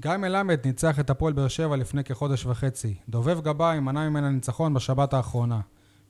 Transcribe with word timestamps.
גיא 0.00 0.16
מלמד 0.16 0.66
ניצח 0.66 1.00
את 1.00 1.10
הפועל 1.10 1.32
באר 1.32 1.48
שבע 1.48 1.76
לפני 1.76 2.04
כחודש 2.04 2.46
וחצי. 2.46 2.94
דובב 3.08 3.40
גבאי 3.40 3.80
מנע 3.80 4.08
ממנה 4.08 4.30
ניצחון 4.30 4.74
בשבת 4.74 5.14
האחרונה. 5.14 5.60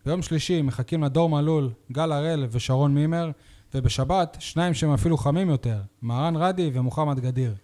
ביום 0.07 0.23
שלישי 0.23 0.63
מחכים 0.63 1.05
לדור 1.05 1.29
מלול, 1.29 1.71
גל 1.93 2.13
הראל 2.13 2.47
ושרון 2.51 2.95
מימר, 2.95 3.31
ובשבת 3.75 4.37
שניים 4.41 4.75
שהם 4.75 4.93
אפילו 4.93 5.17
חמים 5.17 5.51
יותר, 5.51 5.81
מהרן 6.03 6.37
רדי 6.37 6.71
ומוחמד 6.75 7.21
גדיר. 7.21 7.55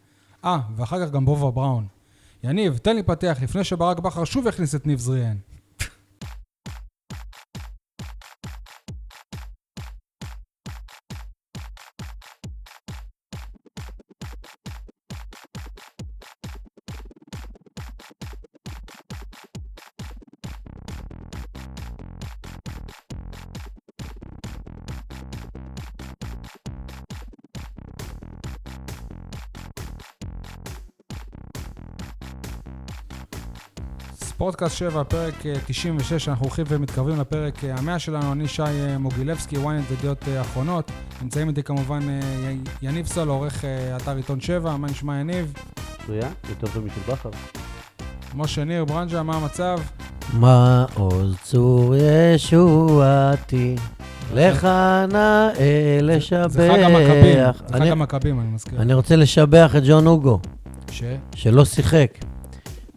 אה, 0.44 0.58
ואחר 0.76 1.06
כך 1.06 1.12
גם 1.12 1.24
בובה 1.24 1.50
בראון. 1.50 1.86
יניב, 2.44 2.76
תן 2.76 2.96
לי 2.96 3.02
פתח 3.02 3.38
לפני 3.42 3.64
שברק 3.64 3.98
בכר 3.98 4.24
שוב 4.24 4.46
יכניס 4.46 4.74
את 4.74 4.86
ניב 4.86 4.98
זריאן. 4.98 5.36
ספורטקאסט 34.44 34.76
7, 34.76 35.04
פרק 35.04 35.34
96, 35.66 36.28
אה, 36.28 36.32
אנחנו 36.32 36.46
הולכים 36.46 36.64
ומתקרבים 36.68 37.20
לפרק 37.20 37.64
אה, 37.64 37.74
המאה 37.78 37.98
שלנו. 37.98 38.32
אני 38.32 38.48
שי 38.48 38.62
אה, 38.62 38.98
מוגילבסקי, 38.98 39.56
ynet 39.56 39.90
וידיעות 39.90 40.24
אחרונות. 40.40 40.90
נמצאים 41.22 41.48
איתי 41.48 41.62
כמובן 41.62 42.00
יניב 42.82 43.06
סול, 43.06 43.28
עורך 43.28 43.64
אתר 43.96 44.16
עיתון 44.16 44.40
7, 44.40 44.76
מה 44.76 44.88
נשמע 44.88 45.16
יניב? 45.16 45.52
מצוין, 46.02 46.32
יותר 46.48 46.66
טוב 46.74 46.84
משל 46.84 47.12
בכר. 47.12 47.30
משה 48.34 48.64
ניר 48.64 48.84
ברנז'ה, 48.84 49.22
מה 49.22 49.36
המצב? 49.36 49.80
מה 50.32 50.84
עוז 50.94 51.36
צור 51.42 51.94
ישועתי, 52.34 53.76
לך 54.34 54.68
נאה 55.12 55.48
לשבח. 56.02 56.46
זה 56.46 56.68
חג 56.72 56.82
המכבים, 56.82 57.52
זה 57.66 57.78
חג 57.78 57.86
המכבים, 57.86 58.40
אני 58.40 58.48
מזכיר. 58.48 58.82
אני 58.82 58.94
רוצה 58.94 59.16
לשבח 59.16 59.72
את 59.76 59.82
ג'ון 59.86 60.06
אוגו. 60.06 60.38
ש? 60.90 61.02
שלא 61.34 61.64
שיחק. 61.64 62.33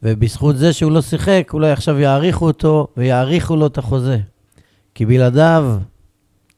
ובזכות 0.04 0.58
זה 0.58 0.74
שהוא 0.74 0.92
לא 0.92 1.02
שיחק, 1.02 1.50
אולי 1.54 1.72
עכשיו 1.72 2.00
יאריכו 2.00 2.46
אותו 2.46 2.88
ויאריכו 2.98 3.56
לו 3.56 3.68
את 3.68 3.78
החוזה. 3.78 4.20
כי 4.96 5.06
בלעדיו, 5.06 5.78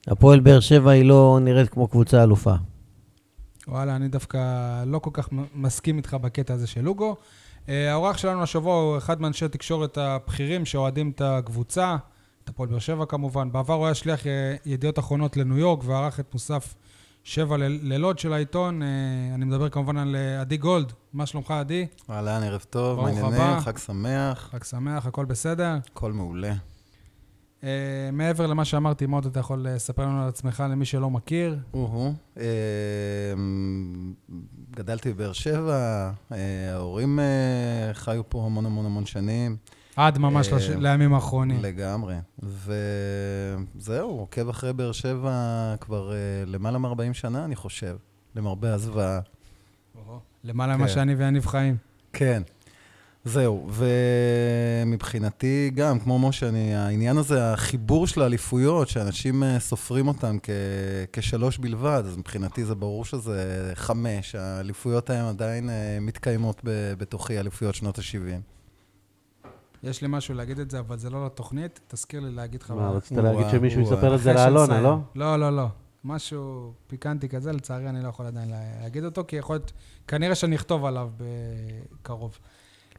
הפועל 0.08 0.40
באר 0.40 0.60
שבע 0.60 0.92
היא 0.92 1.06
לא 1.06 1.40
נראית 1.42 1.70
כמו 1.70 1.88
קבוצה 1.88 2.24
אלופה. 2.24 2.54
וואלה, 3.68 3.96
אני 3.96 4.08
דווקא 4.08 4.38
לא 4.86 5.00
כל 5.00 5.10
כך 5.14 5.30
מסכים 5.56 5.98
איתך 5.98 6.14
בקטע 6.14 6.54
הזה 6.54 6.68
של 6.68 6.82
לוגו. 6.82 7.16
אה, 7.70 7.92
האורח 7.92 8.18
שלנו 8.18 8.44
השבוע 8.44 8.76
הוא 8.76 8.98
אחד 8.98 9.22
מאנשי 9.22 9.46
התקשורת 9.46 9.98
הבכירים 9.98 10.66
שאוהדים 10.66 11.12
את 11.16 11.22
הקבוצה, 11.22 11.96
את 12.44 12.50
הפועל 12.50 12.70
באר 12.70 12.80
שבע 12.80 13.06
כמובן. 13.06 13.52
בעבר 13.52 13.74
הוא 13.74 13.86
היה 13.86 13.94
שליח 13.94 14.28
אה, 14.28 14.56
ידיעות 14.66 15.00
אחרונות 15.00 15.38
לניו 15.38 15.58
יורק 15.58 15.84
וערך 15.84 16.20
את 16.20 16.34
מוסף 16.34 16.76
שבע 17.24 17.58
לילות 17.60 18.20
של 18.20 18.34
העיתון. 18.34 18.82
אה, 18.82 18.88
אני 19.34 19.46
מדבר 19.46 19.70
כמובן 19.70 19.98
על 19.98 20.16
אה, 20.16 20.42
עדי 20.42 20.58
גולד. 20.58 20.94
מה 21.14 21.26
שלומך, 21.26 21.52
עדי? 21.52 21.88
אהלן, 22.10 22.44
ערב 22.44 22.66
טוב, 22.70 23.02
מה 23.02 23.08
העניינים? 23.08 23.60
חג 23.60 23.78
שמח. 23.78 24.50
חג 24.52 24.64
שמח, 24.64 25.06
הכל 25.06 25.26
בסדר? 25.26 25.78
הכל 25.92 26.12
מעולה. 26.12 26.54
Uh, 27.62 27.64
מעבר 28.14 28.48
למה 28.48 28.66
שאמרתי, 28.66 29.06
מה 29.06 29.18
עוד 29.18 29.26
אתה 29.26 29.40
יכול 29.40 29.66
לספר 29.70 30.06
לנו 30.06 30.22
על 30.22 30.28
עצמך 30.30 30.64
למי 30.70 30.86
שלא 30.86 31.10
מכיר? 31.10 31.60
אוהו. 31.74 32.14
Uh, 32.36 32.40
גדלתי 34.72 35.14
בבאר 35.14 35.34
שבע, 35.34 36.12
uh, 36.30 36.34
ההורים 36.74 37.20
uh, 37.20 37.94
חיו 37.94 38.30
פה 38.30 38.46
המון 38.46 38.66
המון 38.66 38.86
המון 38.86 39.06
שנים. 39.06 39.58
עד 40.00 40.18
ממש 40.18 40.50
לש... 40.50 40.70
לימים 40.70 41.14
האחרונים. 41.14 41.64
לגמרי. 41.64 42.16
וזהו, 43.76 44.10
עוקב 44.10 44.50
אחרי 44.50 44.74
באר 44.74 44.92
שבע 44.92 45.76
כבר 45.82 46.12
למעלה 46.46 46.78
מ-40 46.78 47.14
שנה, 47.14 47.46
אני 47.46 47.56
חושב, 47.56 47.98
למרבה 48.36 48.74
הזוועה. 48.74 49.20
למעלה 50.44 50.78
ממה 50.78 50.88
כן. 50.88 50.94
שאני 50.94 51.16
ויניב 51.16 51.46
חיים. 51.46 51.78
כן. 52.14 52.42
זהו, 53.26 53.70
ומבחינתי 54.86 55.72
גם, 55.76 56.00
כמו 56.00 56.20
משה, 56.20 56.50
אני, 56.50 56.76
העניין 56.76 57.18
הזה, 57.18 57.54
החיבור 57.54 58.08
של 58.08 58.22
האליפויות, 58.22 58.88
שאנשים 58.88 59.44
אה, 59.44 59.60
סופרים 59.60 60.08
אותן 60.08 60.38
כ, 60.44 60.50
כשלוש 61.14 61.58
בלבד, 61.58 62.04
אז 62.06 62.18
מבחינתי 62.18 62.66
זה 62.66 62.76
ברור 62.76 63.06
שזה 63.06 63.72
חמש, 63.76 64.36
האליפויות 64.36 65.10
ההן 65.10 65.26
עדיין 65.26 65.70
אה, 65.70 65.98
מתקיימות 66.02 66.62
בתוכי, 66.98 67.40
אליפויות 67.40 67.76
שנות 67.76 68.00
ה-70. 68.00 68.59
יש 69.84 70.02
לי 70.02 70.08
משהו 70.12 70.34
להגיד 70.36 70.60
את 70.60 70.72
זה, 70.72 70.80
אבל 70.80 70.98
זה 70.98 71.10
לא 71.10 71.26
לתוכנית, 71.26 71.80
תזכיר 71.88 72.20
לי 72.20 72.32
להגיד 72.32 72.62
לך. 72.62 72.72
מה, 72.72 72.90
רצית 72.90 73.18
להגיד 73.18 73.46
שמישהו 73.52 73.82
יספר 73.82 74.16
את 74.16 74.20
זה 74.20 74.34
לאלונה, 74.34 74.82
לא? 74.82 74.98
לא, 75.16 75.40
לא, 75.40 75.56
לא. 75.56 75.68
משהו 76.04 76.74
פיקנטי 76.88 77.30
כזה, 77.30 77.52
לצערי 77.52 77.90
אני 77.90 78.04
לא 78.04 78.08
יכול 78.08 78.26
עדיין 78.26 78.50
להגיד 78.82 79.04
אותו, 79.04 79.24
כי 79.28 79.36
יכול 79.36 79.56
להיות, 79.56 79.72
כנראה 80.08 80.36
שאני 80.36 80.56
אכתוב 80.56 80.86
עליו 80.86 81.10
בקרוב. 81.18 82.38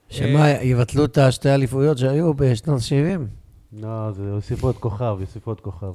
שמה, 0.09 0.45
אה, 0.45 0.63
יבטלו 0.63 1.05
את 1.05 1.19
השתי 1.19 1.55
אליפויות 1.55 1.99
שהיו 1.99 2.35
בשנות 2.35 2.81
ה-70? 2.81 3.21
לא, 3.73 4.13
זה 4.13 4.25
יוסיפו 4.25 4.67
עוד 4.67 4.77
כוכב, 4.77 5.17
יוסיפו 5.21 5.51
עוד 5.51 5.61
כוכב. 5.61 5.93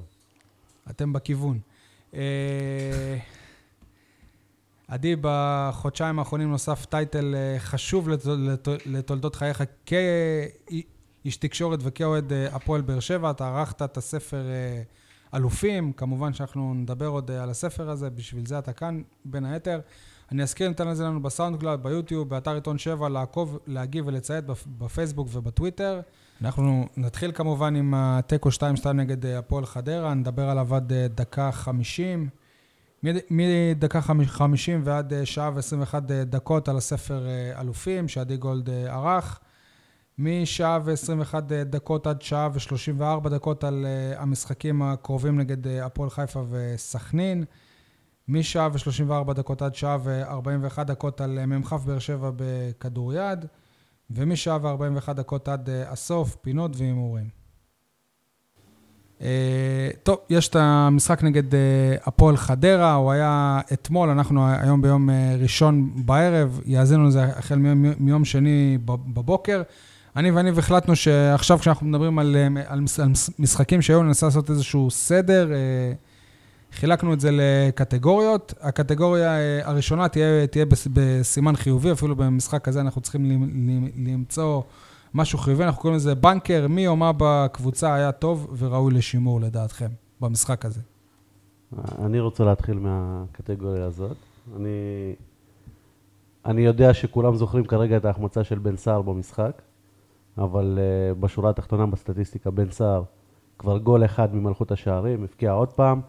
אתם 0.89 1.13
בכיוון. 1.13 1.59
אה, 4.89 4.95
עדי, 4.95 5.15
בחודשיים 5.21 6.19
האחרונים 6.19 6.49
נוסף 6.49 6.85
טייטל 6.85 7.35
אה, 7.35 7.59
חשוב 7.59 8.09
לתולדות 8.85 9.35
חייך 9.35 9.63
כאיש 9.85 11.37
תקשורת 11.37 11.79
וכאוהד 11.81 12.33
הפועל 12.51 12.81
באר 12.81 12.99
שבע. 12.99 13.31
אתה 13.31 13.47
ערכת 13.47 13.81
את 13.81 13.97
הספר 13.97 14.43
אלופים, 15.33 15.93
כמובן 15.93 16.33
שאנחנו 16.33 16.73
נדבר 16.73 17.07
עוד 17.07 17.31
על 17.31 17.49
הספר 17.49 17.89
הזה, 17.89 18.09
בשביל 18.09 18.45
זה 18.45 18.59
אתה 18.59 18.73
כאן, 18.73 19.01
בין 19.25 19.45
היתר. 19.45 19.79
אני 20.31 20.43
אזכיר, 20.43 20.67
ניתן 20.67 20.87
לזה 20.87 21.03
לנו 21.03 21.21
בסאונד 21.21 21.59
קלאד, 21.59 21.83
ביוטיוב, 21.83 22.29
באתר 22.29 22.55
עיתון 22.55 22.77
7, 22.77 23.09
לעקוב, 23.09 23.59
להגיב 23.67 24.07
ולציית 24.07 24.45
בפייסבוק 24.67 25.27
ובטוויטר. 25.31 26.01
אנחנו 26.41 26.87
נתחיל 26.97 27.31
כמובן 27.31 27.75
עם 27.75 27.93
התיקו 27.97 28.49
2-2 28.83 28.87
נגד 28.93 29.25
אה, 29.25 29.37
הפועל 29.37 29.65
חדרה, 29.65 30.13
נדבר 30.13 30.49
עליו 30.49 30.75
עד 30.75 30.93
אה, 30.93 31.07
דקה 31.07 31.51
50. 31.51 32.29
מדקה 33.03 34.01
50 34.01 34.81
ועד 34.83 35.13
אה, 35.13 35.25
שעה 35.25 35.51
ו-21 35.53 35.95
דקות 36.25 36.67
על 36.67 36.77
הספר 36.77 37.27
אלופים 37.59 38.07
שעדי 38.07 38.37
גולד 38.37 38.69
ערך. 38.69 39.39
משעה 40.17 40.79
ו-21 40.83 41.35
דקות 41.49 42.07
עד 42.07 42.21
שעה 42.21 42.49
ו-34 42.53 43.29
דקות 43.29 43.63
על 43.63 43.85
המשחקים 44.17 44.81
הקרובים 44.81 45.39
נגד 45.39 45.67
הפועל 45.67 46.09
חיפה 46.09 46.43
וסכנין. 46.49 47.45
משעה 48.27 48.69
ו-34 48.73 49.33
דקות 49.33 49.61
עד 49.61 49.75
שעה 49.75 49.97
ו-41 50.03 50.83
דקות 50.83 51.21
על 51.21 51.39
אה, 51.39 51.45
מ"כ 51.45 51.73
באר 51.73 51.99
שבע 51.99 52.31
בכדוריד, 52.35 53.45
ומשעה 54.09 54.57
ו-41 54.61 55.13
דקות 55.13 55.47
עד 55.47 55.69
הסוף, 55.69 56.35
פינות 56.35 56.71
והימורים. 56.75 57.44
Uh, 59.19 59.23
טוב, 60.03 60.17
יש 60.29 60.47
את 60.47 60.55
המשחק 60.55 61.23
נגד 61.23 61.53
uh, 61.53 61.55
הפועל 62.05 62.37
חדרה, 62.37 62.93
הוא 62.93 63.11
היה 63.11 63.59
אתמול, 63.73 64.09
אנחנו 64.09 64.47
היום 64.47 64.81
ביום 64.81 65.09
uh, 65.09 65.13
ראשון 65.41 65.91
בערב, 65.95 66.61
יאזינו 66.65 67.07
לזה 67.07 67.23
החל 67.23 67.55
מיום, 67.99 68.25
שני 68.25 68.77
בבוקר. 68.85 69.61
אני 70.15 70.31
ואני 70.31 70.49
החלטנו 70.57 70.95
שעכשיו 70.95 71.59
כשאנחנו 71.59 71.87
מדברים 71.87 72.19
על, 72.19 72.35
על, 72.35 72.57
על 72.67 73.11
משחקים 73.39 73.81
שהיו, 73.81 74.03
ננסה 74.03 74.25
לעשות 74.25 74.49
איזשהו 74.49 74.91
סדר. 74.91 75.51
חילקנו 76.75 77.13
את 77.13 77.19
זה 77.19 77.29
לקטגוריות. 77.31 78.53
הקטגוריה 78.61 79.37
אה, 79.37 79.59
הראשונה 79.63 80.07
תהיה, 80.07 80.47
תהיה 80.47 80.65
בסימן 80.93 81.55
חיובי, 81.55 81.91
אפילו 81.91 82.15
במשחק 82.15 82.67
הזה 82.67 82.81
אנחנו 82.81 83.01
צריכים 83.01 83.49
למצוא 83.95 84.61
משהו 85.15 85.39
חיובי. 85.39 85.63
אנחנו 85.63 85.81
קוראים 85.81 85.95
לזה 85.95 86.15
בנקר, 86.15 86.67
מי 86.69 86.87
או 86.87 86.95
מה 86.95 87.11
בקבוצה 87.17 87.93
היה 87.93 88.11
טוב 88.11 88.47
וראוי 88.57 88.93
לשימור 88.93 89.41
לדעתכם 89.41 89.87
במשחק 90.21 90.65
הזה. 90.65 90.81
אני 92.05 92.19
רוצה 92.19 92.43
להתחיל 92.43 92.79
מהקטגוריה 92.79 93.85
הזאת. 93.85 94.17
אני, 94.55 94.69
אני 96.45 96.61
יודע 96.61 96.93
שכולם 96.93 97.35
זוכרים 97.35 97.65
כרגע 97.65 97.97
את 97.97 98.05
ההחמצה 98.05 98.43
של 98.43 98.59
בן 98.59 98.77
סער 98.77 99.01
במשחק, 99.01 99.61
אבל 100.37 100.79
uh, 100.79 101.19
בשורה 101.19 101.49
התחתונה 101.49 101.85
בסטטיסטיקה, 101.85 102.51
בן 102.51 102.71
סער 102.71 103.03
כבר 103.59 103.77
גול 103.77 104.05
אחד 104.05 104.35
ממלכות 104.35 104.71
השערים, 104.71 105.23
הבקיע 105.23 105.51
עוד 105.51 105.73
פעם. 105.73 106.01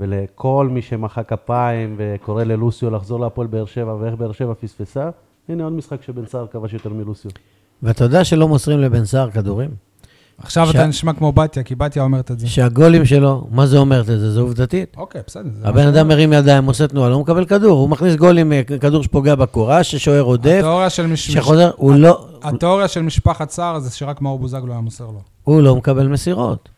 ולכל 0.00 0.68
מי 0.70 0.82
שמחא 0.82 1.22
כפיים 1.22 1.94
וקורא 1.98 2.44
ללוסיו 2.44 2.90
לחזור 2.90 3.20
להפועל 3.20 3.46
באר 3.46 3.64
שבע 3.64 3.94
ואיך 3.94 4.14
באר 4.14 4.32
שבע 4.32 4.54
פספסה, 4.54 5.10
הנה 5.48 5.64
עוד 5.64 5.72
משחק 5.72 6.02
שבן 6.02 6.26
סער 6.26 6.46
כבש 6.46 6.72
יותר 6.72 6.92
מלוסיו. 6.92 7.30
ואתה 7.82 8.04
יודע 8.04 8.24
שלא 8.24 8.48
מוסרים 8.48 8.80
לבן 8.80 9.04
סער 9.04 9.30
כדורים? 9.30 9.70
עכשיו 10.42 10.66
ש- 10.66 10.70
אתה 10.70 10.86
נשמע 10.86 11.12
כמו 11.12 11.32
בתיה, 11.32 11.62
כי 11.62 11.74
בתיה 11.74 12.02
אומרת 12.02 12.30
את 12.30 12.38
זה. 12.38 12.48
שהגולים 12.48 13.04
שלו, 13.04 13.46
מה 13.50 13.66
זה 13.66 13.78
אומרת 13.78 14.10
את 14.10 14.20
זה? 14.20 14.30
זה 14.32 14.40
עובדתית. 14.40 14.94
אוקיי, 14.96 15.20
בסדר. 15.26 15.50
הבן 15.64 15.86
אדם. 15.86 16.08
מרים 16.08 16.32
ידיים, 16.32 16.64
עושה 16.64 16.86
תנועה, 16.88 17.08
לא 17.10 17.20
מקבל 17.20 17.44
כדור. 17.44 17.78
הוא 17.80 17.88
מכניס 17.88 18.14
גולים, 18.14 18.52
אה, 18.52 18.62
כדור 18.80 19.02
שפוגע 19.02 19.34
בקורה, 19.34 19.84
ששוער 19.84 20.20
עודף, 20.22 20.62
שחוזר, 21.16 21.70
הוא 21.76 21.94
לא, 21.94 22.28
התיאוריה 22.42 22.88
של 22.88 23.02
משפחת 23.02 23.50
סער 23.50 23.78
זה 23.78 23.90
שרק 23.90 24.20
מאור 24.20 24.38
בוזגלו 24.38 24.72
היה 24.72 24.80
מוסר 24.80 25.04
לו. 25.04 25.20
הוא 25.44 25.62
לא 25.62 25.76
מקבל 25.76 26.06
מסירות. 26.08 26.68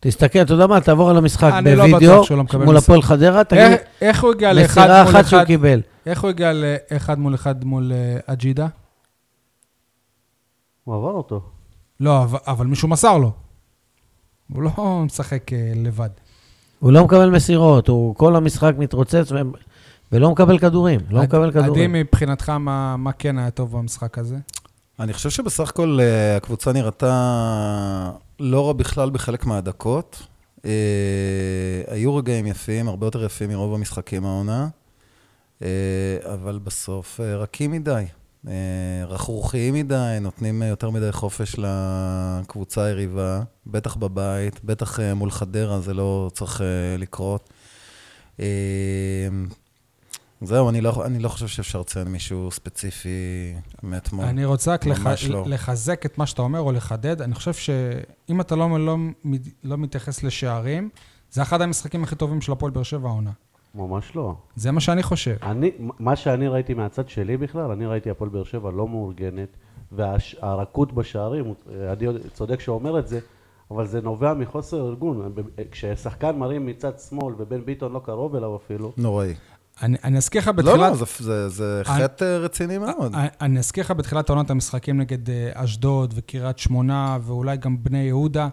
תסתכל, 0.00 0.38
אתה 0.38 0.52
יודע 0.54 0.66
מה, 0.66 0.80
תעבור 0.80 1.10
על 1.10 1.16
המשחק 1.16 1.52
לא 1.64 1.86
בווידאו, 1.86 2.22
לא 2.30 2.44
מול. 2.64 2.76
הפועל 2.76 3.02
חדרה, 3.02 3.44
תגיד 3.44 3.62
איך- 3.62 3.80
איך 4.00 4.22
הוא 4.22 4.30
הגיע 4.32 4.52
לאחד 4.52 4.80
מסירה 4.82 5.02
אחת 5.02 5.26
שהוא? 5.26 5.44
קיבל. 5.44 5.80
איך 6.06 6.20
הוא 6.22 6.30
הגיע 6.30 6.52
לאחד 6.52 7.18
מול 7.18 7.34
אחד 7.34 7.64
מול 7.64 7.92
אה, 7.94 8.18
אג'ידה? 8.26 8.66
הוא 10.90 10.96
עבר 10.96 11.10
אותו. 11.16 11.40
לא, 12.00 12.22
אבל- 12.22 12.38
אבל 12.46 12.66
מישהו 12.66 12.88
מסר 12.88 13.18
לו. 13.18 13.32
הוא 14.52 14.62
לא 14.62 14.70
משחק 15.06 15.52
אה, 15.52 15.72
לבד. 15.76 16.08
הוא 16.80 16.92
לא 16.92 17.04
מקבל 17.04 17.30
מסירות, 17.30 17.88
הוא 17.88 18.14
כל 18.14 18.36
המשחק 18.36 18.72
מתרוצץ 18.78 19.32
ו- 19.32 19.36
ולא 20.12 20.30
מקבל 20.30 20.58
כדורים, 20.58 21.00
לא 21.10 21.22
מקבל 21.22 21.48
עדי 21.48 21.60
כדורים. 21.62 21.92
מבחינתך, 21.92 22.48
מה 22.48 22.96
מה 22.96 23.12
כן 23.12 23.38
היה 23.38 23.50
טוב 23.50 23.72
במשחק 23.78 24.18
הזה? 24.18 24.36
אני 25.00 25.12
חושב 25.12 25.30
שבסך 25.30 25.68
הכל 25.68 25.98
אה, 26.00 26.36
הקבוצה 26.36 26.72
נראתה 26.72 28.10
לא 28.40 28.66
רע 28.66 28.72
בכלל 28.72 29.10
בחלק 29.10 29.46
מהדקות. 29.46 30.22
אה, 30.64 30.70
היו 31.88 32.16
רגעים 32.16 32.46
יפים, 32.46 32.88
הרבה 32.88 33.06
יותר 33.06 33.24
יפים 33.24 33.48
מרוב 33.50 33.74
המשחקים 33.74 34.24
העונה, 34.24 34.68
אה, 35.62 35.68
אבל 36.34 36.58
בסוף 36.64 37.20
אה, 37.20 37.36
רכים 37.36 37.70
מדי. 37.70 38.04
אה, 38.48 39.04
רכרוכיים 39.06 39.74
מדי, 39.74 40.18
נותנים 40.20 40.62
יותר 40.62 40.90
מדי 40.90 41.12
חופש 41.12 41.56
לקבוצה 41.58 42.84
היריבה, 42.84 43.42
בטח 43.66 43.96
בבית, 43.96 44.64
בטח 44.64 45.00
אה, 45.00 45.14
מול 45.14 45.30
חדרה, 45.30 45.80
זה 45.80 45.94
לא 45.94 46.30
צריך 46.34 46.60
אה, 46.60 46.96
לקרות. 46.98 47.50
זהו, 50.42 50.68
אני 50.68 50.80
לא, 50.80 51.06
אני 51.06 51.18
לא 51.18 51.28
חושב 51.28 51.46
שאפשר 51.46 51.80
לציין 51.80 52.08
מישהו 52.08 52.50
ספציפי 52.50 53.08
מאתמול. 53.82 54.24
אני 54.24 54.44
רוצה 54.44 54.72
רק 54.72 54.86
לח... 54.86 55.06
לא. 55.28 55.44
לחזק 55.46 56.06
את 56.06 56.18
מה 56.18 56.26
שאתה 56.26 56.42
אומר 56.42 56.60
או 56.60 56.72
לחדד. 56.72 57.22
אני 57.22 57.34
חושב 57.34 57.54
שאם 57.54 58.40
אתה 58.40 58.56
לא, 58.56 58.86
לא, 58.86 58.96
לא 59.64 59.76
מתייחס 59.76 60.22
לשערים, 60.22 60.88
זה 61.30 61.42
אחד 61.42 61.60
המשחקים 61.60 62.04
הכי 62.04 62.16
טובים 62.16 62.40
של 62.40 62.52
הפועל 62.52 62.72
באר 62.72 62.82
שבע 62.82 63.08
העונה. 63.08 63.30
ממש 63.74 64.16
לא. 64.16 64.34
זה 64.56 64.70
מה 64.70 64.80
שאני 64.80 65.02
חושב. 65.02 65.36
אני, 65.42 65.70
מה 65.98 66.16
שאני 66.16 66.48
ראיתי 66.48 66.74
מהצד 66.74 67.08
שלי 67.08 67.36
בכלל, 67.36 67.70
אני 67.70 67.86
ראיתי 67.86 68.10
הפועל 68.10 68.30
באר 68.30 68.44
שבע 68.44 68.70
לא 68.70 68.88
מאורגנת, 68.88 69.48
והרכות 69.92 70.92
בשערים, 70.92 71.54
עדי 71.90 72.06
צודק 72.32 72.60
שהוא 72.60 72.74
אומר 72.74 72.98
את 72.98 73.08
זה, 73.08 73.18
אבל 73.70 73.86
זה 73.86 74.00
נובע 74.00 74.34
מחוסר 74.34 74.86
ארגון. 74.88 75.32
כששחקן 75.70 76.36
מרים 76.38 76.66
מצד 76.66 76.98
שמאל 77.08 77.34
ובן 77.38 77.64
ביטון 77.64 77.92
לא 77.92 78.00
קרוב 78.04 78.34
אליו 78.36 78.56
אפילו, 78.56 78.92
נוראי. 78.96 79.34
אני, 79.82 79.96
אני 80.04 80.16
אזכיר 80.16 80.40
לך 80.40 80.46
לא, 80.46 80.52
בתחילת... 80.52 80.78
לא, 80.78 80.94
זה, 80.94 81.04
זה, 81.18 81.48
זה 81.48 81.82
אני- 81.88 82.02
חטא 82.04 82.24
אה, 82.24 82.38
רציני 82.38 82.78
מאוד. 82.78 83.14
אני- 83.14 83.28
אני 83.40 83.58
אזכיר 83.58 83.84
לך 83.84 83.90
בתחילת 83.90 84.30
עונת 84.30 84.50
המשחקים 84.50 84.98
נגד 85.00 85.30
אה, 85.30 85.50
אשדוד 85.54 86.14
וקריית 86.16 86.58
שמונה 86.58 87.18
ואולי 87.22 87.56
גם 87.56 87.76
בני 87.82 87.98
יהודה, 88.02 88.48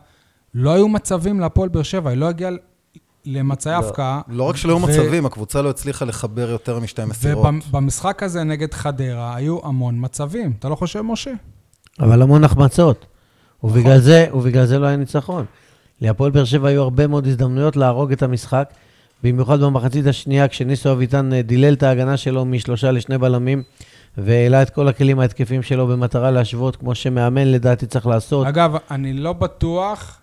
לא 0.53 0.73
היו 0.73 0.87
מצבים 0.87 1.39
להפועל 1.39 1.69
באר 1.69 1.83
שבע, 1.83 2.09
היא 2.09 2.17
לא 2.17 2.29
הגיעה 2.29 2.51
למצעי 3.27 3.73
לא. 3.73 3.77
הפקעה. 3.77 4.21
לא 4.27 4.43
רק 4.43 4.55
שלא 4.55 4.71
היו 4.71 4.79
מצבים, 4.79 5.25
הקבוצה 5.25 5.61
לא 5.61 5.69
הצליחה 5.69 6.05
לחבר 6.05 6.49
יותר 6.49 6.79
משתי 6.79 7.05
מסירות. 7.05 7.47
ובמשחק 7.69 8.23
הזה 8.23 8.43
נגד 8.43 8.73
חדרה 8.73 9.35
היו 9.35 9.59
המון 9.63 9.95
מצבים. 9.97 10.53
אתה 10.59 10.69
לא 10.69 10.75
חושב, 10.75 11.01
משה? 11.01 11.31
אבל 11.99 12.21
המון 12.21 12.43
החמצות. 12.43 13.05
ובגלל 13.63 13.99
זה, 13.99 14.25
ובגלל 14.33 14.65
זה 14.65 14.79
לא 14.79 14.85
היה 14.85 14.95
ניצחון. 14.95 15.45
להפועל 16.01 16.31
באר 16.31 16.45
שבע 16.45 16.67
היו 16.69 16.81
הרבה 16.81 17.07
מאוד 17.07 17.27
הזדמנויות 17.27 17.75
להרוג 17.75 18.11
את 18.11 18.23
המשחק, 18.23 18.69
במיוחד 19.23 19.59
במחצית 19.59 20.07
השנייה, 20.07 20.47
כשניסו 20.47 20.91
אביטן 20.91 21.33
אה, 21.33 21.41
דילל 21.41 21.73
את 21.73 21.83
ההגנה 21.83 22.17
שלו 22.17 22.45
משלושה 22.45 22.91
לשני 22.91 23.17
בלמים, 23.17 23.63
והעלה 24.17 24.61
את 24.61 24.69
כל 24.69 24.87
הכלים 24.87 25.19
ההתקפיים 25.19 25.63
שלו 25.63 25.87
במטרה 25.87 26.31
להשוות, 26.31 26.75
כמו 26.75 26.95
שמאמן 26.95 27.47
לדעתי 27.47 27.85
צריך 27.85 28.07
לעשות. 28.07 28.47
אגב, 28.47 28.75
אני 28.91 29.13
לא 29.13 29.33
בטוח, 29.33 30.19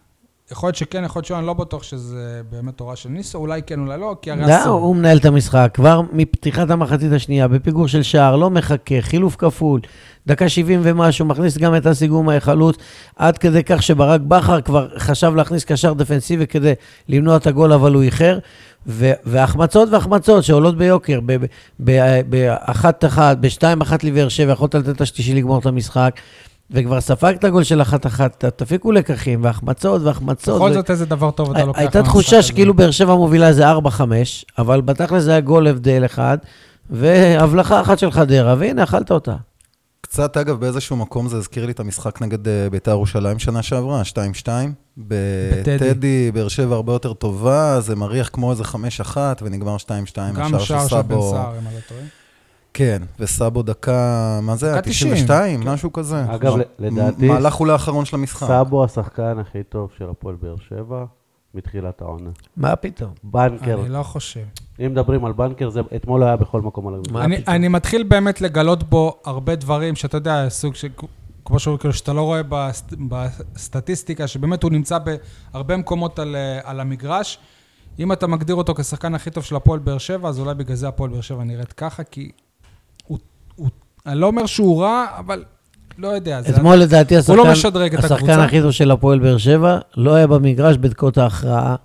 יכול 0.52 0.66
להיות 0.66 0.76
שכן, 0.76 1.04
יכול 1.04 1.20
להיות 1.20 1.26
שלא, 1.26 1.38
אני 1.38 1.46
לא 1.46 1.52
בטוח 1.52 1.82
שזה 1.82 2.40
באמת 2.50 2.76
תורה 2.76 2.96
של 2.96 3.08
ניסו, 3.08 3.38
אולי 3.38 3.62
כן, 3.62 3.80
אולי 3.80 4.00
לא, 4.00 4.16
כי 4.22 4.30
הרי 4.30 4.40
לא, 4.40 4.60
אסור. 4.60 4.80
הוא 4.80 4.96
מנהל 4.96 5.18
את 5.18 5.24
המשחק, 5.24 5.70
כבר 5.74 6.00
מפתיחת 6.12 6.70
המחצית 6.70 7.12
השנייה, 7.12 7.48
בפיגור 7.48 7.88
של 7.88 8.02
שער, 8.02 8.36
לא 8.36 8.50
מחכה, 8.50 8.94
חילוף 9.00 9.36
כפול, 9.36 9.80
דקה 10.26 10.48
70 10.48 10.80
ומשהו, 10.82 11.26
מכניס 11.26 11.58
גם 11.58 11.76
את 11.76 11.86
אסי 11.86 12.06
גומא 12.06 12.40
חלוץ, 12.40 12.76
עד 13.16 13.38
כדי 13.38 13.64
כך 13.64 13.82
שברק 13.82 14.20
בכר 14.20 14.60
כבר 14.60 14.88
חשב 14.98 15.34
להכניס 15.34 15.64
קשר 15.64 15.92
דפנסיבי 15.92 16.46
כדי 16.46 16.72
למנוע 17.08 17.36
את 17.36 17.46
הגול, 17.46 17.72
אבל 17.72 17.94
הוא 17.94 18.02
איחר. 18.02 18.38
ו- 18.86 19.12
והחמצות 19.24 19.88
והחמצות 19.92 20.44
שעולות 20.44 20.76
ביוקר, 20.76 21.20
ב- 21.26 21.32
ב- 21.32 21.46
ב- 21.80 22.20
באחת-אחת, 22.28 23.38
בשתיים-אחת 23.38 24.04
לבאר 24.04 24.28
שבע, 24.28 24.52
יכולת 24.52 24.74
לתת 24.74 24.88
את 24.88 25.00
השלישי 25.00 25.34
לגמור 25.34 25.58
את 25.58 25.66
המשחק, 25.66 26.14
וכבר 26.74 27.00
ספגת 27.00 27.44
גול 27.44 27.64
של 27.64 27.82
אחת-אחת, 27.82 28.44
תפיקו 28.44 28.92
לקחים, 28.92 29.44
והחמצות 29.44 30.02
והחמצות. 30.02 30.56
בכל 30.56 30.70
ו- 30.70 30.74
זאת 30.74 30.90
איזה 30.90 31.06
דבר 31.06 31.30
טוב 31.30 31.50
אתה 31.50 31.64
לוקח 31.64 31.78
הייתה 31.78 32.02
תחושה. 32.02 32.42
שכאילו 32.42 32.74
באר 32.74 32.90
שבע 32.90 33.14
מובילה 33.14 33.48
איזה 33.48 33.72
4-5, 33.72 33.74
אבל 34.58 34.80
בתכל'ס 34.80 35.22
זה 35.22 35.30
היה 35.30 35.40
גול 35.40 35.66
הבדל 35.66 36.02
אחד, 36.04 36.38
והבלחה 36.90 37.80
אחת 37.80 37.98
של 37.98 38.10
חדרה, 38.10 38.54
והנה, 38.58 38.82
אכלת 38.82 39.10
אותה. 39.10 39.34
קצת, 40.00 40.36
אגב, 40.36 40.60
באיזשהו 40.60 40.96
מקום 40.96 41.28
זה 41.28 41.36
הזכיר 41.36 41.66
לי 41.66 41.72
את 41.72 41.80
המשחק 41.80 42.22
נגד 42.22 42.48
אה, 42.48 42.70
בית"ר 42.70 42.90
ירושלים 42.90 43.38
שנה 43.38 43.62
שעברה, 43.62 44.02
2-2. 44.02 44.48
בטדי. 44.96 45.76
בטדי, 45.76 46.30
באר 46.34 46.48
שבע 46.48 46.74
הרבה 46.74 46.92
יותר 46.92 47.12
טובה, 47.12 47.80
זה 47.80 47.96
מריח 47.96 48.30
כמו 48.32 48.50
איזה 48.50 48.62
5-1, 49.14 49.16
ונגמר 49.42 49.76
2-2, 49.76 49.88
גם 50.34 50.58
שער 50.60 50.88
של 50.88 51.02
בן 51.02 51.20
סער, 51.20 51.52
אם 51.58 51.66
אני 51.66 51.74
לא 51.74 51.80
טועה. 51.88 52.00
כן, 52.74 53.02
וסאבו 53.20 53.62
דקה, 53.62 54.38
מה 54.42 54.56
זה 54.56 54.66
היה? 54.66 54.76
דקה 54.80 54.90
90. 54.90 55.14
92? 55.14 55.60
משהו 55.64 55.92
כזה. 55.92 56.24
אגב, 56.34 56.56
מ- 56.56 56.60
לדעתי- 56.78 57.28
מהלך 57.28 57.60
אולי 57.60 57.72
האחרון 57.72 58.04
של 58.04 58.16
המשחק. 58.16 58.46
סאבו 58.46 58.84
השחקן 58.84 59.38
הכי 59.38 59.62
טוב 59.62 59.90
של 59.98 60.08
הפועל 60.10 60.36
באר 60.42 60.54
שבע 60.68 61.04
מתחילת 61.54 62.02
העונה. 62.02 62.30
מה 62.56 62.76
פתאום? 62.76 63.10
בנקר, 63.24 63.80
אני 63.80 63.88
לא 63.88 64.02
חושב. 64.02 64.40
אם 64.80 64.92
מדברים 64.92 65.24
על 65.24 65.32
בנקר, 65.32 65.70
זה 65.70 65.80
אתמול 65.96 66.22
היה 66.22 66.36
בכל 66.36 66.60
מקום 66.62 66.88
על 66.88 67.00
מה 67.10 67.24
אני? 67.24 67.36
אני 67.48 67.68
מתחיל 67.68 68.02
באמת 68.02 68.40
לגלות 68.40 68.82
בו 68.82 69.16
הרבה 69.24 69.54
דברים 69.56 69.94
שאתה 69.96 70.16
יודע, 70.16 70.48
סוג 70.48 70.74
של, 70.74 70.88
כמו 71.44 71.58
שהוא, 71.58 71.78
כאילו, 71.78 71.94
שאתה 71.94 72.12
לא 72.12 72.22
רואה 72.22 72.40
בסט, 72.48 72.92
בסטטיסטיקה, 73.08 74.26
שבאמת 74.26 74.62
הוא 74.62 74.70
נמצא 74.72 74.98
בהרבה 75.52 75.76
מקומות 75.76 76.18
על, 76.18 76.36
אה, 76.36 76.60
על 76.64 76.80
המגרש. 76.80 77.38
אם 77.98 78.12
אתה 78.12 78.26
מגדיר 78.26 78.54
אותו 78.56 78.74
כשחקן 78.74 79.14
הכי 79.14 79.30
טוב 79.30 79.44
של 79.44 79.56
הפועל 79.56 79.78
באר 79.80 79.98
שבע, 79.98 80.28
אז 80.28 80.40
אולי 80.40 80.54
בגלל 80.54 80.76
זה 80.76 80.88
הפועל 80.88 81.10
באר 81.10 81.20
שבע 81.20 81.44
נראית 81.44 81.72
ככה, 81.72 82.04
כי 82.04 82.30
הוא, 83.06 83.18
הוא, 83.54 83.68
אני 84.06 84.20
לא 84.20 84.26
אומר 84.26 84.46
שהוא 84.46 84.82
רע, 84.82 85.06
אבל 85.18 85.44
לא 85.98 86.08
יודע. 86.08 86.42
זה- 86.42 86.48
אתמול 86.50 86.76
לדעתי 86.76 87.14
הוא 87.16 87.36
לא 87.36 87.42
השחקן, 87.42 87.50
משדרג 87.68 87.94
את 87.94 88.04
השחקן. 88.04 88.40
הכי 88.40 88.60
טוב 88.62 88.70
של 88.70 88.90
הפועל 88.90 89.18
באר 89.18 89.36
שבע 89.38 89.78
לא 89.96 90.14
היה 90.14 90.26
במגרש 90.26 90.76
בדקות 90.76 91.18
ההכרעה. 91.18 91.76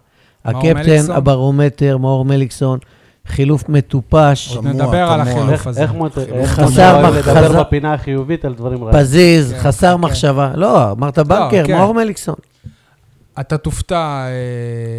הקפטן? 0.46 1.12
הברומטר, 1.12 1.98
מאור 1.98 2.26
מליקסון, 2.26 2.80
חילוף 3.28 3.70
מטופש, 3.70 4.56
עוד 4.56 4.68
נדבר 4.68 4.98
על. 5.12 5.22
החילוף 5.22 5.68
הזה. 5.68 5.82
איך 5.82 5.92
איך 6.32 6.52
חסר 6.52 6.96
מותר 7.02 7.10
מח- 7.20 7.28
לדבר 7.28 7.64
בפינה 7.64 7.94
החיובית 7.94 8.46
על 8.46 8.54
דברים 8.54 8.84
רעים? 8.84 9.00
פזיז, 9.00 9.52
כן, 9.54 9.60
חסר 9.60 9.96
כן. 9.96 10.02
מחשבה. 10.02 10.52
לא, 10.56 10.92
אמרת 10.92 11.20
בנקר, 11.20 11.68
כן. 11.68 11.78
מאור 11.78 11.94
מליקסון. 11.94 12.36
אתה 13.40 13.58
תופתע, 13.58 14.26
אה, 14.28 14.32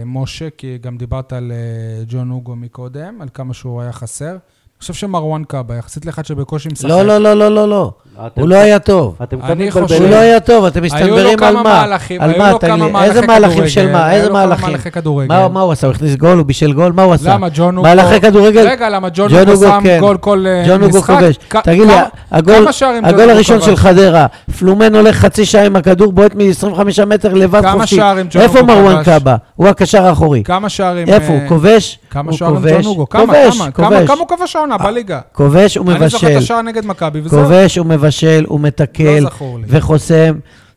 משה, 0.06 0.48
כי 0.58 0.78
גם 0.80 0.96
דיברת 0.96 1.32
על 1.32 1.52
אה, 1.52 2.04
ג'ון 2.08 2.30
אוגו 2.30 2.56
מקודם, 2.56 3.18
על 3.20 3.28
כמה 3.34 3.54
שהוא 3.54 3.82
היה 3.82 3.92
חסר. 3.92 4.36
אני 4.80 4.92
חושב 4.92 4.94
שמרואן 4.94 5.42
קאבה, 5.44 5.74
יחסית 5.76 6.06
לאחד 6.06 6.24
שבקושי 6.24 6.68
משחק. 6.72 6.88
לא, 6.88 7.02
לא, 7.02 7.18
לא, 7.18 7.34
לא, 7.34 7.48
לא, 7.54 7.68
לא. 7.68 7.90
הוא 8.34 8.48
לא 8.48 8.56
היה 8.56 8.78
טוב. 8.78 9.16
אתם 9.22 9.36
אני 9.42 9.66
מתבלבלים. 9.66 9.70
חושב- 9.86 10.02
הוא 10.02 10.10
לא 10.10 10.16
היה 10.16 10.40
טוב, 10.40 10.64
אתם 10.64 10.82
היו 10.82 10.90
לו 10.90 10.96
מסתנוורים 11.00 11.26
על 11.28 11.36
כמה 11.36 11.62
מה? 11.62 11.62
מהלכים, 11.62 12.20
על 12.20 12.30
היו 12.30 12.38
מה? 12.38 12.50
לו 12.52 12.58
תגיד 12.58 12.74
כמה 12.74 13.00
לי, 13.02 13.08
איזה 13.08 13.26
מהלכים 13.26 13.68
של 13.68 13.92
מה? 13.92 14.06
היו 14.06 14.16
איזה 14.16 14.28
לו 14.28 14.34
כמה 14.34 14.46
מהלכים? 14.46 14.68
מהלכי 14.70 14.90
כדורגל. 14.90 15.28
מה 15.28 15.48
מה 15.48 15.60
הוא 15.60 15.72
עשה? 15.72 15.86
הוא 15.86 15.94
הכניס 15.94 16.14
גול? 16.16 16.38
הוא 16.38 16.46
בישל 16.46 16.72
גול? 16.72 16.92
מה 16.92 17.02
הוא 17.02 17.14
עשה? 17.14 17.34
למה 17.34 17.48
ג'ון 17.54 17.76
אוגו... 17.76 17.88
מהלכי 17.88 18.20
כדורגל? 18.20 18.68
רגע, 18.68 18.88
למה 18.88 19.08
ג'ון 19.14 19.30
אוגו, 19.48 19.56
שם 19.66 19.80
כן. 19.82 19.96
גול 20.00 20.16
כל 20.16 20.44
אה, 20.48 20.78
משחק? 20.78 21.20
תגיד 21.62 21.86
לי, 21.86 21.94
הגול 22.30 23.30
הראשון? 23.30 23.60
של 23.60 23.76
חדרה, 23.76 24.26
פלומן 24.58 24.94
הולך 24.94 25.16
חצי 25.16 25.44
שעה 25.44 25.64
עם 25.66 25.76
הכדור, 25.76 26.12
בועט 26.12 26.34
מ-25 26.34 26.70
מטר 27.06 27.34
לבד 27.34 27.62
כמה 27.62 27.72
חופשי. 27.80 27.96
שערים 27.96 28.26
ג'ון 28.30 28.42
איפה 28.42 28.62
מרואן? 28.62 29.02
קאבה? 29.04 29.36
הוא 29.60 29.68
הקשר 29.68 30.06
האחורי. 30.06 30.42
כמה 30.44 30.68
שערים... 30.68 31.08
איפה 31.08 31.32
אה, 31.32 31.40
הוא? 31.40 31.48
כובש? 31.48 31.98
כמה 32.10 32.32
שערים 32.32 32.56
כובש. 32.56 32.72
ג'ון 32.72 32.84
אוגו? 32.86 33.08
כמה, 33.08 33.26
כובש, 33.26 33.58
כמה, 33.58 33.70
כמה, 33.70 34.06
כובש. 34.06 34.18
הוא 34.18 34.28
כבש 34.28 34.56
העונה 34.56 34.78
בליגה? 34.78 35.20
כובש 35.32 35.76
ומבשל. 35.76 36.00
אני 36.00 36.08
זוכר 36.08 36.32
את 36.32 36.36
השער 36.36 36.62
נגד 36.62 36.86
מכבי, 36.86 37.20
וזהו. 37.24 37.42
כובש 37.42 37.78
ומבשל 37.78 38.44
ומתקל 38.50 39.18
לא. 39.20 39.58
וחוסם 39.66 40.34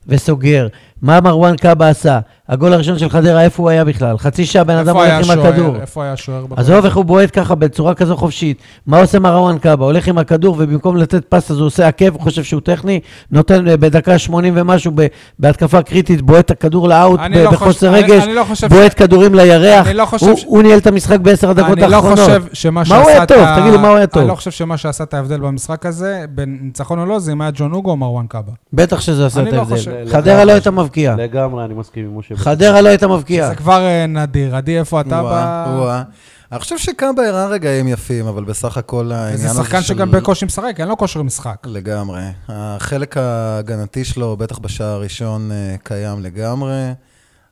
וסוגר. 0.08 0.68
מה 1.02 1.22
מרואן 1.22 1.56
קאבה 1.56 1.90
עשה? 1.90 2.20
הגול 2.50 2.74
הראשון 2.74 2.98
של 3.00 3.10
חדרה, 3.10 3.42
איפה 3.44 3.64
הוא 3.64 3.70
היה 3.70 3.86
בכלל? 3.86 4.18
חצי 4.18 4.46
שעה 4.46 4.64
בן 4.64 4.76
אדם 4.78 4.96
הולך 4.96 5.30
עם? 5.32 5.40
הכדור. 5.40 5.76
איפה 5.82 6.04
היה 6.04 6.18
שוער? 6.18 6.46
בגול? 6.46 6.60
עזוב 6.60 6.86
איך 6.86 6.98
הוא 6.98 7.06
בועט 7.06 7.30
ככה 7.40 7.56
בצורה 7.56 7.94
כזו 7.94 8.18
חופשית. 8.18 8.58
מה 8.88 9.00
עושה 9.02 9.20
מרואן 9.20 9.58
קאבה? 9.58 9.86
הולך 9.86 10.08
עם 10.08 10.18
הכדור 10.18 10.56
ובמקום 10.60 10.98
לתת 10.98 11.26
פס 11.30 11.52
אז 11.52 11.58
הוא 11.60 11.68
עושה 11.68 11.88
עקב, 11.88 12.14
הוא 12.14 12.22
חושב 12.22 12.44
שהוא 12.44 12.62
טכני, 12.62 13.00
נותן 13.32 13.68
אה, 13.68 13.78
בדקה 13.78 14.18
80 14.18 14.54
ומשהו 14.58 14.92
ב- 14.96 15.06
בהתקפה 15.40 15.82
קריטית, 15.82 16.22
בועט 16.22 16.46
את 16.46 16.52
הכדור 16.52 16.88
לאאוט 16.90 17.20
אני 17.20 17.36
ב- 17.38 17.40
לא 17.44 17.52
בחוסר 17.52 17.72
חושב- 17.72 17.88
אני- 17.88 18.14
רגש, 18.14 18.24
אני 18.24 18.34
לא 18.34 18.44
חושב 18.44 18.68
בועט 18.68 18.94
כדורים 19.02 19.36
לירח. 19.36 19.88
אני 19.88 19.94
לא 19.94 20.06
חושב 20.06 20.26
הוא- 20.28 20.38
ש- 20.38 20.44
הוא 20.48 20.64
ניהל 20.64 20.78
את 20.78 20.88
המשחק 20.88 21.20
בעשר 21.20 21.50
הדקות 21.50 21.78
אני 21.78 21.92
לא 21.92 21.96
האחרונות. 21.96 22.20
חושב 22.20 22.44
שמה 22.54 22.72
מה 22.82 22.86
שעשה 22.86 23.02
הוא 23.02 23.10
היה 23.10 23.26
טוב? 23.26 23.38
ה- 23.38 23.60
תגידו, 23.62 23.80
מה 23.80 23.88
הוא 23.88 23.98
היה 23.98 24.08
טוב? 24.08 24.22
אני 24.22 24.30
לא 24.30 24.36
חושב 24.36 24.52
שמה 24.52 24.78
שעשה 24.78 25.04
את 25.04 25.14
ההבדל 25.14 25.40
במשחק 25.40 25.86
הזה, 25.86 26.26
בין 26.30 26.58
ניצחון 26.62 27.00
או 27.00 27.06
לא, 27.06 27.20
זה 27.20 27.32
אם 27.32 27.42
היה 27.42 27.52
ג'ון 27.54 27.74
אוגו 27.74 27.92
או 27.92 27.98
מרואן 27.98 28.26
קאבה. 28.28 28.52
בטח 28.74 29.02
שזה 29.02 29.26
עשה 29.26 29.40
אני 29.42 29.50
את 29.50 29.54
לא 29.54 29.60
ההבדל. 29.60 30.12
חדרה 30.12 30.46
לא 30.46 30.52
הייתה 30.52 30.72
מבקיעה. 30.72 31.16
לגמרי, 31.16 31.66
אני 31.66 31.74
מסכים 31.74 32.06
עם 32.06 32.18
משה. 32.20 32.33
חדרה 32.36 32.82
לא 32.82 32.90
הייתה 32.90 33.08
מבקיעה. 33.08 33.50
זה 33.50 33.56
כבר 33.56 33.86
אה, 33.86 34.06
נדיר. 34.08 34.56
עדי, 34.56 34.80
איפה 34.80 35.02
אתה 35.02 35.24
ב... 35.24 36.02
אני 36.54 36.60
חושב 36.60 36.78
שקאבה 36.78 37.28
הראה 37.28 37.48
רגעים 37.48 37.88
יפים, 37.88 38.28
אבל 38.28 38.44
בסך 38.44 38.78
הכל 38.78 39.12
העניין 39.12 39.34
הזה 39.34 39.48
זה 39.48 39.54
של... 39.54 39.64
שחקן 39.64 39.82
שגם 39.82 40.12
בקושי 40.12 40.46
משחק, 40.46 40.76
אין 40.80 40.88
לו 40.88 40.98
כושר 40.98 41.22
משחק. 41.22 41.58
לגמרי. 41.66 42.22
החלק 42.50 43.18
ההגנתי 43.18 44.06
שלו, 44.06 44.38
בטח 44.38 44.60
בשער 44.60 44.88
הראשון, 44.88 45.52
אה, 45.52 45.76
קיים 45.84 46.24
לגמרי, 46.24 46.92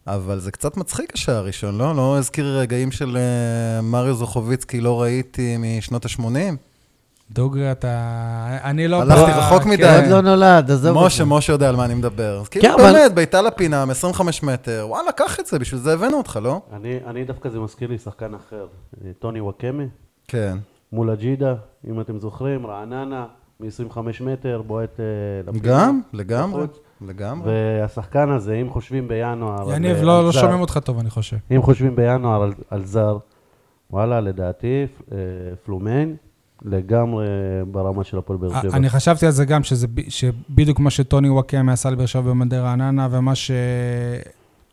אבל 0.07 0.39
זה 0.39 0.51
קצת 0.51 0.77
מצחיק 0.77 1.11
השער 1.13 1.35
הראשון, 1.35 1.77
לא? 1.77 1.95
לא 1.95 2.17
הזכיר 2.17 2.59
רגעים 2.59 2.91
של 2.91 3.17
אה, 3.17 3.81
מריו 3.81 4.15
זוכוביצקי, 4.15 4.81
לא 4.81 5.01
ראיתי 5.01 5.57
משנות 5.59 6.05
ה-80? 6.05 6.70
דוגרי, 7.33 7.71
אתה... 7.71 7.89
אני 8.63 8.87
לא... 8.87 9.01
הלכתי 9.01 9.31
רחוק 9.31 9.63
כן. 9.63 9.69
מדי. 9.69 9.95
עוד 9.95 10.05
לא 10.09 10.21
נולד, 10.21 10.71
עזוב 10.71 10.95
אותי. 10.97 11.05
משה, 11.07 11.25
משה 11.25 11.53
יודע 11.53 11.69
על 11.69 11.75
מה 11.75 11.85
אני 11.85 11.93
מדבר. 11.93 12.41
כן, 12.51 12.59
כאילו, 12.59 12.75
אבל- 12.75 12.83
באמת, 12.93 13.13
בעיטה 13.13 13.41
לפינה, 13.41 13.85
מ-25 13.85 14.21
מטר, 14.43 14.85
וואלה, 14.89 15.11
קח 15.11 15.39
את 15.39 15.45
זה, 15.45 15.59
בשביל 15.59 15.79
זה 15.81 15.93
הבאנו 15.93 16.17
אותך, 16.17 16.39
לא? 16.43 16.61
אני, 16.73 16.99
אני 17.07 17.23
דווקא, 17.23 17.49
זה 17.49 17.59
מזכיר 17.59 17.89
לי 17.89 17.97
שחקן 17.97 18.33
אחר, 18.33 18.65
אה, 19.05 19.11
טוני 19.19 19.41
וואקמה, 19.41 19.83
כן. 20.27 20.57
מול 20.91 21.09
אג'ידה, 21.09 21.53
אם 21.89 22.01
אתם 22.01 22.19
זוכרים, 22.19 22.67
רעננה, 22.67 23.25
מ-25 23.59 23.97
מטר, 24.21 24.61
בועט 24.67 24.99
אה, 24.99 25.05
לפינה. 25.47 25.63
גם, 25.73 26.01
לגמרי. 26.13 26.63
לגמרי. 27.07 27.51
והשחקן 27.81 28.29
הזה, 28.31 28.53
אם 28.55 28.69
חושבים 28.69 29.07
בינואר... 29.07 29.69
על- 29.69 29.75
יניב, 29.75 29.97
על 29.97 30.05
לא 30.05 30.23
לא 30.25 30.31
שומעים 30.31 30.61
אותך 30.61 30.79
טוב, 30.83 30.99
אני 30.99 31.09
חושב. 31.09 31.37
אם 31.55 31.61
חושבים 31.61 31.95
בינואר 31.95 32.43
על, 32.43 32.53
על 32.69 32.85
זר, 32.85 33.17
וואלה, 33.91 34.19
לדעתי, 34.21 34.85
אה, 35.11 35.17
פלומיין, 35.65 36.15
לגמרי 36.65 37.25
ברמה 37.71 38.03
של 38.03 38.17
הפועל 38.17 38.39
באר 38.39 38.61
שבע. 38.61 38.77
אני 38.77 38.89
חשבתי 38.89 39.25
על 39.25 39.31
זה 39.31 39.45
גם, 39.45 39.63
שזה 39.63 39.87
שבדיוק 40.09 40.79
מה 40.79 40.89
שטוני 40.89 41.29
וואקמה 41.29 41.73
עשה 41.73 41.89
לבאר 41.89 42.05
שבע 42.05 42.21
במדי 42.21 42.57
רעננה, 42.57 43.07
ומה 43.11 43.33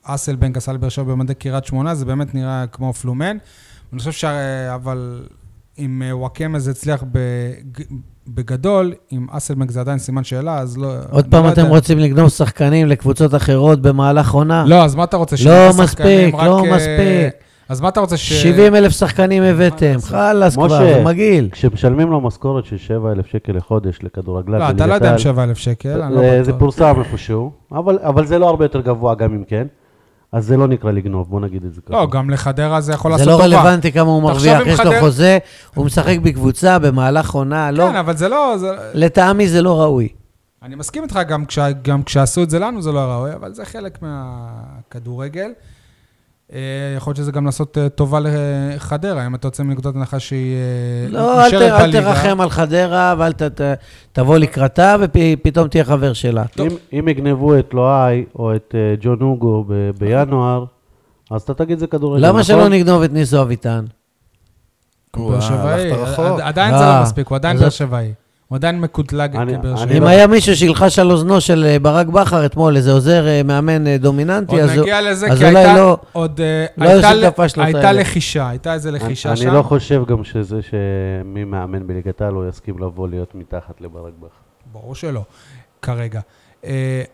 שאסלבנק 0.04 0.56
עשה 0.56 0.72
לבאר 0.72 0.88
שבע 0.88 1.04
במדי 1.12 1.34
קריית 1.34 1.64
שמונה, 1.64 1.94
זה 1.94 2.04
באמת 2.04 2.34
נראה 2.34 2.64
כמו 2.72 2.92
פלומן. 2.92 3.36
אני 3.92 3.98
חושב 3.98 4.12
ש... 4.12 4.24
אבל 4.74 5.22
אם 5.78 6.02
אה, 6.06 6.16
וואקמה 6.16 6.58
זה 6.58 6.70
הצליח 6.70 7.02
בג- 7.12 7.84
בגדול, 8.28 8.94
אם 9.12 9.26
אסלבנק 9.30 9.70
זה 9.70 9.80
עדיין 9.80 9.98
סימן 9.98 10.24
שאלה, 10.24 10.58
אז 10.58 10.78
לא... 10.78 10.92
עוד 11.10 11.24
אני 11.24 11.30
פעם 11.30 11.44
לא 11.44 11.52
אתם 11.52 11.60
יודע. 11.60 11.70
רוצים 11.70 11.98
לגנוב 11.98 12.28
שחקנים 12.28 12.86
לקבוצות 12.86 13.34
אחרות 13.34 13.82
במהלך 13.82 14.30
עונה? 14.30 14.64
לא, 14.66 14.84
אז 14.84 14.94
מה 14.94 15.04
אתה 15.04 15.16
רוצה? 15.16 15.36
לא 15.44 15.68
מספיק, 15.68 15.86
שחקנים 15.88 16.36
רק, 16.36 16.46
לא 16.46 16.64
אה, 16.64 16.76
מספיק. 16.76 17.47
אז 17.68 17.80
מה 17.80 17.88
אתה 17.88 18.00
רוצה 18.00 18.16
ש... 18.16 18.32
70 18.42 18.74
אלף 18.74 18.92
שחקנים 18.92 19.42
הבאתם, 19.42 19.96
חלאס 20.02 20.54
כבר, 20.54 20.68
זה 20.68 21.02
מגעיל. 21.04 21.48
כשמשלמים 21.52 22.10
לו 22.10 22.20
משכורת 22.20 22.64
של 22.64 22.76
7,000 22.78 23.26
שקל 23.26 23.52
לחודש 23.52 23.98
לכדורגלן 24.02 24.58
לא, 24.58 24.70
אתה 24.70 24.86
לא 24.86 24.94
יודע 24.94 25.06
אם 25.06 25.12
בליגת 25.12 25.18
7,000 25.22 25.56
שקל, 25.56 26.02
אני 26.02 26.14
לא 26.14 26.20
העל, 26.20 26.44
זה 26.44 26.52
בטוח. 26.52 26.60
פורסם 26.60 26.94
איפשהו, 27.00 27.50
אבל, 27.72 27.98
אבל 28.02 28.26
זה 28.26 28.38
לא 28.38 28.48
הרבה 28.48 28.64
יותר 28.64 28.80
גבוה 28.80 29.14
גם 29.14 29.34
אם 29.34 29.44
כן, 29.48 29.66
אז 30.32 30.46
זה 30.46 30.56
לא 30.56 30.66
נקרא 30.68 30.90
לגנוב, 30.90 31.28
בוא 31.30 31.40
נגיד 31.40 31.64
את 31.64 31.74
זה 31.74 31.80
ככה. 31.80 31.92
לא, 31.94 32.06
גם 32.10 32.30
לחדרה 32.30 32.80
זה 32.80 32.92
יכול 32.92 33.10
זה 33.12 33.16
לעשות 33.24 33.40
לא 33.40 33.44
טובה. 33.46 33.58
רלוונטי 33.60 33.92
כמה 33.92 34.10
הוא 34.10 34.22
מרוויח, 34.22 34.60
אם 34.62 34.66
יש 34.68 34.80
לו 34.80 34.90
חוזה, 35.00 35.38
הוא 35.74 35.86
משחק 35.86 36.16
בקבוצה 36.22 36.78
במהלך 36.78 37.30
עונה, 37.30 37.70
לא, 37.70 37.88
כן, 37.90 37.96
אבל 37.96 38.16
זה 38.16 38.28
לא... 38.28 38.54
זה- 38.58 38.72
לטעמי 38.94 39.48
זה 39.48 39.62
לא 39.62 39.80
ראוי. 39.80 40.08
אני 40.62 40.74
מסכים 40.74 41.02
איתך, 41.02 41.18
גם, 41.28 41.44
כשה, 41.44 41.72
גם 41.82 42.02
כשעשו 42.02 42.42
את 42.42 42.50
זה 42.50 42.58
לנו 42.58 42.82
זה 42.82 42.92
לא 42.92 42.98
ראוי, 43.00 43.32
אבל 43.34 43.52
זה 43.54 43.64
חלק 43.64 43.98
מהכדורגל. 44.02 45.50
אה, 46.52 46.58
יכול 46.96 47.10
להיות 47.10 47.16
שזה 47.16 47.32
גם 47.32 47.46
לעשות 47.46 47.78
אה, 47.78 47.88
טובה 47.88 48.18
לחדרה, 48.22 49.26
אם 49.26 49.34
אתה 49.34 49.46
יוצא 49.46 49.62
מנקודת 49.62 49.96
הנחה 49.96 50.18
שהיא 50.20 50.56
לא, 51.08 51.44
אל 51.44 51.50
ת- 51.50 51.54
נשארת 51.54 51.62
אל 51.72 51.82
בליגה. 51.82 52.00
תרחם 52.14 52.40
על 52.40 52.50
חדרה 52.50 53.14
ואל 53.18 53.32
ת- 53.32 53.42
ת- 53.42 53.74
תבוא 54.12 54.38
לקראתה 54.38 54.96
ופתאום 55.00 55.68
תהיה 55.68 55.84
חבר 55.84 56.12
שלה. 56.12 56.44
אם, 56.58 56.66
אם 56.98 57.08
יגנבו 57.08 57.58
את 57.58 57.74
לואי 57.74 58.24
או 58.38 58.54
את 58.56 58.74
אה, 58.74 58.94
ג'ון 59.00 59.18
אוגו 59.22 59.64
ב- 59.68 59.90
בינואר, 59.98 60.64
אז 61.30 61.42
אתה 61.42 61.54
תגיד 61.54 61.78
זה 61.78 61.86
כדורגל, 61.86 62.22
למה 62.22 62.30
נכון? 62.30 62.42
שלא 62.42 62.68
נגנוב 62.68 63.02
את 63.02 63.12
ניסו 63.12 63.42
אביטן? 63.42 63.84
הוא 65.16 65.30
באר 65.30 65.40
שבעי, 65.40 65.92
הלכת 65.92 66.02
רחוק. 66.08 66.24
עד- 66.26 66.40
עדיין 66.40 66.78
זה 66.78 66.84
לא 66.84 67.02
מספיק, 67.02 67.28
הוא 67.28 67.36
עדיין 67.36 67.56
באר 67.58 67.68
שבעי. 67.70 68.12
הוא 68.48 68.56
עדיין 68.56 68.80
מקוטלג 68.80 69.36
אני- 69.36 69.54
כבאר 69.58 69.70
אני 69.72 69.80
שבעי. 69.80 69.98
אם 69.98 70.04
היה 70.04 70.26
מישהו 70.26 70.56
שילחש 70.56 70.98
על 70.98 71.10
אוזנו 71.10 71.40
של 71.40 71.64
אה, 71.68 71.78
ברק 71.78 72.06
בכר 72.06 72.46
אתמול, 72.46 72.76
איזה 72.76 72.92
עוזר 72.92 73.26
אה, 73.26 73.42
מאמן 73.44 73.86
אה, 73.86 73.96
דומיננטי, 73.98 74.52
עוד 74.60 74.60
אז 74.70 74.70
הוא- 74.76 74.82
נגיע 74.82 75.00
לזה, 75.10 75.26
אז 75.32 75.42
אולי 75.42 75.56
הייתה 75.56 75.76
לא- 75.76 75.98
עוד... 76.12 76.40
לא 76.78 76.88
הייתה 76.90 77.14
ל- 77.14 77.24
הייתה. 77.56 77.92
לחישה, 77.92 78.48
הייתה 78.48 78.74
איזה 78.74 78.88
אני, 78.88 78.98
לחישה 78.98 79.36
שם. 79.36 79.46
אני 79.48 79.56
לא 79.56 79.62
חושב 79.62 80.02
גם 80.06 80.24
שזה 80.24 80.56
שמי 80.62 81.44
מאמן 81.44 81.86
בליגת 81.86 82.20
העל 82.20 82.32
לא 82.34 82.48
יסכים 82.48 82.78
לבוא 82.78 83.08
להיות 83.08 83.34
מתחת 83.34 83.80
לברק 83.80 84.12
בכר. 84.18 84.28
ברור 84.72 84.94
שלא, 84.94 85.22
כרגע. 85.82 86.20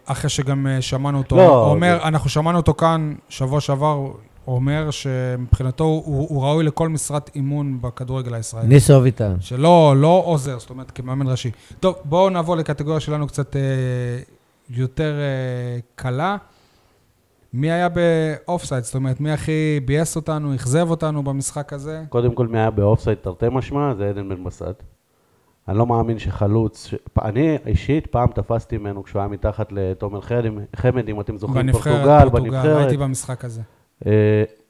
אחרי 0.07 0.31
שגם 0.31 0.67
שמענו 0.81 1.19
אותו, 1.19 1.37
לא, 1.37 1.65
הוא 1.65 1.71
אומר, 1.75 1.99
אנחנו 2.05 2.31
שמענו 2.31 2.59
אותו 2.59 2.75
כאן 2.75 3.15
שבוע 3.29 3.61
שעבר, 3.61 4.07
הוא 4.45 4.55
אומר 4.55 4.91
שמבחינתו 4.91 5.85
הוא, 5.85 6.27
הוא 6.29 6.43
ראוי 6.43 6.65
לכל 6.65 6.89
משרת 6.89 7.31
אימון 7.35 7.79
בכדורגל 7.81 8.35
הישראלי. 8.35 8.69
ניסו 8.69 8.97
אביטן. 8.97 9.37
שלא 9.41 9.95
לא 9.97 10.23
עוזר, 10.27 10.59
זאת 10.59 10.71
אומרת, 10.71 10.91
כמאמן 10.91 11.29
ראשי. 11.29 11.51
טוב, 11.81 11.97
בואו 12.05 12.31
נעבור 12.31 12.57
לקטגוריה 12.57 13.01
שלנו 13.01 13.27
קצת 13.27 13.57
אה, 13.57 13.61
יותר 14.71 15.15
אה, 15.15 15.79
קלה. 15.95 16.37
מי 17.53 17.71
היה 17.71 17.89
באופסייד? 17.89 18.85
זאת 18.85 18.95
אומרת, 18.95 19.21
מי 19.21 19.33
הכי 19.33 19.81
ביאס 19.85 20.17
אותנו, 20.17 20.55
אכזב 20.55 20.91
אותנו 20.91 21.23
במשחק 21.23 21.73
הזה? 21.73 22.03
קודם 22.09 22.35
כל, 22.35 22.47
מי 22.47 22.59
היה 22.59 22.71
באופסייד 22.71 23.19
תרתי 23.19 23.47
משמע, 23.53 23.95
זה 23.95 24.09
עדן 24.09 24.29
בן 24.29 24.45
בסט. 24.45 24.83
אני 25.69 25.79
לא 25.79 25.87
מאמין 25.87 26.19
שחלוץ, 26.19 26.87
ש... 26.87 26.95
אני 27.23 27.59
אישית 27.67 28.07
פעם 28.07 28.29
תפסתי 28.35 28.79
ממנו 28.79 29.03
כשהוא 29.03 29.21
היה 29.21 29.29
מתחת 29.29 29.73
לתומר 29.73 30.21
חמד, 30.77 31.09
אם 31.09 31.21
אתם 31.21 31.39
זוכרים, 31.39 31.73
פורטוגל, 31.73 32.29
בנבחרת. 32.29 32.77
הייתי 32.77 32.97
במשחק 32.97 33.45
הזה. 33.45 33.63
אה, 34.07 34.13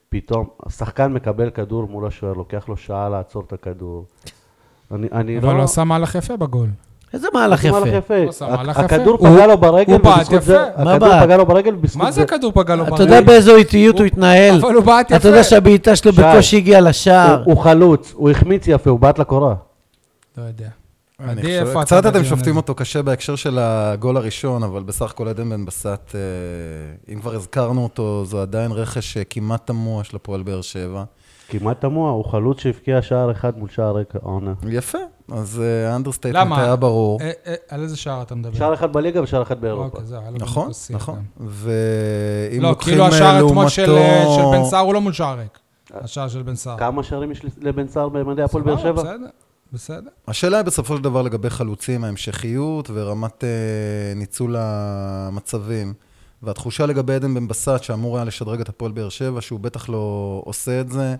פתאום, 0.08 0.46
השחקן 0.66 1.12
מקבל 1.12 1.50
כדור 1.50 1.86
מול 1.90 2.06
השוער, 2.06 2.32
לוקח 2.32 2.68
לו 2.68 2.76
שעה 2.76 3.08
לעצור 3.08 3.42
את 3.46 3.52
הכדור. 3.52 4.04
אני, 4.92 5.08
אני 5.12 5.38
אבל 5.38 5.48
לא... 5.48 5.52
הוא 5.52 5.62
עשה 5.62 5.84
מהלך 5.84 6.14
יפה 6.14 6.36
בגול. 6.36 6.68
איזה 7.14 7.28
מהלך 7.34 7.64
יפה. 7.64 8.14
עשה 8.28 8.48
מהלך 8.48 8.70
יפה. 8.70 8.80
הכדור 8.80 9.18
פגע 9.18 9.46
לו 9.46 9.58
ברגל, 9.58 9.92
הוא 9.92 10.00
בעט 10.00 10.32
יפה. 10.32 10.62
הכדור? 10.62 11.20
פגע 11.22 11.36
לו 11.36 11.46
ברגל 11.46 11.74
בזכות 11.74 12.02
מה 12.02 12.10
זה 12.10 12.22
הכדור 12.22 12.52
פגע 12.52 12.76
לו 12.76 12.82
אתה 12.82 12.90
ברגל? 12.90 13.02
יודע 13.04 13.20
באיזו 13.20 13.56
איטיות 13.56 13.98
הוא 13.98 14.06
התנהל? 14.06 14.58
אבל 14.60 14.74
הוא 14.74 14.84
בעט 14.84 15.06
יפה. 15.06 15.16
אתה 15.16 15.28
יודע 15.28 15.42
שהבעיטה 15.42 15.96
שלו 15.96 16.12
שי. 16.12 16.22
בקושי 16.22 16.56
הגיעה 16.56 16.80
לשער. 16.80 17.42
הוא 17.44 17.56
חלוץ, 17.56 18.12
הוא 18.16 18.30
החמיץ 18.30 18.64
יפה, 18.68 18.90
הוא 18.90 19.00
בעט 19.00 19.18
לקורה. 19.18 19.54
לא 20.38 20.42
יודע. 20.42 20.68
קצת 21.84 22.06
אתם 22.06 22.24
שופטים? 22.24 22.56
אותו 22.56 22.74
קשה 22.74 23.02
בהקשר 23.02 23.36
של 23.36 23.58
הגול 23.58 24.16
הראשון, 24.16 24.62
אבל 24.62 24.82
בסך 24.82 25.10
הכל 25.10 25.28
עדן 25.28 25.50
בן 25.50 25.64
בסט, 25.64 26.14
אה, 26.14 26.20
אם 27.14 27.20
כבר 27.20 27.34
הזכרנו 27.34 27.82
אותו, 27.82 28.24
זו 28.24 28.42
עדיין 28.42 28.72
רכש 28.72 29.16
אה, 29.16 29.24
כמעט 29.24 29.66
תמוה 29.66 30.04
של 30.04 30.16
הפועל 30.16 30.42
באר 30.42 30.60
שבע. 30.62 31.04
כמעט 31.48 31.80
תמוה, 31.80 32.10
הוא 32.10 32.24
חלוץ 32.24 32.60
שהבקיע 32.60 33.02
שער 33.02 33.30
אחד 33.30 33.58
מול 33.58 33.68
שער 33.68 33.96
ריק 33.96 34.14
העונה. 34.16 34.52
יפה, 34.68 34.98
אז 35.32 35.60
אה, 35.64 35.92
ה 35.92 35.96
understatement 35.96 36.44
למה? 36.46 36.62
היה 36.62 36.76
ברור. 36.76 37.20
אה, 37.20 37.30
אה, 37.46 37.54
על 37.68 37.82
איזה 37.82 37.96
שער 37.96 38.22
אתה 38.22 38.34
מדבר? 38.34 38.54
שער 38.58 38.74
אחד 38.74 38.92
בליגה 38.92 39.22
ושער 39.22 39.42
אחד 39.42 39.60
באירופה. 39.60 39.98
אוקיי, 39.98 40.18
נכון, 40.40 40.70
נכון. 40.90 41.14
גם. 41.16 41.46
ואם 41.48 42.62
לא, 42.62 42.68
לוקחים 42.68 42.92
כאילו 42.92 43.04
אה, 43.04 43.08
השער 43.08 43.46
אתמול 43.46 43.68
של 43.68 43.90
אה, 43.90 44.24
לעומתו- 44.24 44.34
של 44.52 44.58
בן 44.58 44.64
סער 44.64 44.80
הוא 44.80 44.94
לא 44.94 45.00
מול 45.00 45.12
שער 45.12 45.38
ריק. 45.38 45.58
השער 45.94 46.28
של 46.28 46.42
בן 46.42 46.54
סער. 46.54 46.78
כמה 46.78 47.02
שערים 47.02 47.30
יש 47.30 47.40
לבן 47.60 47.88
סער 47.88 48.08
במדי 48.08 48.42
הפועל 48.42 48.64
באר 48.64 48.76
שבע? 48.78 48.92
בסדר, 48.92 49.14
בסדר. 49.74 50.10
השאלה 50.28 50.56
היא 50.56 50.64
בסופו 50.64 50.96
של 50.96 51.02
דבר 51.02 51.22
לגבי 51.22 51.50
חלוצים, 51.50 52.04
ההמשכיות 52.04 52.90
ורמת 52.94 53.44
אה, 53.44 53.48
ניצול 54.16 54.56
המצבים. 54.58 55.94
והתחושה 56.42 56.86
לגבי 56.86 57.14
עדן 57.14 57.34
בן 57.34 57.48
בסט, 57.48 57.82
שאמור 57.82 58.16
היה 58.16 58.24
לשדרג 58.24 58.60
את 58.60 58.68
הפועל 58.68 58.92
באר 58.92 59.08
שבע, 59.08 59.40
שהוא 59.40 59.60
בטח 59.60 59.88
לא 59.88 60.42
עושה 60.44 60.80
את 60.80 60.90
זה. 60.90 61.14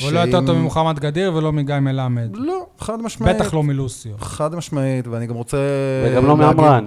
הוא 0.00 0.12
לא 0.12 0.18
יותר 0.18 0.46
טוב 0.46 0.56
ממוחמד 0.58 0.98
גדיר 0.98 1.34
ולא 1.34 1.52
מגיא 1.52 1.78
מלמד. 1.78 2.30
לא, 2.34 2.66
חד 2.78 3.02
משמעית. 3.02 3.36
בטח 3.36 3.54
לא 3.54 3.62
מלוסיו. 3.62 4.12
חד 4.18 4.54
משמעית, 4.54 5.06
ואני 5.06 5.26
גם 5.26 5.34
רוצה... 5.34 5.58
וגם 6.06 6.26
לא 6.26 6.36
מעמרן. 6.36 6.86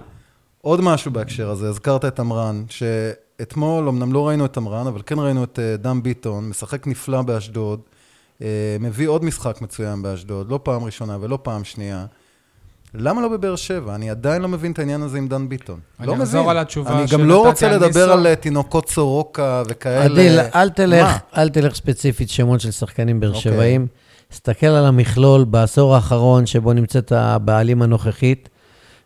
עוד 0.61 0.81
משהו 0.81 1.11
בהקשר 1.11 1.49
הזה, 1.49 1.69
הזכרת 1.69 2.05
את 2.05 2.19
עמרן, 2.19 2.63
שאתמול 2.69 3.87
אמנם 3.87 4.13
לא 4.13 4.27
ראינו 4.27 4.45
את 4.45 4.57
עמרן, 4.57 4.87
אבל 4.87 5.01
כן 5.05 5.19
ראינו 5.19 5.43
את 5.43 5.59
אה, 5.59 5.77
דן 5.77 6.03
ביטון, 6.03 6.49
משחק 6.49 6.87
נפלא 6.87 7.21
באשדוד, 7.21 7.79
מביא 8.79 9.07
עוד 9.07 9.25
משחק 9.25 9.61
מצוין 9.61 10.01
באשדוד, 10.01 10.51
לא 10.51 10.59
פעם 10.63 10.83
ראשונה 10.83 11.17
ולא 11.21 11.39
פעם 11.43 11.63
שנייה. 11.63 12.05
למה 12.95 13.21
לא 13.21 13.27
בבאר 13.27 13.55
שבע? 13.55 13.95
אני 13.95 14.09
עדיין 14.09 14.41
לא 14.41 14.47
מבין 14.47 14.71
את 14.71 14.79
העניין 14.79 15.01
הזה 15.01 15.17
עם 15.17 15.27
דן 15.27 15.49
ביטון. 15.49 15.79
אני 15.99 16.07
לא 16.07 16.13
אחזור 16.13 16.41
מבין. 16.41 16.49
על 16.49 16.57
התשובה 16.57 16.99
אני 16.99 17.07
גם 17.11 17.27
לא 17.27 17.47
רוצה 17.47 17.71
לדבר. 17.71 18.11
על 18.11 18.27
אה, 18.27 18.35
תינוקות 18.35 18.89
סורוקה 18.89 19.63
וכאלה. 19.67 20.03
עדיל, 20.03 20.39
אל 20.39 20.69
תלך? 20.69 21.17
אל 21.37 21.49
תלך 21.49 21.75
ספציפית 21.75 22.29
שמות 22.29 22.61
של 22.61 22.71
שחקנים 22.71 23.19
באר 23.19 23.29
אוקיי. 23.29 23.41
שבעים. 23.41 23.87
תסתכל 24.29 24.67
על 24.67 24.85
המכלול 24.85 25.43
בעשור 25.43 25.95
האחרון 25.95 26.45
שבו 26.45 26.73
נמצאת 26.73 27.11
הבעלים 27.11 27.81
הנוכחית, 27.81 28.49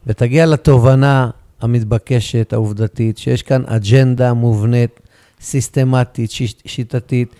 ותגיע 0.07 0.45
לתובנה 0.45 1.29
המתבקשת, 1.61 2.53
העובדתית, 2.53 3.17
שיש 3.17 3.43
כאן 3.43 3.63
אג'נדה 3.65 4.33
מובנית, 4.33 4.99
סיסטמטית, 5.41 6.31
שיטתית, 6.65 7.35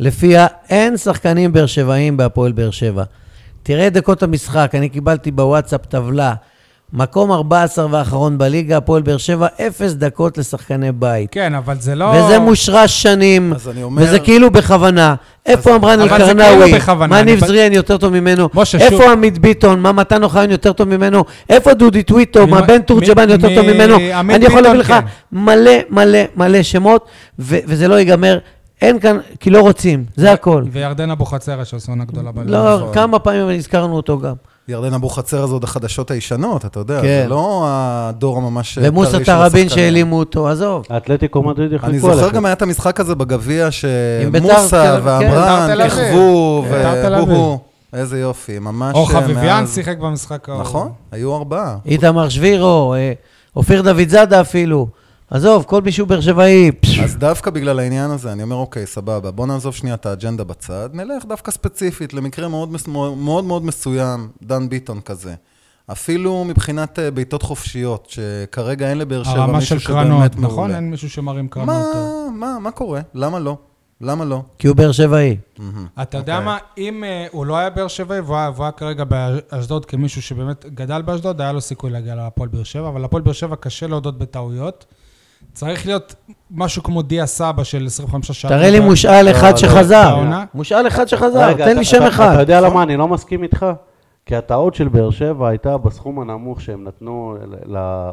לפיה 0.00 0.46
אין 0.70 0.96
שחקנים 0.96 1.52
באר 1.52 1.66
שבעים 1.66 2.16
בהפועל 2.16 2.52
באר 2.52 2.70
שבע. 2.70 3.02
תראה 3.62 3.86
את 3.86 3.92
דקות 3.92 4.22
המשחק, 4.22 4.70
אני 4.74 4.88
קיבלתי 4.88 5.30
בוואטסאפ 5.30 5.86
טבלה, 5.86 6.34
מקום 6.92 7.32
14 7.32 7.86
ואחרון 7.90 8.38
בליגה, 8.38 8.76
הפועל 8.76 9.02
באר 9.02 9.16
שבע, 9.16 9.46
אפס 9.66 9.92
דקות 9.92 10.38
לשחקני 10.38 10.92
בית. 10.92 11.28
כן, 11.32 11.54
אבל 11.54 11.76
זה 11.80 11.94
לא... 11.94 12.04
וזה 12.04 12.38
מושרש 12.38 13.02
שנים, 13.02 13.52
אז 13.52 13.68
אני 13.68 13.82
אומר- 13.82 14.02
וזה 14.02 14.18
כאילו 14.18 14.50
בכוונה. 14.50 15.14
איפה 15.46 15.70
זה 15.82 15.92
אלקרנאווי? 16.02 16.64
כאילו 16.64 16.76
בכוונה, 16.78 17.06
מה 17.06 17.20
אני 17.20 17.30
ניב 17.32 17.46
זריאן 17.46 17.72
יותר 17.72 17.96
טוב 17.96 18.12
ממנו? 18.12 18.48
משה, 18.54 18.78
איפה 18.78 18.96
שוב. 18.96 19.10
עמית 19.12 19.38
ביטון? 19.38 19.80
מה 19.80 19.92
מתן 19.92 20.22
אוחיון 20.24 20.50
יותר 20.50 20.72
טוב 20.72 20.88
ממנו? 20.88 21.24
איפה 21.50 21.74
דודי 21.74 22.02
טוויטו? 22.02 22.46
מה 22.46 22.62
בן 22.62 22.82
תורג'מן 22.82 23.30
יותר 23.30 23.54
טוב 23.54 23.66
ממנו? 23.66 23.96
אני 24.34 24.44
יכול 24.44 24.60
להביא 24.60 24.78
לך 24.78 24.86
כן. 24.86 25.00
מלא 25.32 25.72
מלא 25.90 26.18
מלא 26.36 26.62
שמות, 26.62 27.06
ו- 27.38 27.58
וזה 27.66 27.88
לא 27.88 27.94
ייגמר. 27.94 28.38
אין 28.82 28.98
כאן, 29.00 29.18
כי 29.40 29.50
לא 29.50 29.60
רוצים, 29.60 30.04
זה 30.16 30.32
הכל. 30.32 30.64
וירדן 30.72 31.10
אבוחצירא 31.10 31.64
שעושה 31.64 31.92
עונה 31.92 32.04
גדולה 32.04 32.32
בליגה. 32.32 32.50
לא. 32.52 32.90
כמה 32.94 33.18
פעמים 33.18 33.48
הזכרנו 33.58 33.96
אותו 33.96 34.18
גם. 34.18 34.34
ירדן 34.68 34.94
אבוחצירא 34.94 35.46
זה 35.46 35.52
עוד 35.52 35.64
החדשות 35.64 36.10
הישנות, 36.10 36.64
אתה 36.64 36.80
יודע, 36.80 37.00
כן. 37.00 37.20
זה 37.22 37.28
לא 37.28 37.64
הדור 37.68 38.36
הממש 38.36 38.78
ומוסא. 38.82 39.18
תראבין 39.24 39.68
שהעלימו 39.68 40.18
אותו, 40.18 40.48
עזוב. 40.48 40.84
אתלטיקו 40.96 41.42
מדריד 41.42 41.72
יחלקו 41.72 41.86
אני 41.90 41.98
עליכם. 41.98 42.14
זוכר 42.20 42.30
גם 42.36 42.44
היה 42.44 42.52
את 42.52 42.62
המשחק 42.62 43.00
הזה 43.00 43.14
בגביע, 43.14 43.70
שמוסא 43.70 45.00
כן, 45.20 45.74
תל 45.74 45.82
אביב. 45.82 45.90
כיכבו, 45.90 46.64
אביב. 46.68 47.22
ובוהו. 47.22 47.58
איזה 47.92 48.18
יופי, 48.20 48.58
ממש... 48.58 48.94
או 48.94 49.02
אה, 49.04 49.06
חביביאן 49.08 49.60
מאז- 49.60 49.74
שיחק 49.74 49.98
במשחק 49.98 50.48
ההוא. 50.48 50.60
נכון, 50.60 50.92
היו 51.12 51.36
ארבעה. 51.36 51.76
איתמר 51.86 52.28
שבירו, 52.28 52.94
אה, 52.94 53.12
אופיר 53.56 53.82
דוד 53.82 54.08
זאדה 54.08 54.40
אפילו. 54.40 54.86
עזוב, 55.30 55.64
כל 55.64 55.82
מי 55.82 55.92
שהוא 55.92 56.08
באר 56.08 56.20
שבעי. 56.20 56.70
אז 57.04 57.16
דווקא 57.16 57.50
בגלל 57.50 57.78
העניין 57.78 58.10
הזה, 58.10 58.32
אני 58.32 58.42
אומר, 58.42 58.56
אוקיי, 58.56 58.86
סבבה, 58.86 59.30
בוא 59.30 59.46
נעזוב 59.46 59.74
שנייה 59.74 59.94
את 59.94 60.06
האג'נדה 60.06 60.44
בצד, 60.44 60.88
נלך 60.92 61.24
דווקא 61.28 61.50
ספציפית 61.50 62.14
למקרה 62.14 62.48
מאוד 62.48 62.68
מאוד 63.16 63.44
מאוד 63.44 63.64
מסוים, 63.64 64.28
דן 64.42 64.68
ביטון 64.68 65.00
כזה. 65.00 65.34
אפילו 65.92 66.44
מבחינת 66.44 66.98
אה, 66.98 67.10
בעיטות 67.10 67.42
חופשיות, 67.42 68.06
שכרגע 68.10 68.90
אין 68.90 68.98
לבאר 68.98 69.22
שבע 69.22 69.32
הרמה 69.32 69.58
מישהו 69.58 69.80
של 69.80 69.86
קרנות, 69.86 70.06
שבאמת 70.32 70.36
נכון? 70.38 70.56
מעולה. 70.56 70.76
אין 70.76 70.90
מישהו 70.90 71.10
שמרים 71.10 71.48
קרנות 71.48 71.68
מה. 71.94 72.28
מה, 72.34 72.58
מה 72.58 72.70
קורה? 72.70 73.00
למה 73.14 73.38
לא? 73.38 73.56
למה 74.00 74.24
לא? 74.24 74.42
כי 74.58 74.66
הוא 74.68 74.76
באר 74.76 74.92
שבעי. 74.92 75.36
אתה 76.02 76.18
יודע 76.18 76.32
אוקיי. 76.34 76.46
מה, 76.46 76.58
אם 76.78 77.04
אה, 77.04 77.26
הוא 77.32 77.46
לא 77.46 77.56
היה 77.56 77.70
באר 77.70 77.88
שבעי 77.88 78.20
והוא 78.20 78.36
היה- 78.36 78.50
והוא 78.54 78.64
היה 78.64 78.72
כרגע 78.72 79.04
באשדוד 79.04 79.84
כמישהו 79.84 80.22
שבאמת 80.22 80.64
גדל 80.74 81.02
באשדוד, 81.02 81.40
היה 81.40 81.52
לו 81.52 81.60
סיכוי 81.60 81.90
להגיע 81.90 82.14
להפועל 82.14 82.48
באר 82.48 82.62
שבע, 82.62 82.88
אבל 82.88 83.00
להפועל 83.00 83.22
באר 83.22 83.32
שבע 83.32 83.56
קשה 83.56 83.86
להודות 83.86 84.18
בטעויות. 84.18 84.86
צריך 85.52 85.86
להיות 85.86 86.14
משהו 86.50 86.82
כמו 86.82 87.02
דיה 87.02 87.26
סבא 87.26 87.64
של 87.64 87.86
25 87.86 88.30
שעות. 88.32 88.52
תראה 88.54 88.70
לי 88.70 88.80
מושאל 88.80 89.30
אחד 89.30 89.50
לא, 89.50 89.56
שחזר. 89.56 90.16
מושאל 90.54 90.86
אחד 90.86 91.08
שחזר, 91.08 91.52
תן 91.54 91.78
לי 91.78 91.84
שם 91.84 92.02
אחד. 92.02 92.32
אתה 92.32 92.40
יודע 92.42 92.60
למה 92.60 92.82
אני 92.82 92.96
לא 92.96 93.08
מסכים 93.08 93.42
איתך? 93.42 93.66
כי 94.26 94.36
הטעות 94.36 94.74
של 94.74 94.88
באר 94.88 95.10
שבע 95.10 95.48
הייתה 95.48 95.76
בסכום 95.78 96.20
הנמוך 96.20 96.60
שהם 96.60 96.84
נתנו 96.84 97.36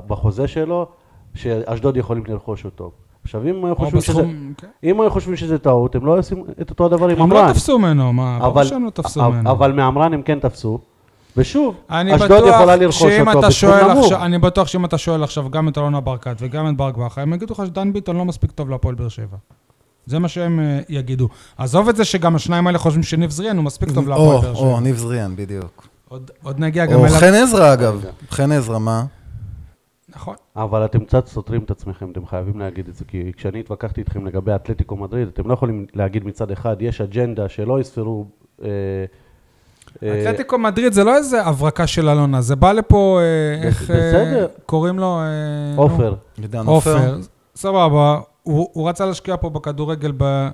בחוזה 0.07 0.47
שלו, 0.47 0.87
שאשדוד 1.33 1.97
יכולים 1.97 2.23
לרכוש 2.27 2.65
אותו. 2.65 2.91
עכשיו, 3.23 3.41
אם 3.49 3.65
היו 3.65 3.75
חושבים 3.75 4.01
שזה... 4.01 4.21
כן. 4.57 4.67
אם 4.83 5.01
היו 5.01 5.09
חושבים 5.11 5.35
שזה 5.35 5.57
טעות, 5.57 5.95
הם 5.95 6.05
לא 6.05 6.19
עושים 6.19 6.43
את 6.61 6.69
אותו 6.69 6.85
הדבר 6.85 7.07
עם 7.09 7.21
הם 7.21 7.31
לא. 7.31 7.45
תפסו 7.53 7.79
ממנו, 7.79 8.13
מה? 8.13 8.37
ברור 8.39 8.51
אבל- 8.53 8.63
שהם 8.65 8.85
לא 8.85 8.89
תפסו 8.89 9.21
אבל- 9.25 9.29
ממנו. 9.35 9.51
אבל 9.51 9.71
מעמרן 9.71 10.13
הם 10.13 10.21
כן 10.21 10.39
תפסו. 10.39 10.79
ושוב, 11.37 11.75
אני 11.89 12.15
אשדוד 12.15 12.43
יכולה 12.47 12.75
לרכוש 12.75 13.01
אותו 13.03 13.37
בסכום 13.41 13.51
שואל 13.51 13.93
נמוך. 13.93 14.11
אני 14.11 14.39
בטוח 14.39 14.67
שאם 14.67 14.85
אתה 14.85 14.97
שואל 14.97 15.23
עכשיו 15.23 15.49
גם 15.49 15.67
את 15.67 15.77
אלונה 15.77 15.99
ברקת 15.99 16.35
וגם 16.39 16.69
את 16.69 16.77
ברק 16.77 16.97
בכר, 16.97 17.21
הם 17.21 17.33
יגידו 17.33 17.53
לך 17.53 17.63
שדן 17.65 17.93
ביטון 17.93 18.15
לא 18.17 18.25
מספיק 18.25 18.51
טוב 18.51 18.69
להפועל 18.69 18.95
באר 18.95 19.09
שבע. 19.09 19.37
זה 20.05 20.19
מה 20.19 20.27
שהם 20.27 20.59
אה, 20.59 20.79
יגידו. 20.89 21.27
עזוב 21.57 21.89
את 21.89 21.95
זה 21.95 22.05
שגם 22.05 22.35
השניים 22.35 22.67
האלה 22.67 22.77
חושבים 22.77 23.03
שניב 23.03 23.29
זריאן 23.29 23.57
הוא 23.57 23.65
מספיק 23.65 23.91
טוב 23.91 24.07
להפועל 24.09 24.35
או, 24.35 24.41
באר 24.41 24.51
או, 24.51 24.55
שבע. 24.55 24.79
ניב 24.79 24.97
זריאן, 24.97 25.35
בדיוק. 25.35 25.87
עוד- 26.09 26.31
עוד 26.43 26.59
נגיע 26.59 26.85
גם 26.85 26.99
או 26.99 27.05
אליו. 27.05 27.15
חן 27.19 27.33
עזרא, 27.33 27.73
אגב. 27.73 28.05
חן 28.29 28.51
עזרא, 28.51 28.79
מה? 28.79 29.03
נכון. 30.15 30.35
אבל 30.55 30.85
אתם 30.85 31.05
קצת 31.05 31.27
סותרים 31.27 31.63
את 31.63 31.71
עצמכם, 31.71 32.11
אתם 32.11 32.25
חייבים 32.25 32.59
להגיד 32.59 32.87
את 32.87 32.95
זה, 32.95 33.05
כי 33.05 33.31
כשאני 33.37 33.59
התווכחתי 33.59 34.01
איתכם 34.01 34.25
לגבי 34.25 34.55
אתלטיקו 34.55 34.95
מדריד, 34.95 35.27
אתם 35.27 35.47
לא 35.47 35.53
יכולים 35.53 35.85
להגיד 35.93 36.25
מצד 36.25 36.51
אחד, 36.51 36.75
יש 36.79 37.01
אג'נדה 37.01 37.49
שלא 37.49 37.79
יספרו... 37.79 38.25
אה, 38.63 38.69
אתלטיקו 40.03 40.57
מדריד 40.57 40.93
זה 40.93 41.03
לא 41.03 41.15
איזה 41.15 41.45
הברקה 41.45 41.87
של 41.87 42.09
אלונה, 42.09 42.41
זה 42.41 42.55
בא 42.55 42.71
לפה, 42.71 43.19
אה, 43.21 43.67
איך 43.67 43.91
אה. 43.91 44.45
קוראים 44.65 44.99
לו? 44.99 45.19
אה, 45.19 45.23
עופר, 45.75 46.13
עופר. 46.65 47.17
סבבה, 47.55 48.19
הוא 48.43 48.69
הוא 48.73 48.89
רצה 48.89 49.05
להשקיע 49.05 49.37
פה 49.37 49.49
בכדורגל 49.49 50.11
ב- 50.17 50.49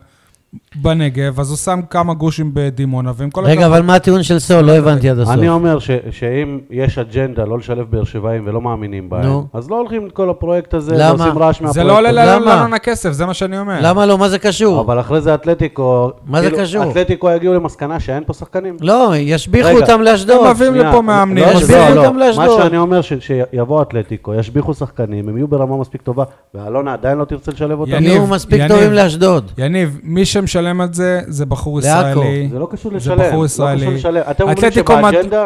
בנגב, 0.75 1.39
אז 1.39 1.49
הוא 1.49 1.57
שם 1.57 1.79
כמה 1.89 2.13
גושים 2.13 2.51
בדימונה, 2.53 3.11
ועם 3.15 3.29
כל 3.29 3.45
רגע, 3.45 3.65
אבל 3.65 3.81
מה 3.81 3.95
הטיעון 3.95 4.23
של 4.23 4.39
סול? 4.39 4.61
לא 4.61 4.71
הבנתי 4.71 5.09
עד 5.09 5.19
הסוף. 5.19 5.33
אני 5.33 5.49
אומר 5.49 5.79
ש, 5.79 5.91
שאם 6.11 6.59
יש 6.69 6.97
אג'נדה 6.97 7.45
לא 7.45 7.57
לשלב 7.57 7.85
באר 7.91 8.03
שבעים 8.03 8.43
ולא 8.45 8.61
מאמינים 8.61 9.09
בהם, 9.09 9.25
נו. 9.25 9.47
אז 9.53 9.69
לא 9.69 9.75
הולכים 9.79 10.05
את 10.07 10.11
כל 10.11 10.29
הפרויקט 10.29 10.73
הזה, 10.73 10.91
למה? 10.95 11.09
לא 11.09 11.13
עושים 11.13 11.37
רעש 11.37 11.61
מהפרויקט 11.61 11.73
זה 11.73 11.83
לא 11.83 11.97
עולה. 11.97 12.39
למה? 12.39 12.79
כסף, 12.79 13.11
זה 13.11 13.25
מה 13.25 13.33
שאני 13.33 13.59
אומר. 13.59 13.77
למה 13.81 14.05
לא? 14.05 14.17
מה 14.17 14.29
זה 14.29 14.39
קשור? 14.39 14.81
אבל 14.81 14.99
אחרי 14.99 15.21
זה 15.21 15.33
אתלטיקו... 15.33 16.11
מה 16.25 16.41
זה 16.41 16.49
כאילו, 16.49 16.63
קשור? 16.63 16.91
אתלטיקו 16.91 17.29
יגיעו 17.31 17.53
למסקנה 17.53 17.99
שאין 17.99 18.23
פה 18.25 18.33
שחקנים. 18.33 18.77
לא, 18.81 19.11
ישביחו 19.17 19.69
רגע, 19.69 19.79
אותם 19.79 20.01
לאשדוד. 20.01 20.45
הם 20.45 20.51
מביאים 20.51 20.73
שנייה, 20.73 20.89
לפה 20.89 21.01
מאמנים. 21.01 21.43
לא, 21.43 21.49
ישביחו 21.49 21.73
לא, 21.89 21.89
לא. 21.95 22.05
אותם 22.05 22.17
לאשדוד. 22.17 22.45
מה 22.57 22.63
שאני 22.63 22.77
אומר, 22.77 23.01
ש- 23.01 23.13
שיבוא 23.19 23.81
אתלטיקו, 23.81 24.33
ישביחו 24.33 24.73
שחקנים, 24.73 25.29
הם 25.29 25.37
יהיו 25.37 25.47
ברמה 25.47 25.77
מספיק 25.77 26.01
טובה, 26.01 26.23
ואלונה 26.53 26.93
עדיין 26.93 27.17
לא 27.17 27.25
תרצה 27.25 27.51
לשלב 27.51 27.79
אותם. 27.79 27.91
יניב, 27.91 28.07
יהיו 28.11 28.27
מספיק 28.27 28.59
יניב. 28.59 28.67
טובים 28.71 28.93
לאשדוד. 28.93 29.51
יניב, 29.57 29.99
מי 30.03 30.25
שמשלם 30.47 30.81
על 30.81 30.93
זה, 30.93 31.21
זה 31.27 31.45
בחור. 31.45 31.79
ישראלי. 31.79 32.47
זה 32.51 32.59
לא 32.59 32.67
קשור 32.71 32.91
זה 32.91 32.97
לשלם. 32.97 33.17
בחור 33.27 33.39
לא 33.39 33.45
ישראלי. 33.45 33.99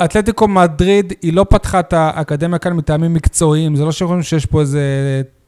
אתלטיקו 0.03 0.47
מדריד, 0.47 1.13
היא 1.21 1.33
לא 1.33 1.45
פתחה 1.49 1.79
את 1.79 1.93
האקדמיה 1.93 2.59
כאן 2.59 2.73
מטעמים 2.73 3.13
מקצועיים, 3.13 3.75
זה 3.75 3.85
לא 3.85 3.91
שחושבים 3.91 4.23
שיש 4.23 4.45
פה 4.45 4.59
איזה 4.61 4.81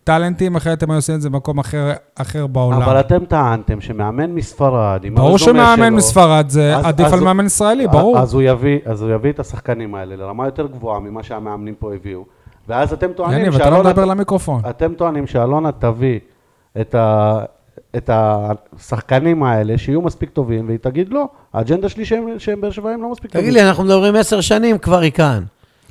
טאלנטים, 0.04 0.56
אחרת 0.56 0.84
הם 0.84 0.92
היו 0.92 0.98
עושים 0.98 1.16
את 1.16 1.22
זה 1.22 1.30
במקום 1.30 1.60
אחר, 1.60 1.92
אחר 2.16 2.48
בעולם. 2.48 2.82
אבל 2.82 3.00
אתם 3.00 3.26
טענתם 3.26 3.82
שמאמן 3.82 4.32
מספרד, 4.32 5.00
עם 5.04 5.16
ברור 5.16 5.38
שמאמן 5.38 5.76
שלו, 5.88 5.98
מספרד 5.98 6.46
זה 6.50 6.76
אז- 6.78 6.86
עדיף 6.86 7.06
אז 7.06 7.14
על 7.14 7.20
הוא- 7.20 7.26
מאמן 7.26 7.46
ישראלי, 7.46 7.88
ברור. 7.88 8.20
אז 8.20 8.34
הוא 8.34 8.42
יביא, 8.42 8.80
אז 8.86 9.02
הוא 9.02 9.12
יביא 9.12 9.32
את 9.32 9.40
השחקנים 9.40 9.96
האלה 9.96 10.16
לרמה 10.16 10.46
יותר 10.46 10.68
גבוהה 10.68 11.00
ממה 11.00 11.24
שהמאמנים 11.24 11.74
פה 11.80 11.94
הביאו, 11.94 12.24
ואז 12.68 12.94
אתם 12.94 13.08
טוענים 13.16 13.40
יניב, 13.40 13.56
אתה 13.56 13.64
לא 13.64 13.70
שאלונה... 13.72 13.90
מדבר 13.90 14.06
למיקרופון. 14.06 14.62
אתם 14.70 14.94
טוענים 14.94 15.28
שאלונה 15.28 15.72
תביא 15.72 16.20
את, 16.82 16.96
ה, 16.96 17.40
את 17.98 18.10
השחקנים 18.14 19.44
האלה 19.44 19.78
שיהיו 19.78 20.02
מספיק 20.02 20.30
טובים, 20.30 20.68
והיא 20.68 20.78
תגיד 20.82 21.10
לא, 21.10 21.26
האג'נדה 21.54 21.90
שלי 21.90 22.06
שהם, 22.06 22.26
שהם 22.38 22.62
באר 22.62 22.72
שבעים 22.72 23.02
לא 23.02 23.12
מספיק 23.12 23.32
תגיד 23.32 23.42
טובים. 23.46 23.54
לי, 23.54 23.70
אנחנו 23.70 23.84
מדברים 23.84 24.16
עשר 24.16 24.42
שנים, 24.42 24.78
כבר 24.78 25.00
היא 25.00 25.12
כאן. 25.12 25.44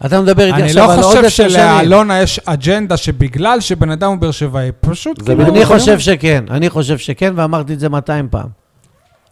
אתה 0.06 0.20
מדבר 0.20 0.42
איתי 0.46 0.52
אני 0.56 0.62
עכשיו 0.62 0.86
לא 0.86 0.92
על 0.92 0.98
עוד 0.98 1.04
חושב 1.06 1.18
עשר 1.24 1.28
שנים. 1.28 1.50
שלאלונה 1.50 2.20
יש 2.20 2.40
אג'נדה 2.44 2.96
שבגלל 2.96 3.60
שבן 3.60 3.90
אדם 3.90 4.10
הוא 4.10 4.18
באר 4.18 4.30
שבעי, 4.30 4.70
פשוט 4.80 5.20
זה 5.20 5.34
כאילו... 5.36 5.46
אני 5.54 5.64
חושב. 5.66 5.98
שכן, 5.98 6.44
אני 6.50 6.70
חושב 6.70 6.98
שכן, 6.98 7.32
ואמרתי 7.36 7.72
את 7.74 7.80
זה 7.80 7.88
200 7.88 8.28
פעם. 8.30 8.48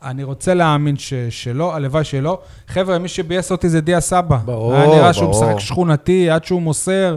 אני 0.04 0.22
רוצה 0.24 0.54
להאמין 0.54 0.96
ש- 0.96 1.14
שלא, 1.30 1.74
הלוואי 1.74 2.04
שלא. 2.04 2.38
חבר'ה, 2.68 2.98
מי 2.98 3.08
שביאס 3.08 3.52
אותי 3.52 3.68
זה 3.68 3.80
דיה 3.80 4.00
סבא. 4.00 4.36
ברור, 4.44 4.74
היה 4.74 4.86
נראה 4.86 5.12
שהוא 5.12 5.30
ברור. 5.30 5.44
משחק 5.50 5.60
שכונתי, 5.60 6.30
עד 6.30 6.44
שהוא 6.44 6.62
מוסר. 6.62 7.16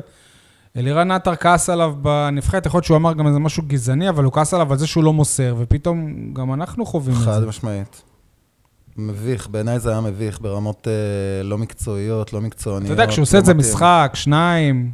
אלירן 0.78 1.12
עטר 1.12 1.36
כעס 1.36 1.70
עליו 1.70 1.94
בנבחרת, 2.02 2.66
יכול 2.66 2.78
להיות 2.78 2.86
שהוא 2.86 2.98
אמר 2.98 3.14
גם 3.14 3.28
איזה 3.28 3.40
משהו 3.40 3.64
גזעני, 3.68 4.10
אבל 4.10 4.24
הוא 4.24 4.34
כעס 4.34 4.54
עליו 4.54 4.72
על 4.72 4.78
זה 4.78 4.88
שהוא 4.88 5.04
לא 5.04 5.14
מוסר, 5.14 5.56
ופתאום 5.58 6.14
גם 6.34 6.54
אנחנו 6.54 6.86
חווים 6.86 7.16
את 7.16 7.22
חד 7.22 7.40
זה. 7.40 7.46
משמעית. 7.46 8.04
מביך, 8.98 9.48
בעיניי 9.48 9.80
זה 9.80 9.92
היה 9.92 10.02
מביך 10.02 10.42
ברמות 10.42 10.88
אה, 10.88 11.44
לא 11.44 11.58
מקצועיות, 11.58 12.34
לא 12.34 12.42
מקצועניות. 12.42 12.86
אתה 12.86 13.02
יודע, 13.02 13.12
כשהוא 13.12 13.24
עושה 13.24 13.38
את 13.38 13.46
זה 13.46 13.54
לא. 13.54 13.60
משחק, 13.60 14.12
שניים, 14.14 14.92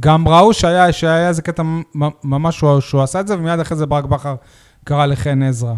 גם 0.00 0.28
ראו 0.28 0.54
שהיה, 0.54 0.92
שהיה 0.92 1.28
איזה 1.28 1.42
קטע 1.42 1.62
ממש 2.24 2.58
שהוא, 2.58 2.80
שהוא 2.80 3.02
עשה 3.02 3.20
את 3.20 3.28
זה, 3.28 3.38
ומיד 3.38 3.60
אחרי 3.60 3.76
זה 3.76 3.86
ברק 3.86 4.04
בכר 4.04 4.34
קרא 4.84 5.06
לחן 5.06 5.42
עזרא. 5.42 5.74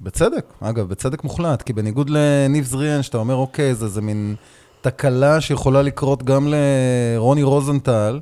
בצדק, 0.00 0.52
אגב, 0.60 0.88
בצדק 0.88 1.24
מוחלט, 1.24 1.62
כי 1.62 1.72
בניגוד 1.72 2.10
לניב 2.10 2.64
זריאן, 2.64 3.02
שאתה 3.02 3.18
אומר, 3.18 3.34
אוקיי, 3.34 3.74
זה, 3.74 3.88
זה 3.88 4.00
מין 4.02 4.34
תקלה 4.80 5.40
שיכולה 5.40 5.82
לקרות 5.82 6.22
גם 6.22 6.48
לרוני 6.48 7.42
רוזנטל, 7.42 8.20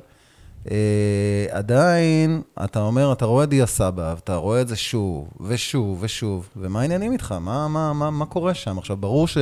עדיין, 1.51 2.41
אתה 2.63 2.81
אומר, 2.81 3.11
אתה 3.11 3.25
רואה 3.25 3.45
דיה 3.45 3.65
סבא, 3.65 4.13
ואתה 4.15 4.35
רואה 4.35 4.61
את 4.61 4.67
זה 4.67 4.75
שוב, 4.75 5.29
ושוב, 5.47 5.97
ושוב, 6.01 6.49
ומה 6.57 6.81
העניינים 6.81 7.11
איתך? 7.11 7.31
מה, 7.31 7.67
מה, 7.67 7.93
מה, 7.93 8.11
מה 8.11 8.25
קורה 8.25 8.53
שם? 8.53 8.77
עכשיו, 8.77 8.97
ברור 8.97 9.27
ש... 9.27 9.37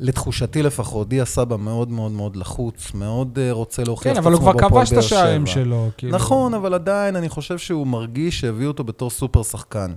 לתחושתי 0.00 0.62
לפחות, 0.62 1.08
דיה 1.08 1.24
סבא 1.24 1.56
מאוד 1.56 1.90
מאוד 1.90 2.12
מאוד 2.12 2.36
לחוץ, 2.36 2.94
מאוד 2.94 3.38
אה, 3.42 3.52
רוצה 3.52 3.84
להוכיח 3.84 4.12
כן, 4.12 4.20
את 4.20 4.24
אבל 4.24 4.32
הוא 4.32 4.48
עצמו 4.48 4.58
כבר 4.58 4.68
כבש 4.68 4.88
את 4.88 4.92
באר 4.92 5.04
השערים 5.04 5.46
שבע. 5.46 5.54
שלו. 5.54 5.88
כאילו. 5.96 6.14
נכון, 6.14 6.54
אבל 6.54 6.74
עדיין 6.74 7.16
אני 7.16 7.28
חושב 7.28 7.58
שהוא 7.58 7.86
מרגיש 7.86 8.40
שהביאו 8.40 8.68
אותו 8.68 8.84
בתור 8.84 9.10
סופר 9.10 9.42
שחקן. 9.42 9.94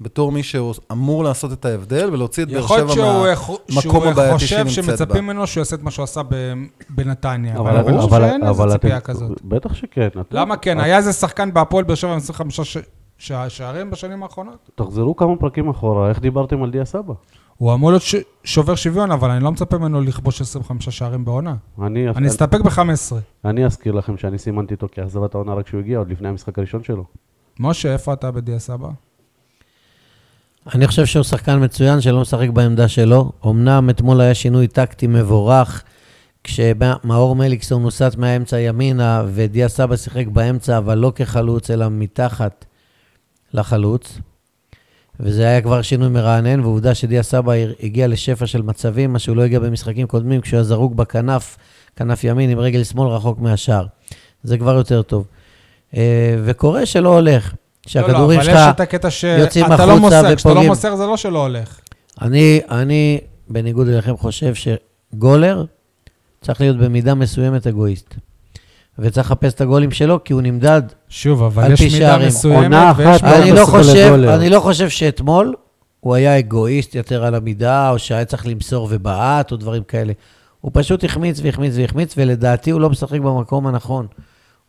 בתור 0.00 0.32
מי 0.32 0.42
שאמור 0.42 1.24
לעשות 1.24 1.52
את 1.52 1.64
ההבדל 1.64 2.08
ולהוציא 2.12 2.42
את 2.42 2.48
באר 2.48 2.58
יכול 2.58 2.76
להיות 2.76 2.90
שבע 2.92 3.02
שהוא, 3.04 3.22
מה... 3.22 3.30
יכול- 3.30 3.56
המקום 3.68 3.80
שהוא 3.82 4.06
הבעייתי 4.06 4.34
חושב 4.34 4.46
שהיא 4.46 4.58
נמצאת 4.64 4.84
שמצפים 4.84 5.08
בה. 5.08 5.20
ממנו 5.20 5.46
שהוא 5.46 5.60
יעשה 5.60 5.76
את 5.76 5.82
מה 5.82 5.90
שהוא 5.90 6.04
עשה 6.04 6.20
ב- 6.28 6.54
בנתניה. 6.90 7.56
אבל- 7.58 7.82
ברור 7.82 8.10
שאין 8.10 8.46
איזה 8.48 8.62
ציפייה 8.72 9.00
כזאת. 9.00 9.42
בטח 9.44 9.74
שכן. 9.74 10.08
למה 10.30 10.56
כן? 10.56 10.80
היה 10.80 10.96
איזה 10.96 11.12
שחקן 11.12 11.52
בהפועל 11.54 11.84
באר 11.84 11.94
שבע 11.94 12.10
עם 12.12 12.16
25 12.16 12.60
ש- 12.60 12.76
ש- 13.18 13.32
שערים 13.48 13.90
בשנים 13.90 14.22
האחרונות? 14.22 14.70
תחזרו 14.74 15.16
כמה 15.16 15.36
פרקים 15.36 15.68
אחורה, 15.68 16.08
איך 16.08 16.20
דיברתם 16.20 16.62
על 16.62 16.70
דיה 16.70 16.84
סבא? 16.84 17.14
הוא 17.56 17.74
אמור 17.74 17.90
להיות 17.90 18.02
ש- 18.02 18.14
שובר 18.44 18.74
שוויון, 18.74 19.10
אבל 19.12 19.30
אני 19.30 19.44
לא 19.44 19.52
מצפה 19.52 19.78
ממנו 19.78 20.00
לכבוש 20.00 20.40
25 20.40 20.88
שערים 20.88 21.24
בעונה. 21.24 21.54
אני, 21.82 22.08
אני 22.10 22.28
אסתפק 22.28 22.60
ב-15. 22.60 23.14
אני 23.44 23.64
אזכיר 23.64 23.92
לכם 23.92 24.16
שאני 24.16 24.38
סימנתי 24.38 24.74
אותו 24.74 24.86
כאכזבת 24.92 25.34
העונה 25.34 25.54
רק 25.54 25.66
כשהוא 25.66 25.80
הגיע, 25.80 25.98
עוד 25.98 26.10
לפני 26.10 26.28
המשחק 26.28 26.58
הראשון 26.58 26.82
שלו. 26.84 27.04
משה, 27.60 27.92
איפה 27.92 28.12
אתה 28.12 28.30
בדיה 28.30 28.58
סבא? 28.58 28.88
אני 30.66 30.86
חושב 30.86 31.06
שהוא 31.06 31.22
שחקן 31.22 31.64
מצוין 31.64 32.00
שלא 32.00 32.20
משחק 32.20 32.48
בעמדה 32.48 32.88
שלו. 32.88 33.32
אמנם 33.46 33.90
אתמול 33.90 34.20
היה 34.20 34.34
שינוי 34.34 34.66
טקטי 34.66 35.06
מבורך, 35.06 35.82
כשמאור 36.44 37.36
מליקסון 37.36 37.82
הוסט 37.82 38.16
מהאמצע 38.16 38.60
ימינה, 38.60 39.24
ודיה 39.26 39.68
סבא 39.68 39.96
שיחק 39.96 40.26
באמצע, 40.26 40.78
אבל 40.78 40.98
לא 40.98 41.12
כחלוץ, 41.14 41.70
אלא 41.70 41.88
מתחת 41.90 42.64
לחלוץ. 43.54 44.18
וזה 45.20 45.42
היה 45.48 45.60
כבר 45.60 45.82
שינוי 45.82 46.08
מרענן, 46.08 46.60
ועובדה 46.60 46.94
שדיה 46.94 47.22
סבא 47.22 47.52
הגיע 47.82 48.08
לשפע 48.08 48.46
של 48.46 48.62
מצבים, 48.62 49.12
מה 49.12 49.18
שהוא 49.18 49.36
לא 49.36 49.42
הגיע 49.42 49.58
במשחקים 49.58 50.06
קודמים, 50.06 50.40
כשהוא 50.40 50.56
היה 50.56 50.64
זרוק 50.64 50.94
בכנף, 50.94 51.56
כנף 51.96 52.24
ימין 52.24 52.50
עם 52.50 52.58
רגל 52.58 52.84
שמאל 52.84 53.08
רחוק 53.08 53.38
מהשער. 53.38 53.86
זה 54.42 54.58
כבר 54.58 54.74
יותר 54.74 55.02
טוב. 55.02 55.26
אה, 55.96 56.36
וקורה 56.44 56.86
שלא 56.86 57.14
הולך. 57.14 57.54
שהכדורים 57.86 58.38
לא, 58.38 58.44
שלך... 58.44 58.54
אבל 58.54 58.68
יש 58.68 58.74
את 58.74 58.80
הקטע 58.80 59.08
יוצאים 59.38 59.66
שאתה 59.68 59.86
לא 59.86 59.92
החוצה 59.92 60.00
מוסר, 60.00 60.36
כשאתה 60.36 60.48
לא 60.48 60.52
ופוגעים. 60.52 60.70
מוסר 60.70 60.96
זה 60.96 61.06
לא 61.06 61.16
שלא 61.16 61.42
הולך. 61.42 61.80
אני, 62.22 62.60
אני, 62.70 63.20
בניגוד 63.48 63.88
אליכם, 63.88 64.16
חושב 64.16 64.52
שגולר 64.54 65.64
צריך 66.40 66.60
להיות 66.60 66.76
במידה 66.76 67.14
מסוימת 67.14 67.66
אגואיסט. 67.66 68.14
וצריך 68.98 69.30
לחפש 69.30 69.54
את 69.54 69.60
הגולים 69.60 69.90
שלו, 69.90 70.24
כי 70.24 70.32
הוא 70.32 70.42
נמדד. 70.42 70.82
שוב, 71.08 71.42
אבל 71.42 71.72
יש 71.72 71.80
מידה 71.80 71.96
שערים. 71.96 72.28
מסוימת, 72.28 72.94
ויש... 72.96 73.08
אחת 73.08 73.22
לא 73.22 73.42
אני, 73.42 73.52
לא 73.52 73.64
חושב, 73.64 74.06
לגולר. 74.06 74.34
אני 74.34 74.50
לא 74.50 74.60
חושב 74.60 74.88
שאתמול 74.88 75.54
הוא 76.00 76.14
היה 76.14 76.38
אגואיסט 76.38 76.94
יותר 76.94 77.24
על 77.24 77.34
המידה, 77.34 77.90
או 77.90 77.98
שהיה 77.98 78.24
צריך 78.24 78.46
למסור 78.46 78.88
ובעט, 78.90 79.52
או 79.52 79.56
דברים 79.56 79.82
כאלה. 79.82 80.12
הוא 80.60 80.70
פשוט 80.74 81.04
החמיץ 81.04 81.40
והחמיץ 81.42 81.74
והחמיץ, 81.76 82.14
ולדעתי 82.16 82.70
הוא 82.70 82.80
לא 82.80 82.90
משחק 82.90 83.20
במקום 83.20 83.66
הנכון. 83.66 84.06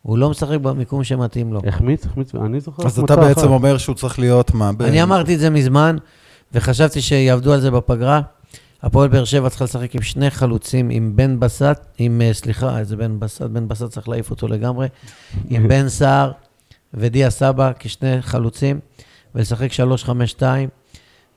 הוא 0.02 0.18
לא 0.18 0.30
משחק 0.30 0.58
במיקום 0.60 1.04
שמתאים 1.04 1.52
לו. 1.52 1.60
החמיץ, 1.66 2.06
החמיץ, 2.06 2.34
אני 2.34 2.60
זוכר 2.60 2.86
אז 2.86 2.98
אתה 2.98 3.16
בעצם 3.16 3.40
אחת. 3.40 3.48
אומר 3.48 3.78
שהוא 3.78 3.94
צריך 3.94 4.18
להיות 4.18 4.54
מה? 4.54 4.72
ב- 4.72 4.82
אני 4.82 5.02
אמרתי 5.02 5.34
את 5.34 5.40
זה 5.40 5.50
מזמן, 5.50 5.96
וחשבתי 6.54 7.00
שיעבדו 7.00 7.52
על 7.52 7.60
זה 7.60 7.70
בפגרה. 7.70 8.20
הפועל 8.82 9.08
באר 9.08 9.24
שבע 9.24 9.48
צריכה 9.48 9.64
לשחק 9.64 9.94
עם 9.94 10.02
שני 10.02 10.30
חלוצים, 10.30 10.90
עם 10.90 11.12
בן 11.16 11.40
בסט, 11.40 11.62
עם, 11.98 12.20
אה, 12.20 12.32
סליחה, 12.34 12.78
איזה 12.78 12.96
בן 12.96 13.20
בסט, 13.20 13.42
בן 13.42 13.68
בסט 13.68 13.84
צריך 13.84 14.08
להעיף 14.08 14.30
אותו 14.30 14.48
לגמרי, 14.48 14.88
עם 15.50 15.68
בן 15.68 15.88
סער 15.88 16.32
ודיה 16.94 17.30
סבא 17.30 17.72
כשני 17.78 18.22
חלוצים, 18.22 18.80
ולשחק 19.34 19.68
3-5-2, 19.72 20.42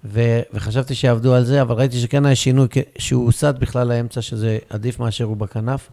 ו- 0.05 0.39
וחשבתי 0.53 0.95
שיעבדו 0.95 1.33
על 1.33 1.43
זה, 1.45 1.61
אבל 1.61 1.75
ראיתי 1.75 1.97
שכן 1.99 2.25
היה 2.25 2.35
שינוי, 2.35 2.67
שהוא 2.97 3.25
הוסט 3.25 3.43
בכלל 3.59 3.87
לאמצע, 3.87 4.21
שזה 4.21 4.57
עדיף 4.69 4.99
מאשר 4.99 5.23
הוא 5.25 5.37
בכנף. 5.37 5.89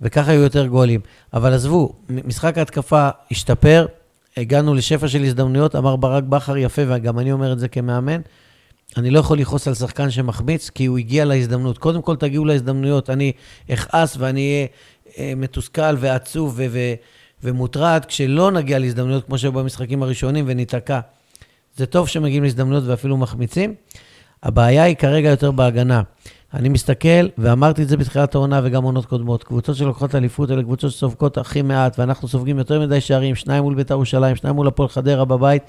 וככה 0.00 0.30
היו 0.30 0.40
יותר 0.40 0.66
גולים. 0.66 1.00
אבל 1.34 1.52
עזבו, 1.52 1.92
משחק 2.08 2.58
ההתקפה 2.58 3.08
השתפר, 3.30 3.86
הגענו 4.36 4.74
לשפע 4.74 5.08
של 5.08 5.22
הזדמנויות, 5.22 5.76
אמר 5.76 5.96
ברק 5.96 6.24
בכר 6.24 6.56
יפה, 6.56 6.82
וגם 6.88 7.18
אני 7.18 7.32
אומר 7.32 7.52
את 7.52 7.58
זה 7.58 7.68
כמאמן, 7.68 8.20
אני 8.96 9.10
לא 9.10 9.18
יכול 9.18 9.38
לכעוס 9.38 9.68
על 9.68 9.74
שחקן 9.74 10.10
שמחמיץ, 10.10 10.70
כי 10.70 10.86
הוא 10.86 10.98
הגיע 10.98 11.24
להזדמנות. 11.24 11.78
קודם 11.78 12.02
כל 12.02 12.16
תגיעו 12.16 12.44
להזדמנויות. 12.44 13.10
אני 13.10 13.32
אכעס 13.70 14.16
ואני 14.18 14.40
אהיה 14.40 14.66
אה, 15.18 15.34
מתוסכל 15.36 15.96
ועצוב 15.98 16.54
ו- 16.56 16.66
ו- 16.70 16.94
ומוטרד 17.42 18.04
כשלא 18.04 18.50
נגיע 18.50 18.78
להזדמנויות 18.78 19.24
כמו 19.26 19.38
שהיו 19.38 19.52
במשחקים 19.52 20.02
הראשונים 20.02 20.44
וניתקע. 20.48 21.00
זה 21.76 21.86
טוב 21.86 22.08
שמגיעים 22.08 22.42
להזדמנויות 22.42 22.84
ואפילו 22.86 23.16
מחמיצים. 23.16 23.74
הבעיה 24.42 24.82
היא 24.82 24.96
כרגע 24.96 25.30
יותר 25.30 25.50
בהגנה. 25.50 26.02
אני 26.54 26.68
מסתכל, 26.68 27.26
ואמרתי 27.38 27.82
את 27.82 27.88
זה 27.88 27.96
בתחילת 27.96 28.34
העונה 28.34 28.60
וגם 28.64 28.84
עונות 28.84 29.06
קודמות, 29.06 29.44
קבוצות 29.44 29.76
שלוקחות 29.76 30.14
אליפות 30.14 30.50
אלה 30.50 30.62
קבוצות 30.62 30.90
שסופגות 30.90 31.38
הכי 31.38 31.62
מעט, 31.62 31.98
ואנחנו 31.98 32.28
סופגים 32.28 32.58
יותר 32.58 32.80
מדי 32.80 33.00
שערים, 33.00 33.34
שניים 33.34 33.62
מול 33.62 33.74
בית"ר 33.74 33.94
ירושלים, 33.94 34.36
שניים 34.36 34.56
מול 34.56 34.68
הפועל 34.68 34.88
חדרה 34.88 35.24
בבית. 35.24 35.62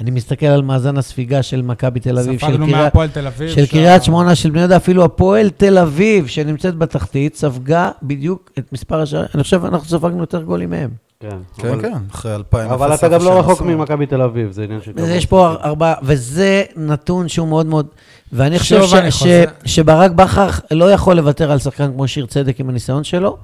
אני 0.00 0.10
מסתכל 0.10 0.46
על 0.46 0.62
מאזן 0.62 0.96
הספיגה 0.96 1.42
של 1.42 1.62
מכבי 1.62 2.00
תל 2.00 2.18
אביב, 2.18 2.40
של 2.40 2.46
ספגנו 2.46 2.66
קריית- 2.66 2.84
מהפועל 2.84 3.08
תל 3.08 3.26
אביב. 3.26 3.50
של 3.50 3.66
קריית 3.66 4.04
שמונה, 4.04 4.34
של 4.34 4.50
בני 4.50 4.60
יהודה, 4.60 4.76
אפילו 4.76 5.04
הפועל 5.04 5.50
תל 5.50 5.78
אביב, 5.78 6.26
שנמצאת 6.26 6.76
בתחתית, 6.76 7.36
ספגה 7.36 7.90
בדיוק 8.02 8.50
את 8.58 8.72
מספר 8.72 9.00
השערים. 9.00 9.28
אני 9.34 9.42
חושב 9.42 9.60
שאנחנו 9.62 9.88
ספגנו 9.88 10.20
יותר 10.20 10.42
גולים 10.42 10.70
מהם. 10.70 10.90
כן, 11.20 11.28
כן, 11.56 11.68
אבל- 11.68 11.82
כן, 11.82 11.92
אחרי 12.12 12.34
אלפיים. 12.34 12.70
אבל 12.70 12.92
אפס 12.94 12.98
אתה 12.98 13.08
גם 13.08 13.24
לא 13.24 13.38
רחוק. 13.40 13.62
ממכבי 13.62 14.06
תל 14.06 14.22
אביב, 14.22 14.50
זה 14.52 14.62
עניין 14.64 14.80
של... 14.82 14.92
יש 14.98 15.26
פה. 15.26 15.54
ארבעה, 15.64 15.94
וזה 16.02 16.62
נתון 16.76 17.28
שהוא 17.28 17.48
מאוד 17.48 17.66
מאוד... 17.66 17.86
ואני 18.32 18.58
חושב 18.58 18.82
ש, 18.86 18.94
אני 18.94 19.10
ש. 19.10 19.22
שברק 19.64 20.10
בכר 20.10 20.48
לא 20.70 20.92
יכול 20.92 21.16
לוותר 21.16 21.52
על 21.52 21.58
שחקן 21.58 21.92
כמו 21.92 22.08
שיר 22.08 22.26
צדק 22.26 22.60
עם 22.60 22.68
הניסיון 22.68 23.04
שלו, 23.04 23.36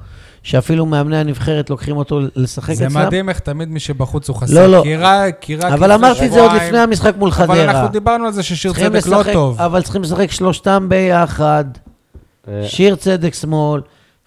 שאפילו 0.42 0.86
מאמני 0.86 1.16
הנבחרת 1.16 1.70
לוקחים 1.70 1.96
אותו 1.96 2.20
לשחק 2.36 2.74
זה 2.74 2.86
אצלם. 2.86 3.06
מדהים 3.06 3.28
איך 3.28 3.38
תמיד 3.38 3.68
מי 3.68 3.80
שבחוץ 3.80 4.28
הוא 4.28 4.36
חסר. 4.36 4.54
לא, 4.54 4.66
לא. 4.66 4.80
כי 4.82 4.96
רק, 4.96 5.36
כי 5.40 5.56
רק 5.56 5.64
אבל 5.72 5.92
לפני 5.92 5.94
אמרתי 5.94 6.26
את 6.26 6.32
זה 6.32 6.40
עוד 6.42 6.52
לפני 6.52 6.78
המשחק 6.78 7.12
מול 7.18 7.28
אבל 7.28 7.36
חדרה. 7.46 7.64
אנחנו 7.64 7.88
דיברנו 7.88 8.26
על 8.26 8.32
זה 8.32 8.42
ששיר 8.42 8.72
צדק 8.72 9.06
לא 9.06 9.18
לשחק- 9.20 9.32
טוב. 9.32 9.60
אבל 9.60 9.82
צריכים 9.82 10.02
לשחק 10.02 10.30
שלושתם 10.30 10.86
ביחד, 10.88 11.64
אה, 12.48 12.62
שיר 12.68 12.94
צדק 12.96 13.34
שמאל, 13.34 13.80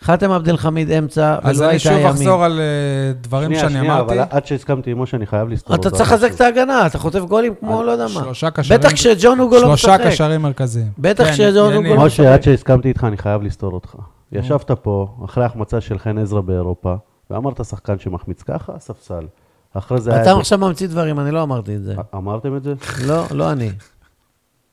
חאתם 0.04 0.32
עבד 0.32 0.50
אל 0.50 0.58
חמיד 0.58 0.92
אמצע, 0.92 1.38
אז 1.42 1.58
ולא 1.58 1.66
אני 1.66 1.74
הייתה 1.74 1.84
שוב 1.84 1.94
ימין. 1.94 2.08
אחזור 2.08 2.44
על 2.44 2.60
אה, 2.60 3.14
דברים 3.22 3.50
שנייה, 3.50 3.62
שאני 3.62 3.74
שנייה, 3.74 3.94
אמרתי. 3.94 4.14
אבל 4.14 4.24
עד 4.30 4.46
שהסכמתי 4.46 4.92
עם 4.92 5.02
משה, 5.02 5.18
אני 5.18 5.26
חייב 5.26 5.50
לסתור 5.50 5.76
אתה. 5.76 5.90
צריך 5.90 6.12
לחזק 6.12 6.32
את 6.36 6.42
ההגנה, 6.42 6.86
אתה 6.86 6.98
חוטף 6.98 7.20
גולים 7.20 7.54
כמו 7.60 7.84
לא 7.84 7.92
יודע 7.92 8.04
מה. 8.04 8.10
שלושה 8.10 8.50
קשרים. 8.52 8.80
בטח 8.80 8.92
כשג'ון 8.92 9.40
אוגו 9.40 9.56
לא 9.56 9.62
שלושה 9.62 9.98
משחק. 9.98 10.08
קשרים 10.08 10.42
מרכזיים. 10.42 10.88
בטח 11.00 11.24
כן, 11.24 11.34
שג'ון 11.34 11.74
יניב. 11.74 11.92
אוגו 11.92 12.00
לא 12.00 12.06
משה, 12.06 12.34
עד 12.34 12.44
שהסכמתי 12.44 12.88
איתך, 12.88 13.04
אני 13.04 13.18
חייב 13.18 13.42
לסתור 13.42 13.74
אותך. 13.74 13.96
ישבת 14.32 14.72
פה, 14.72 15.08
אחרי 15.26 15.46
החמצה 15.46 15.82
של 15.82 16.00
חן 16.00 16.18
עזרא 16.18 16.42
באירופה, 16.42 16.96
ואמרת 17.30 17.66
שחקן 17.66 18.00
שמחמיץ 18.00 18.42
ככה, 18.42 18.74
ספסל. 18.80 19.26
אחרי 19.74 20.02
זה 20.02 20.12
היה... 20.14 20.22
אתה 20.22 20.32
עכשיו 20.32 20.58
ממציא 20.58 20.88
דברים, 20.88 21.20
אני 21.20 21.32
לא 21.32 21.44
אמרתי 21.44 21.76
את 21.76 21.84
זה. 21.84 21.96
אמרתם 22.16 22.58
את 22.58 22.64
זה? 22.64 22.74
לא, 23.06 23.24
לא 23.32 23.52
אני. 23.52 23.70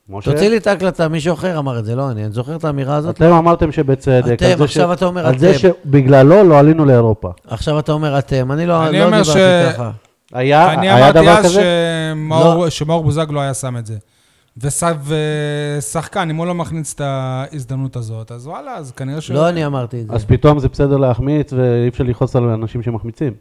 משה? 0.09 0.31
תוציא 0.31 0.47
לי 0.49 0.57
את 0.57 0.67
ההקלטה, 0.67 1.07
מישהו 1.07 1.33
אחר 1.33 1.59
אמר 1.59 1.79
את 1.79 1.85
זה, 1.85 1.95
לא 1.95 2.11
אני. 2.11 2.23
אני 2.25 2.31
זוכר 2.31 2.55
את 2.55 2.63
האמירה 2.65 2.95
הזאת. 2.95 3.15
אתם 3.15 3.31
אמרתם 3.33 3.71
שבצדק. 3.71 4.33
אתם, 4.33 4.45
על 4.45 4.57
זה 4.57 4.63
עכשיו 4.63 4.93
אתה 4.93 5.05
אומר 5.05 5.27
על 5.27 5.37
זה 5.37 5.49
אתם. 5.49 5.57
שבגללו 5.59 6.43
לא 6.43 6.59
עלינו 6.59 6.85
לאירופה. 6.85 7.29
עכשיו 7.47 7.79
אתה 7.79 7.91
אומר 7.91 8.19
אתם, 8.19 8.51
אני 8.51 8.65
לא 8.65 8.87
אני 8.87 8.99
לא 8.99 9.05
אומר 9.05 9.21
דיברתי 9.21 9.39
ש- 9.39 9.73
ככה. 9.73 9.91
היה 10.33 10.73
אני 10.73 10.89
היה 10.89 10.97
אמרתי 11.09 11.19
דבר 11.21 11.31
אז 11.37 11.45
כזה? 11.45 11.61
שמאור- 12.15 12.69
שמאור 12.69 13.03
בוזגלו 13.03 13.41
היה 13.41 13.53
שם 13.53 13.77
את 13.77 13.85
זה. 13.85 13.97
וש- 14.57 14.83
ושחקן, 15.77 16.29
אם 16.29 16.35
הוא 16.35 16.45
לא 16.47 16.55
מכניס 16.55 16.93
את 16.93 17.01
ההזדמנות 17.03 17.95
הזאת, 17.95 18.31
אז 18.31 18.47
וואלה, 18.47 18.75
אז 18.75 18.91
כנראה 18.91 19.21
ש... 19.21 19.31
לא 19.31 19.49
אני 19.49 19.65
אמרתי 19.65 20.01
את 20.01 20.07
זה. 20.07 20.13
אז 20.15 20.25
פתאום 20.25 20.59
זה 20.59 20.67
בסדר 20.69 20.97
להחמיץ, 20.97 21.53
ואי 21.53 21.87
אפשר 21.87 22.03
לכעוס 22.03 22.35
על 22.35 22.43
אנשים 22.43 22.83
שמחמיצים. 22.83 23.33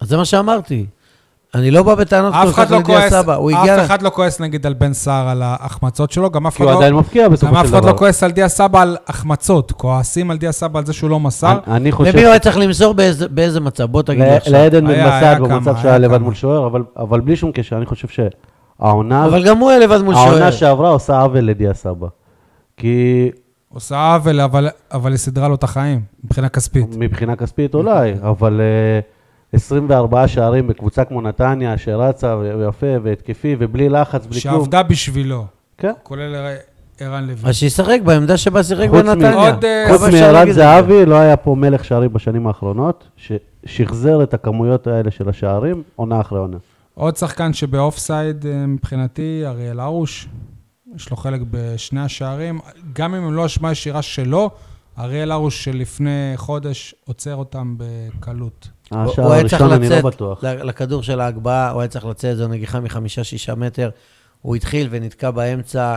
אז 0.00 0.08
זה 0.08 0.16
מה 0.16 0.24
שאמרתי. 0.24 0.86
אני 1.54 1.70
לא 1.70 1.82
בא 1.82 1.94
בטענות 1.94 2.34
אף 2.34 2.44
כל 2.54 2.64
כך 2.64 2.70
לא 2.70 2.78
לדיה 2.78 2.96
כועס, 2.98 3.12
סבא. 3.12 3.34
הוא 3.34 3.50
הגיע... 3.50 3.80
אף 3.80 3.86
אחד 3.86 4.02
לא 4.02 4.10
כועס 4.10 4.40
נגיד 4.40 4.66
על 4.66 4.72
בן 4.74 4.92
סער 4.92 5.28
על 5.28 5.42
ההחמצות 5.42 6.10
שלו, 6.12 6.30
גם 6.30 6.46
אף 6.46 6.56
כי 6.56 6.62
אחד 6.62 6.64
הוא 6.64 6.72
לא... 6.72 6.78
עדיין 6.78 6.94
מפקיע 6.94 7.28
בסופו 7.28 7.46
גם 7.46 7.54
של 7.54 7.60
אף 7.60 7.70
אחד 7.70 7.78
דבר. 7.82 7.92
לא 7.92 7.96
כועס 7.98 8.22
על 8.22 8.30
דיה 8.30 8.48
סבא 8.48 8.82
על 8.82 8.96
החמצות, 9.06 9.72
כועסים 9.72 10.30
על 10.30 10.36
דיה 10.38 10.52
סבא 10.52 10.78
על 10.78 10.86
זה 10.86 10.92
שהוא 10.92 11.10
לא 11.10 11.20
מסר. 11.20 11.58
אני- 11.66 11.92
חושב... 11.92 12.10
למי 12.12 12.22
הוא 12.22 12.30
היה 12.30 12.38
צריך 12.38 12.58
למסור 12.58 12.94
באיזה- 13.30 13.60
מצב? 13.60 13.84
בוא 13.84 14.02
תגיד 14.02 14.20
לי 14.22 14.30
עכשיו. 14.30 14.52
לעדן 14.52 14.86
בן 14.86 14.94
כמה, 15.20 15.58
במצב 15.58 15.74
היה 15.74 15.82
שהיה 15.82 15.98
לבד. 15.98 16.18
מול 16.20 16.34
שוער, 16.34 16.66
אבל- 16.66 16.82
אבל 16.96 17.20
בלי 17.20 17.36
שום 17.36 17.52
קשר, 17.52 17.76
אני 17.76 17.86
חושב 17.86 18.08
שהעונה 18.08 19.24
אבל 19.26 19.46
גם 19.46 19.58
הוא 19.58 19.70
היה 19.70 19.78
לבד 19.78 20.02
מול 20.02 20.14
שוער. 20.14 20.28
העונה 20.28 20.52
שעברה 20.52 20.90
עושה 20.90 21.20
עוול 21.20 21.40
לדיה 21.40 21.74
סבא. 21.74 22.06
כי 22.76 23.30
עושה 23.74 24.12
עוול, 24.14 24.40
אבל, 24.40 24.68
אבל 24.92 25.10
היא 25.10 25.18
סידרה 25.18 25.48
לו 25.48 25.54
את 25.54 25.64
החיים, 25.64 26.00
מבחינה 26.24 26.48
כספית. 26.48 26.86
מבחינה 26.98 27.36
כספית 27.36 27.74
אולי, 27.74 28.12
אבל 28.22 28.60
אה, 28.60 29.00
24 29.52 30.28
שערים 30.28 30.66
בקבוצה 30.66 31.04
כמו 31.04 31.20
נתניה, 31.20 31.78
שרצה 31.78 32.36
ויפה 32.36 32.86
והתקפי 33.02 33.56
ובלי 33.58 33.88
לחץ, 33.88 34.26
בלי 34.26 34.40
כלום. 34.40 34.54
שעבדה 34.54 34.82
בשבילו, 34.82 35.46
כן. 35.78 35.92
כולל 36.02 36.34
ער- 36.34 36.56
ערן 37.00 37.24
לוי. 37.26 37.48
אז 37.50 37.54
שישחק 37.56 37.98
בעמדה 38.04 38.36
שבה 38.36 38.62
שיחק 38.62 38.88
בנתניה. 38.90 39.54
אה, 39.64 39.84
חוץ 39.88 40.02
מערן? 40.12 40.52
זהבי, 40.52 41.06
לא 41.06 41.14
היה 41.14 41.36
פה 41.36 41.54
מלך 41.54 41.84
שערים 41.84 42.12
בשנים 42.12 42.46
האחרונות, 42.46 43.08
ששחזר 43.16 44.22
את 44.22 44.34
הכמויות 44.34 44.86
האלה 44.86 45.10
של 45.10 45.28
השערים, 45.28 45.82
עונה 45.96 46.20
אחרי 46.20 46.38
עונה. 46.38 46.56
עוד 46.94 47.16
שחקן 47.16 47.52
שבאוף 47.52 47.98
סייד 47.98 48.46
אה, 48.46 48.66
מבחינתי, 48.66 49.42
אריאל 49.46 49.80
הרוש. 49.80 50.28
יש 50.96 51.10
לו 51.10 51.16
חלק 51.16 51.40
בשני 51.50 52.00
השערים. 52.00 52.58
גם 52.92 53.14
אם 53.14 53.22
הם 53.22 53.32
לא 53.34 53.46
אשמה 53.46 53.72
ישירה 53.72 54.02
שלו, 54.02 54.50
אריאל 54.98 55.32
הרוש 55.32 55.64
שלפני 55.64 56.32
חודש 56.36 56.94
עוצר 57.04 57.34
אותם 57.34 57.74
בקלות. 57.76 58.68
השער 58.90 59.24
הוא 59.24 59.32
היה 59.32 59.48
צריך 59.48 59.62
הראשון 59.62 59.72
אני 59.72 59.88
לא 59.88 59.96
לצאת 59.96 60.42
לכדור 60.42 61.02
של 61.02 61.20
ההגבהה, 61.20 61.70
הוא 61.70 61.80
היה 61.80 61.88
צריך 61.88 62.06
לצאת, 62.06 62.36
זו 62.36 62.48
נגיחה 62.48 62.80
מחמישה-שישה 62.80 63.54
מטר. 63.54 63.90
הוא 64.42 64.56
התחיל 64.56 64.88
ונתקע 64.90 65.30
באמצע, 65.30 65.96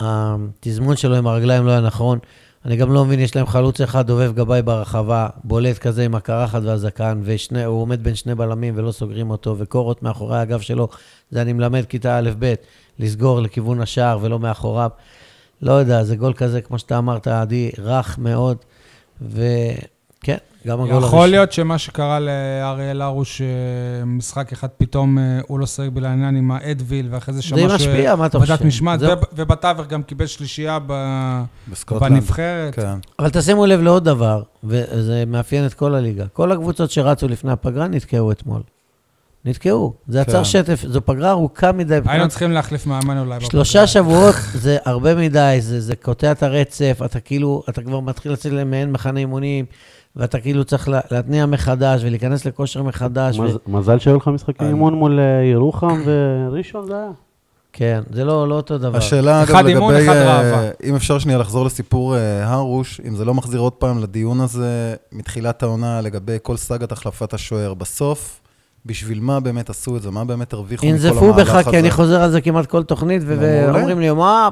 התזמון 0.00 0.96
שלו 0.96 1.16
עם 1.16 1.26
הרגליים 1.26 1.66
לא 1.66 1.70
היה 1.70 1.80
נכון. 1.80 2.18
אני 2.64 2.76
גם 2.76 2.92
לא 2.92 3.04
מבין, 3.04 3.20
יש 3.20 3.36
להם 3.36 3.46
חלוץ 3.46 3.80
אחד, 3.80 4.06
דובב 4.06 4.32
גבאי 4.34 4.62
ברחבה, 4.62 5.28
בולט 5.44 5.78
כזה 5.78 6.04
עם 6.04 6.14
הקרחת 6.14 6.62
והזקן, 6.62 7.20
והוא 7.24 7.82
עומד 7.82 8.04
בין 8.04 8.14
שני 8.14 8.34
בלמים 8.34 8.74
ולא 8.76 8.92
סוגרים 8.92 9.30
אותו, 9.30 9.54
וקורות 9.58 10.02
מאחורי 10.02 10.38
הגב 10.38 10.60
שלו, 10.60 10.88
זה 11.30 11.42
אני 11.42 11.52
מלמד 11.52 11.84
כיתה 11.84 12.18
א'-ב', 12.18 12.54
לסגור 12.98 13.40
לכיוון 13.40 13.80
השער 13.80 14.18
ולא 14.22 14.38
מאחוריו. 14.38 14.90
לא 15.64 15.72
יודע, 15.72 16.04
זה 16.04 16.16
גול 16.16 16.32
כזה, 16.32 16.60
כמו 16.60 16.78
שאתה 16.78 16.98
אמרת, 16.98 17.26
עדי, 17.28 17.70
רך 17.78 18.18
מאוד, 18.18 18.56
וכן, 19.22 20.36
גם 20.66 20.80
הגול 20.80 20.92
הראשון. 20.92 21.08
יכול 21.08 21.26
להיות 21.26 21.52
שמה 21.52 21.78
שקרה 21.78 22.18
לאריאל 22.20 23.02
הרוש, 23.02 23.40
אה, 23.40 23.46
משחק 24.04 24.52
אחד 24.52 24.68
פתאום 24.78 25.18
אה, 25.18 25.40
הוא 25.46 25.58
לא 25.60 25.66
שיחק 25.66 25.88
בגלל 25.88 26.06
העניין 26.06 26.36
עם 26.36 26.50
האדוויל, 26.50 27.08
ואחרי 27.10 27.34
זה 27.34 27.40
זה 27.40 27.46
שמע 27.46 27.74
משפיע, 27.74 28.16
מה 28.16 28.26
אתה 28.26 28.38
ועדת 28.38 28.50
חושב? 28.52 28.66
משמעת, 28.66 29.00
זהו. 29.00 29.10
וב- 29.18 29.24
ובתווך 29.32 29.86
גם 29.86 30.02
קיבל 30.02 30.26
שלישייה 30.26 30.78
ב-. 30.86 31.42
בנבחרת. 32.00 32.74
כן. 32.74 32.94
אבל 33.18 33.30
תשימו 33.30 33.66
לב 33.66 33.80
לעוד 33.80 34.04
דבר, 34.04 34.42
וזה 34.64 35.24
מאפיין 35.26 35.66
את 35.66 35.74
כל 35.74 35.94
הליגה. 35.94 36.26
כל 36.32 36.52
הקבוצות 36.52 36.90
שרצו 36.90 37.28
לפני 37.28 37.52
הפגרה 37.52 37.88
נתקעו 37.88 38.32
אתמול. 38.32 38.62
נתקעו. 39.44 39.92
זה 40.08 40.20
עצר 40.20 40.38
כן. 40.38 40.44
שטף, 40.44 40.84
זו 40.88 41.00
פגרה 41.04 41.30
ארוכה 41.30 41.72
מדי. 41.72 41.98
היינו 42.06 42.28
צריכים 42.28 42.50
להחליף 42.52 42.86
מאמן 42.86 43.18
אולי. 43.18 43.40
שלושה 43.40 43.78
בפגרה. 43.78 43.86
שבועות 43.86 44.34
זה 44.54 44.76
הרבה 44.84 45.14
מדי, 45.14 45.56
זה, 45.60 45.80
זה 45.80 45.96
קוטע 45.96 46.32
את 46.32 46.42
הרצף, 46.42 46.98
אתה 47.04 47.20
כאילו, 47.20 47.62
אתה 47.68 47.82
כבר 47.82 48.00
מתחיל 48.00 48.32
לצאת 48.32 48.52
למעין 48.52 48.92
מחנה 48.92 49.20
אימונים, 49.20 49.64
ואתה 50.16 50.40
כאילו 50.40 50.64
צריך 50.64 50.88
לה- 50.88 51.00
להתניע 51.10 51.46
מחדש 51.46 52.00
ולהיכנס 52.04 52.44
לכושר 52.44 52.82
מחדש. 52.82 53.38
ו... 53.38 53.42
מז- 53.42 53.58
מזל 53.66 53.98
שהיו 53.98 54.16
לך 54.16 54.28
משחקי 54.28 54.64
אימון 54.64 54.94
מול 54.94 55.20
אה, 55.20 55.24
ירוחם 55.52 56.02
וראשון 56.06 56.86
זה 56.86 56.94
היה. 56.96 57.10
כן, 57.72 58.02
זה 58.12 58.24
לא, 58.24 58.48
לא 58.48 58.54
אותו 58.54 58.78
דבר. 58.78 58.98
השאלה, 58.98 59.42
אגב, 59.42 59.50
אחד 59.50 59.66
אימון, 59.66 59.94
לגבי, 59.94 60.06
אחד 60.06 60.16
אה, 60.16 60.40
ראווה. 60.40 60.70
אם 60.84 60.94
אפשר 60.94 61.18
שנייה 61.18 61.38
לחזור 61.38 61.64
לסיפור 61.66 62.16
אה, 62.16 62.52
הרוש, 62.52 63.00
אם 63.08 63.16
זה 63.16 63.24
לא 63.24 63.34
מחזיר 63.34 63.60
עוד 63.60 63.72
פעם 63.72 64.02
לדיון 64.02 64.40
הזה 64.40 64.94
מתחילת 65.12 65.62
העונה 65.62 66.00
לגבי 66.00 66.36
כל 66.42 66.56
סאגת 66.56 66.92
החלפת 66.92 67.34
השוער. 67.34 67.74
בסוף, 67.74 68.40
בשביל 68.86 69.20
מה 69.20 69.40
באמת 69.40 69.70
עשו 69.70 69.96
את 69.96 70.02
זה? 70.02 70.10
מה 70.10 70.24
באמת 70.24 70.52
הרוויחו 70.52 70.86
מכל 70.86 70.94
המהלך 70.94 71.04
הזה? 71.04 71.26
ינזפו 71.26 71.32
בך, 71.32 71.70
כי 71.70 71.78
אני 71.78 71.90
חוזר 71.90 72.22
על 72.22 72.30
זה 72.30 72.40
כמעט 72.40 72.66
כל 72.66 72.82
תוכנית. 72.82 73.22
ואומרים 73.26 74.00
לי, 74.00 74.10
מה, 74.10 74.48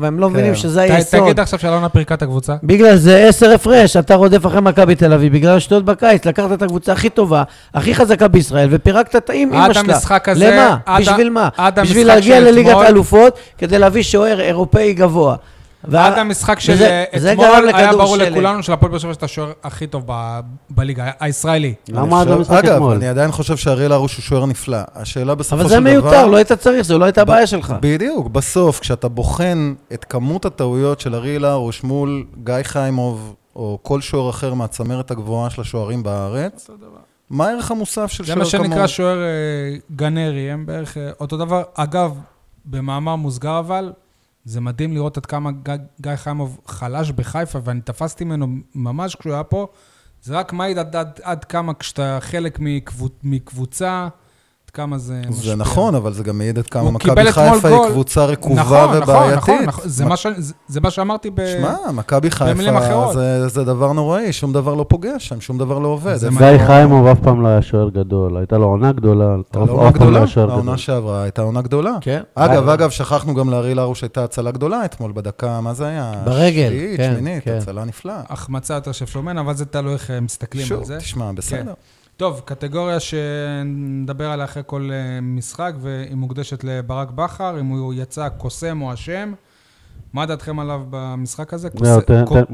והם 0.00 0.20
לא 0.20 0.30
מבינים 0.30 0.52
כן. 0.54 0.58
שזה 0.58 0.86
ת- 0.88 0.90
היסוד. 0.90 1.20
תגיד 1.20 1.40
עכשיו 1.40 1.58
שאלונה 1.58 1.88
פירקה 1.88 2.14
את 2.14 2.22
הקבוצה. 2.22 2.54
בגלל 2.62 2.96
זה 2.96 3.28
עשר 3.28 3.50
הפרש, 3.50 3.96
אתה 3.96 4.14
רודף 4.14 4.46
אחרי 4.46 4.60
מכבי 4.60 4.94
תל 4.94 5.12
אביב, 5.12 5.32
בגלל 5.32 5.56
השטויות 5.56 5.84
בקיץ, 5.84 6.24
לקחת 6.24 6.52
את 6.52 6.62
הקבוצה 6.62 6.92
הכי 6.92 7.10
טובה, 7.10 7.42
הכי 7.74 7.94
חזקה 7.94 8.28
בישראל, 8.28 8.68
ופירקת 8.72 9.16
את 9.16 9.30
האם 9.30 9.48
אמא 9.54 9.64
עד 9.64 9.72
שלה. 9.72 9.80
המשחק 9.94 10.28
הזה, 10.28 10.50
למה? 10.50 10.76
בשביל 11.00 11.30
מה? 11.30 11.48
בשביל 11.82 12.06
להגיע 12.06 12.40
לליגת 12.40 12.76
האלופות, 12.76 13.38
כדי 13.58 13.78
להביא 13.78 14.02
שוער 14.02 14.40
אירופאי 14.40 14.94
גבוה. 14.94 15.36
וה- 15.84 16.06
עד 16.06 16.18
המשחק 16.18 16.60
של 16.60 16.72
וזה- 16.72 17.04
זה 17.16 17.32
אתמול 17.32 17.46
היה 17.74 17.92
ברור. 17.92 18.16
לכולנו 18.16 18.62
שלפועל 18.62 18.90
באר 18.90 18.98
שבע 18.98 19.10
יש 19.10 19.16
את 19.16 19.22
השוער 19.22 19.52
הכי 19.64 19.86
טוב 19.86 20.02
ב- 20.06 20.40
בליגה, 20.70 21.10
הישראלי. 21.20 21.74
למה 21.88 22.20
עד 22.20 22.28
המשחק 22.28 22.52
אגב, 22.64 22.72
אתמול? 22.72 22.96
אני 22.96 23.08
עדיין 23.08 23.32
חושב 23.32 23.56
שאריאל 23.56 23.92
הרוש 23.92 24.16
הוא 24.16 24.22
שוער 24.22 24.46
נפלא. 24.46 24.78
השאלה 24.94 25.34
בסופו 25.34 25.56
של 25.56 25.60
אבל 25.60 25.82
דבר... 25.82 25.90
זה 25.92 26.00
מיותר, 26.00 26.26
לא 26.26 26.36
היית 26.36 26.52
צריך, 26.52 26.82
זו 26.82 26.98
לא 26.98 27.04
הייתה 27.04 27.22
הבעיה 27.22 27.46
שלך. 27.46 27.74
בדיוק, 27.80 28.26
בסוף, 28.28 28.80
כשאתה 28.80 29.08
בוחן 29.08 29.74
את 29.92 30.04
כמות 30.04 30.44
הטעויות 30.44 31.00
של 31.00 31.14
אריאל 31.14 31.44
הרוש 31.44 31.84
מול 31.84 32.24
גיא 32.44 32.54
חיימוב, 32.62 33.34
או 33.56 33.78
כל 33.82 34.00
שוער 34.00 34.30
אחר 34.30 34.54
מהצמרת 34.54 35.10
הגבוהה 35.10 35.50
של 35.50 35.60
השוערים 35.60 36.02
בארץ, 36.02 36.70
מה 37.30 37.48
הערך 37.48 37.70
המוסף 37.70 38.06
של 38.12 38.24
זה 38.24 38.32
שוער 38.32 38.38
מה 38.44 38.50
כמוהו? 38.50 38.66
שנקרא 38.70 38.86
שוער 38.86 39.18
אה, 39.18 39.26
גנרי, 39.96 40.50
הם 40.50 40.66
בערך 40.66 40.96
אה, 40.96 41.10
אותו 41.20 41.36
דבר. 41.36 41.62
אגב, 41.74 42.12
במאמר 42.64 43.16
מוסגר 43.16 43.58
אבל, 43.58 43.92
זה 44.48 44.60
מדהים 44.60 44.92
לראות 44.92 45.16
עד 45.16 45.26
כמה 45.26 45.50
גיא- 45.64 45.72
גיא 46.00 46.16
חיימוב 46.16 46.60
חלש 46.66 47.10
בחיפה, 47.10 47.58
ואני 47.64 47.80
תפסתי 47.80 48.24
ממנו 48.24 48.46
ממש 48.74 49.14
כשהוא 49.14 49.32
היה 49.32 49.44
פה. 49.44 49.66
זה 50.22 50.38
רק 50.38 50.52
מעיד 50.52 50.78
עד, 50.78 50.96
עד, 50.96 51.20
עד 51.22 51.44
כמה 51.44 51.74
כשאתה 51.74 52.18
חלק 52.20 52.58
מקבוצ, 52.60 53.12
מקבוצה, 53.22 54.08
כמה 54.78 54.98
זה 54.98 55.22
משפיע. 55.28 55.50
זה 55.50 55.56
נכון, 55.56 55.94
אבל 55.94 56.12
זה 56.12 56.22
גם 56.24 56.38
מעיד 56.38 56.58
עד 56.58 56.66
כמה 56.66 56.90
מכבי 56.90 57.32
חיפה 57.32 57.68
היא 57.68 57.76
גול. 57.76 57.88
קבוצה 57.90 58.24
רקובה 58.24 58.54
נכון, 58.60 58.78
נכון, 58.90 59.02
ובעייתית. 59.02 59.38
נכון, 59.48 59.64
נכון. 59.64 59.84
זה, 59.88 60.04
מה 60.04 60.16
ש, 60.16 60.26
זה, 60.36 60.54
זה 60.68 60.80
מה 60.80 60.90
שאמרתי 60.90 61.30
ב... 61.34 61.40
שמע, 61.58 61.74
מכבי 61.92 62.28
במילים 62.40 62.74
חיפה 62.80 62.86
אחרות. 62.86 63.14
זה, 63.14 63.48
זה 63.48 63.64
דבר 63.64 63.92
נוראי, 63.92 64.32
שום 64.32 64.52
דבר 64.52 64.74
לא 64.74 64.84
פוגע 64.88 65.18
שם, 65.18 65.40
שום 65.40 65.58
דבר 65.58 65.78
לא 65.78 65.88
עובד. 65.88 66.16
זה 66.16 66.26
איפה- 66.26 66.40
מה- 66.40 66.56
גיא 66.56 66.66
חיימוב 66.66 67.06
אף 67.06 67.18
פעם 67.20 67.42
לא 67.42 67.48
היה 67.48 67.62
שוער 67.62 67.88
גדול, 67.88 68.36
הייתה 68.36 68.58
לו 68.58 68.66
עונה 68.66 68.92
גדולה, 68.92 69.34
הייתה 69.34 69.62
אף 69.62 69.68
לו 69.68 69.74
עונה 69.74 69.84
לא 69.84 69.90
גדולה. 69.90 70.24
העונה 70.36 70.78
שעברה 70.78 71.22
הייתה 71.22 71.42
עונה 71.42 71.62
גדולה. 71.62 71.92
כן. 72.00 72.20
אגב, 72.34 72.68
אגב, 72.68 72.90
שכחנו 72.90 73.34
גם 73.34 73.50
לאריאל 73.50 73.78
הרוש 73.78 74.02
הייתה 74.02 74.24
הצלה 74.24 74.50
גדולה 74.50 74.84
אתמול 74.84 75.12
בדקה, 75.14 75.60
מה 75.60 75.74
זה 75.74 75.86
היה? 75.86 76.12
ברגל, 76.24 76.68
שביעית, 76.68 76.96
כן, 76.96 77.12
שמינית, 77.12 77.44
כן. 77.44 77.58
הצלה 77.62 77.84
נפלאה. 77.84 78.20
החמצה 78.28 78.74
יותר 78.74 78.92
של 78.92 79.06
פלומן, 79.06 79.38
אבל 79.38 79.54
זה 79.54 79.64
תלוי 79.64 79.92
איך 79.92 80.10
אה, 80.10 80.20
מסתכלים 80.20 80.66
שוב, 80.66 80.78
על 80.78 80.84
זה. 80.84 80.96
תשמע, 80.98 81.32
בסדר. 81.32 81.72
טוב, 82.18 82.42
קטגוריה 82.44 83.00
שנדבר 83.00 84.30
עליה 84.30 84.44
אחרי 84.44 84.62
כל 84.66 84.90
אה, 84.92 85.20
משחק, 85.22 85.72
והיא 85.80 86.14
מוקדשת 86.14 86.64
לברק 86.64 87.10
בכר, 87.10 87.60
אם 87.60 87.66
הוא 87.66 87.94
יצא 87.94 88.28
קוסם 88.28 88.82
או 88.82 88.94
אשם. 88.94 89.32
מה 90.12 90.26
דעתכם 90.26 90.58
עליו 90.58 90.80
במשחק 90.90 91.54
הזה? 91.54 91.68
משה 91.80 92.00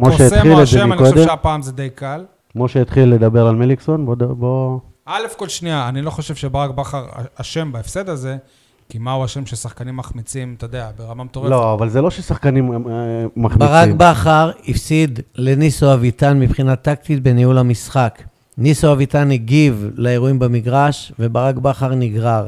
קוסם 0.00 0.50
או 0.50 0.62
אשם, 0.62 0.92
אני 0.92 0.98
חושב. 0.98 1.24
שהפעם 1.24 1.62
זה 1.62 1.72
די 1.72 1.90
קל. 1.90 2.24
משה 2.54 2.80
התחיל 2.80 3.08
לדבר 3.08 3.46
על 3.46 3.54
מליקסון, 3.54 4.06
בוא... 4.06 4.14
בוא... 4.14 4.78
א' 5.06 5.22
כל 5.36 5.48
שנייה, 5.48 5.88
אני 5.88 6.02
לא 6.02 6.10
חושב 6.10 6.34
שברק 6.34 6.70
בכר 6.70 7.06
אשם 7.36 7.72
בהפסד 7.72 8.08
הזה, 8.08 8.36
כי 8.88 8.98
מה 8.98 9.12
הוא 9.12 9.24
אשם 9.24 9.46
ששחקנים 9.46 9.96
מחמיצים, 9.96 10.54
אתה 10.58 10.64
יודע, 10.64 10.90
ברמה 10.98 11.24
מטורפת. 11.24 11.50
לא, 11.50 11.74
אבל 11.74 11.88
זה 11.88 12.02
לא 12.02 12.10
ששחקנים 12.10 12.72
אה, 12.72 12.78
מחמיצים. 13.36 13.68
ברק 13.68 13.88
בכר 13.96 14.50
הפסיד 14.68 15.20
לניסו 15.34 15.94
אביטן 15.94 16.40
מבחינה 16.40 16.76
טקטית 16.76 17.22
בניהול 17.22 17.58
המשחק. 17.58 18.22
ניסו 18.58 18.92
אביטן 18.92 19.30
הגיב 19.30 19.90
לאירועים 19.96 20.38
במגרש, 20.38 21.12
וברק 21.18 21.54
בכר 21.56 21.94
נגרר. 21.94 22.46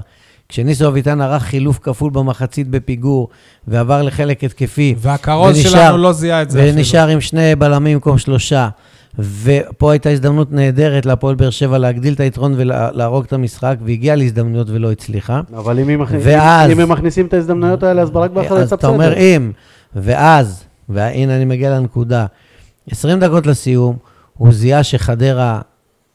כשניסו 0.49 0.89
אביטן 0.89 1.21
ערך 1.21 1.43
חילוף 1.43 1.79
כפול 1.83 2.11
במחצית 2.11 2.69
בפיגור, 2.69 3.29
ועבר 3.69 4.03
לחלק 4.03 4.45
התקפי, 4.45 4.95
והכרוז 4.99 5.57
ונשאר- 5.57 5.71
שלנו 5.71 5.99
לא 5.99 6.13
זיהה 6.13 6.43
את 6.43 6.51
זה 6.51 6.63
אפילו. 6.63 6.77
ונשאר 6.77 7.09
עם 7.09 7.21
שני 7.21 7.55
בלמים 7.57 7.95
במקום 7.95 8.19
שלושה. 8.19 8.69
ופה 9.43 9.93
הייתה 9.93 10.11
הזדמנות 10.11 10.53
נהדרת 10.53 11.07
להפועל 11.07 11.35
באר 11.35 11.51
שבע 11.51 11.79
להגדיל 11.79 12.15
את 12.15 12.21
היתרון 12.21 12.55
ולהרוג 12.57 13.25
את 13.25 13.33
המשחק, 13.33 13.77
והגיעה 13.85 14.17
להזדמנויות 14.17 14.71
ולא 14.71 14.93
הצליחה. 14.93 15.41
אבל 15.57 15.79
אם 15.79 16.01
ואז- 16.23 16.71
אם 16.71 16.81
הם 16.81 16.89
מכניסים 16.93 17.27
את 17.27 17.35
ההזדמנויות 17.35 17.83
האלה, 17.83 18.03
אז 18.03 18.11
ברק 18.11 18.31
בכר 18.31 18.57
אז 18.57 18.67
יצא 18.67 18.75
אתה 18.75 18.87
אומר. 18.87 19.17
אם, 19.17 19.51
ואז, 19.97 20.65
והנה 20.89 21.37
אני 21.37 21.45
מגיע 21.45 21.71
לנקודה, 21.71 22.27
20 22.91 23.21
דקות 23.21 23.47
לסיום, 23.47 23.97
הוא 24.35 24.53
זיהה 24.53 24.83
שחדרה 24.83 25.61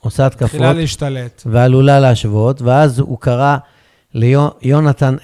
עושה 0.01 0.25
התקפות 0.25 0.49
תחילה 0.49 0.73
להשתלט. 0.73 1.43
ועלולה 1.45 1.99
להשוות, 1.99 2.61
ואז 2.61 2.99
הוא 2.99 3.17
קרא 3.19 3.57
ליונתן 4.13 5.15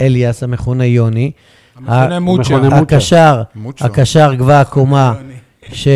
אליאס, 0.00 0.42
המכונה 0.42 0.84
יוני, 0.84 1.30
המכונה 1.76 2.20
מוצ'ה. 2.20 2.56
הקשר, 2.72 3.42
מוצ'ו. 3.54 3.84
הקשר 3.84 4.34
גבוה 4.34 4.60
הקומה, 4.60 5.14
ש... 5.72 5.88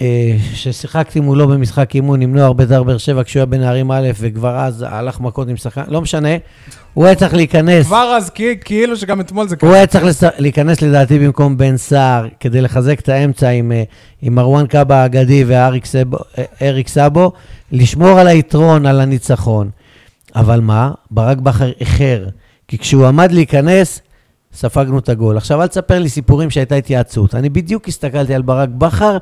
אה, 0.00 0.36
ששיחקתי 0.54 1.20
מולו 1.20 1.48
במשחק 1.48 1.94
אימון 1.94 2.20
עם 2.20 2.36
נוער 2.36 2.52
בית"ר 2.52 2.82
באר 2.82 2.98
שבע 2.98 3.24
כשהוא 3.24 3.40
היה 3.40 3.46
בנערים 3.46 3.90
א', 3.90 4.08
וכבר 4.20 4.56
אז 4.56 4.84
הלך 4.88 5.20
מכות 5.20 5.48
עם 5.48 5.56
שחקן, 5.56 5.82
לא 5.88 6.00
משנה, 6.00 6.28
הוא 6.94 7.06
היה 7.06 7.14
צריך 7.14 7.34
להיכנס, 7.34 7.86
כבר 7.86 8.14
אז 8.16 8.30
כאילו 8.64 8.96
שגם 8.96 9.20
אתמול 9.20 9.48
זה 9.48 9.54
הוא 9.54 9.60
קרה. 9.60 9.76
היה 9.76 9.86
צריך 9.86 10.04
לס... 10.04 10.22
להיכנס 10.38 10.82
לדעתי 10.82 11.18
במקום 11.18 11.56
בן 11.56 11.76
סער, 11.76 12.26
כדי 12.40 12.60
לחזק 12.60 13.00
את 13.00 13.08
האמצע 13.08 13.48
עם, 13.48 13.72
אה, 13.72 13.82
עם 14.22 14.34
מרואן 14.34 14.66
קאבה 14.66 15.02
האגדי 15.02 15.44
ואריק 15.46 15.84
סבו, 15.84 16.16
אה, 16.62 16.80
סאבו, 16.86 17.32
לשמור 17.72 18.18
על 18.18 18.26
היתרון, 18.26 18.86
על 18.86 19.00
הניצחון. 19.00 19.70
אבל 20.34 20.60
מה? 20.60 20.90
ברק 21.10 21.38
בכר 21.38 21.70
איחר, 21.80 22.26
כי 22.68 22.78
כשהוא 22.78 23.06
עמד 23.06 23.32
להיכנס, 23.32 24.00
ספגנו 24.52 24.98
את 24.98 25.08
הגול. 25.08 25.36
עכשיו, 25.36 25.62
אל 25.62 25.66
תספר 25.66 25.98
לי 25.98 26.08
סיפורים 26.08 26.50
שהייתה 26.50 26.74
התייעצות. 26.74 27.34
אני 27.34 27.48
בדיוק 27.48 27.88
הסתכלתי 27.88 28.34
על 28.34 28.42
ברק 28.42 28.68
בכר 28.68 29.18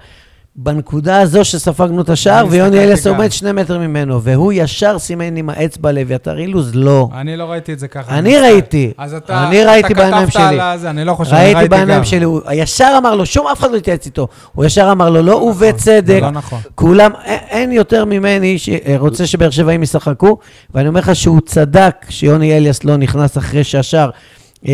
בנקודה 0.59 1.21
הזו 1.21 1.45
שספגנו 1.45 2.03
את 2.03 2.11
השער, 2.11 2.47
ויוני 2.51 2.85
אליאס. 2.85 3.07
עומד 3.07 3.33
שני 3.33 3.53
מטר 3.53 3.79
ממנו, 3.79 4.23
והוא 4.23 4.53
ישר 4.53 4.99
סימן 4.99 5.37
עם 5.37 5.51
האצבע 5.51 5.92
לאביתר 5.92 6.38
אילוז, 6.38 6.71
לא. 6.75 7.09
אני 7.14 7.37
לא 7.37 7.45
ראיתי 7.45 7.73
את 7.73 7.79
זה 7.79 7.88
ככה. 7.88 8.19
אני. 8.19 8.37
ראיתי. 8.40 8.92
אז 8.99 9.14
אתה, 9.14 9.49
אני 9.49 9.64
ראיתי 9.64 9.92
אתה 9.92 10.03
בעיניים 10.03 10.31
שלי. 10.31 10.61
על 10.61 10.79
זה, 10.79 10.90
אני 10.90 11.05
לא 11.05 11.14
חושב, 11.14 11.35
אני 11.35 11.40
ראיתי 11.45 11.55
ראיתי 11.59 11.69
בעיניים 11.69 11.99
גם. 11.99 12.05
שלי, 12.05 12.25
הוא 12.25 12.40
ישר 12.53 12.95
אמר 12.99 13.14
לו, 13.14 13.27
שום 13.27 13.47
אף 13.47 13.61
אחד 13.61 13.71
לא 13.71 13.77
התייעץ 13.77 14.07
איתו. 14.07 14.29
הוא 14.53 14.64
ישר 14.64 14.88
אמר 14.92 15.11
לו, 15.11 15.23
לא, 15.23 15.35
ובצדק. 15.35 16.07
זה 16.07 16.21
לא 16.21 16.31
נכון. 16.31 16.61
כולם, 16.75 17.11
אין, 17.25 17.73
יותר 17.73 18.05
ממני 18.05 18.59
שרוצה 18.59 19.27
שבאר 19.27 19.51
שבעים 19.51 19.83
ישחקו, 19.83 20.38
ואני 20.75 20.88
אומר 20.88 21.01
לך 21.01 21.16
שהוא 21.16 21.40
צדק 21.47 21.95
שיוני 22.09 22.57
אליאס 22.57 22.85
לא 22.85 22.97
נכנס 22.97 23.38
אחרי 23.38 23.64
שהשאר 23.64 24.05
אה, 24.05 24.11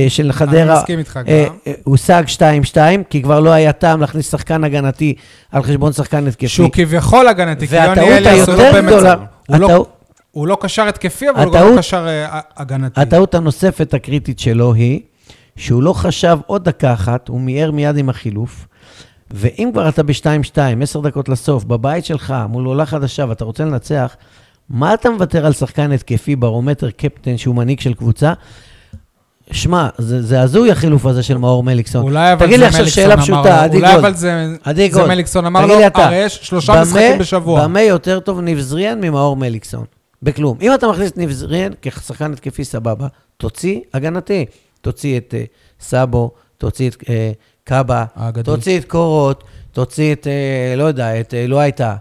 של 0.08 0.32
חדרה, 0.32 0.82
אה. 1.28 1.46
אה, 1.66 1.72
הושג 1.84 2.22
2-2, 2.74 2.76
כי 3.10 3.22
כבר 3.22 3.40
לא 3.40 3.50
היה 3.50 3.72
טעם 3.72 4.00
להכניס 4.00 4.30
שחקן 4.30 4.64
הגנתי 4.64 5.14
על 5.52 5.62
חשבון 5.62 5.92
שחקן 5.92 6.26
התקפי. 6.26 6.48
שהוא 6.48 6.70
כביכול 6.72 7.28
הגנתי, 7.28 7.68
כי 7.68 7.74
והטעות 7.74 7.96
יוני 7.98 8.18
אליאס 8.18 8.48
הוא 8.48 8.56
לא. 8.56 8.82
גדולה, 8.82 9.14
הוא 9.46 10.46
לא- 10.46 10.50
לא 10.52 10.56
קשר 10.60 10.88
התקפי, 10.88 11.30
אבל 11.30 11.44
הוא 11.44 11.54
גם 11.54 11.66
לא 11.66 11.78
קשר 11.78 12.06
אה, 12.08 12.40
הגנתי. 12.56 13.00
הטעות 13.00 13.34
הנוספת 13.34 13.94
הקריטית 13.94 14.38
שלו 14.38 14.74
היא 14.74 15.00
שהוא 15.56 15.82
לא 15.82 15.92
חשב 15.92 16.38
עוד 16.46 16.64
דקה 16.64 16.92
אחת, 16.92 17.28
הוא 17.28 17.40
מיהר 17.40 17.70
מיד 17.70 17.96
עם 17.96 18.08
החילוף. 18.08 18.66
ואם 19.30 19.70
כבר 19.72 19.88
אתה 19.88 20.02
ב-2-2, 20.02 20.56
עשר 20.82 21.00
דקות 21.00 21.28
לסוף, 21.28 21.64
בבית 21.64 22.04
שלך, 22.04 22.34
מול 22.48 22.64
עולה 22.66 22.86
חדשה, 22.86 23.24
ואתה 23.28 23.44
רוצה 23.44 23.64
לנצח, 23.64 24.16
מה 24.70 24.94
אתה 24.94 25.10
מוותר 25.10 25.46
על 25.46 25.52
שחקן 25.52 25.92
התקפי, 25.92 26.36
ברומטר 26.36 26.90
קפטן, 26.90 27.36
שהוא 27.36 27.54
מנהיג 27.54 27.80
של 27.80 27.94
קבוצה? 27.94 28.32
שמע, 29.50 29.88
זה, 29.98 30.22
זה 30.22 30.40
הזוי 30.40 30.70
החילוף 30.70 31.06
הזה 31.06 31.22
של 31.22 31.36
מאור 31.38 31.62
מליקסון. 31.62 32.02
אולי 32.02 32.32
אבל 32.32 32.46
תגיד 32.46 32.56
זה 32.56 32.60
לי 32.62 32.66
עכשיו 32.66 32.80
מליקסון 32.82 33.02
שאלה 33.04 33.14
אמר 33.14 33.22
פשוטה, 33.22 33.56
לו. 33.56 33.62
עדי 33.62 33.76
אולי. 33.76 33.94
אבל 33.94 34.14
זה 34.14 34.46
עדי 34.64 34.90
זה 34.90 34.98
גולד. 34.98 35.08
מליקסון 35.08 35.46
אמר 35.46 35.66
לו, 35.66 35.74
הרי 35.94 36.16
יש 36.16 36.38
שלושה 36.42 36.72
במה- 36.72 36.82
משחקים 36.82 37.18
בשבוע. 37.18 37.64
במה 37.64 37.82
יותר 37.82 38.20
טוב 38.20 38.40
ניב 38.40 38.58
זריאן 38.60 39.00
ממאור 39.00 39.36
מליקסון? 39.36 39.84
בכלום. 40.22 40.56
אם 40.62 40.74
אתה 40.74 40.88
מכניס 40.88 41.10
את 41.10 41.18
ניב 41.18 41.30
זריאן 41.30 41.72
כשחקן 41.82 42.32
התקפי, 42.32 42.64
סבבה. 42.64 43.06
תוציא 43.36 43.80
הגנתי. 43.94 44.44
תוציא 44.80 45.18
את 45.18 45.34
אה, 45.38 45.44
סאבו, 45.80 46.30
תוציא 46.58 46.88
את 46.90 46.96
אה, 47.08 47.32
קאבה. 47.64 48.04
תוציא 48.44 48.78
את 48.78 48.84
קורות, 48.84 49.44
תוציא 49.72 50.12
את, 50.12 50.26
אה, 50.26 50.76
לא 50.76 50.84
יודע, 50.84 51.20
את 51.20 51.34
לא 51.48 51.58
הייתה. 51.60 51.94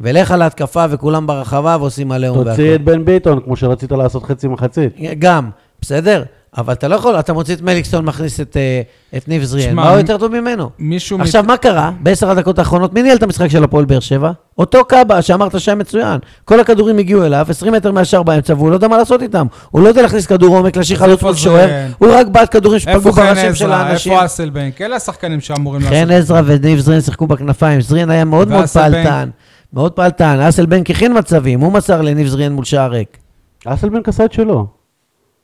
ולך 0.00 0.30
על 0.30 0.42
ההתקפה 0.42 0.84
וכולם 0.90 1.26
ברחבה 1.26 1.76
ועושים 1.80 2.12
עליהום 2.12 2.38
והכל. 2.38 2.50
תוציא 2.50 2.74
את 2.74 2.84
בן 2.84 3.04
ביטון, 3.04 3.40
כמו 3.44 3.56
שרצית 3.56 3.92
לעשות 3.92 4.24
חצי 4.24 4.48
מחצית. 4.48 4.92
גם, 5.18 5.50
בסדר? 5.80 6.24
אבל 6.56 6.72
אתה 6.72 6.88
לא 6.88 6.94
יכול, 6.94 7.18
אתה 7.18 7.32
מוציא 7.32 7.54
את 7.54 7.62
מליקסון, 7.62 8.04
מכניס 8.04 8.40
את, 8.40 8.56
אה, 8.56 8.82
את 9.16 9.28
ניב 9.28 9.44
זריאן. 9.44 9.74
מה 9.74 9.90
הוא 9.90 9.98
יותר 9.98 10.18
טוב 10.18 10.40
ממנו? 10.40 10.70
מישהו... 10.78 11.20
עכשיו, 11.20 11.44
מה 11.46 11.56
קרה? 11.56 11.90
בעשר 12.00 12.30
הדקות 12.30 12.58
האחרונות, 12.58 12.94
מי 12.94 13.02
ניהל 13.02 13.16
את 13.16 13.22
המשחק 13.22 13.48
של 13.48 13.64
הפועל 13.64 13.84
באר 13.84 14.00
שבע? 14.00 14.30
אותו 14.58 14.84
קאבה 14.84 15.22
שאמרת 15.22 15.60
שהיה 15.60 15.74
מצוין. 15.74 16.18
כל 16.44 16.60
הכדורים 16.60 16.98
הגיעו 16.98 17.24
אליו, 17.24 17.46
20 17.48 17.72
מטר 17.72 17.92
מהשאר 17.92 18.22
באמצע, 18.22 18.54
והוא 18.54 18.70
לא 18.70 18.74
יודע 18.74 18.88
מה 18.88 18.96
לעשות 18.96 19.22
איתם. 19.22 19.46
הוא 19.70 19.82
לא 19.82 19.88
יודע 19.88 20.02
להכניס 20.02 20.26
כדור 20.26 20.56
עומק, 20.56 20.76
להשאיר 20.76 20.98
חלוץ 20.98 21.22
מול 21.22 21.34
שוער, 21.34 21.86
הוא 21.98 22.08
רק 22.12 22.26
בעט 22.26 22.52
כדורים 22.52 22.78
שפגעו 22.78 23.12
בראשים 23.12 23.54
של? 23.54 23.72
האנשים. 23.72 24.12
איפה 24.12 24.24
אסלבנק? 24.24 24.80
אלה 24.80 24.96
השחקנים 24.96 25.40
שאמורים 25.40 25.82
לעשות. 25.82 25.96
חן 25.96 26.10
עזרא 26.10 26.42
וניב 26.46 26.78
זרין 26.78 27.00
שיחקו 27.00 27.26
בכנפיים. 27.26 27.80
זרין 27.80 28.10
היה 28.10 28.24
מאוד 28.24 28.48
מאוד? 28.48 28.66
פעלתן. 28.66 29.28
מאוד 29.72 29.92
פעלתן. 29.92 30.40
אסלבנק 30.40 30.90
הכין 30.90 31.18
מצבים, 31.18 31.60
הוא 31.60 31.72
מסר 31.72 32.02
לניב 32.02 32.26
זרין 32.26 32.52
מול 32.52 32.64
שער 32.64 32.90
ריק. 32.90 33.18
אסלבנק 33.66 34.08
עשה 34.08 34.24
את 34.24 34.32
שלו. 34.32 34.66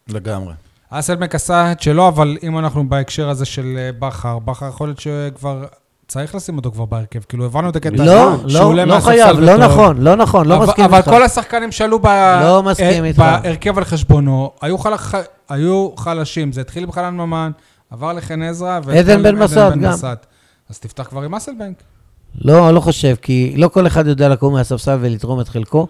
לגמרי. 0.09 0.53
אסלבנק 0.99 1.35
עשה 1.35 1.73
את 1.73 1.83
שלו, 1.83 2.09
אבל 2.09 2.37
אם 2.43 2.59
אנחנו 2.59 2.89
בהקשר 2.89 3.29
הזה 3.29 3.45
של 3.45 3.75
אה, 3.79 3.91
בכר, 3.99 4.39
בכר 4.39 4.69
יכול 4.69 4.89
להיות 4.89 5.01
שכבר... 5.01 5.65
צריך 6.09 6.35
לשים 6.35 6.57
אותו 6.57 6.71
כבר 6.73 6.85
בהרכב, 6.85 7.21
כאילו 7.29 7.45
הבנו 7.45 7.69
את 7.69 7.77
הקטע. 7.77 8.05
לא, 8.05 8.37
לא, 8.45 8.85
לא 8.85 9.01
חייב, 9.01 9.39
לא. 9.39 9.57
נכון, 9.57 9.99
לא 9.99 10.17
נכון, 10.17 10.47
לא 10.47 10.57
אבל- 10.57 10.67
מסכים 10.67 10.85
אבל 10.85 10.97
איתך. 10.97 11.11
כל 11.11 11.23
השחקנים 11.23 11.73
שעלו. 11.73 11.99
לא 12.05 12.63
אה. 12.81 13.13
בהרכב 13.17 13.79
על 13.79 13.85
חשבונו, 13.85 14.51
היו 15.49 15.93
חלשים. 15.97 16.53
זה 16.53 16.61
התחיל 16.61 16.83
עם 16.85 16.93
חנן 16.93 17.15
ממן, 17.15 17.51
עבר 17.91 18.13
לחן 18.13 18.43
עזרא, 18.43 18.81
עדן 18.99 19.23
בן 19.23 19.35
מסת 19.35 19.73
גם. 19.83 19.93
אז 20.71 20.79
תפתח 20.79 21.03
כבר 21.03 21.23
עם 21.23 21.35
אסלבנק. 21.35 21.77
לא, 22.45 22.71
לא 22.75 22.81
חושב, 22.81 23.15
כי 23.23 23.55
לא 23.57 23.69
כל 23.69 23.87
אחד 23.87 24.07
יודע 24.07 24.29
לקום 24.29 24.55
מהספסל 24.55 24.99
ולתרום 25.01 25.41
את 25.41 25.49
חלקו, 25.49 25.87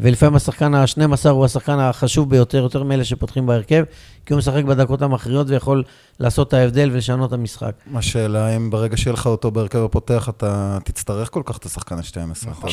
ולפעמים 0.00 0.34
השחקן 0.36 0.74
ה-12 0.74 1.28
הוא 1.30 1.44
השחקן 1.44 1.78
החשוב 1.78 2.30
ביותר, 2.30 2.58
יותר 2.58 2.82
מאלה 2.82 3.04
שפותחים 3.04 3.46
בהרכב, 3.46 3.84
כי 4.26 4.32
הוא 4.32 4.38
משחק 4.38 4.64
בדקות 4.64 5.02
המכריעות 5.02 5.46
ויכול 5.50 5.82
לעשות 6.20 6.48
את 6.48 6.54
ההבדל 6.54 6.90
ולשנות 6.92 7.28
את 7.28 7.32
המשחק. 7.32 7.70
השאלה 7.94 8.56
אם 8.56 8.70
ברגע 8.70 8.96
שיהיה 8.96 9.14
לך 9.14 9.26
אותו 9.26 9.50
בהרכב 9.50 9.78
הפותח, 9.78 10.28
אתה 10.28 10.78
תצטרך 10.84 11.30
כל 11.30 11.42
כך 11.44 11.56
את 11.56 11.64
השחקן 11.64 11.94
ה-12. 11.94 12.48
נכון. 12.50 12.70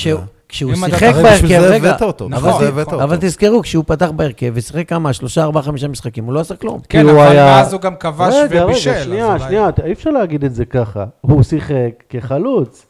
כשהוא, 0.49 0.75
שיחק 0.75 1.13
בהרכב, 1.23 1.47
זה 1.47 1.57
רגע, 1.69 1.89
הבאת 1.89 2.01
אותו, 2.01 2.29
נכון, 2.29 2.49
בשביל 2.49 2.59
זה 2.65 2.67
נכון. 2.69 2.79
הבאת 2.81 2.93
אותו. 2.93 3.03
אבל 3.03 3.17
תזכרו, 3.21 3.61
כשהוא 3.61 3.83
פתח 3.87 4.09
בהרכב 4.15 4.51
ושיחק 4.55 4.89
כמה, 4.89 5.13
שלושה, 5.13 5.43
ארבעה, 5.43 5.63
חמישה 5.63 5.87
משחקים, 5.87 6.25
הוא 6.25 6.33
לא 6.33 6.39
עשה 6.39 6.55
כלום. 6.55 6.79
כן, 6.89 7.09
אבל 7.09 7.19
היה- 7.19 7.45
מאז 7.45 7.73
הוא 7.73 7.81
גם 7.81 7.95
כבש 7.95 8.33
רגע, 8.43 8.65
ובישל. 8.65 8.89
רגע, 8.89 8.99
אז 8.99 9.05
שנייה, 9.05 9.27
אולי- 9.27 9.39
שנייה, 9.39 9.69
אי 9.85 9.91
אפשר 9.93 10.09
להגיד 10.09 10.43
את 10.43 10.55
זה 10.55 10.65
ככה. 10.65 11.05
הוא 11.21 11.43
שיחק 11.43 12.03
כחלוץ, 12.09 12.85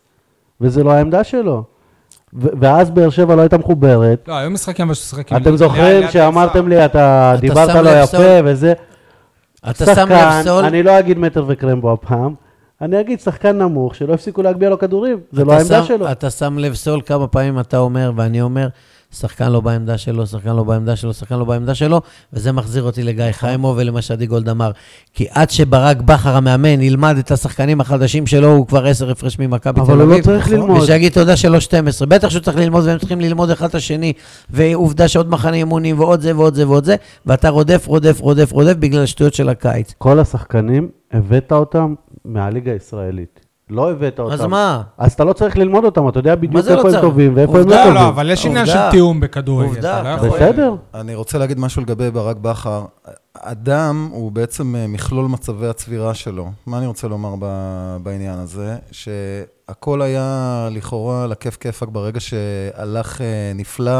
וזה 0.61 0.83
לא 0.83 0.91
העמדה 0.91 1.23
שלו. 1.23 1.63
ואז 2.35 2.89
באר 2.91 3.09
שבע 3.09 3.35
לא 3.35 3.41
הייתה 3.41 3.57
מחוברת. 3.57 4.25
לא, 4.27 4.33
היו 4.33 4.49
משחקים 4.49 4.85
אבל 4.85 4.93
ששיחקים. 4.93 5.37
אתם 5.37 5.49
ליד- 5.49 5.55
זוכרים 5.55 6.01
ליד 6.01 6.09
שאמרתם. 6.11 6.67
לי, 6.67 6.85
אתה 6.85 7.35
דיברת 7.39 7.69
לא 7.75 7.89
יפה? 7.89 8.17
וזה. 8.45 8.73
אתה 9.69 9.95
שם 9.95 10.09
לב, 10.09 10.43
סול? 10.43 10.65
אני 10.65 10.83
לא 10.83 10.99
אגיד 10.99 11.17
מטר 11.19 11.45
וקרמבו 11.47 11.91
הפעם, 11.93 12.33
אני 12.81 12.99
אגיד 12.99 13.19
שחקן 13.19 13.57
נמוך, 13.57 13.95
שלא 13.95 14.13
הפסיקו 14.13 14.41
להגביה 14.41 14.69
לו 14.69 14.79
כדורים. 14.79 15.19
זה 15.31 15.45
לא 15.45 15.53
העמדה 15.53 15.83
שלו. 15.83 16.11
אתה 16.11 16.29
שם 16.29 16.57
לב, 16.57 16.73
סול, 16.73 17.01
כמה 17.05 17.27
פעמים 17.27 17.59
אתה 17.59 17.77
אומר, 17.77 18.11
ואני 18.15 18.41
אומר, 18.41 18.67
שחקן 19.13 19.51
לא 19.51 19.61
בעמדה 19.61 19.97
שלו, 19.97 20.27
שחקן 20.27 20.55
לא 20.55 20.63
בעמדה 20.63 20.95
שלו, 20.95 21.13
שחקן 21.13 21.35
לא 21.35 21.45
בעמדה 21.45 21.75
שלו, 21.75 22.01
וזה 22.33 22.51
מחזיר 22.51 22.83
אותי 22.83 23.03
לגיא 23.03 23.31
חיימו 23.31 23.73
ולמה 23.77 24.01
שעדי 24.01 24.25
גולד 24.25 24.49
אמר. 24.49 24.71
כי 25.13 25.27
עד 25.31 25.49
שברק 25.49 25.97
בכר 26.01 26.35
המאמן 26.35 26.81
ילמד 26.81 27.15
את 27.19 27.31
השחקנים 27.31 27.81
החדשים 27.81 28.27
שלו, 28.27 28.51
הוא 28.51 28.67
כבר 28.67 28.85
עשר 28.85 29.11
הפרש 29.11 29.39
ממכבי 29.39 29.73
תל 29.73 29.81
אבל 29.81 30.01
אביב. 30.01 30.09
הוא 30.09 30.17
לא 30.17 30.23
צריך 30.23 30.47
נכון. 30.47 30.59
ללמוד. 30.59 30.81
ושיגיד 30.81 31.11
תודה 31.11 31.37
שלא 31.37 31.59
12. 31.59 32.07
בטח 32.07 32.29
שהוא 32.29 32.41
צריך 32.41 32.57
ללמוד, 32.57 32.85
והם 32.85 32.97
צריכים 32.99 33.21
ללמוד 33.21 33.49
אחד 33.49 33.69
את 33.69 33.75
השני. 33.75 34.13
ועובדה 34.49 35.07
שעוד 35.07 35.29
מחנה 35.29 35.55
אימונים, 35.55 35.99
ועוד 35.99 36.21
זה 36.21 36.37
ועוד 36.37 36.55
זה 36.55 36.67
ועוד 36.67 36.85
זה, 36.85 36.95
ואתה 37.25 37.49
רודף, 37.49 37.85
רודף, 37.87 38.19
רודף, 38.19 38.51
רודף 38.51 38.73
בגלל 38.73 39.03
השטויות 39.03 39.33
של 39.33 39.49
הקיץ. 39.49 39.93
כל 39.97 40.19
השחקנים, 40.19 40.89
הבאת 41.11 41.51
אותם 41.51 41.93
מהליגה 42.25 42.71
הישראלית. 42.71 43.42
לא 43.73 43.91
הבאת 43.91 44.19
אותם. 44.19 44.33
אז 44.33 44.41
מה? 44.41 44.81
אז 44.97 45.13
אתה 45.13 45.23
לא 45.23 45.33
צריך 45.33 45.57
ללמוד 45.57 45.83
אותם, 45.85 46.09
אתה 46.09 46.19
יודע 46.19 46.35
בדיוק 46.35 46.53
לא 46.65 46.75
איפה 46.77 46.89
הם? 46.95 47.01
טובים 47.01 47.35
ואיפה 47.35 47.51
הם 47.51 47.69
לא 47.69 47.75
עובדה. 47.75 47.77
לא, 47.77 47.83
טובים. 47.83 47.95
לא, 48.03 48.07
אבל 48.09 48.31
יש 48.31 48.45
עניין 48.45 48.65
של. 48.65 48.89
תיאום 48.91 49.19
בכדורגל. 49.19 49.67
עובדה, 49.69 50.15
לא 50.17 50.29
בסדר. 50.29 50.75
אני 50.93 51.15
רוצה 51.15 51.37
להגיד 51.37 51.59
משהו 51.59 51.81
לגבי 51.81 52.11
ברק 52.11 52.37
בכר. 52.37 52.85
אדם 53.39 54.09
הוא 54.11 54.31
בעצם 54.31 54.75
אה, 54.75 54.87
מכלול 54.87 55.25
מצבי 55.25 55.67
הצבירה 55.67 56.13
שלו. 56.13 56.51
מה 56.65 56.77
אני 56.77 56.87
רוצה 56.87 57.07
לומר 57.07 57.35
ב- 57.39 57.97
בעניין 58.03 58.39
הזה? 58.39 58.75
שהכל 58.91 60.01
היה 60.01 60.27
לכאורה 60.71 61.27
לכיף 61.27 61.57
כיפאק 61.57 61.89
ברגע 61.89 62.19
שהלך 62.19 63.21
אה, 63.21 63.25
נפלא 63.55 63.91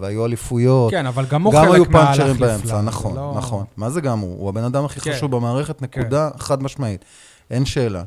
והיו 0.00 0.26
אליפויות. 0.26 0.90
כן, 0.90 1.06
אבל 1.06 1.24
גם 1.30 1.42
הוא 1.42 1.52
גם 1.52 1.62
היו 1.64 1.72
חלק 1.84 1.90
מהלך 1.90 2.06
פאנצ'רים 2.08 2.30
נפלא. 2.34 2.46
באמצע, 2.46 2.66
זה 2.76 2.82
נכון, 2.82 3.16
לא- 3.16 3.34
נכון. 3.36 3.64
מה 3.76 3.90
זה 3.90 4.00
גם 4.00 4.18
הוא? 4.18 4.36
הוא 4.40 4.48
הבן 4.48 4.64
אדם 4.64 4.84
הכי 4.84 5.00
כן. 5.00 5.12
חשוב 5.12 5.30
במערכת, 5.36 5.82
נקודה 5.82 6.28
חד 6.38 6.62
משמעית. 6.62 7.04
אין 7.50 7.64
שאלה. 7.64 8.02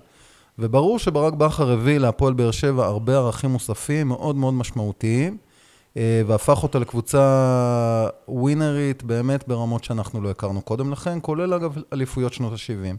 וברור 0.60 1.00
שברק 1.00 1.34
בכר 1.34 1.72
הביא 1.72 1.98
להפועל 1.98 2.34
באר 2.34 2.52
שבע 2.52 2.86
הרבה 2.86 3.18
ערכים 3.18 3.50
מוספים 3.50 4.08
מאוד 4.08 4.36
מאוד 4.36 4.54
משמעותיים, 4.54 5.38
אה, 5.98 6.22
והפך 6.28 6.64
אותה 6.64 6.80
לקבוצה 6.80 8.08
ווינרית 8.28 9.04
באמת 9.04 9.48
ברמות 9.48 9.84
שאנחנו 9.84 10.22
לא 10.22 10.30
הכרנו 10.30 10.62
קודם 10.62 10.92
לכן, 10.92 11.20
כולל 11.22 11.54
אגב 11.54 11.78
אליפויות 11.94 12.34
שנות 12.34 12.54
ה-70. 12.54 12.96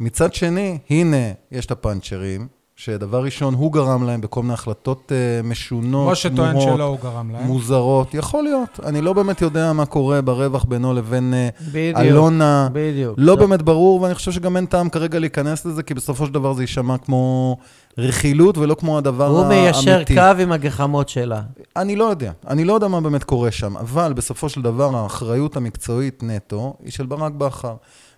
מצד 0.00 0.34
שני, 0.34 0.78
הנה, 0.90 1.32
יש 1.52 1.66
את 1.66 1.70
הפאנצ'רים, 1.70 2.48
שדבר 2.78 3.24
ראשון, 3.24 3.54
הוא 3.54 3.72
גרם 3.72 4.06
להם 4.06 4.20
בכל 4.20 4.42
מיני 4.42 4.54
החלטות 4.54 5.12
אה, 5.12 5.42
משונות, 5.44 6.12
משה 6.12 6.28
טוען 6.36 6.60
שלא 6.60 6.84
הוא 6.84 6.98
גרם 7.02 7.30
להם. 7.30 7.42
מוזרות. 7.42 8.14
יכול 8.14 8.44
להיות. 8.44 8.80
אני 8.84 9.00
לא 9.00 9.12
באמת 9.12 9.42
יודע 9.42 9.72
מה 9.72 9.86
קורה 9.86 10.20
ברווח 10.20 10.64
בינו 10.64 10.94
לבין 10.94 11.34
אה, 11.34 11.48
בדיוק. 11.68 11.98
אלונה. 11.98 12.68
בדיוק. 12.72 13.14
לא 13.18 13.32
טוב. 13.32 13.40
באמת 13.40 13.62
ברור, 13.62 14.02
ואני 14.02 14.14
חושב 14.14 14.32
שגם 14.32 14.56
אין 14.56 14.66
טעם 14.66 14.88
כרגע 14.88 15.18
להיכנס 15.18 15.64
לזה, 15.66 15.82
כי 15.82 15.94
בסופו 15.94 16.26
של 16.26 16.32
דבר 16.32 16.52
זה 16.52 16.62
יישמע 16.62 16.98
כמו 16.98 17.56
רכילות 17.98 18.58
ולא 18.58 18.74
כמו 18.74 18.98
הדבר 18.98 19.26
הוא 19.26 19.38
האמיתי. 19.40 19.60
מיישר 19.60 20.02
קו 20.04 20.42
עם 20.42 20.52
הגחמות 20.52 21.08
שלה. 21.08 21.42
אני 21.76 21.96
לא 21.96 22.04
יודע. 22.04 22.32
אני 22.48 22.64
לא 22.64 22.72
יודע 22.72 22.88
מה 22.88 23.00
באמת 23.00 23.24
קורה 23.24 23.50
שם, 23.50 23.76
אבל 23.76 24.12
בסופו 24.12 24.48
של 24.48 24.62
דבר 24.62 24.96
האחריות 24.96 25.56
המקצועית 25.56 26.22
נטו 26.22 26.74
היא 26.84 26.92
של 26.92 27.06
ברק 27.06 27.32
בכר. 27.32 27.74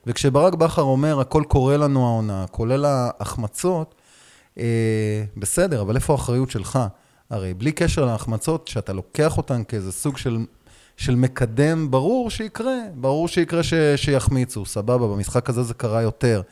וכשברק 0.07 0.55
בכר 0.55 0.83
אומר, 0.83 1.21
הכל 1.21 1.42
קורה 1.49 1.77
לנו 1.77 2.07
העונה, 2.07 2.44
כולל 2.51 2.85
ההחמצות, 2.85 3.94
בסדר, 5.37 5.81
אבל 5.81 5.97
איפה 5.97 6.12
האחריות 6.12 6.51
שלך? 6.51 6.79
הרי 7.31 7.55
בלי 7.55 7.73
קשר 7.73 8.05
להחמצות, 8.05 8.68
שאתה 8.68 8.92
לוקח 8.92 9.37
אותן 9.37 9.64
כאיזה 9.64 9.92
סוג 9.92 10.16
של, 10.16 10.38
של 10.97 11.14
מקדם, 11.14 11.90
ברור 11.90 12.31
שיקרה, 12.31 12.77
ברור 12.94 13.29
שיקרה 13.29 13.62
ש, 13.62 13.75
שיחמיצו, 13.97 14.66
סבבה, 14.66 15.07
במשחק 15.07 15.49
הזה 15.49 15.62
זה 15.62 15.75
קרה 15.75 16.03
יותר. 16.03 16.42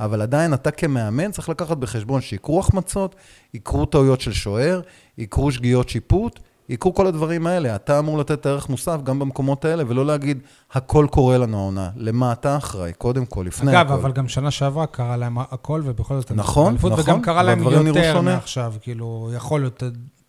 אבל 0.00 0.22
עדיין 0.22 0.54
אתה 0.54 0.70
כמאמן 0.70 1.30
צריך 1.30 1.48
לקחת 1.48 1.76
בחשבון 1.76 2.20
שיקרו 2.20 2.60
החמצות, 2.60 3.14
יקרו 3.54 3.86
טעויות 3.86 4.20
של 4.20 4.32
שוער, 4.32 4.80
יקרו 5.18 5.52
שגיאות 5.52 5.88
שיפוט, 5.88 6.40
יקרו 6.68 6.94
כל 6.94 7.06
הדברים 7.06 7.46
האלה. 7.46 7.76
אתה 7.76 7.98
אמור 7.98 8.18
לתת 8.18 8.46
ערך 8.46 8.68
מוסף 8.68 9.02
גם 9.02 9.18
במקומות 9.18 9.64
האלה, 9.64 9.84
ולא 9.88 10.06
להגיד, 10.06 10.38
הכל 10.72 11.06
קורה 11.10 11.38
לנו 11.38 11.58
העונה. 11.58 11.90
למה 11.96 12.32
אתה 12.32 12.56
אחראי? 12.56 12.92
קודם 12.92 13.26
כל, 13.26 13.44
לפני 13.46 13.72
אגב, 13.72 13.86
הכל. 13.86 14.00
אבל 14.00 14.12
גם 14.12 14.28
שנה 14.28 14.50
שעברה 14.50 14.86
קרה 14.86 15.16
להם 15.16 15.38
הכל, 15.38 15.80
ובכל 15.84 16.20
זאת... 16.20 16.32
נכון, 16.32 16.74
נכון, 16.74 16.92
וגם 16.92 17.22
קרה 17.22 17.42
להם 17.42 17.62
יותר. 17.62 18.20
מעכשיו, 18.20 18.74
כאילו, 18.80 19.30
יכול 19.34 19.60
להיות, 19.60 19.82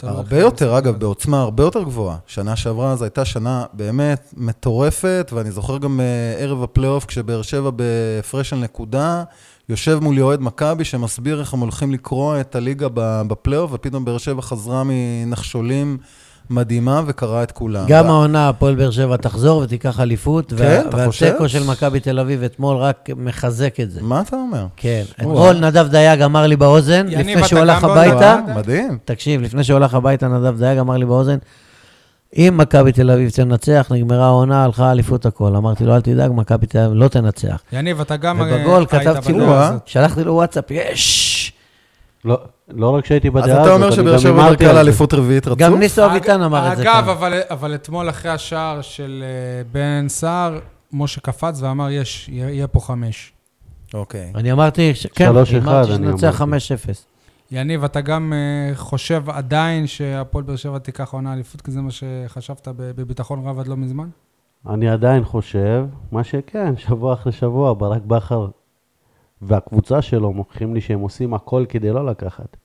הרבה 0.03 0.39
יותר, 0.39 0.77
אגב. 0.77 0.99
בעוצמה 0.99 1.41
הרבה 1.41 1.63
יותר 1.63 1.83
גבוהה. 1.83 2.17
שנה 2.27 2.55
שעברה 2.55 2.95
זו 2.95 3.03
הייתה 3.03 3.25
שנה 3.25 3.65
באמת 3.73 4.33
מטורפת, 4.37 5.31
ואני 5.33 5.51
זוכר 5.51 5.77
גם 5.77 5.99
אה, 5.99 6.43
ערב 6.43 6.63
הפלייאוף, 6.63 7.05
כשבאר 7.05 7.41
שבע 7.41 7.69
בהפרש 7.69 8.49
של 8.49 8.55
נקודה, 8.55 9.23
יושב 9.69 9.99
מולי 10.01 10.21
אוהד 10.21 10.41
מכבי 10.41 10.83
שמסביר 10.83 11.39
איך 11.39 11.53
הם 11.53 11.59
הולכים 11.59 11.93
לקרוע 11.93 12.41
את 12.41 12.55
הליגה 12.55 12.87
בפלייאוף, 13.27 13.71
ופתאום 13.73 14.05
באר 14.05 14.17
שבע 14.17 14.41
חזרה 14.41 14.83
מנחשולים 14.85 15.97
מדהימה 16.49 17.01
וקרעה 17.07 17.43
את 17.43 17.51
כולם. 17.51 17.85
גם 17.87 18.05
ו- 18.05 18.09
העונה, 18.09 18.49
הפועל 18.49 18.75
באר 18.75 18.91
שבע 18.91 19.17
תחזור 19.17 19.61
ותיקח 19.61 19.99
אליפות, 19.99 20.49
כן, 20.49 20.63
וה- 20.63 20.81
אתה 20.81 21.05
חושב? 21.05 21.25
והתיקו 21.25 21.49
של 21.49 21.63
מכבי 21.63 21.99
תל 21.99 22.19
אביב 22.19 22.43
אתמול 22.43 22.77
רק 22.77 23.09
מחזק 23.17 23.79
את 23.79 23.91
זה. 23.91 24.01
מה 24.03 24.21
אתה 24.21 24.35
אומר? 24.35 24.65
כן. 24.77 25.03
אתמול 25.19 25.57
נדב 25.59 25.87
דייג 25.87 26.21
אמר 26.21 26.47
לי 26.47 26.55
באוזן, 26.55 27.05
לפני 27.07 27.43
שהוא 27.47 27.59
הלך? 27.59 27.83
הביתה. 27.83 28.37
מדהים. 28.55 28.97
תקשיב, 29.05 29.41
לפני 29.41 29.63
שהוא 29.63 29.77
הלך 29.77 29.93
הביתה, 29.93 30.27
נדב 30.27 30.57
דייג 30.59 30.79
אמר 30.79 30.97
לי 30.97 31.05
באוזן, 31.05 31.37
אם 32.37 32.53
מכבי 32.57 32.91
תל 32.91 33.11
אביב 33.11 33.29
תנצח, 33.29 33.87
נגמרה 33.91 34.25
העונה, 34.25 34.63
הלכה 34.63 34.91
אליפות 34.91 35.25
הכל. 35.25 35.55
אמרתי 35.55 35.85
לו, 35.85 35.95
אל 35.95 36.01
תדאג, 36.01 36.31
מכבי 36.35 36.65
תל 36.67 36.77
אביב 36.79 36.93
לא 36.93 37.07
תנצח. 37.07 37.61
יניב, 37.73 38.01
אתה 38.01 38.17
גם 38.17 38.41
אה, 38.41 38.47
ובגול 38.55 38.85
היית 38.91 39.07
כתבתי 39.07 39.33
לו, 39.33 39.53
הזאת. 39.53 39.81
שלחתי 39.87 40.23
לו 40.23 40.33
וואטסאפ, 40.33 40.71
יש! 40.71 41.36
לא, 42.27 42.39
לא 42.67 42.89
רק 42.89 43.05
שהייתי 43.05 43.27
אז 43.27 43.33
בדעה 43.33 43.45
הזאת, 43.45 43.65
אתה 43.65 43.73
אומר 43.73 43.91
שבאר 43.91 44.17
שבע 44.17 44.49
בדרכה. 44.49 44.73
לאליפות 44.73 45.13
רביעית 45.13 45.47
רצוף? 45.47 45.59
גם 45.59 45.79
ניסו 45.79 46.05
אביטן 46.05 46.41
אמר 46.41 46.71
את 46.71 46.77
זה 46.77 46.83
אגב, 46.83 46.93
כאן. 47.05 47.09
אבל, 47.09 47.39
אבל 47.49 47.75
אתמול 47.75 48.09
אחרי 48.09 48.31
השער 48.31 48.81
של 48.81 49.23
אה, 49.23 49.63
בן 49.71 50.05
סער, 50.07 50.59
משה 50.93 51.21
קפץ 51.21 51.61
ואמר, 51.61 51.89
יש, 51.89 52.29
יהיה 52.29 52.67
פה 52.67 52.79
חמש. 52.79 53.33
אוקיי. 53.93 54.31
אני 54.35 54.51
אמרתי, 54.51 54.93
כן, 55.15 55.27
אמרתי 55.27 55.57
אני 55.57 55.85
שננצח 55.87 56.41
אמרתי. 56.41 56.65
5-0. 56.91 56.95
יניב, 57.51 57.83
אתה 57.83 58.01
גם 58.01 58.33
אה, 58.33 58.75
חושב 58.75 59.23
עדיין 59.29 59.87
שהפועל 59.87 60.43
באר 60.43 60.55
שבע 60.55 60.77
תיקח 60.77 61.13
עונה 61.13 61.33
אליפות, 61.33 61.61
כי 61.61 61.71
זה 61.71 61.81
מה 61.81 61.89
שחשבת 61.91 62.67
בביטחון 62.75 63.47
רב 63.47 63.59
עד 63.59 63.67
לא 63.67 63.77
מזמן? 63.77 64.09
אני 64.69 64.89
עדיין 64.89 65.23
חושב, 65.23 65.85
מה 66.11 66.23
שכן, 66.23 66.77
שבוע 66.77 67.13
אחרי 67.13 67.31
שבוע, 67.31 67.73
ברק 67.73 68.01
בכר 68.01 68.47
והקבוצה 69.41 70.01
שלו 70.01 70.33
מוכיחים 70.33 70.73
לי 70.73 70.81
שהם 70.81 70.99
עושים 70.99 71.33
הכל 71.33 71.65
כדי 71.69 71.89
לא 71.89 72.05
לקחת. 72.05 72.57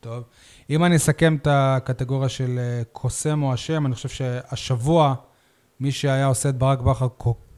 טוב. 0.00 0.24
אם 0.70 0.84
אני 0.84 0.96
אסכם 0.96 1.36
את 1.36 1.46
הקטגוריה 1.50 2.28
של 2.28 2.58
אה, 2.58 2.82
קוסם 2.92 3.42
או 3.42 3.54
אשם, 3.54 3.86
אני 3.86 3.94
חושב 3.94 4.08
שהשבוע, 4.08 5.14
מי 5.80 5.92
שהיה 5.92 6.26
עושה 6.26 6.48
את 6.48 6.58
ברק 6.58 6.80
בכר 6.80 7.08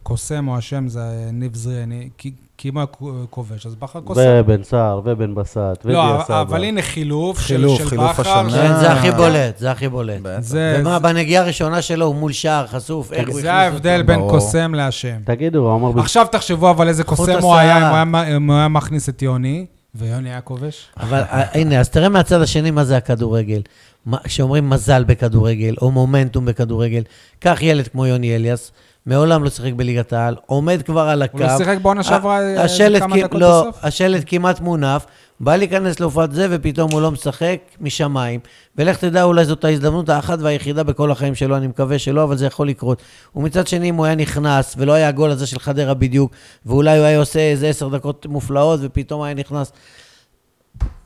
קוסם 0.02 0.48
או 0.48 0.58
אשם 0.58 0.88
זה 0.88 1.00
ניב 1.32 1.54
זריאני, 1.54 2.08
כי, 2.18 2.30
אם 2.64 2.78
הוא 2.78 2.80
היה 2.80 2.86
כובש, 3.30 3.66
אז 3.66 3.74
בכר 3.74 4.00
קוסם. 4.00 4.20
ובן 4.24 4.62
סער, 4.62 5.00
ובן 5.04 5.34
בסט, 5.34 5.56
ודיה 5.84 5.92
לא, 6.18 6.22
סבא. 6.26 6.40
אבל 6.40 6.64
הנה 6.64 6.82
חילוף, 6.82 7.38
חילוף, 7.38 7.78
של, 7.78 7.84
של 7.84 7.90
חילוף 7.90 8.20
בכר. 8.20 8.38
השנה. 8.38 8.62
כן, 8.62 8.80
זה 8.80 8.92
הכי. 8.92 9.10
בולט, 9.10 9.58
זה 9.58 9.70
הכי 9.70 9.88
בולט. 9.88 10.20
ומה, 10.50 10.98
בנגיעה 10.98 11.42
הראשונה 11.44 11.82
שלו 11.82 12.06
הוא 12.06 12.14
מול 12.14 12.32
שער 12.32 12.66
חשוף, 12.66 13.12
איך 13.12 13.20
הוא 13.20 13.28
הכניס 13.28 13.42
זה 13.42 13.52
ההבדל 13.52 13.94
אותו? 14.00 14.06
בין. 14.06 14.20
קוסם 14.30 14.74
לאשם. 14.74 15.16
תגידו, 15.24 15.58
הוא 15.58 15.76
אמר... 15.90 16.00
עכשיו 16.00 16.26
תחשבו 16.32 16.70
אבל 16.70 16.88
איזה 16.88 17.04
קוסם 17.04 17.38
הוא 17.42 17.54
היה, 17.54 18.02
אם. 18.02 18.48
הוא 18.50 18.54
היה- 18.54 18.68
מכניס 18.68 19.08
את 19.08 19.22
יוני, 19.22 19.66
ויוני 19.94 20.30
היה 20.30 20.40
כובש. 20.40 20.86
אבל 21.00 21.20
אה, 21.20 21.60
הנה, 21.60 21.80
אז 21.80 21.88
תראה 21.90 22.08
מהצד 22.08 22.42
השני 22.42 22.70
מה 22.70 22.84
זה 22.84 22.96
הכדורגל. 22.96 23.60
מה- 24.06 24.18
כשאומרים 24.24 24.70
מזל 24.70 25.04
בכדורגל, 25.04 25.74
או 25.82 25.90
מומנטום 25.90 26.44
בכדורגל, 26.46 27.02
קח 27.38 27.58
ילד 27.62 27.88
כמו 27.88 28.06
יוני 28.06 28.36
אליאס, 28.36 28.72
מעולם 29.06 29.44
לא 29.44 29.50
שיחק 29.50 29.72
בליגת 29.72 30.12
העל, 30.12 30.36
עומד 30.46 30.82
כבר 30.82 31.00
על 31.00 31.22
הקו. 31.22 31.38
הוא 31.38 31.46
לא 31.46 31.58
שיחק 31.58 31.78
בעונה 31.82 32.02
שעברה 32.02 32.40
אה, 32.40 33.00
כמה 33.00 33.16
דקות 33.16 33.40
לא, 33.40 33.60
בסוף? 33.60 33.84
השלט 33.84 34.22
כמעט 34.26 34.60
מונף, 34.60 35.06
בא 35.40 35.56
להיכנס 35.56 36.00
להופעת 36.00 36.32
זה, 36.32 36.46
ופתאום 36.50 36.90
הוא 36.92 37.00
לא 37.00 37.10
משחק 37.10 37.58
משמיים. 37.80 38.40
ולך 38.76 38.96
תדע, 38.96 39.22
אולי 39.22 39.44
זאת 39.44 39.64
ההזדמנות 39.64 40.08
האחת 40.08 40.38
והיחידה 40.40 40.82
בכל 40.82 41.10
החיים 41.10 41.34
שלו, 41.34 41.56
אני 41.56 41.66
מקווה 41.66 41.98
שלא, 41.98 42.24
אבל 42.24 42.36
זה 42.36 42.46
יכול 42.46 42.68
לקרות. 42.68 43.02
ומצד 43.36 43.66
שני, 43.66 43.88
אם 43.88 43.94
הוא 43.94 44.06
היה 44.06 44.14
נכנס, 44.14 44.74
ולא 44.78 44.92
היה 44.92 45.08
הגול 45.08 45.30
הזה 45.30 45.46
של 45.46 45.58
חדרה 45.58 45.94
בדיוק, 45.94 46.32
ואולי 46.66 46.98
הוא 46.98 47.06
היה 47.06 47.18
עושה 47.18 47.40
איזה 47.40 47.68
עשר 47.68 47.88
דקות 47.88 48.26
מופלאות, 48.26 48.80
ופתאום 48.82 49.22
היה 49.22 49.34
נכנס, 49.34 49.72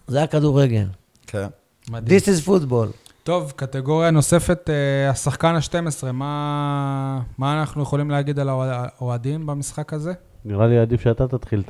זה 0.06 0.18
היה 0.18 0.26
כדורגל. 0.26 0.84
כן. 1.26 1.46
מדהים. 1.90 2.18
This 2.18 2.22
is 2.22 2.48
football. 2.48 3.05
טוב, 3.26 3.52
קטגוריה 3.56 4.10
נוספת, 4.10 4.70
אה, 4.70 5.10
השחקן 5.10 5.54
ה-12, 5.54 6.12
מה, 6.12 7.20
מה 7.38 7.60
אנחנו 7.60 7.82
יכולים 7.82 8.10
להגיד 8.10 8.38
על 8.38 8.48
האוה- 8.48 8.86
האוהדים 8.98 9.46
במשחק 9.46 9.92
הזה? 9.92 10.12
נראה 10.44 10.66
לי 10.66 10.78
עדיף 10.78 11.00
שאתה 11.00 11.28
תתחיל 11.28 11.62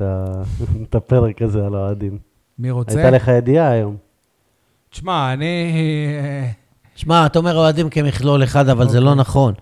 את 0.88 0.94
הפרק 0.98 1.42
הזה 1.42 1.66
על 1.66 1.74
האוהדים. 1.74 2.18
מי 2.58 2.70
רוצה? 2.70 2.98
הייתה 2.98 3.10
לך 3.10 3.28
ידיעה 3.28 3.70
היום. 3.70 3.96
תשמע, 4.90 5.32
אני... 5.32 5.74
אה, 6.22 6.48
שמע, 6.96 7.26
אתה 7.26 7.38
אומר 7.38 7.56
אוהדים 7.56 7.90
כמכלול 7.90 8.44
אחד, 8.44 8.68
אבל 8.68 8.88
זה 8.88 9.00
לא 9.00 9.08
אוקיי. 9.10 9.20
נכון. 9.20 9.54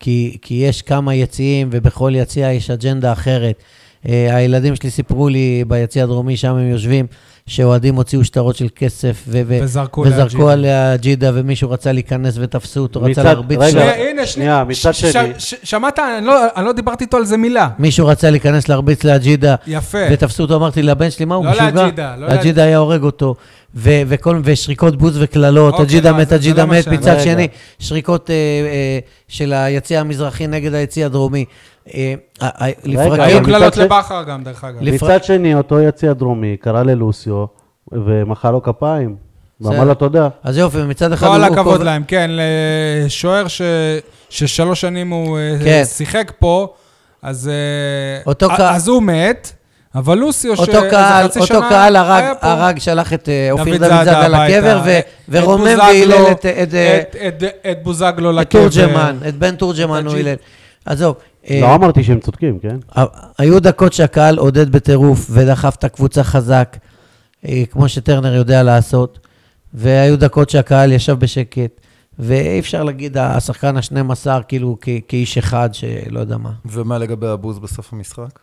כי, 0.00 0.38
כי 0.42 0.54
יש 0.54 0.82
כמה 0.82 1.14
יציאים, 1.14 1.68
ובכל 1.72 2.12
יציע 2.14 2.52
יש 2.52 2.70
אג'נדה 2.70 3.12
אחרת. 3.12 3.62
Uh, 4.04 4.08
הילדים 4.08 4.76
שלי 4.76 4.90
סיפרו 4.90 5.28
לי 5.28 5.64
ביציע 5.68 6.04
הדרומי, 6.04 6.36
שם 6.36 6.54
הם 6.56 6.70
יושבים, 6.70 7.06
שאוהדים 7.50 7.94
הוציאו 7.94 8.24
שטרות 8.24 8.56
של 8.56 8.66
כסף, 8.76 9.24
ו- 9.28 9.40
וזרקו 9.48 10.00
וזרקו. 10.00 10.50
עליה 10.50 10.96
ג'ידה, 10.96 11.30
ומישהו 11.34 11.70
רצה 11.70 11.92
להיכנס 11.92 12.34
ותפסו 12.40 12.80
אותו, 12.80 13.00
רצה 13.00 13.10
מצד- 13.10 13.24
להרביץ 13.24 13.58
רגע, 13.58 13.70
שם. 13.70 13.78
שנייה, 13.78 14.10
הנה, 14.10 14.26
שנייה, 14.26 14.64
מצד 14.64 14.92
ש- 14.94 15.04
שני. 15.04 15.28
ש- 15.38 15.54
שמעת? 15.62 15.98
אני 15.98 16.26
לא- 16.26 16.44
אני 16.56 16.64
לא 16.66 16.72
דיברתי 16.72 17.04
איתו 17.04 17.16
על 17.16 17.24
זה 17.24 17.36
מילה. 17.36 17.68
מישהו 17.78 18.06
רצה 18.06 18.30
להיכנס 18.30 18.68
להרביץ 18.68 19.04
לאג'ידה, 19.04 19.54
יפה. 19.66 19.98
ותפסו 20.12 20.42
אותו, 20.42 20.56
אמרתי 20.56 20.82
לבן 20.82 21.10
שלי, 21.10 21.24
מה 21.24 21.34
הוא 21.34 21.44
לא 21.44 21.50
משוגע? 21.50 21.70
לאג'ידה, 21.70 22.16
לא 22.16 22.26
אג'ידה 22.34 22.62
היה 22.62 22.78
הורג 22.78 23.02
אותו, 23.02 23.34
ו- 23.74 24.02
וכל- 24.06 24.40
ושריקות 24.44 24.96
בוז 24.96 25.18
וקללות, 25.22 25.72
אוקיי, 25.72 25.86
אג'ידה 25.86 26.10
לא, 26.10 26.16
מת, 26.18 26.32
אג'ידה 26.32 26.64
לא 26.64 26.70
מת, 26.70 26.88
מצד 26.88 27.10
רגע. 27.10 27.20
שני, 27.24 27.48
שריקות 27.78 28.30
אה, 28.30 28.34
אה, 28.34 28.98
של 29.28 29.52
היציע 29.52 30.00
המזרחי 30.00 30.46
נגד 30.46 30.74
היציע 30.74 31.06
הדרומי. 31.06 31.44
אה, 31.94 32.14
אה, 32.42 32.48
אה, 32.60 33.24
היו 33.24 33.42
קללות 33.44 33.76
לבכר 33.76 34.22
גם, 34.22 34.42
דרך 34.44 34.64
אגב. 34.64 34.82
מצד 34.82 35.24
שני, 35.24 35.54
אותו 35.54 35.80
יציע 35.80 36.12
דרומי 36.12 36.56
קרא 36.60 36.82
ללוסיו 36.82 37.44
ומחא 37.92 38.50
לו 38.50 38.62
כפיים. 38.62 39.16
ואמר. 39.60 39.84
לו 39.84 39.94
תודה. 39.94 40.28
אז 40.44 40.58
יופי, 40.58 40.78
מצד 40.82 41.12
אחד 41.12 41.26
כל 41.26 41.36
הוא- 41.36 41.44
הוא 41.46 41.54
הכבוד 41.54 41.82
להם, 41.82 42.02
כן, 42.08 42.30
לשוער 43.06 43.44
ששלוש 44.30 44.80
שנים 44.80 45.10
הוא 45.10 45.38
כן. 45.64 45.82
שיחק 45.84 46.32
פה, 46.38 46.68
אז 47.22 47.50
אותו 48.26 48.46
הוא 48.86 49.02
מת, 49.02 49.52
אבל 49.94 50.18
לוסיו, 50.18 50.50
אותו 50.52 50.64
שאיזה 50.64 50.90
קהל, 50.90 51.24
חצי 51.28 51.38
אותו 51.38 51.46
שנה 51.54 51.68
קהל 51.68 51.96
הרג. 51.96 52.24
הרג, 52.40 52.78
שלח 52.78 53.12
את 53.12 53.28
אופיר 53.50 53.76
דוד 53.76 53.88
זאדה 53.88 54.28
לקבר, 54.28 54.80
ו- 54.84 54.98
את- 54.98 55.04
ורומם 55.28 55.66
את 55.74 55.78
והילל 55.78 56.14
את- 56.32 56.46
את 56.46 56.74
את- 56.74 57.14
את- 57.44 57.44
את 57.70 57.82
בוזגלו 57.82 58.30
את 58.30 58.34
לקבר. 58.36 58.60
תורג'מן, 58.68 59.16
את 59.28 59.34
בן 59.34 59.56
תורג'מן 59.56 60.06
הוא 60.06 60.14
הילל. 60.14 60.34
עזוב. 60.86 61.14
אה, 61.50 61.60
לא 61.60 61.74
אמרתי 61.74 62.04
שהם 62.04 62.20
צודקים, 62.20 62.58
כן? 62.58 62.76
ה- 62.96 63.04
היו 63.38 63.60
דקות 63.60 63.92
שהקהל 63.92 64.38
עודד 64.38 64.72
בטירוף 64.72 65.26
ודחף 65.30 65.74
את 65.78 65.84
הקבוצה 65.84 66.24
חזק, 66.24 66.76
אה, 67.48 67.62
כמו 67.70 67.88
שטרנר 67.88 68.34
יודע 68.34 68.62
לעשות, 68.62 69.26
והיו 69.74 70.18
דקות 70.18 70.50
שהקהל 70.50 70.92
ישב 70.92 71.12
בשקט, 71.18 71.80
ואי 72.18 72.58
אפשר 72.60 72.84
להגיד 72.84 73.16
השחקן 73.16 73.76
ה-12 73.76 74.42
כאילו 74.48 74.76
כ- 74.80 74.88
כאיש 75.08 75.38
אחד 75.38 75.70
שלא 75.72 76.20
יודע 76.20 76.36
מה. 76.36 76.52
ומה 76.66 76.98
לגבי 76.98 77.26
הבוז 77.26 77.58
בסוף 77.58 77.92
המשחק? 77.92 78.38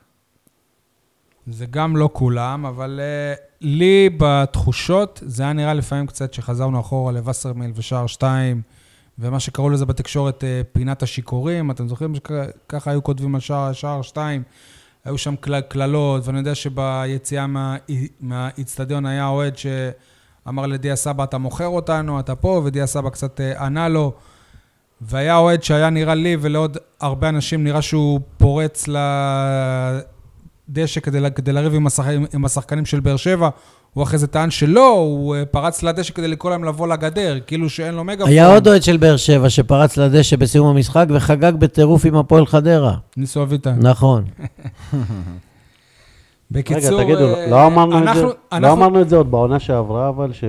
זה 1.47 1.65
גם 1.65 1.97
לא 1.97 2.09
כולם, 2.13 2.65
אבל 2.65 2.99
uh, 2.99 3.39
לי 3.61 4.09
בתחושות, 4.17 5.21
זה 5.25 5.43
היה 5.43 5.53
נראה 5.53 5.73
לפעמים 5.73 6.07
קצת 6.07 6.33
שחזרנו 6.33 6.79
אחורה 6.79 7.11
לווסרמיל 7.11 7.71
ושער 7.75 8.07
2, 8.07 8.61
ומה 9.19 9.39
שקראו 9.39 9.69
לזה 9.69 9.85
בתקשורת 9.85 10.43
uh, 10.43 10.67
פינת 10.73 11.03
השיכורים. 11.03 11.71
אתם 11.71 11.87
זוכרים 11.87 12.13
שככה 12.15 12.91
היו 12.91 13.03
כותבים 13.03 13.35
על 13.35 13.41
שער, 13.41 13.73
שער 13.73 14.01
2? 14.01 14.43
היו 15.05 15.17
שם 15.17 15.35
קל- 15.35 15.61
קללות, 15.61 16.27
ואני 16.27 16.37
יודע 16.37 16.55
שביציאה 16.55 17.47
מה- 17.47 17.75
מהאיצטדיון 18.21 19.05
היה 19.05 19.27
אוהד 19.27 19.53
שאמר 19.57 20.65
לדיה 20.67 20.95
סבא, 20.95 21.23
אתה 21.23 21.37
מוכר 21.37 21.67
אותנו, 21.67 22.19
אתה 22.19 22.35
פה, 22.35 22.61
ודיה 22.65 22.85
סבא 22.87 23.09
קצת 23.09 23.39
uh, 23.39 23.61
ענה 23.61 23.89
לו. 23.89 24.13
והיה 25.01 25.37
אוהד 25.37 25.63
שהיה 25.63 25.89
נראה 25.89 26.15
לי 26.15 26.37
ולעוד 26.41 26.77
הרבה 27.01 27.29
אנשים 27.29 27.63
נראה 27.63 27.81
שהוא 27.81 28.19
פורץ 28.37 28.85
לדשא 30.69 30.99
כדי, 30.99 31.19
כדי 31.35 31.51
לריב 31.53 31.73
עם, 31.73 31.87
השחק, 31.87 32.05
עם 32.33 32.45
השחקנים 32.45 32.85
של 32.85 32.99
באר 32.99 33.15
שבע. 33.17 33.49
הוא 33.93 34.03
אחרי 34.03 34.19
זה 34.19 34.27
טען 34.27 34.51
שלא, 34.51 34.89
הוא 34.89 35.35
אה, 35.35 35.45
פרץ 35.45 35.83
לדשא 35.83 36.13
כדי 36.13 36.27
לקרוא 36.27 36.51
להם 36.51 36.63
לבוא 36.63 36.87
לגדר, 36.87 37.37
כאילו 37.47 37.69
שאין 37.69 37.93
לו 37.95 38.03
מגפון. 38.03 38.29
היה 38.29 38.53
עוד 38.53 38.67
אוהד 38.67 38.83
של 38.83 38.97
באר 38.97 39.17
שבע 39.17 39.49
שפרץ 39.49 39.97
לדשא 39.97 40.35
בסיום 40.35 40.67
המשחק 40.67 41.05
וחגג 41.09 41.53
בטירוף 41.59 42.05
עם 42.05 42.15
הפועל 42.15 42.45
חדרה. 42.45 42.93
ניסו 43.17 43.43
אביטן. 43.43 43.79
נכון. 43.81 44.23
בקיצור, 46.51 46.99
רגע, 46.99 47.15
תגידו, 47.15 47.35
אה, 47.35 47.47
לא 47.49 47.65
אמרנו 47.67 47.97
את 47.97 48.03
זה- 48.03 48.09
אנחנו- 48.11 48.29
לא 48.61 48.73
אמרנו 48.73 49.01
את 49.01 49.09
זה 49.09 49.15
עוד 49.15 49.31
בעונה 49.31 49.59
שעברה, 49.59 50.09
אבל 50.09 50.33
ש- 50.33 50.43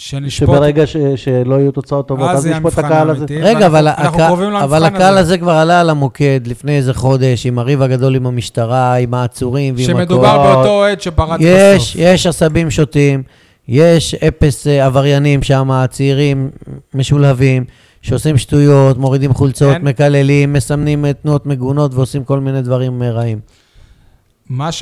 שנשפוט... 0.00 0.48
שברגע 0.48 0.86
ש- 0.86 0.96
שלא 1.16 1.54
יהיו 1.54 1.72
תוצאות 1.72 2.08
טובות, 2.08 2.30
אז 2.30 2.46
נשפוט 2.46 2.72
את 2.72 2.78
הקהל 2.78 3.10
הזה. 3.10 3.24
רגע, 3.40 3.66
אבל, 3.66 3.88
למבחן 3.88 4.54
אבל 4.54 4.84
הקהל 4.84 5.18
הזה. 5.18 5.38
כבר 5.38 5.52
עלה 5.52 5.80
על 5.80 5.90
המוקד 5.90 6.40
לפני 6.46 6.76
איזה 6.76 6.94
חודש, 6.94 7.46
עם 7.46 7.58
הריב 7.58 7.82
הגדול 7.82 8.16
עם 8.16 8.26
המשטרה, 8.26 8.94
עם 8.94 9.14
העצורים 9.14 9.74
ועם 9.76 9.84
הכל. 9.84 9.92
שמדובר 9.98 10.54
באותו 10.54 10.68
אוהד 10.68 11.00
שפרץ 11.00 11.40
יש, 11.42 11.82
בסוף. 11.82 11.96
יש 11.98 12.26
עשבים 12.26 12.70
שוטים, 12.70 13.22
יש 13.68 14.14
אפס 14.14 14.66
אה, 14.66 14.86
עבריינים 14.86 15.42
שם, 15.42 15.84
צעירים 15.90 16.50
משולהבים, 16.94 17.64
שעושים 18.02 18.38
שטויות, 18.38 18.98
מורידים 18.98 19.34
חולצות, 19.34 19.74
כן. 19.76 19.82
מקללים, 19.82 20.52
מסמנים 20.52 21.04
אה, 21.04 21.12
תנועות 21.12 21.46
מגונות 21.46 21.94
ועושים 21.94 22.24
כל 22.24 22.40
מיני 22.40 22.62
דברים 22.62 23.02
אה, 23.02 23.10
רעים. 23.10 23.40
מה 24.50 24.72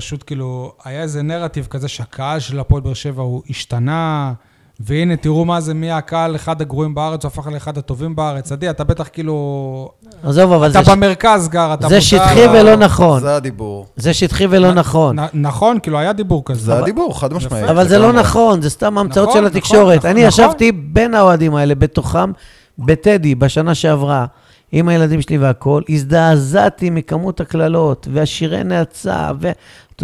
שפשוט 0.00 0.22
כאילו, 0.26 0.72
היה 0.84 1.02
איזה 1.02 1.22
נרטיב 1.22 1.66
כזה 1.70 1.88
שהקהל 1.88 2.40
של 2.40 2.60
הפועל 2.60 2.82
באר 2.82 2.94
שבע 2.94 3.22
הוא 3.22 3.42
השתנה, 3.50 4.32
והנה, 4.80 5.16
תראו 5.16 5.44
מה 5.44 5.60
זה, 5.60 5.74
מי 5.74 5.90
הקהל, 5.92 6.36
אחד 6.36 6.60
הגרועים 6.60 6.94
בארץ, 6.94 7.24
הוא 7.24 7.30
הפך 7.30 7.46
לאחד 7.46 7.78
הטובים 7.78 8.16
בארץ. 8.16 8.52
עדי, 8.52 8.70
אתה 8.70 8.84
בטח 8.84 9.08
כאילו... 9.12 9.88
עזוב, 10.24 10.52
אבל 10.52 10.70
אתה 10.70 10.78
זה, 10.82 10.84
ש- 10.84 10.88
במרכז 10.88 11.48
גר, 11.48 11.74
אתה 11.74 11.82
זה 11.88 11.94
מודע 11.94 12.00
שטחי 12.00 12.46
ל- 12.46 12.50
ולא 12.50 12.76
נכון. 12.76 13.20
זה 13.20 13.36
הדיבור. 13.36 13.86
זה 13.96 14.14
שטחי 14.14 14.46
ולא 14.50 14.72
נכון. 14.72 15.18
נ- 15.20 15.26
נכון, 15.34 15.78
כאילו, 15.82 15.98
היה 15.98 16.12
דיבור 16.12 16.42
כזה. 16.44 16.60
זה 16.60 16.78
הדיבור, 16.78 17.20
חד 17.20 17.32
משמעית. 17.32 17.64
אבל 17.64 17.88
זה 17.88 17.98
לא 17.98 18.06
לגמרי. 18.08 18.22
נכון, 18.22 18.62
זה 18.62 18.70
סתם 18.70 18.98
המצאות 18.98 19.28
נכון, 19.28 19.40
של 19.40 19.46
נכון, 19.46 19.56
התקשורת. 19.56 19.98
נכון, 19.98 20.10
אני 20.10 20.26
נכון. 20.26 20.44
ישבתי 20.44 20.72
בין 20.72 21.14
האוהדים 21.14 21.54
האלה, 21.54 21.74
בתוכם, 21.74 22.32
בטדי, 22.78 23.34
בשנה 23.34 23.74
שעברה, 23.74 24.26
עם 24.72 24.88
הילדים 24.88 25.22
שלי 25.22 25.38
והכול, 25.38 25.82
הזדעזעתי 25.88 26.90
מכמות 26.90 27.40
הקללות, 27.40 28.08
והשירי 28.12 28.64
נאצה, 28.64 29.30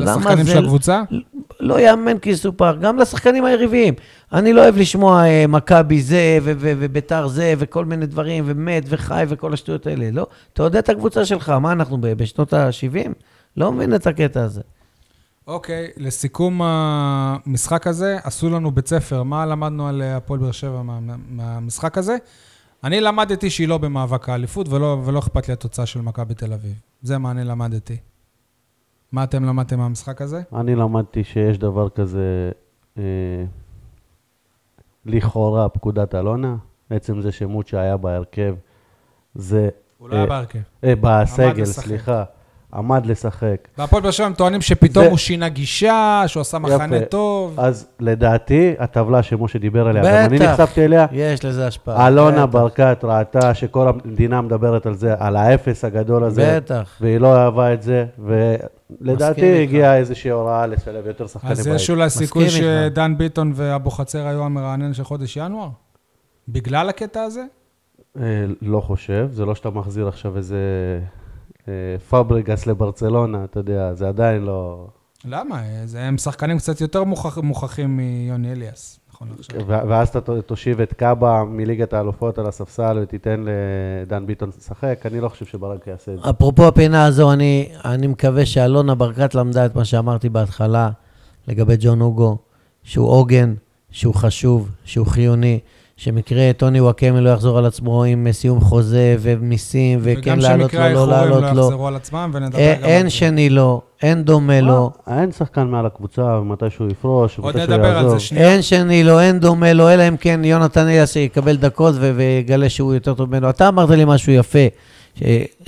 יודע 0.00 0.12
מה 0.14 0.18
לשחקנים 0.20 0.44
זה... 0.44 0.52
של 0.52 0.58
הקבוצה? 0.64 1.02
לא 1.60 1.80
יאמן 1.80 2.18
כי 2.18 2.30
יסופר, 2.30 2.76
גם 2.76 2.98
לשחקנים 2.98 3.44
היריבים. 3.44 3.94
אני 4.32 4.52
לא 4.52 4.62
אוהב 4.62 4.76
לשמוע 4.76 5.24
אה, 5.26 5.44
מכבי 5.48 6.02
זה, 6.02 6.38
וביתר 6.42 7.26
זה, 7.28 7.54
וכל 7.58 7.84
מיני 7.84 8.06
דברים, 8.06 8.44
ומת 8.46 8.82
וחי 8.88 9.24
וכל 9.28 9.52
השטויות 9.54 9.86
האלה. 9.86 10.10
לא, 10.10 10.26
תעודד 10.52 10.76
את 10.76 10.88
הקבוצה 10.88 11.24
שלך. 11.24 11.48
מה, 11.48 11.72
אנחנו 11.72 11.98
בשנות 12.00 12.52
ה-70? 12.52 13.08
לא 13.56 13.72
מבין 13.72 13.94
את 13.94 14.06
הקטע 14.06 14.42
הזה. 14.42 14.60
אוקיי, 15.46 15.88
לסיכום 15.96 16.60
המשחק 16.64 17.86
הזה, 17.86 18.18
עשו 18.22 18.50
לנו 18.50 18.70
בית 18.70 18.88
ספר. 18.88 19.22
מה 19.22 19.46
למדנו 19.46 19.88
על 19.88 20.02
אה, 20.02 20.16
הפועל 20.16 20.40
באר 20.40 20.52
שבע 20.52 20.82
מה- 20.82 21.00
מה- 21.00 21.16
מהמשחק 21.28 21.98
הזה? 21.98 22.16
אני 22.84 23.00
למדתי 23.00 23.50
שהיא 23.50 23.68
לא 23.68 23.78
במאבק 23.78 24.28
האליפות, 24.28 24.68
ולא, 24.68 25.02
ולא 25.04 25.18
אכפת 25.18 25.48
לי 25.48 25.52
התוצאה 25.52 25.86
של 25.86 26.00
מכבי 26.00 26.34
תל 26.34 26.52
אביב. 26.52 26.72
זה 27.02 27.18
מה 27.18 27.30
אני 27.30 27.44
למדתי. 27.44 27.96
מה 29.12 29.24
אתם 29.24 29.44
למדתם 29.44 29.78
מהמשחק 29.78 30.22
הזה? 30.22 30.42
אני 30.54 30.74
למדתי 30.74 31.24
שיש 31.24 31.58
דבר 31.58 31.88
כזה, 31.88 32.50
אה, 32.98 33.02
לכאורה 35.04 35.68
פקודת 35.68 36.14
אלונה, 36.14 36.56
עצם 36.90 37.20
זה 37.20 37.32
שמוצ'ה 37.32 37.80
היה 37.80 37.96
בהרכב, 37.96 38.54
זה... 39.34 39.68
הוא 39.98 40.08
לא 40.08 40.14
היה 40.14 40.22
אה, 40.22 40.28
בהרכב. 40.28 40.58
אה, 40.84 40.94
בסגל. 41.00 41.64
סליחה, 41.64 42.24
עמד 42.74 43.06
לשחק. 43.06 43.68
והפועל 43.78 44.02
באר 44.02 44.10
שבע 44.10 44.26
הם 44.26 44.34
טוענים 44.34 44.60
שפתאום 44.60 45.04
זה- 45.04 45.10
הוא 45.10 45.18
שינה 45.18 45.48
גישה, 45.48 46.22
שהוא 46.26 46.40
עשה 46.40 46.58
מחנה 46.58 46.96
יפה. 46.96 47.04
טוב. 47.06 47.60
אז 47.60 47.88
לדעתי, 48.00 48.74
הטבלה 48.78 49.22
שמשה 49.22 49.58
דיבר 49.58 49.88
עליה, 49.88 50.02
גם 50.02 50.30
אני 50.30 50.38
בטח. 50.38 50.60
נחשפתי 50.60 50.84
אליה, 50.84 51.06
יש 51.12 51.44
לזה 51.44 51.66
השפעה. 51.66 52.08
אלונה 52.08 52.46
בטח. 52.46 52.52
ברקת 52.52 52.98
ראתה 53.02 53.54
שכל 53.54 53.88
המדינה 53.88 54.40
מדברת 54.40 54.86
על 54.86 54.94
זה, 54.94 55.14
על 55.18 55.36
האפס 55.36 55.84
הגדול 55.84 56.24
הזה, 56.24 56.56
בטח. 56.56 56.96
והיא 57.00 57.18
לא 57.18 57.36
אהבה 57.36 57.72
את 57.74 57.82
זה, 57.82 58.04
ולדעתי 59.00 59.62
הגיעה 59.62 59.96
איזושהי 59.96 60.30
הוראה 60.30 60.66
לשלב 60.66 61.06
יותר 61.06 61.26
שחקנים 61.26 61.52
אז 61.52 61.66
בית. 61.66 61.74
יש 61.76 61.90
אולי 61.90 62.10
סיכוי. 62.10 62.50
שדן 62.50 63.18
ביטון 63.18 63.52
ואבוחצירא 63.54 64.28
היו 64.28 64.42
המרענן 64.44 64.94
של 64.94 65.04
חודש 65.04 65.36
ינואר? 65.36 65.68
בגלל 66.48 66.88
הקטע 66.88 67.22
הזה? 67.22 67.42
אה, 68.20 68.22
לא 68.62 68.80
חושב, 68.80 69.28
זה 69.32 69.44
לא 69.44 69.54
שאתה 69.54 69.70
מחזיר 69.70 70.08
עכשיו 70.08 70.36
איזה 70.36 70.56
פאברגס 72.08 72.66
לברצלונה, 72.66 73.44
אתה 73.44 73.60
יודע, 73.60 73.94
זה 73.94 74.08
עדיין 74.08 74.42
לא... 74.42 74.86
למה? 75.24 75.62
זה- 75.84 76.02
הם 76.02 76.18
שחקנים 76.18 76.58
קצת 76.58 76.80
יותר 76.80 77.04
מוכח- 77.04 77.38
מוכחים 77.42 77.96
מיוני 77.96 78.52
אליאס, 78.52 79.00
נכון 79.12 79.28
עכשיו. 79.38 79.66
ואז 79.66 80.08
אתה 80.08 80.42
תושיב 80.42 80.80
את 80.80 80.92
קאבה 80.92 81.44
מליגת 81.48 81.92
האלופות 81.92 82.38
על 82.38 82.46
הספסל 82.46 82.98
ותיתן 83.02 83.44
לדן 83.46 84.26
ביטון 84.26 84.50
לשחק, 84.58 84.98
אני 85.04 85.20
לא 85.20 85.28
חושב 85.28 85.44
שברק 85.46 85.86
יעשה 85.86 86.14
את 86.14 86.22
זה. 86.22 86.30
אפרופו 86.30 86.68
הפינה 86.68 87.04
הזו, 87.04 87.32
אני, 87.32 87.68
אני 87.84 88.06
מקווה 88.06 88.46
שאלונה 88.46 88.94
ברקת 88.94 89.34
למדה 89.34 89.66
את 89.66 89.74
מה 89.76 89.84
שאמרתי 89.84 90.28
בהתחלה 90.28 90.90
לגבי 91.48 91.74
ג'ון 91.80 92.00
אוגו, 92.00 92.38
שהוא 92.82 93.08
עוגן, 93.08 93.54
שהוא 93.90 94.14
חשוב, 94.14 94.70
שהוא 94.84 95.06
חיוני, 95.06 95.60
שמקרה 95.96 96.50
טוני 96.56 96.80
וואקמה 96.80 97.20
לא 97.20 97.30
יחזור 97.30 97.58
על 97.58 97.66
עצמו 97.66 98.04
עם 98.04 98.26
סיום 98.32 98.60
חוזה 98.60 99.16
ומיסים, 99.20 99.98
וכן 100.02 100.38
לעלות 100.38 100.74
לו, 100.74 100.80
לא 100.80 100.84
וגם 100.84 101.10
לעלות 101.10 101.10
שמקרה 101.10 101.16
האיחורים 101.16 101.42
לא 101.44 101.52
לו. 101.52 101.62
יחזרו 101.62 101.86
על 101.86 101.96
עצמם, 101.96 102.30
ונדבר 102.34 102.58
אה, 102.58 102.74
גם 102.78 102.84
על 102.84 102.90
אין 102.90 103.02
זה. 103.02 103.10
שני 103.10 103.50
לו, 103.50 103.80
אין 104.02 104.22
דומה 104.22 104.60
לו, 104.60 104.90
אה, 105.08 105.20
אין 105.20 105.32
שחקן 105.32 105.66
מעל 105.66 105.86
הקבוצה, 105.86 106.22
ומתי 106.22 106.70
שהוא 106.70 106.88
יפרוש, 106.90 107.38
ומתי 107.38 107.58
שהוא 107.66 107.74
יעזוב. 107.74 108.18
שנייה. 108.18 108.52
אין 108.52 108.62
שני 108.62 109.04
לו, 109.04 109.20
אין 109.20 109.38
דומה 109.38 109.72
לו, 109.72 109.90
אלא 109.90 110.08
אם 110.08 110.16
כן 110.16 110.40
יונתן 110.44 110.86
אליאס 110.86 111.16
יקבל 111.16 111.56
דקות 111.56 111.94
ויגלה 111.98 112.68
שהוא 112.68 112.94
יותר 112.94 113.14
טוב 113.14 113.28
ממנו. 113.28 113.50
אתה 113.50 113.68
אמרת 113.68 113.90
לי 113.90 114.04
משהו 114.06 114.32
יפה 114.32 114.66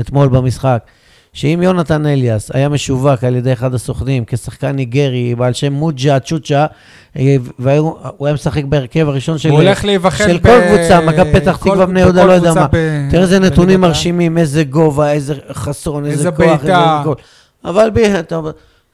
אתמול 0.00 0.28
במשחק, 0.28 0.82
שאם 1.32 1.60
יונתן 1.62 2.06
אליאס 2.06 2.50
היה 2.54 2.68
משווק 2.68 3.24
על 3.24 3.36
ידי 3.36 3.52
אחד 3.52 3.74
הסוכנים 3.74 4.24
כשחקן 4.26 4.70
ניגרי 4.70 5.34
בעל 5.34 5.52
שם 5.52 5.72
מוג'ה 5.72 6.18
צ'וצ'ה, 6.20 6.66
והוא 7.58 7.96
היה 8.26 8.34
משחק 8.34 8.64
בהרכב 8.64 9.08
הראשון 9.08 9.38
של, 9.38 9.50
של 10.12 10.38
ב- 10.38 10.42
כל 10.42 10.60
קבוצה, 10.68 11.00
מכבי 11.00 11.32
פתח 11.32 11.56
תקווה, 11.56 11.86
בני 11.86 12.00
יהודה, 12.00 12.24
לא 12.24 12.32
יודע 12.32 12.54
מה. 12.54 12.66
ב- 12.72 13.08
תראה 13.10 13.22
איזה 13.22 13.38
נתונים. 13.38 13.80
מרשימים, 13.80 14.38
איזה 14.38 14.64
גובה, 14.64 15.12
איזה 15.12 15.34
חסון, 15.52 16.04
איזה 16.04 16.16
איזה 16.18 16.30
כוח, 16.30 16.60
איזה. 16.62 16.72
גול. 17.04 17.14
אבל 17.64 17.90
ב- 17.94 18.24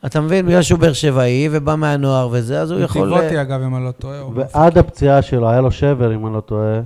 אתה, 0.07 0.21
מבין, 0.21 0.47
בגלל 0.47 0.63
שהוא 0.63 0.79
באר 0.79 0.93
שבעי 0.93 1.49
ובא 1.53 1.77
מהנוער 1.77 2.29
וזה, 2.33 2.61
אז 2.61 2.71
הוא 2.71 2.81
יכול... 2.81 3.09
טיבוטי, 3.09 3.37
אה, 3.37 3.43
אגב, 3.43 3.61
אם 3.63 3.77
אני 3.77 3.85
לא 3.85 3.91
טועה. 3.91 4.23
ועד 4.35 4.79
הפציעה 4.79 5.23
שלו, 5.23 5.51
היה 5.51 5.61
לו 5.61 5.71
שבר, 5.71 6.15
אם 6.15 6.27
אני 6.27 6.35
לא 6.35 6.41
טועה, 6.41 6.75
אה, 6.75 6.83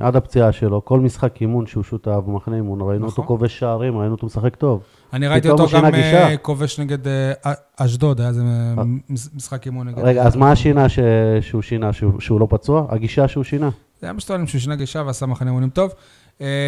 עד 0.00 0.16
הפציעה 0.16 0.52
שלו, 0.52 0.84
כל 0.84 1.00
משחק 1.00 1.40
אימון 1.40 1.66
שהוא 1.66 1.84
שותף 1.84 2.18
במחנה 2.26 2.56
אימון, 2.56 2.80
ראינו 2.80 3.06
אותו 3.06 3.22
נכון. 3.22 3.26
כובש 3.26 3.58
שערים, 3.58 3.98
ראינו 3.98 4.14
אותו 4.14 4.26
משחק 4.26 4.56
טוב. 4.56 4.82
אני 5.12 5.28
ראיתי 5.28 5.50
אותו 5.50 5.66
גם. 5.74 5.94
אה, 5.94 6.36
כובש 6.36 6.80
נגד 6.80 6.98
אשדוד, 7.76 8.20
היה 8.20 8.28
איזה 8.28 8.42
מש- 9.08 9.28
משחק 9.34 9.66
אימון 9.66 9.88
נגד... 9.88 9.98
רגע, 9.98 10.22
אז 10.22 10.36
מה 10.36 10.52
השינה 10.52 10.86
שהוא 11.40 11.62
שינה, 11.62 11.90
שהוא 12.18 12.40
לא 12.40 12.46
פצוע? 12.50 12.86
הגישה 12.88 13.28
שהוא 13.28 13.44
שינה? 13.44 13.70
זה 14.00 14.06
היה 14.06 14.12
משתוללים 14.12 14.46
שהוא 14.46 14.60
שינה 14.60 14.76
גישה 14.76 15.02
ועשה 15.06 15.26
מחנה 15.26 15.48
אימונים 15.50 15.70
טוב. 15.70 15.92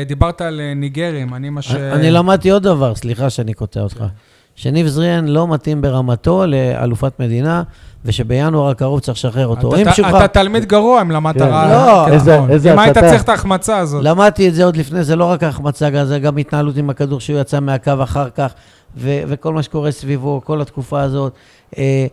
דיברת 0.07 0.41
על 0.41 0.61
ניגרים, 0.77 1.35
אני 1.35 1.51
מה 1.51 1.63
ש... 1.63 1.75
אני 1.75 2.11
למדתי 2.11 2.51
עוד 2.51 2.63
דבר, 2.63 2.95
סליחה 2.95 3.31
שאני 3.31 3.55
קוטע 3.55 3.81
אותך. 3.81 4.05
שניב 4.55 4.87
זריאן 4.87 5.29
לא 5.29 5.49
מתאים 5.49 5.81
ברמתו 5.81 6.45
לאלופת 6.47 7.21
מדינה, 7.21 7.63
ושבינואר 8.05 8.69
הקרוב 8.71 9.01
צריך 9.01 9.19
לשחרר 9.19 9.47
אותו. 9.47 9.77
אם 9.77 9.83
אתה- 9.83 9.93
שוחרר- 9.93 10.19
אתה 10.19 10.29
תלמיד 10.29 10.65
גרוע 10.65 11.03
אם 11.03 11.11
למדת 11.11 11.37
כן. 11.43 11.49
רע. 11.49 11.69
לא. 11.69 12.07
כן, 12.07 12.13
איזה- 12.13 12.37
נכון. 12.37 12.51
איזה 12.51 12.73
אם 12.73 12.79
היית. 12.79 12.99
צריך 12.99 13.23
את 13.23 13.29
ההחמצה 13.29 13.79
הזאת. 13.79 14.05
למדתי 14.05 14.49
את 14.49 14.55
זה 14.55 14.65
עוד 14.65 14.77
לפני, 14.77 15.05
זה 15.05 15.17
לא 15.17 15.25
רק 15.25 15.43
החמצה, 15.43 16.05
זה 16.05 16.19
גם 16.19 16.37
התנהלות 16.37 16.77
עם 16.77 16.91
הכדור 16.91 17.21
שהוא 17.21 17.41
יצא 17.41 17.61
מהקו 17.61 17.93
אחר 18.03 18.31
כך, 18.31 18.53
ו- 18.97 19.21
וכל 19.29 19.55
מה 19.55 19.63
שקורה 19.63 19.91
סביבו, 19.91 20.41
כל 20.45 20.61
התקופה 20.61 21.01
הזאת. 21.01 21.33
אה, 21.79 22.07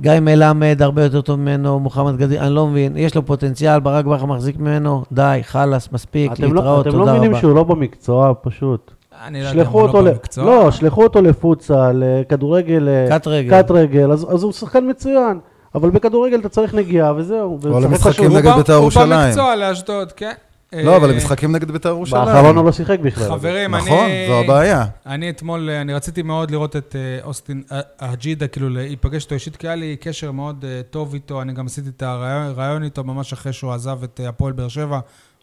גיא 0.00 0.12
מלמד 0.20 0.78
הרבה 0.82 1.02
יותר 1.04 1.20
טוב 1.20 1.38
ממנו, 1.40 1.80
מוחמד 1.80 2.16
גדיר, 2.16 2.40
אני 2.46 2.54
לא 2.54 2.66
מבין, 2.66 2.96
יש 2.96 3.14
לו 3.14 3.26
פוטנציאל, 3.26 3.80
ברק 3.80 4.04
בכר 4.04 4.24
מחזיק 4.26 4.56
ממנו, 4.58 5.04
די, 5.12 5.38
חלאס, 5.42 5.88
מספיק, 5.92 6.32
אתם 6.32 6.42
לא- 6.42 6.48
להתראות, 6.54 6.86
אתם 6.86 6.96
לא 6.96 7.00
תודה 7.00 7.12
מבינים 7.12 7.30
רבה. 7.30 7.40
שהוא 7.40 7.54
לא 7.54 7.62
במקצוע, 7.64 8.32
פשוט. 8.42 8.90
אני 9.26 9.42
לא 9.42 9.48
יודע 9.48 9.66
הוא 9.66 9.88
לא. 9.88 10.02
במקצוע. 10.02 10.44
לא, 10.44 10.70
שלחו 10.70 11.02
אותו 11.02 11.22
לפוצל, 11.22 12.02
לכדורגל, 12.04 12.88
קט 13.10 13.26
רגל. 13.26 13.62
קט 13.62 13.70
רגל, 13.70 14.12
אז 14.12 14.26
אז 14.34 14.42
הוא 14.42 14.52
שחקן 14.52 14.90
מצוין. 14.90 15.38
אבל 15.74 15.90
בכדורגל 15.90 16.38
אתה 16.40 16.48
צריך 16.48 16.74
נגיעה, 16.74 17.14
וזהו. 17.16 17.58
או 17.70 17.80
למשחקים. 17.80 18.30
הוא 18.30 18.38
נגד 18.38 18.52
בית"ר 18.56 18.74
הוא 18.74 18.82
ירושלים. 18.82 19.10
במקצוע 19.10 19.56
לאשדוד, 19.56 20.12
כן. 20.12 20.32
לא, 20.72 20.90
אה, 20.92 20.96
אבל 20.96 21.10
למשחקים 21.10 21.52
נגד 21.52 21.70
בית"ר 21.70 21.88
ירושלים. 21.88 22.24
באחרון 22.24 22.56
הוא 22.56 22.64
לא 22.64 22.72
שיחק 22.72 22.98
בכלל. 23.00 23.28
חברים, 23.28 23.74
אני... 23.74 23.84
נכון, 23.84 24.08
זו 24.28 24.40
הבעיה. 24.40 24.84
אני 25.06 25.30
אתמול, 25.30 25.70
אה, 25.70 25.80
אני 25.80 25.94
רציתי 25.94 26.22
מאוד 26.22 26.50
לראות 26.50 26.76
את 26.76 26.96
אה, 26.98 27.24
אוסטין 27.24 27.62
אה, 27.72 27.80
אג'ידה, 27.98 28.46
כאילו 28.46 28.68
להיפגש 28.68 29.24
איתו 29.24 29.34
אישית, 29.34 29.56
כי 29.56 29.66
היה 29.66 29.76
לי 29.76 29.96
קשר 30.00 30.32
מאוד 30.32 30.64
אה, 30.68 30.80
טוב 30.90 31.14
איתו, 31.14 31.42
אני 31.42 31.52
גם 31.52 31.66
עשיתי 31.66 31.88
את 31.88 32.02
הרעיון 32.02 32.82
איתו 32.82 33.04
ממש 33.04 33.32
אחרי 33.32 33.52
שהוא 33.52 33.72
עזב 33.72 34.02
את 34.04 34.20
אה, 34.22 34.28
הפועל 34.28 34.52
באר 34.52 34.68
שבע. 34.68 35.00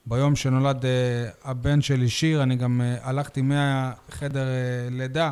ביום 0.07 0.35
שנולד 0.35 0.85
אה, 0.85 0.91
הבן 1.43 1.81
שלי, 1.81 2.09
שיר, 2.09 2.43
אני 2.43 2.55
גם 2.55 2.81
אה, 2.81 2.97
הלכתי 3.01 3.41
מהחדר 3.41 4.47
אה, 4.47 4.87
לידה 4.91 5.31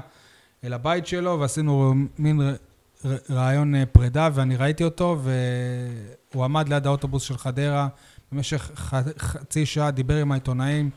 אל 0.63 0.73
הבית 0.73 1.07
שלו, 1.07 1.39
ועשינו 1.39 1.93
מין 2.19 2.41
רעיון 3.29 3.73
פרידה, 3.91 4.29
ואני 4.33 4.55
ראיתי 4.55 4.83
אותו, 4.83 5.19
והוא 6.33 6.43
עמד 6.43 6.69
ליד 6.69 6.87
האוטובוס 6.87 7.23
של 7.23 7.37
חדרה 7.37 7.87
במשך 8.31 8.71
חצי 9.17 9.65
שעה, 9.65 9.91
דיבר 9.91 10.17
עם 10.17 10.31
העיתונאים. 10.31 10.89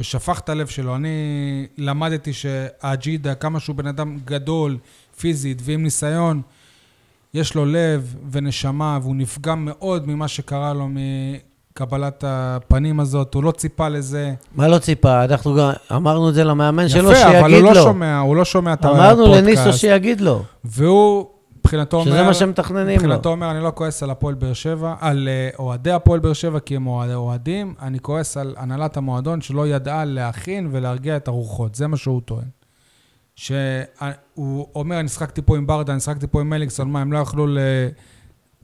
ושפך 0.00 0.40
את 0.44 0.48
הלב 0.48 0.66
שלו. 0.66 0.96
אני 0.96 1.66
למדתי 1.78 2.32
שהאג'ידה, 2.32 3.34
כמה 3.34 3.60
שהוא 3.60 3.76
בן 3.76 3.86
אדם 3.86 4.18
גדול, 4.24 4.78
פיזית 5.18 5.58
ועם 5.62 5.82
ניסיון, 5.82 6.42
יש 7.34 7.54
לו 7.54 7.66
לב 7.66 8.16
ונשמה, 8.30 8.98
והוא 9.02 9.16
נפגע 9.16 9.54
מאוד 9.54 10.08
ממה 10.08 10.28
שקרה 10.28 10.74
לו 10.74 10.88
מקבלת 11.82 12.24
הפנים 12.26 13.00
הזאת. 13.00 13.34
הוא 13.34 13.44
לא 13.44 13.50
ציפה 13.50 13.88
לזה. 13.88 14.34
מה 14.54 14.68
לא 14.68 14.78
ציפה? 14.78 15.24
אנחנו 15.24 15.54
גם 15.54 15.70
אמרנו 15.96 16.28
את 16.28 16.34
זה 16.34 16.44
למאמן 16.44 16.88
שלו, 16.88 17.12
יפה, 17.12 17.22
אבל 17.28 17.40
הוא 17.40 17.48
שיגיד 17.48 17.64
לא 17.64 17.74
לו. 17.74 17.82
שומע, 17.82 18.18
הוא 18.18 18.36
לא 18.36 18.44
שומע 18.44 18.72
את 18.72 18.84
הפודקאסט. 18.84 19.04
אמרנו 19.18 19.34
לניסו 19.34 19.72
שיגיד 19.72 20.20
לו. 20.20 20.42
והוא, 20.64 21.26
מבחינתו 21.60 21.96
אומר... 21.96 22.10
שזה 22.10 22.22
מה 22.22 22.34
שמתכננים 22.34 22.86
לו. 23.00 23.06
מבחינתו 23.06 23.28
אומר, 23.28 23.50
אני 23.50 23.62
לא 23.62 23.72
כועס 23.74 24.02
על 24.02 24.10
הפועל 24.10 24.34
באר 24.34 24.52
שבע, 24.52 24.94
על 25.00 25.28
אה, 25.28 25.48
אוהדי 25.58 25.90
הפועל 25.92 26.20
באר 26.20 26.32
שבע, 26.32 26.60
כי 26.60 26.76
הם 26.76 26.86
אוהד- 26.86 27.10
אוהדים, 27.14 27.74
אני 27.82 27.98
כועס 28.00 28.36
על 28.36 28.54
הנהלת 28.58 28.96
המועדון 28.96 29.40
שלא 29.40 29.66
ידעה 29.68 30.04
להכין 30.04 30.68
ולהרגיע 30.72 31.16
את 31.16 31.28
הרוחות. 31.28 31.74
זה 31.74 31.86
מה 31.86 31.96
שהוא 31.96 32.20
טוען. 32.24 32.44
שהוא 33.36 34.66
אומר, 34.74 35.00
אני 35.00 35.08
שחקתי 35.08 35.42
פה 35.42 35.56
עם 35.56 35.66
ברדה, 35.66 35.92
אני 35.92 36.00
שחקתי 36.00 36.26
פה 36.26 36.40
עם 36.40 36.50
מליקסון, 36.50 36.90
מה, 36.90 37.00
הם 37.00 37.12
לא 37.12 37.18
יכלו 37.18 37.46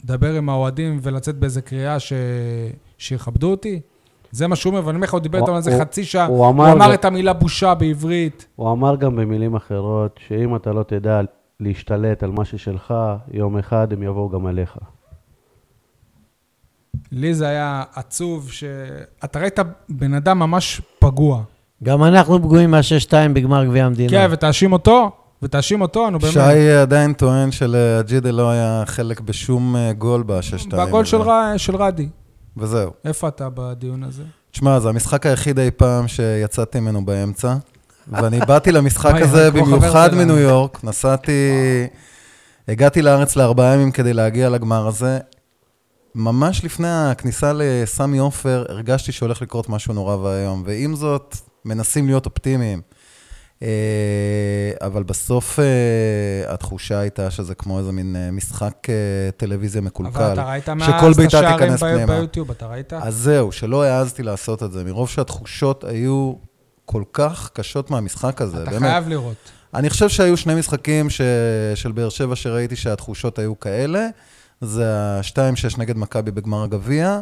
לדבר 0.04 0.34
עם 0.34 0.48
האוהדים 0.48 0.98
ולצאת 1.02 1.34
באיזה 1.36 1.60
קריאה 1.62 1.98
ש... 2.00 2.12
שיכבדו 2.98 3.50
אותי? 3.50 3.80
זה 4.30 4.46
מה 4.46 4.56
שהוא 4.56 4.70
אומר, 4.70 4.86
ואני 4.86 4.96
אומר 4.96 5.04
לך, 5.06 5.12
הוא 5.12 5.20
דיבר 5.20 5.38
הוא- 5.38 5.46
איתם 5.46 5.56
על 5.56 5.62
זה 5.62 5.72
הוא- 5.74 5.80
חצי 5.80 6.04
שעה. 6.04 6.26
הוא 6.26 6.36
הוא 6.38 6.48
אמר 6.48 6.72
אמר 6.72 6.86
ו- 6.90 6.94
את 6.94 7.04
המילה 7.04 7.32
בושה 7.32 7.74
בעברית. 7.74 8.46
הוא 8.56 8.72
אמר 8.72 8.96
גם 8.96 9.16
במילים 9.16 9.54
אחרות, 9.56 10.20
שאם 10.28 10.56
אתה 10.56 10.72
לא 10.72 10.82
תדע 10.82 11.20
להשתלט 11.60 12.22
על 12.22 12.30
מה 12.30 12.44
ששלך, 12.44 12.94
יום 13.32 13.58
אחד 13.58 13.92
הם 13.92 14.02
יבואו 14.02 14.28
גם 14.28 14.46
עליך. 14.46 14.76
לי 17.12 17.34
זה 17.34 17.48
היה 17.48 17.82
עצוב, 17.94 18.50
שאתה 18.52 19.38
ראית 19.40 19.58
בן 19.88 20.14
אדם 20.14 20.38
ממש 20.38 20.80
פגוע. 20.98 21.42
גם 21.82 22.04
אנחנו 22.04 22.38
פגועים 22.42 22.70
מה-6-2 22.70 23.12
בגמר 23.34 23.64
גביע 23.64 23.84
המדינה. 23.86 24.10
כן, 24.10 24.28
ותאשים 24.30 24.72
אותו, 24.72 25.10
ותאשים 25.42 25.80
אותו, 25.80 26.10
נו 26.10 26.18
באמת. 26.18 26.32
שי 26.32 26.70
עדיין 26.70 27.12
טוען 27.12 27.50
שלאג'ידה 27.52 28.30
לא 28.30 28.50
היה 28.50 28.82
חלק 28.86 29.20
בשום 29.20 29.76
אה, 29.76 29.92
גול 29.92 30.22
בשש-שתיים. 30.22 30.86
בגול 30.88 31.04
של, 31.04 31.16
ר... 31.22 31.30
של 31.56 31.76
רדי. 31.76 32.08
וזהו. 32.56 32.90
איפה 33.04 33.28
אתה 33.28 33.48
בדיון 33.54 34.02
הזה? 34.02 34.22
תשמע, 34.50 34.80
זה 34.80 34.88
המשחק 34.88 35.26
היחיד 35.26 35.58
אי 35.58 35.70
פעם 35.70 36.08
שיצאתי 36.08 36.80
ממנו 36.80 37.04
באמצע, 37.04 37.56
ואני 38.12 38.40
באתי 38.40 38.72
למשחק 38.72 39.14
הזה 39.20 39.50
במיוחד. 39.50 40.14
מניו 40.14 40.38
יורק, 40.38 40.84
נסעתי, 40.84 41.32
הגעתי 42.68 43.02
לארץ 43.02 43.36
לארבעה 43.36 43.74
ימים 43.74 43.90
כדי 43.90 44.12
להגיע 44.12 44.48
לגמר 44.48 44.86
הזה. 44.86 45.18
ממש 46.14 46.64
לפני 46.64 46.88
הכניסה 46.88 47.52
לסמי 47.54 48.18
עופר, 48.18 48.64
הרגשתי 48.68 49.12
שהולך 49.12 49.42
לקרות 49.42 49.68
משהו 49.68 49.94
נורא 49.94 50.16
ואיום, 50.16 50.62
ועם 50.66 50.96
זאת, 50.96 51.36
מנסים 51.64 52.06
להיות 52.06 52.26
אופטימיים. 52.26 52.80
אה, 53.62 53.68
אבל 54.80 55.02
בסוף 55.02 55.58
אה, 55.58 55.64
התחושה 56.52 56.98
הייתה 56.98 57.30
שזה 57.30 57.54
כמו 57.54 57.78
איזה 57.78 57.92
מין 57.92 58.16
אה, 58.16 58.30
משחק 58.30 58.86
טלוויזיה 59.36 59.82
מקולקל. 59.82 60.22
אבל 60.22 60.32
אתה 60.32 60.50
ראית 60.50 60.68
מאז 60.68 60.88
את 61.24 61.32
השערים. 61.60 62.06
ביוטיוב, 62.06 62.50
אתה 62.50 62.66
ראית? 62.66 62.92
אז 62.92 63.14
זהו, 63.14 63.52
שלא 63.52 63.82
העזתי 63.82 64.22
לעשות 64.22 64.62
את 64.62 64.72
זה, 64.72 64.84
מרוב 64.84 65.08
שהתחושות 65.08 65.84
היו 65.84 66.32
כל 66.84 67.02
כך 67.12 67.50
קשות 67.52 67.90
מהמשחק 67.90 68.42
הזה, 68.42 68.62
אתה 68.62 68.70
באמת. 68.70 68.82
חייב 68.82 69.08
לראות. 69.08 69.36
אני 69.74 69.90
חושב 69.90 70.08
שהיו 70.08 70.36
שני 70.36 70.54
משחקים 70.54 71.10
ש... 71.10 71.20
של 71.74 71.92
באר 71.92 72.08
שבע 72.08 72.36
שראיתי 72.36 72.76
שהתחושות 72.76 73.38
היו 73.38 73.60
כאלה. 73.60 74.08
זה 74.60 74.96
ה-2-6 74.96 75.78
נגד 75.78 75.96
מכבי 75.96 76.30
בגמר 76.30 76.62
הגביע, 76.62 77.20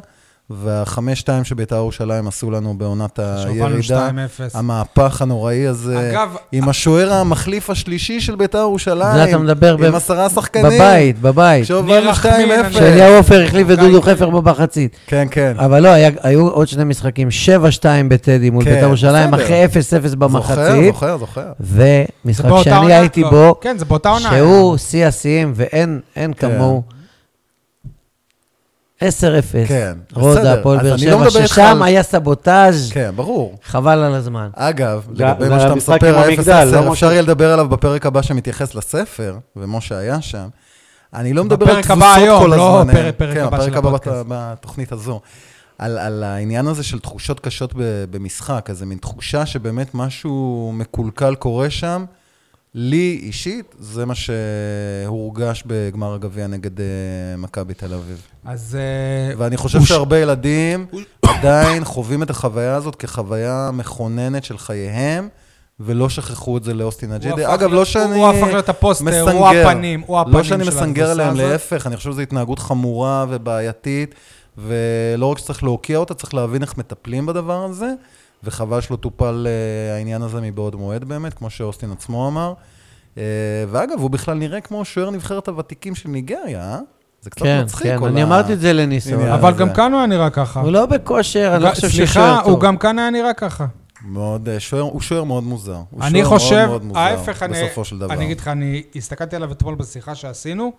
וה-5-2 0.51 0.99
שבית"ר 1.45 1.76
ירושלים 1.76 2.28
עשו 2.28 2.51
לנו 2.51 2.74
בעונת 2.78 3.18
שהובלנו 3.42 3.66
הירידה. 3.66 4.09
2-0. 4.09 4.59
המהפך 4.59 5.22
הנוראי 5.22 5.66
הזה, 5.66 6.11
אגב, 6.11 6.36
עם 6.53 6.68
השוער 6.68 7.12
המחליף 7.12 7.70
השלישי 7.70 8.20
של 8.20 8.34
בית"ר 8.34 8.59
ירושלים. 8.59 9.14
זה 9.14 9.24
אתה 9.24 9.38
מדבר 9.38 9.76
ב- 9.76 9.84
עם 9.84 9.95
עשרה 9.95 10.30
שחקנים. 10.30 10.64
בבית, 10.66 11.18
בבית. 11.20 11.70
רחמין, 11.70 12.49
2-0. 12.61 12.64
אני- 12.64 12.72
שאליהו 12.74 13.14
עופר 13.14 13.42
החליף 13.45 13.70
את 13.70 13.78
דודו. 13.78 14.03
חפר 14.03 14.30
במחצית. 14.30 14.97
כן, 15.07 15.26
כן. 15.30 15.53
אבל 15.59 15.82
לא, 15.82 15.88
היה- 15.88 16.11
היו 16.22 16.49
עוד 16.49 16.68
שני 16.68 16.84
משחקים, 16.84 17.28
7-2 17.30 17.84
בטדי 18.09 18.51
מול 18.51 18.64
כן, 18.64 18.70
בית"ר 18.74 18.86
ירושלים. 18.86 19.34
אחרי 19.34 19.64
0-0 19.64 20.14
במחצית, 20.14 20.55
זוכר, 20.86 21.16
זוכר, 21.18 21.18
זוכר. 21.18 21.53
ומשחק 22.24 22.51
שאני 22.64 22.95
הייתי 22.95 23.22
לא, 23.22 23.30
בו, 23.30 23.55
כן, 23.61 23.76
זה 23.78 23.84
באותה 23.84 24.09
עונה. 24.09 24.30
שהוא 24.30 24.76
שיא 24.76 25.07
השיאים 25.07 25.53
ואין 25.57 26.01
אין 26.16 26.32
כן. 26.36 26.49
כמוהו. 26.55 26.82
10-0. 29.01 29.05
כן, 29.68 29.92
רודה. 30.12 30.53
הפועל 30.55 30.78
באר 30.78 30.95
אני 30.95 31.07
לא 31.07 31.30
שבע, 31.30 31.47
ששם 31.47 31.82
היה 31.82 32.03
סבוטאז', 32.03 32.90
כן, 32.92 33.11
ברור. 33.16 33.59
חבל 33.64 33.99
על 33.99 34.14
הזמן. 34.14 34.49
אגב, 34.55 35.07
לגבי 35.14 35.49
מה 35.49 35.61
שאתה 35.61 35.74
מספר, 35.74 36.18
המגדל, 36.18 36.53
ה-0-10, 36.53 36.84
לא 36.84 36.92
אפשר 36.92 37.12
יהיה 37.12 37.22
לדבר 37.22 37.53
עליו 37.53 37.68
בפרק 37.68 38.07
הבא 38.07 38.22
שמתייחס 38.22 38.74
לספר, 38.74 39.36
ומשה 39.57 39.99
היה 39.99 40.20
שם. 40.22 40.47
אני 41.14 41.32
לא 41.32 41.45
מדבר 41.45 41.66
על 41.66 41.72
בפרק 41.72 41.84
תבוסות 41.84 42.03
הבא 42.03 42.14
היום, 42.14 42.42
כל 42.42 42.57
לא 42.57 42.80
הזמן. 42.80 42.92
פרק- 42.95 43.14
פרק 43.16 43.34
כן, 43.36 43.45
הבא 43.45 43.57
הפרק 43.57 43.68
של 43.72 43.76
הבא 43.78 43.88
הפודקאסט. 43.88 44.16
בת- 44.16 44.24
בתוכנית 44.28 44.92
הזו. 44.92 45.20
על, 45.78 45.99
על 45.99 46.22
העניין 46.24 46.66
הזה 46.66 46.82
של 46.82 46.99
תחושות 46.99 47.40
קשות 47.40 47.74
ב- 47.76 47.80
במשחק, 48.11 48.66
איזה 48.68 48.86
מין 48.86 48.99
תחושה 48.99 49.47
שבאמת 49.47 49.95
משהו 49.95 50.72
מקולקל 50.74 51.34
קורה 51.34 51.70
שם. 51.70 52.05
לי 52.74 53.20
אישית, 53.22 53.74
זה 53.78 54.06
מה 54.06 54.14
שהורגש 54.14 55.62
בגמר 55.66 56.14
הגביע 56.14 56.46
נגד 56.46 56.80
אה, 56.80 56.86
מכבי 57.38 57.74
תל 57.74 57.94
אביב. 57.94 58.26
אז 58.44 58.78
אה, 58.80 59.34
ואני 59.38 59.56
חושב 59.56 59.78
הוא 59.78 59.86
שהרבה 59.86 60.18
ילדים 60.18 60.86
עדיין 61.22 61.84
חווים 61.84 62.22
את 62.22 62.30
החוויה 62.30 62.74
הזאת 62.74 62.96
כחוויה 62.96 63.70
מכוננת 63.72 64.44
של 64.44 64.58
חייהם, 64.58 65.28
ולא 65.80 66.08
שכחו 66.08 66.56
את 66.56 66.64
זה 66.64 66.74
לאוסטין 66.74 67.12
אג'ידה. 67.12 67.54
אגב, 67.54 67.72
לא 67.72 67.84
שאני 67.84 68.14
הוא 68.14 68.28
הפך 68.28 68.46
להיות 68.46 68.68
הפוסטר, 68.68 69.04
מסנגר. 69.04 69.30
הוא 69.30 69.48
הפנים, 69.48 70.02
הוא 70.06 70.20
הפנים 70.20 70.36
לא 70.36 70.42
שאני 70.42 70.64
של 70.64 70.70
מסנגר 70.70 71.10
עליהם. 71.10 71.36
להפך, 71.36 71.86
אני 71.86 71.96
חושב 71.96 72.12
שזו 72.12 72.20
התנהגות 72.20 72.58
חמורה 72.58 73.26
ובעייתית, 73.28 74.14
ולא 74.58 75.26
רק 75.26 75.38
שצריך 75.38 75.62
להוקיע 75.62 75.98
אותה, 75.98 76.14
צריך 76.14 76.34
להבין 76.34 76.62
איך 76.62 76.78
מטפלים 76.78 77.26
בדבר 77.26 77.64
הזה, 77.64 77.92
וחבל 78.45 78.80
שלא 78.80 78.97
טופל 78.97 79.47
אה, 79.47 79.95
העניין 79.97 80.22
הזה 80.22 80.40
מבעוד 80.40 80.74
מועד 80.76 81.05
באמת, 81.05 81.34
כמו 81.34 81.51
שאוסטין 81.51 81.90
עצמו 81.92 82.28
אמר. 82.28 82.53
אה, 83.18 83.22
ואגב, 83.70 83.99
הוא 84.01 84.11
בכלל 84.11 84.36
נראה 84.38 84.61
כמו 84.61 84.84
שוער 84.84 85.11
נבחרת 85.11 85.49
הוותיקים 85.49 85.95
של 85.95 86.09
ניגריה, 86.09 86.61
אה? 86.62 86.78
זה 87.22 87.30
קצת 87.30 87.42
כן, 87.42 87.61
מצחיק. 87.62 87.82
כן, 87.86 87.99
כל 87.99 88.09
אני 88.09 88.20
ה- 88.22 88.24
אמרתי 88.24 88.53
את 88.53 88.61
זה 88.61 88.72
לניסו. 88.72 89.14
אבל 89.34 89.53
זה- 89.55 89.59
גם 89.61 89.72
כאן 89.74 89.92
הוא 89.92 89.99
היה 89.99 90.07
נראה 90.07 90.30
ככה. 90.30 90.61
הוא 90.61 90.70
לא 90.72 90.86
בכושר, 90.86 91.53
אני 91.57 91.62
לא 91.64 91.70
חושב 91.70 91.80
שהוא 91.80 91.90
סליחה, 91.97 92.12
שוער 92.12 92.40
הוא 92.40 92.53
טוב. 92.53 92.64
גם 92.64 92.76
כאן 92.76 92.99
היה 92.99 93.11
נראה 93.11 93.34
ככה. 93.34 93.66
מאוד, 94.05 94.49
אה, 94.49 94.61
שוער, 94.61 94.82
הוא 94.82 95.01
שוער 95.01 95.24
מאוד 95.24 95.45
מוזר. 95.45 95.78
הוא 95.90 96.03
אני 96.03 96.24
חושב, 96.24 96.55
מאוד 96.57 96.68
מאוד 96.68 96.84
מוזר, 96.84 96.99
ההפך, 97.01 97.42
אני, 97.42 97.62
בסופו 97.64 97.84
של 97.84 97.99
דבר. 97.99 98.12
אני 98.14 98.24
אגיד 98.24 98.40
לך, 98.40 98.49
אני 98.49 98.82
הסתכלתי 98.97 99.36
עליו 99.36 99.53
אתמול 99.53 99.74
בשיחה 99.74 100.14
שעשינו, 100.14 100.72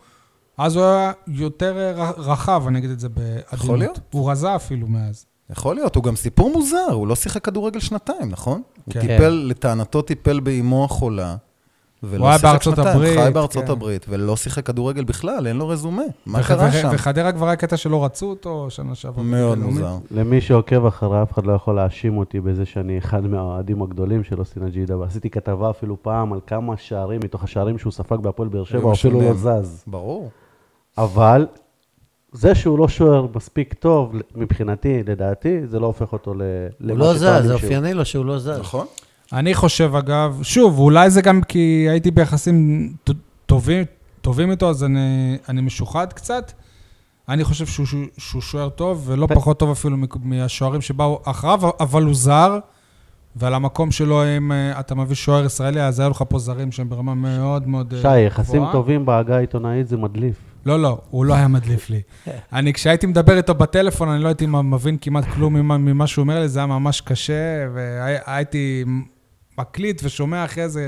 אז 0.58 0.76
הוא 0.76 0.86
היה 0.86 1.12
יותר 1.28 1.94
רחב, 2.18 2.64
אני 2.68 2.80
אגיד 2.80 2.90
את 2.90 3.00
זה 3.00 3.10
בעדינות. 3.10 3.80
להיות. 3.80 4.00
הוא 4.12 4.32
רזה 4.32 4.56
אפילו 4.56 4.88
מאז. 4.88 5.26
יכול 5.50 5.76
להיות, 5.76 5.96
הוא 5.96 6.04
גם 6.04 6.16
סיפור 6.16 6.52
מוזר, 6.54 6.92
הוא 6.92 7.08
לא 7.08 7.16
שיחק 7.16 7.46
כדורגל 7.46 7.80
שנתיים, 7.80 8.30
נכון? 8.30 8.62
הוא 8.86 8.94
כן. 8.94 9.00
טיפל, 9.02 9.44
לטענתו 9.48 10.02
טיפל 10.02 10.40
באימו 10.40 10.86
החולה, 10.86 11.36
ולא 12.04 12.26
הוא 12.26 12.32
שיחק 12.34 12.44
בארצות 12.44 12.76
שנתיים, 12.76 12.96
הברית, 12.98 13.20
חי 13.20 13.32
בארצות 13.32 13.66
כן. 13.66 13.72
הברית, 13.72 14.06
ולא 14.10 14.36
שיחק 14.36 14.66
כדורגל 14.66 15.04
בכלל, 15.04 15.48
אין 15.48 15.58
לו 15.58 15.68
רזומה. 15.68 16.02
מה 16.26 16.40
וח- 16.40 16.48
קרה 16.48 16.68
וח- 16.68 16.74
שם? 16.82 16.90
וחדרה 16.94 17.32
כבר 17.32 17.48
היה 17.48 17.56
קטע 17.56 17.78
שלא 17.78 18.06
רצו 18.06 18.26
אותו 18.30 18.68
שנה 18.70 18.96
שעברה. 18.96 19.24
מאוד. 19.24 19.58
מוזר. 19.60 19.98
למי 20.12 20.42
שעוקב 20.42 20.86
אחריי, 20.86 21.24
אף 21.24 21.32
אחד 21.34 21.46
לא 21.46 21.54
יכול 21.54 21.76
להאשים 21.76 22.18
אותי 22.18 22.40
בזה 22.40 22.66
שאני 22.66 22.98
אחד 22.98 23.26
מהאוהדים 23.28 23.82
הגדולים 23.82 24.24
של 24.24 24.40
אוסטין 24.40 24.64
אג'ידה, 24.64 24.98
ועשיתי 24.98 25.30
כתבה 25.30 25.70
אפילו 25.70 25.98
פעם 26.04 26.34
על 26.34 26.40
כמה 26.48 26.78
שערים 26.78 27.20
מתוך 27.24 27.44
השערים 27.44 27.78
שהוא 27.78 27.92
ספג 27.92 28.18
בהפועל 28.18 28.50
באר 28.50 28.64
שבע, 28.64 28.82
הוא 28.82 28.94
אפילו 28.94 29.22
לא. 29.22 29.34
זז. 29.34 29.84
ברור. 29.88 30.30
אבל 30.98 31.48
זה 32.36 32.56
שהוא 32.56 32.80
לא 32.80 32.88
שוער 32.88 33.28
מספיק 33.36 33.74
טוב, 33.74 34.16
מבחינתי, 34.36 35.04
לדעתי, 35.08 35.68
זה 35.68 35.80
לא 35.80 35.86
הופך 35.86 36.14
אותו 36.14 36.34
ל... 36.34 36.42
הוא 36.90 36.98
לא 36.98 37.14
זז, 37.14 37.20
זה. 37.20 37.54
אופייני 37.54 37.94
לו 37.94 38.06
שהוא 38.06 38.26
לא 38.26 38.40
זז. 38.40 38.60
נכון? 38.60 38.86
אני 39.34 39.54
חושב, 39.54 39.96
אגב, 39.96 40.40
שוב, 40.44 40.80
אולי 40.80 41.10
זה 41.10 41.22
גם 41.22 41.42
כי 41.42 41.88
הייתי 41.90 42.12
ביחסים 42.12 42.90
טובים, 43.46 43.84
טובים 44.22 44.52
איתו, 44.52 44.70
אז 44.70 44.84
אני, 44.84 45.38
אני 45.50 45.62
משוחד 45.62 46.14
קצת. 46.14 46.52
אני 47.30 47.44
חושב 47.44 47.66
שהוא, 47.66 47.86
שהוא, 47.86 48.06
שהוא 48.18 48.42
שוער 48.42 48.70
טוב, 48.70 49.04
ולא 49.06 49.28
פחות 49.28 49.60
טוב 49.60 49.72
אפילו 49.72 49.98
מהשוערים 50.24 50.82
שבאו 50.82 51.22
אחריו, 51.26 51.60
אבל 51.80 52.04
הוא 52.04 52.14
זר, 52.16 52.60
ועל 53.36 53.54
המקום 53.54 53.92
שלו, 53.92 54.24
אם 54.38 54.52
אה, 54.52 54.80
אתה 54.80 54.96
מביא 54.96 55.16
שוער 55.16 55.46
ישראלי, 55.46 55.82
אז 55.82 56.00
היו 56.00 56.10
לך 56.10 56.24
פה 56.30 56.40
זרים 56.40 56.72
שהם 56.72 56.90
ברמה 56.90 57.16
מאוד 57.16 57.68
מאוד 57.68 57.94
אה, 57.94 58.02
שי, 58.02 58.20
יחסים 58.20 58.56
גבוהה. 58.56 58.72
טובים 58.72 59.06
בעגה 59.06 59.36
העיתונאית 59.36 59.88
זה 59.88 59.98
מדליף. 59.98 60.55
לא, 60.66 60.80
לא, 60.82 61.02
הוא 61.10 61.26
לא 61.26 61.34
היה 61.34 61.48
מדליף 61.48 61.90
לי. 61.90 62.02
אני, 62.54 62.74
כשהייתי 62.74 63.08
מדבר 63.08 63.38
איתו 63.38 63.56
בטלפון, 63.56 64.10
אני 64.10 64.24
לא 64.24 64.28
הייתי 64.28 64.46
מבין 64.48 64.98
כמעט 65.02 65.24
כלום 65.26 65.54
ממה, 65.54 65.78
ממה 65.78 66.08
שהוא 66.08 66.24
אומר 66.24 66.40
לי, 66.40 66.50
זה 66.50 66.60
היה 66.60 66.66
ממש 66.66 67.02
קשה, 67.02 67.68
והייתי 67.74 68.84
מקליט 69.58 70.02
ושומע 70.04 70.46
אחרי 70.46 70.70
זה, 70.70 70.84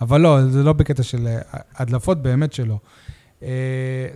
אבל 0.00 0.20
לא, 0.20 0.46
זה 0.48 0.62
לא 0.62 0.72
בקטע 0.72 1.02
של 1.02 1.26
אה, 1.26 1.38
הדלפות, 1.76 2.22
באמת 2.22 2.52
שלא. 2.52 2.78
אה, 3.42 3.48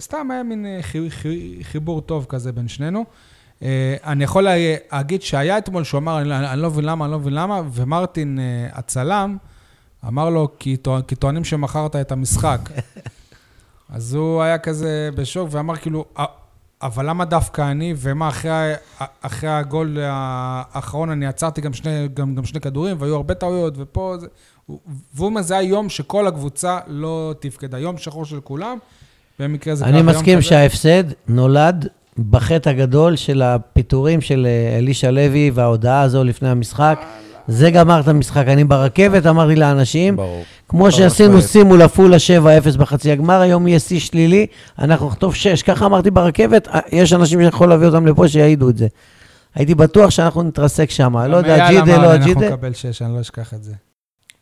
סתם 0.01 0.31
היה 0.31 0.43
מין 0.43 0.67
אה, 0.67 0.79
חי, 0.83 1.11
חי, 1.11 1.59
חיבור 1.63 2.01
טוב 2.01 2.27
כזה 2.29 2.53
בין 2.53 2.69
שנינו. 2.69 3.05
אני 4.05 4.25
יכול 4.25 4.45
לה- 4.45 4.55
להגיד 4.93 5.23
שהיה 5.23 5.59
אתמול, 5.59 5.85
שהוא 5.85 5.99
אמר, 5.99 6.21
אני, 6.53 6.61
לא 6.63 6.71
מבין 6.71 6.85
למה, 6.85 7.05
אני 7.05 7.13
לא 7.13 7.19
מבין 7.19 7.35
למה, 7.35 7.63
ומרטין, 7.73 8.39
הצלם, 8.73 9.37
אמר 10.07 10.31
לו, 10.31 10.49
כי 10.59 10.77
טוענים 11.19 11.45
שמכרת 11.45 11.97
את 11.97 12.13
המשחק. 12.13 12.61
אז 13.93 14.15
הוא 14.15 14.43
היה 14.43 14.59
כזה 14.59 15.11
בשוק 15.15 15.49
ואמר 15.53 15.77
כאילו, 15.77 16.05
"ה- 16.19 16.25
אבל 16.83 17.09
למה 17.09 17.25
דווקא 17.25 17.71
אני, 17.71 17.95
ומה 17.97 18.29
אחרי, 18.29 18.51
ה- 18.51 18.77
אחרי 19.23 19.51
הגול 19.51 19.97
האחרון, 20.03 21.11
אני 21.11 21.27
עצרתי 21.27 21.61
גם 21.61 21.73
שני, 21.73 22.09
גם, 22.15 22.35
גם 22.35 22.45
שני 22.45 22.61
כדורים, 22.61 22.97
והיו 23.01 23.15
הרבה 23.17 23.35
טעויות, 23.35 23.75
ופה 23.77 24.15
זה... 24.21 24.27
והוא 25.15 25.27
אומר, 25.27 25.43
זה 25.43 25.57
היום 25.57 25.89
שכל 25.89 26.27
הקבוצה 26.27 26.79
לא 26.87 27.35
תפקדה. 27.41 27.79
יום 27.79 27.99
שחור 27.99 28.25
של 28.25 28.41
כולם, 28.41 28.79
במקרה 29.39 29.75
זה 29.75 29.85
אני 29.85 30.03
מסכים. 30.03 30.43
שההפסד 30.43 31.05
נולד 31.29 31.89
בחטא 32.31 32.69
הגדול 32.69 33.17
של 33.17 33.43
הפיטורים 33.43 34.21
של 34.21 34.47
אה, 34.47 34.79
אלישע 34.79 35.11
לוי 35.11 35.51
וההודעה 35.55 36.03
הזו 36.03 36.25
לפני 36.25 36.49
המשחק. 36.49 37.01
זה 37.51 37.71
גמר 37.71 38.01
את 38.01 38.09
המשחק. 38.09 38.45
אני 38.47 38.65
ברכבת 38.65 39.27
אמרתי 39.27 39.57
לאנשים, 39.57 40.17
ברור. 40.17 40.45
כמו 40.69 40.85
חד 40.85 40.91
שעשינו 40.91 41.29
משמעית. 41.29 41.49
שימו 41.49 41.77
לעפולה 41.77 42.17
7-0 42.75 42.79
בחצי 42.79 43.13
הגמר, 43.13 43.41
היום 43.41 43.69
יהיה 43.69 43.81
שיא 43.81 44.01
שלילי, 44.01 44.47
אנחנו 44.79 45.07
נחטוף 45.07 45.35
6. 45.35 45.63
ככה 45.63 45.87
אמרתי 45.87 46.11
ברכבת, 46.11 46.69
אה, 46.69 46.81
יש 46.93 47.13
אנשים 47.13 47.39
שאני 47.39 47.49
יכול 47.49 47.69
להביא 47.69 47.87
אותם 47.87 48.07
לפה 48.07 48.29
שיעידו 48.29 48.69
את 48.71 48.77
זה. 48.77 48.87
הייתי 49.55 49.75
בטוח 49.75 50.11
שאנחנו 50.11 50.43
נתרסק 50.43 50.91
שם, 50.91 51.17
לא 51.17 51.37
יודע, 51.37 51.71
ג'ידה, 51.71 51.97
לא 51.97 52.13
אנחנו 52.15 52.33
הג'ידה. 52.33 52.49
נקבל 52.49 52.73
שש, 52.73 53.03
אני 53.03 53.15
לא 53.15 53.21
אשכח 53.21 53.55
את 53.55 53.65
זה. 53.65 53.75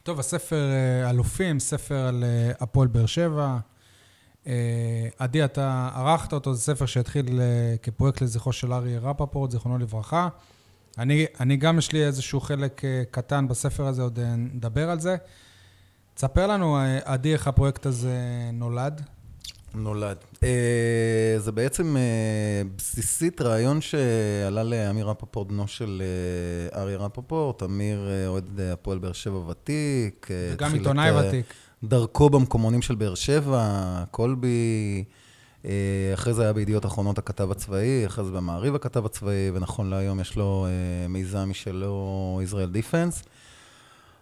טוב, 0.03 0.21
הספר 0.21 0.71
אה, 0.71 1.11
אלופים, 1.11 1.61
ספר 1.61 1.95
על 1.95 2.25
אה, 2.25 2.53
הפועל 2.61 2.89
באר 2.89 3.07
שבע. 3.07 3.57
עדי, 5.19 5.45
אתה 5.45 5.89
ערכת 5.95 6.33
אותו, 6.33 6.55
זה 6.55 6.61
ספר 6.61 6.87
שהתחיל 6.87 7.41
כפרויקט 7.83 8.23
לזכרו 8.23 8.53
של 8.53 8.73
אריה 8.73 8.99
רפפורט, 8.99 9.51
זיכרונו 9.51 9.79
לברכה. 9.79 10.29
אני, 10.99 11.26
אני 11.40 11.57
גם, 11.57 11.78
יש 11.78 11.92
לי 11.92 12.05
איזשהו 12.05 12.40
חלק 12.40 12.84
אה, 12.84 13.03
קטן 13.11 13.49
בספר 13.49 13.86
הזה, 13.86 14.03
עוד 14.03 14.18
אה, 14.18 14.36
נדבר 14.36 14.90
על 14.90 15.01
זה. 15.01 15.16
תספר 16.14 16.46
לנו, 16.46 16.76
אה, 16.78 16.99
עדי, 17.05 17.32
איך 17.32 17.49
הפרויקט 17.49 17.86
הזה 17.86 18.16
נולד. 18.53 19.03
נולד. 19.74 20.16
אה, 20.42 21.34
זה 21.38 21.53
בעצם 21.53 21.96
אה, 21.96 22.62
בסיסית 22.76 23.40
רעיון 23.40 23.80
שעלה 23.80 24.62
לאמיר 24.64 25.09
רפפורט, 25.09 25.49
בנו 25.49 25.68
של 25.68 26.03
אה, 26.74 26.80
אריה 26.80 26.99
רפפורט. 26.99 27.62
אמיר 27.62 28.09
אה, 28.11 28.26
אוהד 28.26 28.61
אה, 28.61 28.72
הפועל 28.72 28.99
באר 28.99 29.12
שבע 29.12 29.38
ותיק. 29.38 30.28
וגם 30.53 30.74
עיתונאי 30.74 31.11
ותיק. 31.12 31.46
דרכו 31.84 32.30
במקומונים 32.30 32.82
של 32.82 32.94
באר 32.94 33.14
שבע, 33.14 34.05
קולבי, 34.11 35.05
אחרי 36.15 36.35
זה 36.35 36.43
היה 36.43 36.53
בידיעות 36.53 36.87
אחרונות 36.87 37.19
הכתב 37.19 37.51
הצבאי, 37.51 38.07
אחרי 38.07 38.25
זה 38.25 38.31
במעריב 38.31 38.75
הכתב 38.75 39.07
הצבאי, 39.07 39.51
ונכון 39.55 39.91
להיום 39.91 40.21
יש 40.21 40.37
לו 40.37 40.67
אה, 40.67 41.09
מיזם 41.09 41.51
משלו, 41.51 42.41
ישראל 42.43 42.71
דיפנס. 42.71 43.23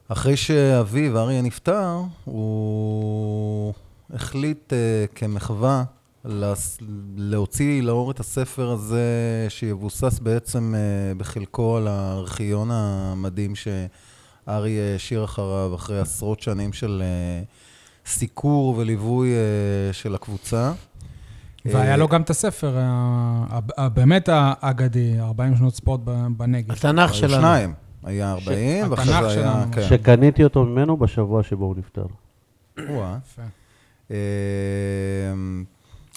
אחרי 0.09 0.37
שאביו, 0.37 1.19
אריה, 1.19 1.43
נפטר, 1.43 2.01
הוא 2.25 3.75
החליט 4.11 4.73
אה, 4.73 5.05
כמחווה 5.15 5.85
להוציא 7.17 7.83
לאור 7.83 8.11
את 8.11 8.21
הספר 8.21 8.71
הזה, 8.71 9.47
שיבוסס 9.49 10.19
בעצם 10.19 10.75
אה, 10.77 11.15
בחלקו 11.15 11.77
על 11.77 11.89
הארכיון 11.89 12.71
המדהים 12.73 13.53
שאריה 13.55 14.95
השאיר 14.95 15.25
אחריו, 15.25 15.75
אחרי 15.75 16.01
עשרות 16.01 16.41
שנים 16.41 16.73
של 16.73 17.03
אה, 17.05 17.43
סיקור 18.07 18.75
וליווי 18.79 19.29
אה, 19.29 19.93
של 19.93 20.15
הקבוצה. 20.15 20.73
והיה 21.73 21.93
אה, 21.93 21.97
לו 21.97 22.09
גם 22.09 22.23
את 22.23 22.31
הספר, 22.31 22.79
באמת 23.95 24.29
האגדי, 24.33 25.21
40 25.21 25.57
שנות 25.57 25.75
ספורט 25.75 26.01
בנגב. 26.37 26.73
התנ"ך 26.73 27.11
היו 27.11 27.15
שלנו. 27.15 27.33
שניים. 27.33 27.75
היה 28.05 28.33
40, 28.33 28.91
ואחרי 28.91 29.15
התנ"ך 29.15 29.29
זה 29.33 29.41
היה... 29.41 29.65
כן. 29.73 29.83
שקניתי 29.83 30.45
אותו 30.45 30.65
ממנו 30.65 30.97
בשבוע 30.97 31.43
שבו 31.43 31.65
הוא 31.65 31.75
נפטר. 31.77 32.07
וואה. 32.89 33.19
יפה. 33.25 33.43
אה, 34.11 34.17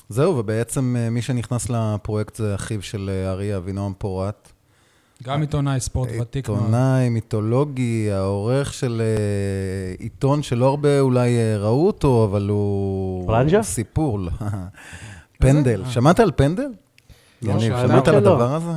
זהו, 0.09 0.37
ובעצם 0.37 0.95
אה, 0.99 1.09
מי 1.09 1.21
שנכנס 1.21 1.69
לפרויקט 1.69 2.35
זה 2.35 2.55
אחיו 2.55 2.81
של 2.81 3.09
אה, 3.13 3.31
אריה, 3.31 3.57
אבינועם 3.57 3.93
פורת. 3.97 4.51
גם 5.23 5.41
עיתונאי 5.41 5.79
ספורט 5.79 6.09
ותיק 6.21 6.49
מאוד. 6.49 6.59
עיתונאי, 6.59 7.09
מיתולוגי, 7.09 8.11
העורך 8.11 8.73
של 8.73 9.01
אה, 9.01 9.93
עיתון 9.99 10.43
שלא 10.43 10.65
הרבה 10.65 10.99
אולי 10.99 11.37
אה, 11.37 11.57
ראו 11.57 11.87
אותו, 11.87 12.27
אבל 12.31 12.49
הוא... 12.49 13.27
פרנג'ה? 13.27 13.57
הוא 13.57 13.63
סיפור. 13.63 14.19
לא. 15.43 15.47
פנדל. 15.47 15.81
אה. 15.85 15.91
שמעת 15.91 16.19
על 16.19 16.31
פנדל? 16.35 16.67
לא, 17.41 17.51
יניב. 17.51 17.61
שמעת 17.81 18.07
על 18.07 18.13
שלא. 18.19 18.31
הדבר 18.31 18.55
הזה? 18.55 18.71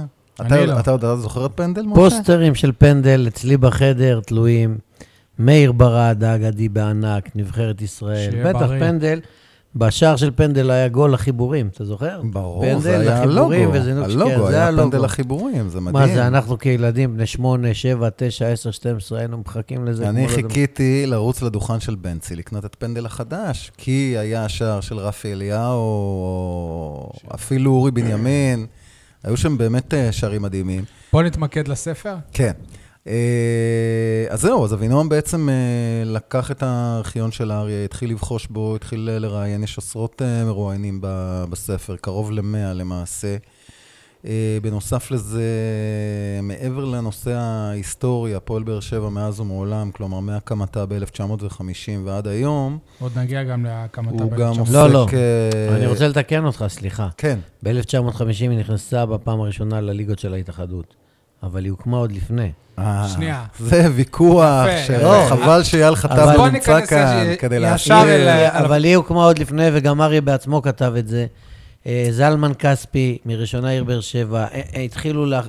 אתה 0.46 0.66
לא. 0.66 0.80
אתה 0.80 0.90
עוד 0.90 1.04
זוכר 1.20 1.46
את 1.46 1.50
פנדל, 1.54 1.82
משה? 1.82 1.94
פוסטרים 1.94 2.54
של 2.54 2.72
פנדל 2.78 3.24
אצלי 3.28 3.56
בחדר 3.56 4.20
תלויים. 4.20 4.78
מאיר 5.38 5.72
ברד 5.72 6.24
האגדי 6.24 6.68
בענק, 6.68 7.36
נבחרת 7.36 7.82
ישראל. 7.82 8.30
שיהיה 8.30 8.52
בטח. 8.52 8.66
פנדל. 8.78 9.20
בשער 9.76 10.16
של 10.16 10.30
פנדל 10.36 10.70
היה 10.70 10.88
גול 10.88 11.12
לחיבורים, 11.12 11.68
אתה 11.68 11.84
זוכר? 11.84 12.20
ברור, 12.24 12.62
פנדל 12.62 12.78
זה 12.80 13.00
היה 13.00 13.24
לחיבורים 13.24 13.70
הלוגו. 13.70 13.80
וזינוק 13.80 14.04
הלוגו 14.04 14.30
שקיע, 14.30 14.46
זה 14.46 14.56
היה 14.56 14.66
הלוגו. 14.66 14.90
פנדל 14.90 15.04
החיבורים, 15.04 15.68
זה 15.68 15.80
מדהים. 15.80 16.08
מה 16.08 16.14
זה, 16.14 16.26
אנחנו 16.26 16.58
כילדים 16.58 17.14
בני 17.14 17.26
8, 17.26 17.74
7, 17.74 18.08
9, 18.16 18.46
10, 18.46 18.70
12, 18.70 19.18
היינו 19.18 19.38
מחכים 19.38 19.84
לזה. 19.84 20.08
אני 20.08 20.28
חיכיתי 20.28 21.06
לרוץ 21.06 21.42
לדוכן 21.42 21.80
של 21.80 21.94
בנצי, 21.94 22.36
לקנות 22.36 22.64
את 22.64 22.76
פנדל 22.78 23.06
החדש, 23.06 23.72
כי 23.76 24.14
היה 24.18 24.44
השער 24.44 24.80
של 24.80 24.98
רפי 24.98 25.32
אליהו, 25.32 25.78
או 25.78 27.12
אפילו 27.34 27.70
אורי 27.70 27.90
בנימין, 27.90 28.66
היו 29.24 29.36
שם 29.36 29.58
באמת 29.58 29.94
אה, 29.94 30.12
שערים 30.12 30.42
מדהימים. 30.42 30.84
בוא 31.12 31.22
נתמקד 31.22 31.68
לספר. 31.68 32.14
כן. 32.32 32.52
אה, 33.06 34.24
אז 34.28 34.40
זהו, 34.40 34.64
אז 34.64 34.74
אבינועם 34.74 35.08
בעצם 35.08 35.48
אה, 35.48 35.54
לקח 36.04 36.50
את 36.50 36.62
הארכיון 36.62 37.32
של 37.32 37.50
האריה, 37.50 37.84
התחיל 37.84 38.10
לבחוש 38.10 38.46
בו, 38.46 38.76
התחיל 38.76 39.10
אה, 39.12 39.18
לראיין, 39.18 39.62
יש 39.62 39.78
עשרות 39.78 40.22
מרואיינים 40.46 40.98
בספר, 41.50 41.96
קרוב 41.96 42.30
למאה 42.30 42.72
למעשה. 42.72 43.36
בנוסף 44.62 45.10
לזה, 45.10 45.42
מעבר 46.42 46.84
לנושא 46.84 47.30
ההיסטורי, 47.30 48.34
הפועל 48.34 48.62
באר 48.62 48.80
שבע 48.80 49.08
מאז 49.08 49.40
ומעולם, 49.40 49.90
כלומר 49.90 50.20
מהקמתה 50.20 50.86
ב-1950 50.86 51.60
ועד 52.04 52.28
היום, 52.28 52.78
עוד 53.00 53.18
נגיע 53.18 53.44
גם 53.44 53.64
להקמתה 53.64 54.22
הוא 54.22 54.32
גם 54.32 54.52
ב-1900. 54.52 54.60
עוסק... 54.60 54.72
לא, 54.72 54.88
לא. 54.88 55.06
אני 55.76 55.86
רוצה 55.86 56.08
לתקן 56.08 56.44
אותך, 56.44 56.64
סליחה. 56.68 57.08
כן, 57.16 57.38
ב-1950 57.62 58.24
היא 58.40 58.58
נכנסה 58.58 59.06
בפעם 59.06 59.40
הראשונה 59.40 59.80
לליגות 59.80 60.18
של 60.18 60.34
ההתאחדות, 60.34 60.94
אבל 61.42 61.64
היא 61.64 61.70
הוקמה 61.70 61.96
עוד 61.96 62.12
לפני. 62.12 62.50
אה, 62.78 63.08
שנייה. 63.14 63.44
זה 63.58 63.88
ויכוח, 63.94 64.66
יפה. 64.84 64.98
לא. 65.02 65.24
שחבל 65.26 65.62
שאייל 65.62 65.84
אבל 65.84 65.96
חטב 65.96 66.40
נמצא 66.52 66.86
כאן 66.86 67.24
כדי 67.38 67.56
ישר 67.56 67.62
להשאיר... 67.70 68.28
על- 68.28 68.64
אבל 68.64 68.84
היא 68.84 68.96
הוקמה 68.96 69.24
עוד 69.24 69.38
לפני, 69.38 69.68
וגם 69.72 70.00
אריה 70.02 70.20
בעצמו 70.20 70.62
כתב 70.62 70.92
את 70.98 71.08
זה. 71.08 71.26
אה, 71.86 72.06
זלמן 72.10 72.52
כספי, 72.58 73.18
מראשונה 73.26 73.68
עיר 73.68 73.84
באר 73.84 74.00
שבע, 74.00 74.38
אה, 74.54 74.60
אה, 74.76 74.80
התחילו 74.80 75.26
לה- 75.26 75.40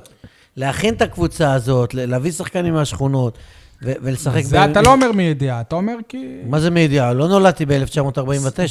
להכין 0.56 0.94
את 0.94 1.02
הקבוצה 1.02 1.52
הזאת, 1.52 1.94
להביא 1.94 2.32
שחקנים 2.32 2.74
מהשכונות, 2.74 3.38
ולשחק... 3.82 4.42
זה 4.42 4.58
ב- 4.58 4.70
אתה 4.70 4.82
לא 4.82 4.92
אומר 4.92 5.12
מידיעה, 5.12 5.60
אתה 5.60 5.76
אומר 5.76 5.94
כי... 6.08 6.26
מה 6.48 6.60
זה 6.60 6.70
מידיעה? 6.70 7.12
לא 7.12 7.28
נולדתי 7.28 7.66
ב-1949, 7.66 8.18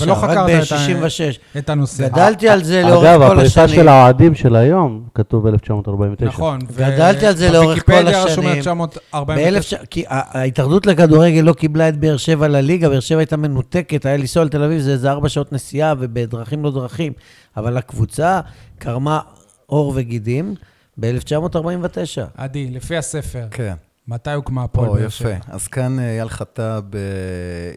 ולא 0.02 0.14
רק 0.14 0.18
חקרת 0.18 0.50
את 0.50 0.72
ה- 0.72 0.76
ב-66. 1.02 1.58
את 1.58 1.70
הנושא. 1.70 2.08
גדלתי 2.08 2.50
על 2.50 2.64
זה 2.64 2.82
לאורך 2.82 3.08
אגב, 3.08 3.20
כל 3.28 3.34
הפריסה 3.38 3.64
השנים. 3.64 3.80
של 3.82 3.88
האוהדים 3.88 4.36
של 4.36 4.56
היום 4.56 5.04
כתוב 5.16 5.50
ב-1949. 5.50 6.26
נכון. 6.26 6.60
ו- 6.72 6.78
גדלתי 6.78 7.26
על 7.28 7.36
זה 7.36 7.52
לאורך 7.52 7.86
כל 7.86 7.92
בוויקיפדיה 7.92 8.24
רשום 8.24 8.46
השנים. 8.46 8.58
1949. 8.58 9.36
באלף 9.36 9.64
ש... 9.64 9.74
כי 9.90 10.04
ההתאחדות 10.08 10.86
לכדורגל 10.86 11.42
לא 11.42 11.54
קיבלה 11.54 11.90
את 11.90 11.98
באר 11.98 12.18
שבע 12.18 12.48
לליגה, 12.48 12.90
באר 12.90 13.00
שבע 13.00 13.20
הייתה 13.20 13.38
מנותקת, 13.38 14.06
היה 14.06 14.18
לנסוע 14.18 14.44
לתל 14.44 14.64
אביב, 14.64 14.80
זה 14.82 14.92
איזה 14.92 15.12
ארבע 15.12 15.30
שעות 15.30 15.54
נסיעה 15.54 15.94
ובדרכים 16.00 16.64
לא 16.64 16.72
דרכים. 16.72 17.14
אבל 17.58 17.78
הקבוצה 17.78 18.40
קרמה 18.80 19.20
עור 19.66 19.92
וגידים 19.96 20.56
ב-1949. 21.00 22.22
עדי, 22.38 22.70
לפי 22.72 22.98
הספר, 22.98 23.44
כן. 23.52 23.74
מתי 24.08 24.32
הוקמה 24.32 24.64
הפועל 24.64 24.90
באר 24.90 25.10
שבע? 25.10 25.30
יפה. 25.30 25.52
אז 25.54 25.68
כאן 25.68 26.00
אה, 26.00 26.10
אייל 26.10 26.30
חטב, 26.30 26.82
אה, 26.94 27.02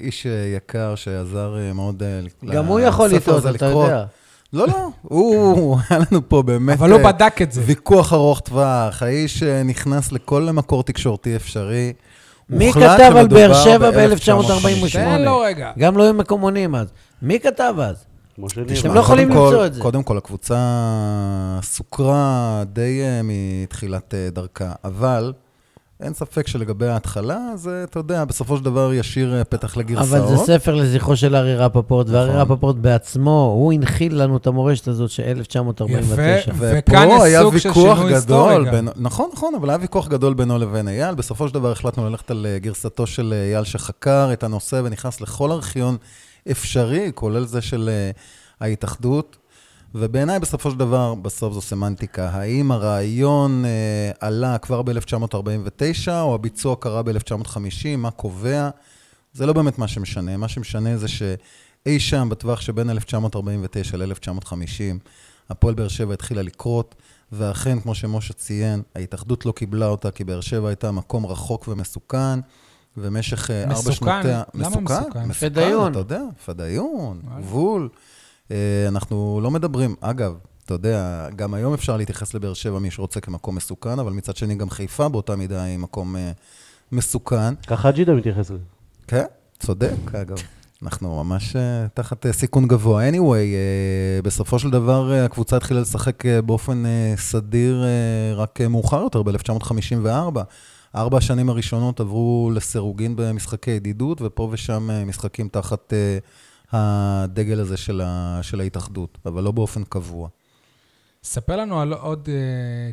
איש 0.00 0.26
אה, 0.26 0.32
יקר 0.56 0.94
שעזר 0.94 1.56
מאוד 1.74 2.02
גם 2.52 2.66
הוא 2.66 2.80
יכול 2.80 3.08
לטעות, 3.08 3.46
אתה. 3.46 3.66
יודע. 3.66 4.04
לא, 4.52 4.66
לא, 4.66 4.88
הוא, 5.02 5.78
היה 5.90 6.00
לנו 6.10 6.28
פה 6.28 6.42
באמת... 6.42 6.78
אבל 6.78 6.92
הוא 6.92 7.00
בדק 7.02 7.42
את 7.42 7.52
זה. 7.52 7.62
ויכוח 7.64 8.12
ארוך 8.12 8.40
טווח, 8.40 9.02
האיש 9.02 9.42
נכנס 9.42 10.12
לכל 10.12 10.42
מקור 10.42 10.82
תקשורתי 10.82 11.36
אפשרי. 11.36 11.92
מי 12.50 12.72
כתב 12.72 13.12
על 13.16 13.28
באר 13.28 13.54
שבע 13.54 13.90
ב-1950. 13.90 14.32
ב-1948? 14.32 14.92
תן 14.92 15.22
לו 15.22 15.40
רגע. 15.40 15.72
גם 15.78 15.96
לא 15.96 16.02
היו 16.02 16.14
מקומונים 16.14 16.74
אז. 16.74 16.88
מי 17.22 17.40
כתב 17.40 17.74
אז? 17.82 18.04
אתם 18.80 18.94
לא 18.94 19.00
יכולים 19.00 19.28
למצוא 19.28 19.66
את 19.66 19.74
זה. 19.74 19.82
קודם 19.82 20.02
כל, 20.02 20.18
הקבוצה 20.18 20.58
סוקרה 21.62 22.62
די 22.72 23.00
מתחילת 23.24 24.14
דרכה, 24.32 24.72
אבל 24.84 25.32
אין 26.00 26.14
ספק 26.14 26.46
שלגבי 26.46 26.86
ההתחלה, 26.86 27.38
זה, 27.54 27.84
אתה 27.84 27.98
יודע, 27.98 28.24
בסופו 28.24 28.56
של 28.56 28.64
דבר 28.64 28.92
ישיר 28.92 29.34
אה, 29.34 29.44
פתח 29.44 29.76
לגרסאות. 29.76 30.22
אבל 30.22 30.36
זה 30.36 30.44
ספר 30.44 30.74
לזכרו 30.74 31.16
של 31.16 31.36
ארי 31.36 31.56
רפפורט, 31.56 32.06
וארי 32.10 32.30
נכון. 32.30 32.40
רפפורט 32.40 32.76
בעצמו, 32.76 33.54
הוא 33.56 33.72
הנחיל 33.72 34.22
לנו 34.22 34.36
את 34.36 34.46
המורשת 34.46 34.88
הזאת 34.88 35.10
של 35.10 35.22
1949. 35.22 36.50
יפה. 36.52 36.52
וכאן 36.78 37.08
היה 37.22 37.42
סוג 37.42 37.58
של 37.58 37.68
ויכוח 37.68 37.98
שינוי 37.98 38.14
היסטורי 38.14 38.54
גדול. 38.54 38.70
בין, 38.70 38.88
נכון, 38.96 39.30
נכון, 39.32 39.54
אבל 39.54 39.70
היה 39.70 39.78
ויכוח 39.80 40.08
גדול 40.08 40.34
בינו 40.34 40.58
לבין 40.58 40.88
אייל. 40.88 41.14
בסופו 41.14 41.48
של 41.48 41.54
דבר 41.54 41.72
החלטנו 41.72 42.10
ללכת 42.10 42.30
על 42.30 42.46
אה, 42.48 42.58
גרסתו 42.58 43.06
של 43.06 43.34
אה, 43.36 43.54
אייל 43.54 43.64
שחקר 43.64 44.30
את 44.32 44.44
הנושא 44.44 44.80
ונכנס 44.84 45.20
לכל 45.20 45.52
ארכיון 45.52 45.96
אפשרי, 46.50 47.10
כולל 47.14 47.46
זה 47.46 47.60
של 47.60 47.90
ההתאחדות. 48.60 49.36
ובעיניי 49.98 50.38
בסופו 50.38 50.70
של 50.70 50.76
דבר, 50.76 51.14
בסוף 51.14 51.54
זו 51.54 51.60
סמנטיקה. 51.60 52.28
האם 52.28 52.70
הרעיון 52.70 53.64
אה, 53.64 54.10
עלה 54.20 54.58
כבר 54.58 54.82
ב-1949, 54.82 56.08
או 56.08 56.34
הביצוע 56.34 56.76
קרה 56.76 57.02
ב-1950, 57.02 57.96
מה 57.98 58.10
קובע? 58.10 58.70
זה 59.32 59.46
לא 59.46 59.52
באמת 59.52 59.78
מה 59.78 59.88
שמשנה. 59.88 60.36
מה 60.36 60.48
שמשנה 60.48 60.96
זה 60.96 61.08
שאי 61.08 62.00
שם, 62.00 62.28
בטווח 62.30 62.60
שבין 62.60 62.90
1949 62.90 63.96
ל-1950, 63.96 64.52
הפועל 65.50 65.74
באר 65.74 65.88
שבע 65.88 66.14
התחילה 66.14 66.42
לקרות, 66.42 66.94
ואכן, 67.32 67.80
כמו 67.80 67.94
שמשה 67.94 68.32
ציין, 68.32 68.82
ההתאחדות 68.94 69.46
לא 69.46 69.52
קיבלה 69.52 69.86
אותה, 69.86 70.10
כי 70.10 70.24
באר 70.24 70.40
שבע 70.40 70.68
הייתה 70.68 70.90
מקום 70.90 71.26
רחוק 71.26 71.68
ומסוכן. 71.68 72.40
במשך 72.96 73.50
אה, 73.50 73.62
ארבע 73.62 73.72
מסוכן? 73.74 74.22
שנותיה... 74.22 74.42
למה 74.54 74.80
מסוכן? 74.80 75.32
פדאיון. 75.32 75.90
אתה 75.90 75.98
יודע, 75.98 76.22
פדאיון, 76.44 77.20
וואלה. 77.24 77.40
גבול. 77.40 77.88
אה, 78.50 78.88
אנחנו 78.88 79.40
לא 79.42 79.50
מדברים, 79.50 79.94
אגב, 80.00 80.34
אתה 80.64 80.74
יודע, 80.74 81.28
גם 81.36 81.54
היום 81.54 81.74
אפשר 81.74 81.96
להתייחס 81.96 82.34
לבאר 82.34 82.54
שבע, 82.54 82.78
מי 82.78 82.90
שרוצה, 82.90 83.20
כמקום 83.20 83.54
מסוכן, 83.54 83.98
אבל 83.98 84.12
מצד 84.12 84.36
שני 84.36 84.54
גם 84.54 84.70
חיפה 84.70 85.08
באותה 85.08 85.36
מידה 85.36 85.62
היא 85.62 85.78
מקום 85.78 86.16
אה, 86.16 86.32
מסוכן. 86.92 87.54
ככה 87.66 87.90
ג'ידה 87.90 88.14
מתייחס 88.14 88.50
לזה. 88.50 88.62
כן, 89.06 89.24
צודק, 89.58 90.14
אגב. 90.14 90.36
אנחנו 90.82 91.24
ממש 91.24 91.56
אה, 91.56 91.86
תחת 91.94 92.26
סיכון 92.32 92.68
גבוה. 92.68 93.10
anyway, 93.10 93.56
בסופו 94.24 94.58
של 94.58 94.70
דבר 94.70 95.12
הקבוצה 95.12 95.56
התחילה 95.56 95.80
לשחק 95.80 96.26
באופן 96.26 96.82
סדיר 97.16 97.84
רק 98.36 98.60
מאוחר 98.60 99.00
יותר, 99.00 99.22
ב-1954. 99.22 100.40
ארבע 100.96 101.18
השנים 101.18 101.48
הראשונות 101.48 102.00
עברו 102.00 102.50
לסירוגין 102.54 103.16
במשחקי 103.16 103.70
ידידות, 103.70 104.22
ופה 104.22 104.48
ושם 104.52 104.88
משחקים 105.06 105.48
תחת 105.48 105.92
אה, 105.92 106.18
הדגל 106.72 107.60
הזה 107.60 107.76
של, 107.76 108.00
ה, 108.04 108.38
של 108.42 108.60
ההתאחדות, 108.60 109.18
אבל 109.26 109.42
לא 109.42 109.50
באופן 109.50 109.84
קבוע. 109.84 110.28
ספר 111.24 111.56
לנו 111.56 111.80
על 111.80 111.92
עוד 111.92 112.28
uh, 112.28 112.30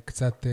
קצת 0.05 0.45
uh, 0.45 0.47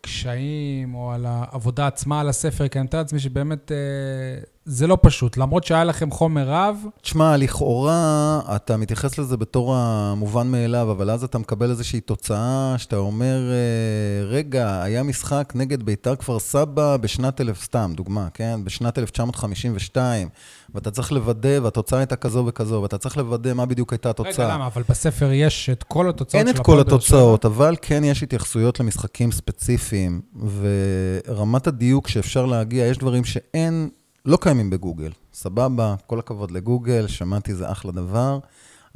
קשיים, 0.00 0.94
או 0.94 1.12
על 1.12 1.26
העבודה 1.26 1.86
עצמה 1.86 2.20
על 2.20 2.28
הספר, 2.28 2.68
כי 2.68 2.78
אני 2.78 2.84
מתאר 2.84 2.98
לעצמי 2.98 3.18
שבאמת 3.18 3.70
uh, 3.70 4.59
זה 4.64 4.86
לא 4.86 4.98
פשוט. 5.02 5.36
למרות 5.36 5.64
שהיה 5.64 5.84
לכם 5.84 6.10
חומר 6.10 6.48
רב, 6.48 6.84
תשמע, 7.02 7.36
לכאורה 7.36 8.40
אתה 8.56 8.76
מתייחס 8.76 9.18
לזה 9.18 9.36
בתור 9.36 9.74
המובן 9.76 10.50
מאליו, 10.50 10.90
אבל 10.90 11.10
אז 11.10 11.24
אתה 11.24 11.38
מקבל 11.38 11.70
איזושהי 11.70 12.00
תוצאה 12.00 12.74
שאתה 12.78 12.96
אומר, 12.96 13.50
אה, 13.50 14.26
רגע, 14.26 14.82
היה 14.82 15.02
משחק 15.02 15.52
נגד 15.56 15.82
ביתר 15.82 16.16
כפר 16.16 16.38
סבא 16.38 16.96
בשנת 16.96 17.40
אלף, 17.40 17.62
סתם, 17.64 17.92
דוגמה, 17.94 18.28
כן? 18.34 18.60
בשנת 18.64 18.98
1952, 18.98 20.28
ואתה 20.74 20.90
צריך 20.90 21.12
לוודא, 21.12 21.58
והתוצאה 21.62 21.98
הייתה 21.98 22.16
כזו 22.16 22.44
וכזו, 22.46 22.80
ואתה 22.82 22.98
צריך 22.98 23.16
לוודא 23.16 23.52
מה 23.52 23.66
בדיוק 23.66 23.92
הייתה 23.92 24.10
התוצאה. 24.10 24.44
רגע, 24.44 24.54
למה? 24.54 24.66
אבל 24.66 24.82
בספר 24.88 25.32
יש 25.32 25.70
את 25.70 25.82
כל 25.82 26.08
התוצאות 26.08 26.34
אין 26.34 26.46
של 26.54 26.60
את 26.60 26.66
כל 26.66 26.72
הפועל 26.72 26.76
באר 26.76 27.00
שבע. 27.00 27.16
התוצאות, 27.18 27.44
אבל 27.44 27.76
כן 27.82 28.04
יש 28.04 28.22
התייחסויות 28.22 28.80
למשחקים 28.80 29.32
ספציפיים, 29.32 30.20
ורמת 30.60 31.66
הדיוק 31.66 32.08
שאפשר 32.08 32.46
להגיע, 32.46 32.86
יש 32.86 32.98
דברים 32.98 33.24
שאין, 33.24 33.88
לא 34.24 34.38
קיימים 34.40 34.70
בגוגל. 34.70 35.10
סבבה, 35.34 35.94
כל 36.06 36.18
הכבוד 36.18 36.50
לגוגל, 36.50 37.06
שמעתי 37.06 37.54
זה 37.54 37.72
אחלה 37.72 37.92
דבר, 37.92 38.38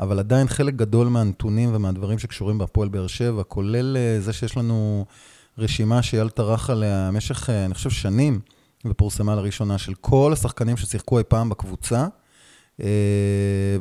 אבל 0.01 0.19
עדיין 0.19 0.49
חלק 0.49 0.75
גדול 0.75 1.09
מהנתונים 1.09 1.71
ומהדברים 1.75 2.19
שקשורים 2.19 2.59
בהפועל 2.59 2.89
באר 2.89 3.07
שבע, 3.07 3.43
כולל 3.43 3.97
אה, 3.97 4.21
זה 4.21 4.33
שיש 4.33 4.57
לנו 4.57 5.05
רשימה 5.59 6.03
שאייל 6.03 6.29
טרח 6.29 6.71
עליה 6.71 7.09
במשך, 7.09 7.51
אה, 7.51 7.65
אני 7.65 7.75
חושב, 7.75 7.91
שנים, 7.91 8.41
ופורסמה 8.85 9.35
לראשונה, 9.35 9.79
של 9.79 9.95
כל 9.95 10.33
השחקנים 10.33 10.77
ששיחקו 10.77 11.19
אי 11.19 11.25
פעם 11.25 11.49
בקבוצה. 11.49 12.07
אה, 12.83 12.89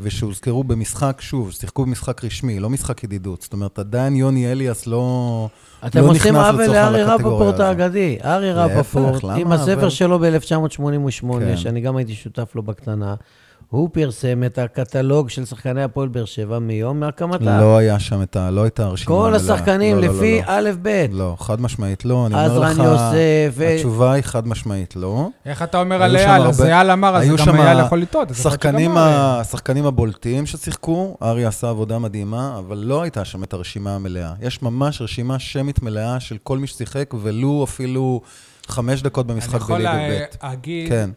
ושהוזכרו 0.01 0.63
במשחק, 0.63 1.17
שוב, 1.21 1.51
שיחקו 1.51 1.85
במשחק 1.85 2.23
רשמי, 2.23 2.59
לא 2.59 2.69
משחק 2.69 3.03
ידידות. 3.03 3.41
זאת 3.41 3.53
אומרת, 3.53 3.79
עדיין 3.79 4.15
יוני 4.15 4.51
אליאס 4.51 4.87
לא, 4.87 5.47
אתם 5.85 5.99
לא 5.99 6.05
עושים 6.05 6.35
נכנס 6.35 6.35
עוול 6.35 6.61
לצורך 6.61 6.77
לארי 6.77 7.01
הקטגוריה 7.01 7.37
רפפורט 7.37 7.53
הזו. 7.53 7.63
האגדי. 7.63 8.17
ארי 8.23 8.53
להפך, 8.53 8.75
רפפורט, 8.75 9.23
למה 9.23 9.35
עם 9.35 9.51
הספר? 9.51 9.89
שלו 9.89 10.19
ב-1988, 10.19 11.39
כן. 11.39 11.57
שאני 11.57 11.81
גם 11.81 11.95
הייתי 11.97 12.13
שותף 12.13 12.51
לו 12.55 12.63
בקטנה, 12.63 13.15
הוא 13.73 13.89
פרסם 13.93 14.43
את 14.43 14.57
הקטלוג 14.57 15.29
של 15.29 15.45
שחקני 15.45 15.83
הפועל 15.83 16.07
באר 16.07 16.25
שבע 16.25 16.59
מיום 16.59 17.03
הקמתה. 17.03 17.59
לא 17.61 17.77
היה 17.77 17.99
שם 17.99 18.21
את 18.21 18.35
ה... 18.35 18.51
לא 18.51 18.63
הייתה 18.63 18.85
הרשימה 18.85 19.07
כל. 19.07 19.35
השחקנים 19.35 19.95
לא, 19.95 20.01
לא, 20.01 20.07
לא, 20.07 20.13
לפי 20.13 20.37
לא. 20.37 20.43
א', 20.47 20.69
ב'. 20.81 21.05
לא, 21.11 21.35
חד 21.39 21.61
משמעית 21.61 22.05
לא. 22.05 22.25
אני 22.25 22.35
אומר 22.35 22.59
לך, 22.59 22.77
יוסף, 22.77 23.55
התשובה 23.75 24.11
היא 24.11 24.23
חד 24.23 24.47
משמעית 24.47 24.95
לא. 24.95 25.29
איך 25.45 25.63
אתה 25.63 25.79
אומר 25.79 26.03
על 26.03 26.15
אייל? 26.15 26.41
אז 26.41 26.61
אייל 26.61 26.91
אמר, 26.91 27.17
אז 27.17 27.27
גם 27.47 27.55
אייל 27.55 27.79
יכול 27.85 28.01
לטעות. 28.01 28.31
יכול. 28.31 28.51
השחקנים 29.41 29.85
הבולטים 29.85 30.45
ששיחקו, 30.45 31.17
ארי 31.21 31.45
עשה 31.45 31.69
עבודה 31.69 31.99
מדהימה, 31.99 32.55
אבל 32.59 32.77
לא 32.77 33.01
הייתה 33.01 33.25
שם 33.25 33.43
את 33.43 33.53
הרשימה 33.53 33.95
המלאה. 33.95 34.33
יש 34.41 34.61
ממש 34.61 35.01
רשימה 35.01 35.39
שמית 35.39 35.83
מלאה 35.83 36.19
של 36.19 36.37
כל 36.43 36.57
מי 36.57 36.67
ששיחק, 36.67 37.13
ולו 37.21 37.63
אפילו 37.63 38.21
חמש 38.67 39.01
דקות 39.01 39.25
אני 39.25 39.33
במשחק 39.35 39.55
יכול 39.55 39.75
בליגה 39.75 39.93
ב'. 39.93 40.45
להגיד, 40.45 40.89
כן. 40.89 41.09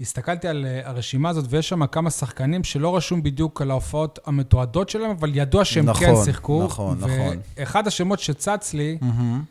הסתכלתי 0.00 0.48
על 0.48 0.66
אה, 0.66 0.88
הרשימה 0.88 1.28
הזאת, 1.28 1.44
ויש 1.48 1.68
שם 1.68 1.86
כמה 1.86 2.10
שחקנים 2.10 2.64
שלא 2.64 2.96
רשום 2.96 3.22
בדיוק 3.22 3.62
על 3.62 3.70
ההופעות 3.70 4.18
המתועדות 4.26 4.88
שלהם, 4.88 5.10
אבל 5.10 5.30
ידוע 5.34 5.64
שהם 5.64 5.84
נכון, 5.84 6.06
כן 6.06 6.14
שיחקו. 6.24 6.64
נכון, 6.64 6.98
נכון. 6.98 7.36
ואחד 7.56 7.86
השמות 7.86 8.20
שצץ 8.20 8.74
לי, 8.74 8.98
מהמם. 9.00 9.42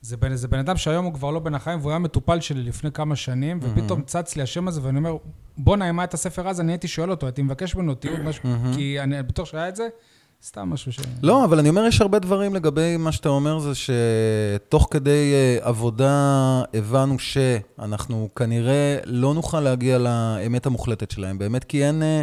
זה 0.00 0.16
בן, 0.16 0.34
זה 0.34 0.48
בן 0.48 0.58
אדם 0.58 0.76
שהיום 0.76 1.04
הוא 1.04 1.14
כבר 1.14 1.30
לא 1.30 1.40
בין 1.40 1.54
החיים, 1.54 1.78
והוא 1.80 1.90
היה 1.90 1.98
מטופל 1.98 2.40
שלי 2.40 2.62
לפני 2.62 2.92
כמה 2.92 3.16
שנים, 3.16 3.60
ופתאום 3.62 4.02
צץ 4.02 4.36
לי 4.36 4.42
השם 4.42 4.68
הזה, 4.68 4.80
ואני 4.82 4.98
אומר, 4.98 5.16
בואנה, 5.58 5.90
אם 5.90 5.98
היה 5.98 6.04
את 6.04 6.14
הספר 6.14 6.48
אז, 6.48 6.60
אני 6.60 6.72
הייתי 6.72 6.88
שואל 6.88 7.10
אותו, 7.10 7.26
הייתי 7.26 7.42
מבקש 7.42 7.76
ממנו 7.76 7.94
תיעוד, 7.94 8.20
משהו, 8.20 8.42
כי 8.74 9.00
אני 9.00 9.22
בטוח 9.22 9.48
שהיה 9.48 9.68
את 9.68 9.76
זה, 9.76 9.88
סתם 10.42 10.70
משהו 10.70 10.92
ש... 10.92 10.98
לא, 11.22 11.44
אבל 11.44 11.58
אני 11.58 11.68
אומר, 11.68 11.84
יש 11.86 12.00
הרבה 12.00 12.18
דברים 12.18 12.54
לגבי 12.54 12.96
מה 12.96 13.12
שאתה 13.12 13.28
אומר, 13.28 13.58
זה 13.58 13.72
שתוך 13.74 14.88
כדי 14.90 15.32
אה, 15.34 15.68
עבודה 15.68 16.62
הבנו 16.74 17.18
שאנחנו 17.18 18.28
כנראה 18.36 18.98
לא 19.04 19.34
נוכל 19.34 19.60
להגיע 19.60 19.98
לאמת 19.98 20.66
המוחלטת 20.66 21.10
שלהם, 21.10 21.38
באמת 21.38 21.64
כי 21.64 21.84
אין 21.84 22.02
אה, 22.02 22.22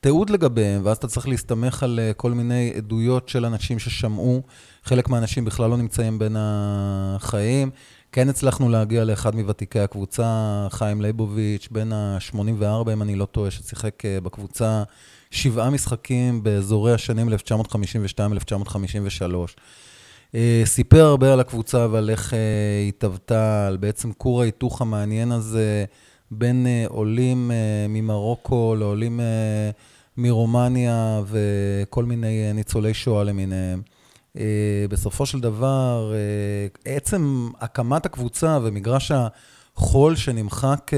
תיעוד 0.00 0.30
לגביהם, 0.30 0.80
ואז 0.84 0.96
אתה 0.96 1.08
צריך 1.08 1.28
להסתמך 1.28 1.82
על 1.82 2.00
אה, 2.02 2.12
כל 2.12 2.32
מיני 2.32 2.72
עדויות 2.76 3.28
של 3.28 3.44
אנשים 3.44 3.78
ששמעו. 3.78 4.42
חלק 4.84 5.08
מהאנשים 5.08 5.44
בכלל 5.44 5.70
לא 5.70 5.76
נמצאים 5.76 6.18
בין 6.18 6.36
החיים. 6.38 7.70
כן 8.12 8.28
הצלחנו 8.28 8.68
להגיע 8.68 9.04
לאחד 9.04 9.34
מוותיקי 9.34 9.80
הקבוצה, 9.80 10.66
חיים 10.70 11.02
ליבוביץ', 11.02 11.68
בן 11.70 11.92
ה-84, 11.92 12.92
אם 12.92 13.02
אני 13.02 13.16
לא 13.16 13.24
טועה, 13.24 13.50
ששיחק 13.50 14.02
בקבוצה 14.22 14.82
שבעה 15.30 15.70
משחקים 15.70 16.42
באזורי 16.42 16.92
השנים 16.92 17.28
1952-1953. 17.28 17.32
אה, 20.34 20.62
סיפר 20.64 21.04
הרבה 21.04 21.32
על 21.32 21.40
הקבוצה 21.40 21.86
ועל 21.90 22.10
איך 22.10 22.34
אה, 22.34 22.38
היא 22.80 22.88
התהוותה, 22.88 23.66
על 23.66 23.76
בעצם 23.76 24.12
כור 24.12 24.42
ההיתוך 24.42 24.80
המעניין 24.80 25.32
הזה 25.32 25.84
בין 26.30 26.66
אה, 26.66 26.84
עולים 26.88 27.50
ממרוקו 27.88 28.74
לעולים 28.78 29.20
מרומניה 30.16 31.20
וכל 31.26 32.04
מיני 32.04 32.52
ניצולי 32.52 32.94
שואה 32.94 33.24
למיניהם. 33.24 33.82
בסופו 34.88 35.26
של 35.26 35.40
דבר, 35.40 36.12
עצם 36.84 37.48
הקמת 37.60 38.06
הקבוצה 38.06 38.58
ומגרש 38.62 39.12
החול 39.76 40.16
שנמחק 40.16 40.90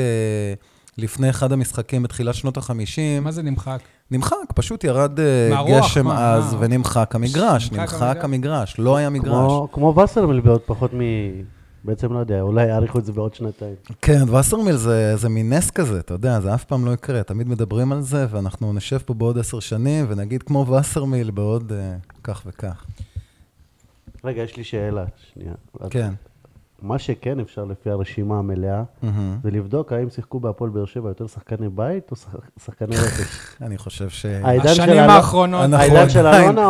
לפני 0.99 1.31
אחד 1.31 1.53
המשחקים 1.53 2.03
בתחילת 2.03 2.35
שנות 2.35 2.57
ה-50, 2.57 3.21
מה 3.23 3.33
זה 3.33 3.43
נמחק? 3.43 3.79
נמחק, 4.11 4.37
פשוט 4.55 4.85
ירד 4.85 5.21
אה, 5.21 5.49
מהרוח, 5.51 5.85
גשם 5.85 6.05
מה? 6.05 6.35
אז 6.35 6.55
אה, 6.55 6.59
ונמחק 6.61 7.15
המגרש, 7.15 7.73
נמחק 7.73 7.81
נמחק 7.81 8.03
המגרש. 8.03 8.25
המגרש, 8.25 8.79
לא 8.79 8.97
היה 8.97 9.11
מגרש. 9.11 9.29
כמו, 9.29 9.69
כמו 9.73 9.95
וסרמיל 10.03 10.41
בעוד 10.41 10.61
פחות 10.61 10.95
מ... 10.95 11.01
בעצם 11.85 12.13
לא 12.13 12.19
יודע, 12.19 12.41
אולי 12.41 12.67
יאריכו 12.67 12.99
את 12.99 13.05
זה 13.05 13.13
בעוד 13.13 13.35
שנתיים. 13.35 13.75
כן, 14.03 14.35
וסרמיל 14.35 14.77
זה, 14.77 15.17
זה 15.17 15.29
מין 15.29 15.53
נס 15.53 15.71
כזה, 15.71 16.01
אתה 16.01 16.15
יודע, 16.15 16.41
זה 16.41 16.55
אף 16.55 16.65
פעם 16.65 16.87
לא 16.87 16.91
יקרה, 16.91 17.23
תמיד 17.23 17.49
מדברים 17.49 17.93
על 17.93 18.01
זה, 18.01 18.27
ואנחנו 18.31 18.73
נשב 18.73 18.99
פה 18.99 19.15
בעוד 19.15 19.39
עשר 19.39 19.61
שנים 19.61 20.07
ונגיד 20.09 20.43
כמו 20.43 20.67
וסרמיל 20.67 21.31
בעוד 21.31 21.73
אה, 21.73 21.97
כך 22.25 22.43
וכך. 22.47 22.85
רגע, 24.25 24.43
יש 24.43 24.57
לי 24.57 24.65
שאלה, 24.65 25.05
שנייה. 25.35 25.53
כן. 25.91 26.13
מה 26.83 26.99
שכן 26.99 27.41
אפשר 27.41 27.65
לפי 27.65 27.91
הרשימה 27.91 28.39
המלאה. 28.39 28.83
זה 29.43 29.51
לבדוק 29.51 29.93
האם 29.93 30.11
שיחקו 30.11 30.41
בהפועל 30.41 30.71
באר 30.71 30.85
שבע 30.85 31.09
יותר 31.09 31.27
שחקני 31.27 31.69
בית 31.69 32.11
או 32.11 32.17
שח- 32.17 32.35
שחקני 32.65 32.97
רכש. 33.07 33.57
אני 33.63 33.79
חושב 33.79 34.09
ש... 34.09 34.27
השנים 34.27 34.99
האחרונות. 34.99 35.61
נכון. 35.61 35.75
העידן 35.75 36.09
של. 36.09 36.27
אלונה 36.27 36.67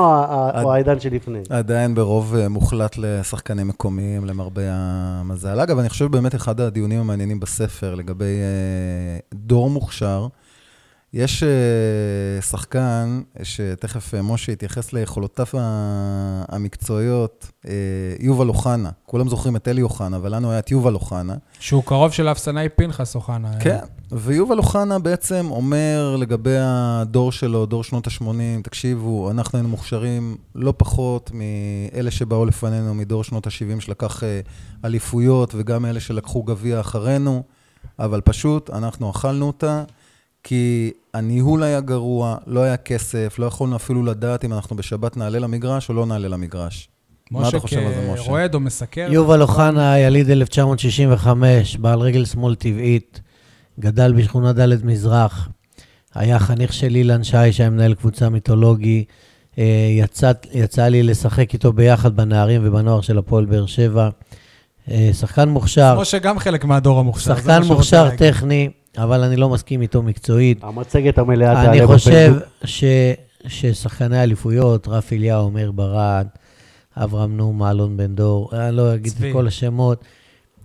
או 0.63 0.73
העידן 0.75 1.01
שלפני? 1.01 1.39
עדיין 1.51 1.95
ברוב 1.95 2.35
אה, 2.35 2.49
מוחלט 2.49 2.97
לשחקנים 2.99 3.69
מקומיים, 3.69 4.25
למרבה 4.25 4.63
המזל. 4.71 5.61
אגב, 5.61 5.79
אני 5.79 5.89
חושב 5.89 6.05
באמת 6.07 6.35
אחד 6.35 6.61
הדיונים 6.61 7.01
המעניינים 7.01 7.41
בספר 7.41 7.95
לגבי 7.95 8.25
אה, 8.25 9.19
דור 9.35 9.71
מוכשר, 9.71 10.27
יש 11.17 11.43
אה, 11.43 12.43
שחקן 12.43 13.21
שתכף 13.43 14.15
אה, 14.15 14.23
משה 14.23 14.53
יתייחס 14.53 14.93
ליכולותיו 14.93 15.47
המקצועיות, 16.49 17.51
אה, 17.67 17.73
יובל 18.21 18.49
אוחנה. 18.49 18.91
כולם 19.07 19.29
זוכרים 19.29 19.57
את 19.57 19.69
אלי 19.69 19.83
אוחנה, 19.83 20.17
אבל 20.17 20.35
לנו 20.35 20.51
היה 20.51 20.59
את 20.59 20.71
יובל 20.71 20.95
אוחנה. 20.95 21.35
שהוא 21.61 21.83
קרוב 21.85 22.13
של 22.13 22.29
האפסנאי 22.29 22.69
פנחס 22.69 23.15
אוחנה. 23.15 23.51
כן, 23.61 23.79
ויובל 24.13 24.59
אוחנה 24.59 24.99
בעצם 24.99 25.47
אומר 25.51 26.17
לגבי 26.19 26.57
הדור 26.61 27.33
שלו, 27.33 27.67
דור 27.67 27.85
שנות 27.85 28.07
ה-80, 28.07 28.63
תקשיבו, 28.63 29.31
אנחנו 29.31 29.57
היינו 29.57 29.69
מוכשרים 29.69 30.37
לא 30.55 30.75
פחות 30.77 31.31
מאלה 31.35 32.11
שבאו 32.11 32.45
לפנינו, 32.45 32.95
מדור 32.95 33.25
שנות 33.25 33.47
ה-70 33.47 33.81
שלקח 33.81 34.25
אה, 34.25 34.41
אליפויות, 34.85 35.55
וגם 35.57 35.87
אלה 35.87 36.01
שלקחו 36.01 36.43
גביע 36.43 36.81
אחרינו, 36.81 37.43
אבל 37.99 38.21
פשוט 38.21 38.71
אנחנו 38.71 39.11
אכלנו 39.11 39.47
אותה, 39.47 39.85
כי 40.49 40.91
הניהול 41.15 41.63
היה 41.63 41.81
גרוע, 41.81 42.37
לא 42.47 42.61
היה 42.61 42.77
כסף, 42.77 43.39
לא 43.39 43.47
יכולנו 43.47 43.77
אפילו 43.77 44.03
לדעת 44.03 44.45
אם 44.45 44.53
אנחנו 44.53 44.77
בשבת 44.77 45.17
נעלה 45.17 45.39
למגרש 45.39 45.89
או 45.89 45.95
לא 45.95 46.07
נעלה 46.07 46.29
למגרש. 46.29 46.89
מה 47.31 47.49
אתה 47.49 47.59
חושב 47.59 47.79
על 47.79 47.95
זה, 47.95 48.13
משה? 48.13 48.31
רועד 48.31 48.55
או 48.55 48.61
מסקר? 48.61 49.09
יובל 49.11 49.43
אוחנה, 49.43 49.99
יליד 49.99 50.31
1965, 50.31 51.77
בעל 51.77 52.01
רגל 52.01 52.25
שמאל 52.25 52.55
טבעית, 52.55 53.21
גדל 53.81 54.13
בשכונה 54.13 54.53
ד' 54.53 54.85
מזרח, 54.85 55.49
היה 56.15 56.39
חניך 56.39 56.73
של 56.73 56.95
אילן 56.95 57.25
שי, 57.25 57.53
שהיה 57.53 57.71
מנהל 57.71 57.95
קבוצה 57.95 58.29
מיתולוגי. 58.29 59.05
אה, 59.59 59.89
יצא, 59.91 60.33
יצא 60.53 60.89
לי 60.89 61.03
לשחק 61.03 61.55
איתו 61.55 61.73
ביחד 61.73 62.17
בנערים 62.17 62.61
ובנוער 62.65 63.01
של 63.01 63.19
הפועל 63.19 63.45
באר 63.45 63.67
שבע. 63.67 64.09
אה, 64.91 65.11
שחקן 65.13 65.49
מוכשר, 65.49 66.01
משה 66.01 66.19
גם 66.19 66.39
חלק 66.39 66.65
מהדור 66.65 66.99
המוכשר. 67.01 67.37
שחקן 67.37 67.63
מוכשר. 67.63 68.11
טכני, 68.17 68.71
אבל 68.97 69.23
אני 69.23 69.37
לא 69.37 69.49
מסכים 69.49 69.83
איתו 69.83 70.03
מקצועית. 70.03 70.65
המצגת 70.65 71.19
המלאה 71.19 71.55
תעלה 71.55 71.73
אני 71.73 71.87
חושב 71.87 72.11
בפייסבוק. 72.11 72.49
ש, 72.65 72.85
ששחקני 73.47 74.23
אליפויות, 74.23 74.89
רפי 74.89 75.17
אליהו, 75.17 75.51
מאיר 75.51 75.73
ברד, 75.73 76.27
אברהם 76.97 77.37
נומה, 77.37 77.71
אלון 77.71 77.97
בן 77.97 78.15
דור, 78.15 78.51
אני 78.53 78.77
לא 78.77 78.95
אגיד 78.95 79.13
צבי. 79.13 79.29
את 79.29 79.33
כל 79.33 79.47
השמות, 79.47 80.05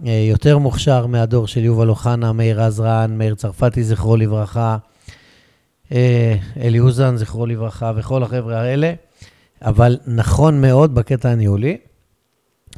אה, 0.05 0.25
יותר 0.29 0.57
מוכשר 0.57 1.07
מהדור 1.07 1.47
של 1.47 1.63
יובל 1.63 1.89
אוחנה, 1.89 2.33
מאיר 2.33 2.61
עזרן, 2.61 3.17
מאיר 3.17 3.35
צרפתי, 3.35 3.83
זכרו 3.83 4.17
לברכה, 4.17 4.77
אה, 5.91 6.35
אלי 6.61 6.79
אוזן, 6.79 7.17
זכרו 7.17 7.45
לברכה, 7.45 7.91
וכל 7.95 8.23
החבר'ה 8.23 8.61
האלה. 8.61 8.93
אבל 9.61 9.97
נכון 10.07 10.61
מאוד 10.61 10.95
בקטע 10.95 11.29
הניהולי, 11.29 11.77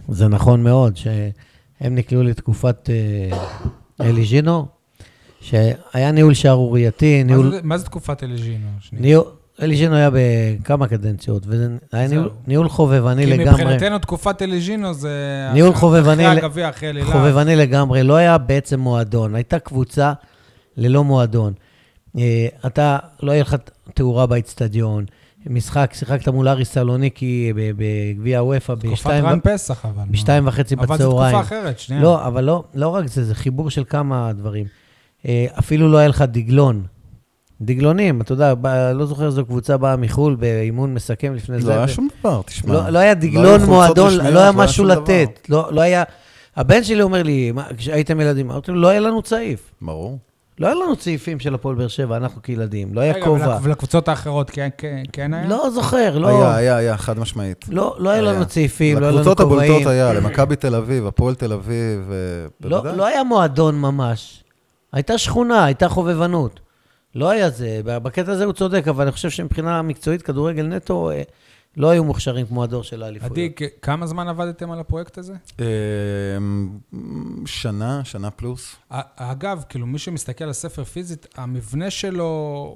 זה 0.09 0.27
נכון 0.27 0.63
מאוד 0.63 0.97
שהם 0.97 1.95
נקלעו 1.95 2.23
לתקופת 2.23 2.89
אה, 2.89 3.37
אלי 4.01 4.25
ז'ינו, 4.25 4.65
שהיה 5.43 6.11
ניהול 6.11 6.33
שערורייתי, 6.33 7.23
מה 7.23 7.27
ניהול... 7.27 7.51
זה- 7.51 7.59
מה 7.63 7.77
זה 7.77 7.85
תקופת? 7.85 8.19
שנייה. 8.19 8.57
ניהול, 8.93 9.25
אליז'ינו 9.61 9.95
היה 9.95 10.09
בכמה 10.13 10.87
קדנציות, 10.87 11.43
וזה 11.47 11.67
היה. 11.91 12.07
ניהול, 12.07 12.29
ניהול 12.47 12.69
חובבני 12.69 13.25
כי 13.25 13.29
לגמרי. 13.37 13.63
מבחינתנו 13.65 13.99
תקופת 13.99 14.41
אלג'ינו 14.41 14.93
זה... 14.93 15.09
ניהול 15.53 15.73
חובבני 15.73 16.27
אחרי 16.27 16.37
הגביע, 16.37 16.69
אחרי 16.69 16.89
אלילה. 16.89 17.05
חובבני 17.05 17.55
לגמרי, 17.55 18.03
לא 18.03 18.15
היה 18.15 18.37
בעצם 18.37 18.79
מועדון, 18.79 19.35
הייתה 19.35 19.59
קבוצה 19.59 20.13
ללא 20.77 21.03
מועדון. 21.03 21.53
אה, 22.17 22.47
אתה, 22.65 22.97
לא 23.23 23.31
היה 23.31 23.41
לך 23.41 23.55
תאורה 23.93 24.25
באיצטדיון, 24.25 25.05
משחק, 25.45 25.91
שיחקת 25.93 26.27
מול 26.27 26.47
אריס 26.47 26.71
סלוניקי 26.73 27.53
בגביע 27.55 28.39
הוופא 28.39 28.73
תקופת 28.73 28.91
בשתיים 28.91 29.25
רן 29.25 29.39
פסח, 29.43 29.85
אבל. 29.85 30.03
בשתיים 30.11 30.47
וחצי 30.47 30.75
אבל 30.75 30.85
זו 30.87 30.93
בצהריים. 30.93 31.35
תקופה 31.37 31.47
אחרת, 31.47 31.79
שנייה. 31.79 32.01
לא, 32.01 32.27
אבל 32.27 32.43
לא, 32.43 32.63
לא 32.75 32.87
רק 32.87 33.07
זה, 33.07 33.23
זה 33.23 33.35
חיבור 33.35 33.69
של 33.69 33.83
כמה 33.89 34.31
דברים. 34.33 34.65
אה, 35.27 35.45
אפילו 35.59 35.91
לא 35.91 35.97
היה 35.97 36.07
לך 36.07 36.21
דגלון. 36.27 36.83
דגלונים, 37.61 38.21
אתה 38.21 38.31
יודע, 38.33 38.53
לא 38.95 39.05
זוכר 39.05 39.25
איזו 39.25 39.45
קבוצה 39.45 39.77
באה 39.77 39.95
מחו"ל 39.95 40.35
באימון 40.35 40.93
מסכם 40.93 41.33
לפני 41.35 41.61
זה. 41.61 41.69
לא 41.69 41.73
היה 41.73 41.87
שום 41.87 42.07
דבר, 42.19 42.41
תשמע. 42.45 42.73
לא, 42.73 42.89
לא 42.89 42.99
היה 42.99 43.09
היו 43.11 43.19
דגלון 43.21 43.45
חולצות 43.59 43.67
מועדון, 43.69 44.13
לא 44.33 44.39
היה 44.39 44.51
לא 44.51 44.57
משהו. 44.57 44.85
לתת. 44.85 45.29
לא, 45.49 45.67
לא 45.71 45.81
היה... 45.81 46.03
הבן 46.55 46.83
שלי 46.83 47.01
אומר 47.01 47.23
לי, 47.23 47.51
מה, 47.51 47.63
כשהייתם 47.77 48.21
ילדים, 48.21 48.51
אמרתי 48.51 48.71
לו, 48.71 48.81
לא 48.81 48.87
היה 48.87 48.99
לנו 48.99 49.21
צעיף. 49.21 49.71
ברור. 49.81 50.17
לא 50.59 50.67
היה 50.67 50.75
לנו 50.75 50.95
צעיפים 50.95 51.39
של 51.39 51.53
הפועל 51.53 51.75
באר 51.75 51.87
שבע, 51.87 52.17
אנחנו 52.17 52.41
כילדים. 52.41 52.93
לא 52.93 53.01
היה 53.01 53.13
כובע. 53.23 53.47
ול- 53.47 53.55
ולקבוצות 53.61 54.07
האחרות 54.07 54.49
כן- 54.49 54.69
כן- 54.77 55.03
כן 55.13 55.33
היה? 55.33 55.47
לא 55.47 55.69
זוכר, 55.73 56.17
לא... 56.17 56.27
היה, 56.27 56.55
היה, 56.55 56.75
היה, 56.77 56.97
חד 56.97 57.19
משמעית. 57.19 57.65
לא, 57.69 57.95
לא 57.99 58.09
היה 58.09 58.21
לנו. 58.21 58.45
צעיפים, 58.45 58.97
לא 58.99 59.05
היה 59.05 59.11
לנו 59.11 59.19
לקבוצות 59.21 59.41
כובעים. 59.49 59.71
הבולטות 59.71 59.91
היה, 59.91 60.13
למכבי 60.13 60.55
תל 60.55 60.75
אביב, 60.75 61.05
הפועל 61.07 61.35
תל 61.35 61.53
אביב, 61.53 62.11
לא, 62.63 62.77
בוודאי. 62.77 62.97
לא 62.97 63.05
היה 63.07 63.23
מועדון 63.23 63.79
ממש. 63.81 64.42
הייתה 64.93 65.17
שכונה, 65.17 65.65
הייתה 65.65 65.89
חובבנות. 65.89 66.59
לא 67.15 67.29
היה 67.29 67.49
זה, 67.49 67.81
בקטע 67.85 68.31
הזה 68.31 68.45
הוא 68.45 68.53
צודק, 68.53 68.87
אבל 68.87 69.03
אני 69.03 69.11
חושב 69.11 69.29
שמבחינה 69.29 69.81
מקצועית, 69.81 70.21
כדורגל 70.21 70.63
נטו, 70.63 71.11
אה, 71.11 71.21
לא 71.77 71.89
היו 71.89 72.03
מוכשרים 72.03 72.45
כמו 72.45 72.63
הדור 72.63 72.83
של 72.83 73.03
האליפויות. 73.03 73.31
עדי, 73.31 73.49
כמה 73.81 74.07
זמן 74.07 74.27
עבדתם 74.27 74.71
על 74.71 74.79
הפרויקט 74.79 75.17
הזה? 75.17 75.33
אמ, 75.59 76.69
שנה, 77.45 78.01
שנה 78.03 78.31
פלוס. 78.31 78.75
אגב, 79.15 79.63
כאילו, 79.69 79.87
מי 79.87 79.99
שמסתכל 79.99 80.43
על 80.43 80.53
ספר 80.53 80.83
פיזית, 80.83 81.27
המבנה 81.35 81.89
שלו 81.89 82.25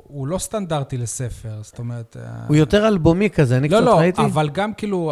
הוא 0.07 0.27
לא 0.27 0.37
סטנדרטי 0.37 0.97
לספר, 0.97 1.59
זאת 1.61 1.79
אומרת... 1.79 2.17
אה, 2.19 2.45
הוא 2.47 2.55
יותר 2.55 2.87
אלבומי 2.87 3.29
כזה, 3.29 3.57
אני 3.57 3.69
לא, 3.69 3.77
קצת 3.77 3.85
לא, 3.85 3.97
ראיתי. 3.97 4.21
אבל 4.21 4.49
גם 4.49 4.73
כאילו, 4.73 5.11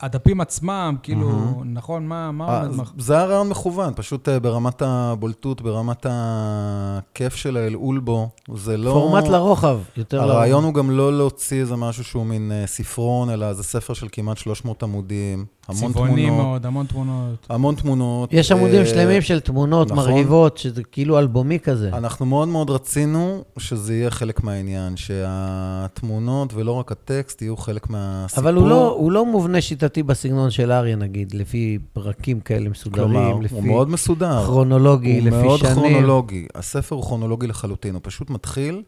הדפים 0.00 0.40
עצמם, 0.40 0.96
כאילו, 1.02 1.62
נכון, 1.64 2.06
מה 2.06 2.30
אה, 2.40 2.62
עומד 2.62 2.86
זה 2.98 3.14
היה 3.14 3.24
רעיון 3.24 3.48
מכוון, 3.48 3.92
פשוט 3.96 4.28
אה, 4.28 4.40
ברמת 4.40 4.82
הבולטות, 4.82 5.60
ברמת 5.60 6.06
הכיף 6.08 7.34
של 7.34 7.56
העלעול 7.56 7.98
בו. 7.98 8.28
זה 8.54 8.76
לא... 8.76 8.90
פורמט 8.90 9.28
לרוחב, 9.28 9.78
יותר 9.96 10.16
לרוחב. 10.16 10.34
הרעיון 10.34 10.64
הוא 10.64 10.74
גם 10.74 10.90
לא 10.90 11.18
להוציא 11.18 11.60
איזה 11.60 11.76
משהו 11.76 12.04
שהוא 12.04 12.26
מין 12.26 12.52
אה, 12.52 12.66
ספרון, 12.92 13.30
אלא 13.30 13.52
זה 13.52 13.62
ספר 13.62 13.94
של 13.94 14.06
כמעט 14.12 14.38
300 14.38 14.82
עמודים, 14.82 15.44
המון 15.68 15.92
צבעוני 15.92 16.26
תמונות. 16.26 16.44
מאוד, 16.46 16.66
המון 16.66 16.86
תמונות. 16.86 17.46
המון 17.50 17.74
תמונות. 17.74 18.32
יש 18.32 18.52
עמודים 18.52 18.80
אה, 18.80 18.86
שלמים 18.86 19.22
של 19.22 19.40
תמונות 19.40 19.90
נכון. 19.90 20.10
מרהיבות, 20.10 20.58
שזה 20.58 20.82
כאילו 20.84 21.18
אלבומי 21.18 21.58
כזה. 21.58 21.90
אנחנו 21.92 22.26
מאוד 22.26 22.48
מאוד 22.48 22.70
רצינו 22.70 23.42
שזה 23.58 23.94
יהיה 23.94 24.10
חלק 24.10 24.44
מהעניין, 24.44 24.96
שהתמונות 24.96 26.54
ולא 26.54 26.72
רק 26.72 26.92
הטקסט 26.92 27.42
יהיו 27.42 27.56
חלק 27.56 27.90
מהסיפור. 27.90 28.44
אבל 28.44 28.54
הוא 28.54 28.68
לא, 28.68 28.90
הוא 28.90 29.12
לא 29.12 29.26
מובנה 29.26 29.60
שיטתי 29.60 30.02
בסגנון 30.02 30.50
של 30.50 30.72
אריה, 30.72 30.96
נגיד, 30.96 31.34
לפי 31.34 31.78
פרקים 31.92 32.40
כאלה 32.40 32.68
מסודרים, 32.68 33.08
כלומר, 33.08 33.38
לפי 33.38 33.54
הוא 33.54 33.64
מאוד 33.64 33.90
מסודר. 33.90 34.44
כרונולוגי, 34.44 35.18
הוא 35.18 35.26
לפי 35.26 35.42
מאוד 35.42 35.60
שנים. 35.60 35.74
כרונולוגי. 35.74 36.46
הספר 36.54 36.96
הוא 36.96 37.04
כרונולוגי 37.04 37.46
לחלוטין, 37.46 37.94
הוא 37.94 38.00
פשוט 38.04 38.30
מתחיל 38.30 38.82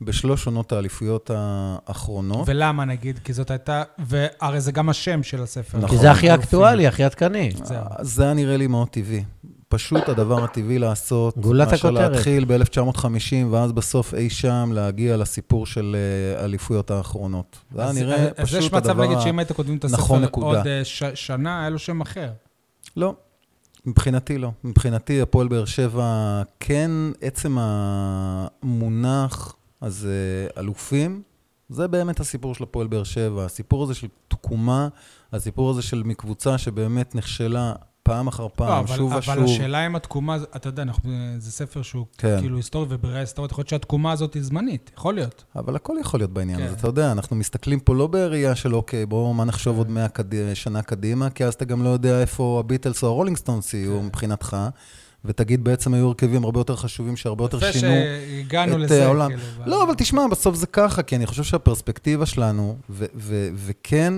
בשלוש 0.00 0.46
עונות 0.46 0.72
האליפויות 0.72 1.30
האחרונות. 1.34 2.48
ולמה 2.48 2.84
נגיד? 2.84 3.18
כי 3.24 3.32
זאת 3.32 3.50
הייתה, 3.50 3.82
והרי 3.98 4.60
זה 4.60 4.72
גם 4.72 4.88
השם 4.88 5.22
של 5.22 5.42
הספר. 5.42 5.78
נכון. 5.78 5.90
כי 5.90 5.96
זה 6.02 6.10
הכי. 6.10 6.34
אקטואלי, 6.34 6.86
הכי 6.86 7.04
עדכני. 7.04 7.50
זה 8.00 8.22
היה 8.24 8.34
נראה 8.34 8.56
לי 8.56 8.66
מאוד 8.66 8.88
טבעי. 8.88 9.24
פשוט 9.68 10.08
הדבר 10.08 10.44
הטבעי 10.44 10.78
לעשות, 10.78 11.38
גולת 11.38 11.68
מאשר 11.68 11.88
הכותרת. 11.88 12.10
להתחיל 12.12 12.44
ב-1950, 12.44 13.08
ואז 13.50 13.72
בסוף 13.72 14.14
אי 14.14 14.30
שם 14.30 14.70
להגיע 14.74 15.16
לסיפור 15.16 15.66
של 15.66 15.96
אה, 16.36 16.42
האליפויות 16.42 16.90
האחרונות. 16.90 17.58
זה 17.74 17.80
היה 17.80 17.90
אז- 17.90 17.98
נראה 17.98 18.16
אז 18.36 18.46
פשוט 18.46 18.58
יש 18.58 18.72
מצב, 18.72 18.76
הדבר... 18.90 19.04
נגיד, 19.06 19.20
שאם 19.20 19.38
היית 19.38 19.52
כותבים 19.52 19.76
את 19.76 19.84
נכון, 19.84 20.16
הספר 20.18 20.18
נקודה. 20.28 20.46
עוד 20.58 20.66
אה, 20.66 20.82
שנה, 21.14 21.60
היה 21.60 21.70
לו 21.70 21.78
שם 21.78 22.00
אחר. 22.00 22.30
לא, 22.96 23.14
מבחינתי 23.86 24.38
לא. 24.38 24.50
מבחינתי 24.64 25.20
הפועל 25.20 25.48
באר 25.48 25.64
שבע, 25.64 26.04
כן, 26.60 26.90
עצם 27.20 27.56
המונח 27.60 29.55
הזה, 29.82 30.48
אלופים, 30.58 31.22
זה 31.68 31.88
באמת 31.88 32.20
הסיפור 32.20 32.54
של 32.54 32.62
הפועל 32.62 32.86
באר 32.86 33.04
שבע. 33.04 33.44
הסיפור 33.44 33.82
הזה 33.82 33.94
של 33.94 34.08
תקומה, 34.28 34.88
הסיפור 35.32 35.70
הזה 35.70 35.82
של 35.82 36.02
מקבוצה 36.02 36.58
שבאמת 36.58 37.14
נכשלה 37.14 37.72
פעם 38.06 38.26
אחר 38.26 38.42
לא, 38.42 38.50
פעם, 38.54 38.84
אבל, 38.84 38.96
שוב 38.96 39.12
אבל 39.12 39.20
ושוב. 39.20 39.44
השאלה 39.44 39.86
אם 39.86 39.96
התקומה, 39.96 40.36
אתה 40.56 40.68
יודע, 40.68 40.82
אנחנו, 40.82 41.10
זה 41.38 41.52
ספר 41.52 41.82
שהוא 41.82 42.06
כן. 42.18 42.36
כאילו 42.40 42.56
היסטורי 42.56 42.86
ובראייה 42.88 43.20
היסטורית, 43.20 43.50
יכול 43.52 43.62
להיות 43.62 43.68
שהתקומה 43.68 44.12
הזאת 44.12 44.34
היא 44.34 44.42
זמנית, 44.42 44.90
יכול 44.96 45.14
להיות. 45.14 45.44
אבל 45.56 45.76
הכל 45.76 45.96
יכול 46.00 46.20
להיות 46.20 46.30
בעניין 46.30 46.58
כן. 46.58 46.64
הזה, 46.64 46.74
אתה 46.74 46.86
יודע, 46.86 47.12
אנחנו 47.12 47.36
מסתכלים 47.36 47.80
פה 47.80 47.94
לא 47.94 48.06
בראייה 48.06 48.54
של 48.54 48.74
אוקיי, 48.74 49.06
בואו, 49.06 49.34
מה 49.34 49.44
נחשוב 49.44 49.78
עוד 49.78 49.90
100 49.90 50.08
קד... 50.08 50.54
שנה 50.54 50.82
קדימה, 50.82 51.30
כי 51.30 51.44
אז 51.44 51.54
אתה 51.54 51.64
גם 51.64 51.84
לא 51.84 51.88
יודע 51.88 52.20
איפה 52.20 52.56
הביטלס 52.60 53.02
או 53.02 53.08
הרולינג 53.08 53.36
סטונס 53.36 53.74
יהיו 53.74 53.98
כן. 54.00 54.06
מבחינתך, 54.06 54.56
ותגיד, 55.26 55.64
בעצם 55.64 55.94
היו 55.94 56.06
הרכבים 56.08 56.44
הרבה 56.44 56.60
יותר 56.60 56.76
חשובים, 56.76 57.16
שהרבה 57.16 57.44
יותר 57.44 57.60
שינו. 57.72 57.72
שהגענו 57.80 58.72
את 58.74 58.78
לזה, 58.80 59.04
העולם. 59.04 59.28
כאילו. 59.28 59.42
לא, 59.66 59.82
אבל 59.82 59.94
תשמע, 59.94 60.22
בסוף 60.30 60.54
זה 60.56 60.66
ככה, 60.66 61.02
כי 61.02 61.16
אני 61.16 61.26
חושב 61.26 61.42
שהפרספקטיבה 61.42 62.26
שלנו, 62.26 62.76
ו- 62.90 63.06
ו- 63.16 63.48
וכן, 63.54 64.14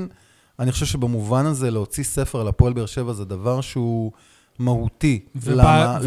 אני 0.58 0.72
חושב 0.72 0.86
שבמובן 0.86 1.46
הזה 1.46 1.70
להוציא 1.70 2.04
ספר 2.04 2.40
על 2.40 2.48
הפועל 2.48 2.72
באר 2.72 2.86
שבע 2.86 3.12
זה 3.12 3.24
דבר 3.24 3.60
שהוא 3.60 4.12
מהותי. 4.58 5.20
וב- 5.36 5.48
למה? 5.50 5.98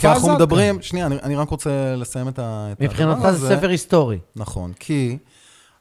כי 0.00 0.06
אנחנו 0.06 0.28
הזאת 0.28 0.30
מדברים, 0.36 0.82
שנייה, 0.82 1.06
אני, 1.06 1.16
אני 1.22 1.36
רק 1.36 1.48
רוצה 1.48 1.96
לסיים 1.96 2.28
את 2.28 2.38
ה... 2.38 2.68
את 2.72 2.80
הדבר 2.80 2.92
מבחינתך 2.92 3.20
זה 3.22 3.28
הזה. 3.28 3.56
ספר 3.56 3.68
היסטורי. 3.68 4.18
נכון, 4.36 4.72
כי 4.80 5.18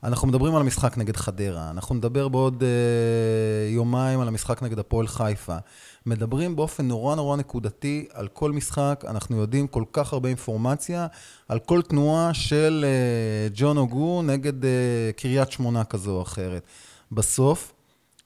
אנחנו 0.04 0.28
מדברים 0.28 0.56
על 0.56 0.62
המשחק 0.62 0.98
נגד 0.98 1.16
חדרה, 1.16 1.70
אנחנו 1.70 1.96
נדבר 1.96 2.28
בעוד 2.28 2.64
אה, 2.64 3.70
יומיים 3.70 4.20
על 4.20 4.28
המשחק 4.28 4.64
נגד 4.64 4.80
הפועל 4.80 5.08
חיפה. 5.08 5.58
מדברים 6.06 6.56
באופן 6.56 6.88
נורא 6.88 7.16
נורא 7.16 7.38
נקודתי 7.38 8.08
על 8.14 8.28
כל 8.28 8.52
משחק, 8.52 9.04
אנחנו 9.08 9.38
יודעים 9.38 9.68
כל 9.68 9.84
כך 9.94 10.14
הרבה 10.14 10.30
אינפורמציה 10.30 11.08
על 11.48 11.60
כל 11.60 11.82
תנועה 11.82 12.34
של 12.34 12.86
אה, 12.88 13.50
ג'ון 13.54 13.78
אוגו 13.78 14.22
נגד 14.22 14.66
אה, 14.66 14.70
קריית 15.18 15.52
שמונה 15.52 15.84
כזו 15.84 16.12
או 16.12 16.22
אחרת. 16.22 16.64
בסוף, 17.12 17.74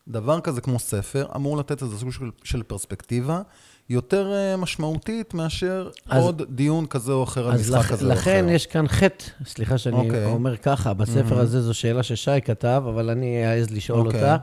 דבר 0.07 0.41
כזה 0.41 0.61
כמו 0.61 0.79
ספר 0.79 1.25
אמור 1.35 1.57
לתת 1.57 1.83
איזה 1.83 1.97
סוג 1.97 2.11
של, 2.11 2.29
של 2.43 2.63
פרספקטיבה 2.63 3.41
יותר 3.89 4.33
אה, 4.33 4.57
משמעותית 4.57 5.33
מאשר 5.33 5.89
אז- 6.09 6.23
עוד 6.23 6.41
דיון 6.49 6.85
כזה 6.85 7.11
או 7.11 7.23
אחר 7.23 7.47
על 7.49 7.53
משחק 7.59 7.79
לכ, 7.79 7.91
כזה 7.91 8.05
או 8.05 8.11
אחר. 8.13 8.21
לכן 8.21 8.45
יש 8.49 8.65
כאן 8.67 8.87
חטא, 8.87 9.25
סליחה 9.45 9.77
שאני 9.77 9.95
אוקיי. 9.95 10.25
אומר 10.25 10.57
ככה, 10.57 10.93
בספר 10.93 11.39
הזה 11.39 11.61
זו 11.61 11.73
שאלה 11.73 12.03
ששי 12.03 12.41
כתב, 12.45 12.83
אבל 12.89 13.09
אני 13.09 13.45
אעז 13.47 13.69
לשאול 13.71 14.07
אוקיי. 14.07 14.21
אותה. 14.21 14.37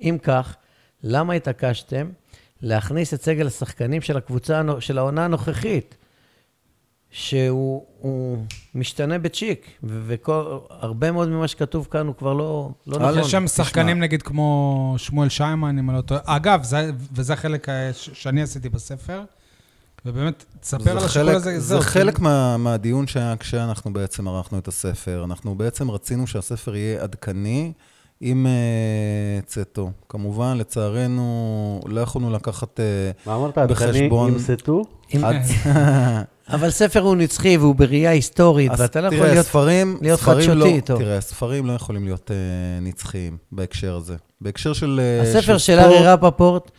אם 0.00 0.16
כך, 0.22 0.56
למה 1.02 1.32
התעקשתם 1.32 2.08
להכניס 2.62 3.14
את 3.14 3.22
סגל 3.22 3.46
השחקנים 3.46 4.02
של 4.02 4.16
הקבוצה, 4.16 4.62
של 4.80 4.98
העונה 4.98 5.24
הנוכחית, 5.24 5.96
שהוא 7.14 7.82
הוא 8.00 8.38
משתנה 8.74 9.18
בצ'יק, 9.18 9.66
והרבה 9.82 11.10
מאוד 11.12 11.28
ממה 11.28 11.48
שכתוב 11.48 11.88
כאן 11.90 12.06
הוא 12.06 12.14
כבר 12.16 12.32
לא, 12.32 12.70
לא 12.86 12.98
נכון. 12.98 13.18
יש 13.18 13.30
שם 13.30 13.44
תשמע. 13.46 13.64
שחקנים 13.64 14.00
נגיד 14.00 14.22
כמו 14.22 14.94
שמואל 14.98 15.28
שיימן, 15.28 15.78
אם 15.78 15.90
אני 15.90 15.96
לא 15.96 16.02
טועה. 16.02 16.20
אגב, 16.24 16.62
זה- 16.62 16.90
וזה 17.12 17.32
החלק 17.32 17.66
שאני 17.92 18.42
עשיתי 18.42 18.68
בספר, 18.68 19.22
ובאמת, 20.06 20.44
תספר 20.60 20.90
על 20.90 20.98
זה 21.00 21.06
השיקול 21.06 21.22
חלק- 21.26 21.36
הזה. 21.36 21.52
זה 21.52 21.60
זהו, 21.60 21.80
חלק 21.80 22.18
מה, 22.18 22.56
מהדיון 22.56 23.06
שהיה 23.06 23.34
כשאנחנו 23.36 23.92
בעצם 23.92 24.28
ערכנו 24.28 24.58
את 24.58 24.68
הספר. 24.68 25.24
אנחנו 25.24 25.54
בעצם 25.54 25.90
רצינו 25.90 26.26
שהספר 26.26 26.76
יהיה 26.76 27.02
עדכני 27.02 27.72
עם 28.20 28.46
uh, 29.42 29.46
צאתו. 29.46 29.90
כמובן, 30.08 30.56
לצערנו, 30.58 31.80
לא 31.86 32.00
יכולנו 32.00 32.30
לקחת... 32.30 32.80
Uh, 32.80 32.82
מה 33.26 33.36
אמרת? 33.36 33.58
עדכני 33.58 33.86
בחשבון- 34.08 34.34
עם 35.10 35.24
עד... 35.24 35.36
אבל 36.48 36.70
ספר 36.70 37.00
הוא 37.00 37.16
נצחי 37.16 37.56
והוא 37.56 37.74
בראייה 37.74 38.10
היסטורית, 38.10 38.72
אז 38.72 38.80
ואתה 38.80 39.00
לא 39.00 39.06
יכול 39.14 39.26
להיות... 39.26 39.46
ספרים, 39.46 39.98
להיות 40.02 40.20
ספרים 40.20 40.36
חדשותי 40.38 40.58
לא, 40.58 40.64
איתו. 40.66 40.96
תראה, 40.98 41.20
ספרים 41.20 41.66
לא 41.66 41.72
יכולים 41.72 42.04
להיות 42.04 42.30
uh, 42.30 42.84
נצחיים 42.84 43.36
בהקשר 43.52 43.96
הזה. 43.96 44.16
בהקשר 44.40 44.72
של... 44.72 45.00
אה, 45.02 45.22
הספר 45.22 45.58
של 45.58 45.78
ארי 45.78 45.98
רפפורט, 46.06 46.70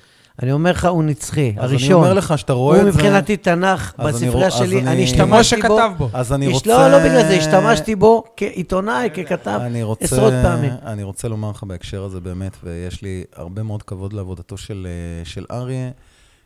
אני 0.42 0.52
אומר 0.52 0.72
לך, 0.72 0.86
הוא 0.86 1.04
נצחי, 1.04 1.54
אז 1.58 1.72
הראשון. 1.72 1.86
אני 1.88 1.94
אומר 1.94 2.14
לך 2.14 2.38
שאתה 2.38 2.54
רואה 2.54 2.80
הוא 2.82 2.88
את 2.88 2.94
זה... 2.94 3.00
מבחינתי 3.00 3.38
תנ"ך 3.38 3.94
אז 3.98 4.24
אני 4.24 4.28
בספרייה 4.28 4.48
אז 4.48 4.54
שלי, 4.54 4.82
אני- 4.82 5.04
השתמשתי 5.04 5.56
בו. 5.56 5.62
שכתב 5.62 5.92
בו. 5.98 6.10
אז 6.14 6.34
אני 6.34 6.48
רוצה... 6.48 6.70
לא, 6.70 6.92
לא 6.92 7.00
בגלל 7.00 7.28
זה, 7.28 7.34
השתמשתי 7.34 7.96
בו 7.96 8.24
כעיתונאי, 8.38 9.10
ככתב, 9.14 9.60
אני 9.62 9.84
רוצה, 9.84 10.06
עשרות 10.06 10.34
פעמים. 10.44 10.72
אני 10.86 11.04
רוצה 11.04 11.28
לומר 11.28 11.50
לך 11.50 11.64
בהקשר 11.64 12.04
הזה 12.04 12.20
באמת, 12.20 12.58
ויש 12.64 13.02
לי 13.02 13.24
הרבה 13.36 13.64
מאוד 13.64 13.84
כבוד 13.84 14.14
לעבודתו 14.14 14.58
של, 14.58 14.88
אה, 14.90 15.26
של 15.26 15.46
אריה, 15.52 15.90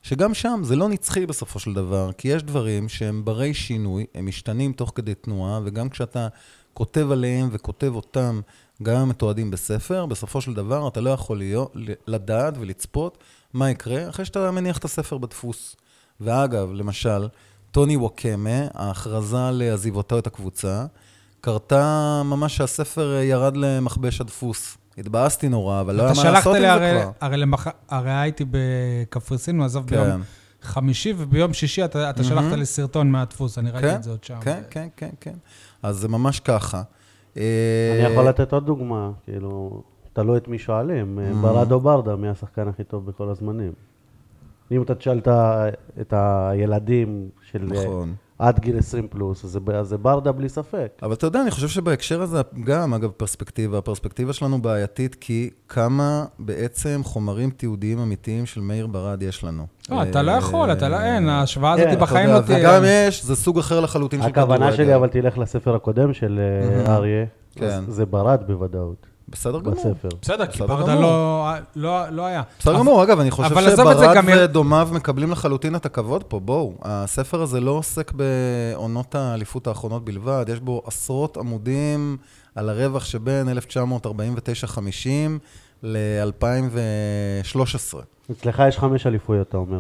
שגם 0.08 0.34
שם 0.34 0.62
זה 0.64 0.76
לא 0.76 0.90
נצחי 0.90 1.26
בסופו 1.26 1.60
של 1.60 1.74
דבר, 1.74 2.12
כי 2.18 2.28
יש 2.28 2.44
דברים 2.44 2.90
שהם 2.90 3.26
ברי 3.26 3.54
שינוי, 3.54 4.06
הם 4.16 4.26
משתנים 4.26 4.74
תוך 4.74 4.92
כדי 4.96 5.16
תנועה, 5.16 5.60
וגם 5.64 5.90
כשאתה 5.90 6.28
כותב 6.74 7.12
עליהם 7.12 7.50
וכותב 7.52 7.92
אותם, 7.96 8.42
גם 8.84 9.02
אם 9.02 9.10
מתועדים 9.10 9.52
בספר, 9.52 10.06
בסופו 10.06 10.42
של 10.42 10.54
דבר 10.54 10.88
אתה 10.88 11.02
לא 11.02 11.10
יכול 11.10 11.38
להיות, 11.38 11.76
לדעת 12.08 12.54
ולצפות 12.60 13.18
מה 13.54 13.70
יקרה 13.70 14.10
אחרי 14.10 14.26
שאתה 14.26 14.52
מניח 14.52 14.78
את 14.78 14.86
הספר 14.86 15.18
בדפוס. 15.18 15.76
ואגב, 16.22 16.72
למשל, 16.72 17.28
טוני 17.72 17.98
ווקמה, 17.98 18.68
ההכרזה 18.74 19.52
לעזיבותו 19.52 20.20
את 20.20 20.28
הקבוצה, 20.28 20.86
קרתה 21.42 22.22
ממש 22.26 22.58
שהספר 22.58 23.20
ירד 23.24 23.58
למכבש 23.58 24.22
הדפוס. 24.22 24.78
התבאסתי 24.98 25.50
נורא, 25.50 25.82
אבל 25.82 25.96
לא 25.96 26.02
היה 26.02 26.10
מה 26.10 26.16
שלחת 26.16 26.34
לעשות 26.34 26.56
עם 26.56 26.62
לי, 26.62 26.68
זה 26.68 26.74
הרי- 26.74 27.02
כבר. 27.02 27.12
הרי 27.22 27.38
למח- 27.38 27.68
הרי 27.90 28.12
הייתי 28.12 28.46
בקפריסין, 28.52 29.58
הוא 29.58 29.66
עזב 29.66 29.84
כן, 29.88 30.04
ביום 30.04 30.22
חמישי, 30.62 31.14
וביום 31.18 31.54
שישי 31.54 31.86
אתה 31.86 32.10
אתה 32.10 32.24
שלחת 32.24 32.52
לי 32.52 32.66
סרטון 32.66 33.12
מהדפוס, 33.12 33.58
אני 33.58 33.72
ראיתי 33.72 33.88
כן, 33.88 33.96
את 33.96 34.04
זה 34.04 34.10
עוד 34.10 34.24
שם. 34.24 34.40
כן, 34.42 34.62
כן, 34.70 34.88
כן, 34.98 35.10
כן. 35.22 35.34
אז 35.84 35.96
זה 35.98 36.08
ממש 36.08 36.40
ככה. 36.40 36.82
אני 37.36 37.44
אה, 38.06 38.10
יכול 38.12 38.28
לתת 38.28 38.54
עוד 38.54 38.66
דוגמה, 38.66 39.12
כאילו, 39.26 39.82
תלוי 40.14 40.38
את 40.38 40.48
מי 40.48 40.60
שואלים. 40.60 41.20
Mm-hmm. 41.20 41.36
ברדו 41.42 41.80
ברדה, 41.80 42.16
מי 42.16 42.30
השחקן 42.30 42.68
הכי 42.68 42.84
טוב 42.84 43.06
בכל 43.06 43.30
הזמנים? 43.30 43.72
אם 44.72 44.82
אתה 44.82 44.96
תשאל 44.96 45.20
את 46.02 46.14
הילדים 46.14 47.30
של 47.52 47.74
אה, 47.76 47.84
נכון. 47.84 48.14
עד 48.40 48.60
גיל 48.60 48.78
20 48.78 49.08
פלוס, 49.08 49.46
אז 49.46 49.52
זה 49.52 49.84
זה 49.84 49.98
ברדה 49.98 50.32
בלי 50.32 50.50
ספק. 50.50 50.92
אבל 51.04 51.14
אתה 51.14 51.28
יודע, 51.28 51.42
אני 51.42 51.52
חושב 51.52 51.68
שבהקשר 51.68 52.22
הזה, 52.22 52.42
גם, 52.64 52.94
אגב, 52.94 53.10
פרספקטיבה, 53.10 53.78
הפרספקטיבה 53.78 54.34
שלנו 54.34 54.62
בעייתית, 54.62 55.16
כי 55.16 55.50
כמה 55.70 56.26
בעצם 56.40 57.02
חומרים 57.04 57.50
תיעודיים 57.50 58.00
אמיתיים 58.00 58.46
של 58.46 58.62
מאיר 58.62 58.88
ברד 58.88 59.24
יש 59.24 59.44
לנו. 59.44 59.66
לא, 59.90 60.04
אתה 60.04 60.22
לא 60.22 60.32
יכול, 60.32 60.72
אתה 60.72 60.90
לא, 60.90 61.02
אין, 61.02 61.30
ההשוואה 61.30 61.74
הזאת 61.74 61.88
אתה 61.88 61.96
בחיים 61.96 62.30
לא 62.30 62.40
תהיה. 62.40 62.60
וגם 62.60 62.84
יש, 62.86 63.24
זה 63.24 63.36
סוג 63.36 63.60
אחר 63.60 63.80
לחלוטין 63.80 64.22
של 64.22 64.32
כדורגל. 64.32 64.54
הכוונה 64.54 64.72
שלי, 64.72 64.96
אבל 64.96 65.08
תלך 65.08 65.38
לספר 65.38 65.76
הקודם 65.76 66.14
של 66.14 66.40
אה, 66.40 66.96
אריה, 66.96 67.26
כן. 67.56 67.80
זה 67.88 68.06
ברד 68.06 68.44
בוודאות, 68.48 69.08
בסדר 69.30 69.60
גמור. 69.60 69.76
בספר. 69.76 70.08
בסדר, 70.22 70.46
כי 70.46 70.60
ברדה. 70.64 70.96
לא- 70.96 71.46
לא 71.76 72.10
לא 72.10 72.26
היה. 72.26 72.42
בסדר 72.60 72.78
גמור, 72.80 73.04
אגב, 73.04 73.20
אני 73.20 73.32
חושב 73.32 73.50
שברד 73.50 74.16
גם- 74.16 74.26
ודומיו 74.38 74.90
מקבלים 74.92 75.32
לחלוטין 75.32 75.76
את 75.76 75.86
הכבוד 75.86 76.24
פה, 76.24 76.40
בואו. 76.40 76.74
הספר 76.82 77.42
הזה 77.42 77.62
לא 77.62 77.72
עוסק 77.72 78.12
בעונות 78.12 79.16
האליפות 79.16 79.68
האחרונות 79.68 80.06
בלבד, 80.06 80.46
יש 80.48 80.60
בו 80.60 80.82
עשרות 80.86 81.38
עמודים 81.38 82.18
על 82.56 82.70
הרווח 82.70 83.06
שבין 83.06 83.50
1949-50 83.50 85.40
ל-2013. 85.84 87.98
אצלך 88.32 88.64
יש 88.68 88.78
חמש 88.78 89.08
אליפויות, 89.08 89.50
אתה 89.50 89.58
אומר. 89.58 89.80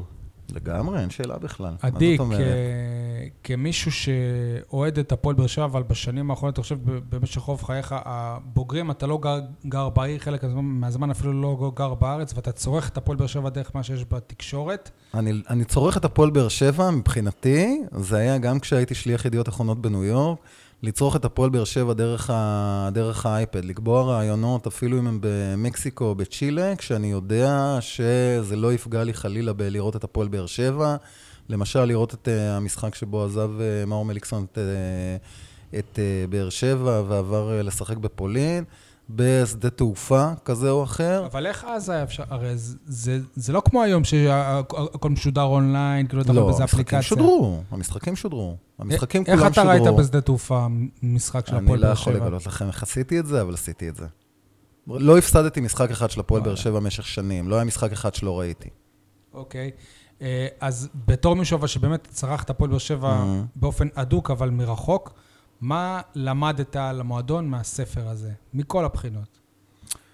לגמרי, 0.51 0.99
אין 0.99 1.09
שאלה 1.09 1.37
בכלל. 1.37 1.75
עדי, 1.81 2.17
כמישהו 3.43 3.91
שאוהד 3.91 4.99
את 4.99 5.11
הפועל 5.11 5.35
באר 5.35 5.47
שבע, 5.47 5.65
אבל 5.65 5.83
בשנים 5.83 6.31
האחרונות, 6.31 6.53
אתה 6.53 6.61
חושב, 6.61 6.77
במשך 7.09 7.41
רוב 7.41 7.63
חייך, 7.63 7.95
הבוגרים, 8.05 8.91
אתה 8.91 9.07
לא 9.07 9.19
גר, 9.21 9.39
גר 9.65 9.89
בעיר, 9.89 10.19
חלק 10.19 10.43
מהזמן 10.53 11.11
אפילו 11.11 11.41
לא 11.41 11.71
גר 11.75 11.93
בארץ, 11.93 12.33
ואתה 12.35 12.51
צורך 12.51 12.89
את 12.89 12.97
הפועל 12.97 13.17
באר 13.17 13.27
שבע 13.27 13.49
דרך 13.49 13.71
מה 13.75 13.83
שיש 13.83 14.05
בתקשורת. 14.11 14.91
אני, 15.13 15.41
אני 15.49 15.65
צורך 15.65 15.97
את 15.97 16.05
הפועל 16.05 16.29
באר 16.29 16.47
שבע, 16.47 16.89
מבחינתי, 16.89 17.81
זה 17.91 18.17
היה 18.17 18.37
גם 18.37 18.59
כשהייתי 18.59 18.95
שליח 18.95 19.25
ידיעות 19.25 19.49
אחרונות 19.49 19.81
בניו 19.81 20.03
יורק, 20.03 20.39
לצרוך 20.83 21.15
את 21.15 21.25
הפועל 21.25 21.49
באר 21.49 21.63
שבע 21.63 21.93
דרך, 21.93 22.29
ה, 22.33 22.89
דרך 22.93 23.25
האייפד, 23.25 23.65
לקבוע 23.65 24.03
רעיונות, 24.03 24.67
אפילו 24.67 24.99
אם 24.99 25.07
הם 25.07 25.19
במקסיקו 25.21 26.05
או 26.05 26.15
בצ'ילה, 26.15 26.75
כשאני 26.75 27.11
יודע 27.11 27.77
שזה 27.81 28.55
לא 28.55 28.73
יפגע 28.73 29.03
לי 29.03 29.13
חלילה 29.13 29.53
בלראות 29.53 29.95
את 29.95 30.03
הפועל 30.03 30.27
באר 30.27 30.45
שבע. 30.45 30.95
למשל, 31.49 31.85
לראות 31.85 32.13
את 32.13 32.27
uh, 32.27 32.31
המשחק 32.31 32.95
שבו 32.95 33.23
עזב 33.23 33.49
uh, 33.57 33.89
מאור 33.89 34.05
מליקסון 34.05 34.45
את, 34.51 34.57
uh, 34.57 35.77
את 35.79 35.95
uh, 35.95 36.31
באר 36.31 36.49
שבע 36.49 37.03
ועבר 37.07 37.59
uh, 37.59 37.63
לשחק 37.63 37.97
בפולין, 37.97 38.63
בשדה 39.09 39.69
תעופה 39.69 40.29
כזה 40.45 40.69
או 40.69 40.83
אחר. 40.83 41.25
אבל 41.25 41.47
איך 41.47 41.65
אז 41.67 41.89
היה 41.89 42.03
אפשר, 42.03 42.23
הרי 42.29 42.57
זה, 42.57 42.77
זה, 42.85 43.19
זה 43.35 43.53
לא 43.53 43.61
כמו 43.65 43.83
היום 43.83 44.03
שהכל 44.03 45.09
משודר 45.09 45.41
אונליין, 45.43 46.07
כאילו 46.07 46.21
אתה 46.21 46.31
יכול 46.31 46.41
לא, 46.41 46.45
באיזה 46.47 46.63
המשחקים 46.63 46.81
אפליקציה. 46.83 47.01
שודרו, 47.01 47.61
המשחקים 47.71 48.15
שודרו. 48.15 48.55
המשחקים 48.79 49.23
איך 49.27 49.39
כולם 49.39 49.51
אתה 49.51 49.61
שודרו. 49.61 49.69
ראית 49.69 49.99
בשדה 49.99 50.21
תעופה 50.21 50.67
משחק 51.03 51.47
של 51.47 51.55
אני 51.55 51.65
הפועל 51.65 51.79
לא 51.79 51.85
באר 51.85 51.93
יכול 51.93 52.13
שבע? 52.13 52.25
לגלות 52.25 52.45
לכם 52.45 52.67
איך 52.67 52.83
עשיתי 52.83 53.19
את 53.19 53.25
זה, 53.25 53.41
אבל 53.41 53.53
עשיתי 53.53 53.89
את 53.89 53.95
זה. 53.95 54.05
לא 54.87 55.17
הפסדתי 55.17 55.61
משחק 55.61 55.91
אחד 55.91 56.11
של 56.11 56.19
הפועל 56.19 56.41
באר. 56.41 56.55
שבע 56.55 56.79
במשך 56.79 57.07
שנים, 57.07 57.49
לא 57.49 57.55
היה 57.55 57.63
משחק 57.65 57.91
אחד 57.91 58.15
שלא 58.15 58.39
ראיתי. 58.39 58.69
אוקיי. 59.33 59.71
אה, 60.21 60.47
אז 60.61 60.89
בתור 61.07 61.35
מישהו 61.35 61.67
שבאמת 61.67 62.07
צרך 62.11 62.43
את 62.43 62.49
הפועל 62.49 62.69
באר 62.69 62.79
שבע 62.79 63.23
Mhm. 63.23 63.47
באופן 63.55 63.87
הדוק, 63.95 64.31
אבל 64.31 64.49
מרחוק, 64.49 65.13
מה 65.61 66.01
למדת 66.15 66.75
על 66.75 66.99
המועדון 66.99 67.47
מהספר 67.49 68.07
הזה? 68.07 68.31
מכל 68.53 68.85
הבחינות. 68.85 69.37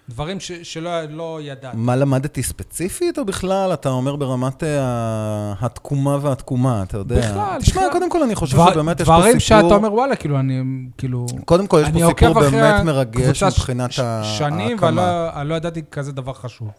דברים 0.08 0.40
ש- 0.40 0.52
שלא 0.52 1.02
לא 1.02 1.38
ידעת. 1.42 1.74
מה 1.74 1.96
למדתי 1.96 2.42
ספציפית, 2.42 3.18
או 3.18 3.24
בכלל, 3.24 3.70
אתה 3.74 3.88
אומר 3.88 4.16
ברמת 4.16 4.62
אה, 4.64 5.54
התקומה 5.60 6.18
והתקומה, 6.22 6.82
אתה 6.82 6.96
יודע? 6.98 7.16
בכלל, 7.30 7.58
תשמע, 7.60 7.80
בכלל. 7.82 7.92
קודם 7.92 8.10
כל 8.10 8.22
אני 8.22 8.34
חושב 8.34 8.56
דבר- 8.56 8.72
שבאמת 8.72 9.00
יש 9.00 9.06
פה 9.06 9.12
סיפור... 9.12 9.20
דברים 9.20 9.40
שאתה 9.40 9.74
אומר, 9.74 9.92
וואלה, 9.92 10.16
כאילו, 10.16 10.38
אני, 10.40 10.62
כאילו... 10.98 11.26
קודם 11.44 11.66
כל, 11.66 11.82
יש 11.84 11.88
פה 11.92 12.08
סיפור 12.18 12.40
באמת 12.40 12.84
מרגש 12.84 13.40
ש- 13.40 13.42
מבחינת 13.42 13.92
ש- 13.92 13.98
ה- 13.98 14.24
שנים, 14.38 14.70
ההקמה. 14.70 14.88
ולא 14.90 15.40
אני 15.40 15.48
לא 15.48 15.54
ידעתי 15.54 15.82
כזה 15.90 16.12
דבר 16.12 16.32
חשוב. 16.32 16.70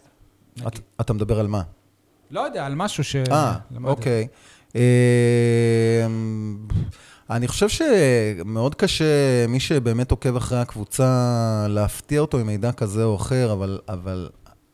את-. 0.66 0.78
אתה 1.00 1.12
מדבר 1.12 1.40
על 1.40 1.46
מה? 1.46 1.62
לא 2.30 2.40
יודע, 2.40 2.66
על 2.66 2.74
משהו 2.74 3.04
ש... 3.04 3.16
אה. 3.16 3.54
אוקיי. 3.84 4.26
אה, 4.76 4.80
אני 7.30 7.48
חושב 7.48 7.68
שמאוד 7.68 8.74
קשה, 8.74 9.04
מי 9.48 9.60
שבאמת 9.60 10.10
עוקב 10.10 10.36
אחרי 10.36 10.58
הקבוצה, 10.58 11.06
להפתיע 11.68 12.20
אותו 12.20 12.38
עם 12.38 12.46
מידע 12.46 12.72
כזה 12.72 13.04
או 13.04 13.16
אחר, 13.16 13.52
אבל... 13.52 13.78
אבל 13.88 14.28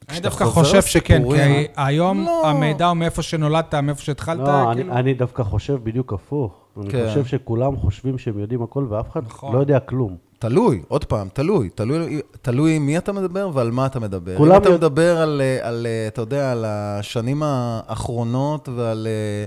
אני 0.09 0.21
דווקא 0.21 0.45
חושב 0.45 0.83
שכן, 0.83 1.23
כי 1.31 1.67
היום 1.77 2.25
לא. 2.25 2.47
המידע 2.49 2.87
הוא 2.87 2.97
מאיפה 2.97 3.23
שנולדת, 3.23 3.75
מאיפה 3.75 4.03
שהתחלת, 4.03 4.39
לא, 4.41 4.73
אני, 4.73 4.81
כאילו... 4.83 4.95
אני 4.95 5.15
דווקא 5.15 5.43
חושב 5.43 5.79
בדיוק 5.83 6.13
הפוך. 6.13 6.53
אני 6.81 6.91
כן. 6.91 7.07
חושב 7.09 7.25
שכולם 7.25 7.77
חושבים 7.77 8.19
שהם 8.19 8.39
יודעים 8.39 8.63
הכל 8.63 8.87
ואף 8.91 9.11
אחד 9.13 9.21
נכון. 9.27 9.55
לא 9.55 9.61
יודע 9.61 9.81
כלום. 9.81 10.17
תלוי, 10.39 10.83
עוד 10.89 11.05
פעם, 11.05 11.29
תלוי. 11.33 11.69
תלוי, 11.75 12.21
תלוי 12.43 12.79
מי 12.79 12.99
אתה 12.99 13.13
מדבר 13.13 13.51
ועל 13.55 13.71
מה 13.71 13.87
אתה 13.87 14.01
מדבר. 14.01 14.37
כולם 14.37 14.53
אם 14.53 14.57
אתה 14.61 14.69
יודע- 14.69 14.77
מדבר 14.89 15.19
על, 15.19 15.41
על, 15.63 15.87
אתה 16.09 16.21
יודע, 16.23 16.53
על 16.53 16.65
השנים 16.69 17.43
האחרונות 17.45 18.69
ועל, 18.77 19.07
אה, 19.07 19.45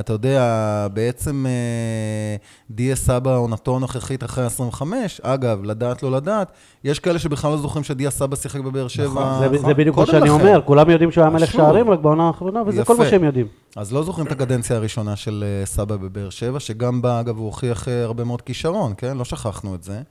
אתה 0.00 0.12
יודע, 0.12 0.86
בעצם 0.92 1.46
אה, 1.48 2.36
דיה 2.70 2.96
סבא 2.96 3.36
עונתו 3.36 3.76
הנוכחית 3.76 4.24
אחרי 4.24 4.44
25, 4.44 5.20
אגב, 5.20 5.64
לדעת 5.64 6.02
לא 6.02 6.12
לדעת, 6.12 6.52
יש 6.84 6.98
כאלה 6.98 7.18
שבכלל 7.18 7.50
לא 7.50 7.56
זוכרים 7.56 7.84
שדיה 7.84 8.10
סבא 8.10 8.36
שיחק 8.36 8.60
בבאר 8.60 8.88
שבע. 8.88 9.06
נכון, 9.06 9.48
זה, 9.48 9.58
זה 9.58 9.74
בדיוק 9.74 9.96
מה 9.96 10.06
שאני. 10.06 10.28
אומר, 10.28 10.60
כולם 10.64 10.90
יודעים 10.90 11.10
שהוא 11.10 11.22
היה 11.22 11.30
מלך. 11.30 11.52
שערים 11.52 11.90
רק 11.90 11.98
בעונה 11.98 12.26
האחרונה, 12.26 12.62
וזה 12.66 12.84
כל 12.84 12.96
מה. 12.96 13.10
שהם 13.10 13.24
יודעים. 13.24 13.46
אז 13.76 13.92
לא 13.92 14.02
זוכרים 14.02 14.26
את 14.26 14.32
הקדנציה 14.32 14.76
הראשונה 14.76 15.16
של 15.16 15.44
אה, 15.46 15.66
סבא 15.66 15.96
בבאר 15.96 16.30
שבע, 16.30 16.60
שגם 16.60 17.02
בה, 17.02 17.20
אגב, 17.20 17.36
הוא 17.36 17.46
הוכיח 17.46 17.88
אה, 17.88 18.04
הרבה 18.04 18.24
מאוד 18.24 18.42
כישרון, 18.42 18.94
כן? 18.96 19.16
לא 19.16 19.24
שכחנו 19.24 19.74
את 19.74 19.82
זה. 19.82 20.02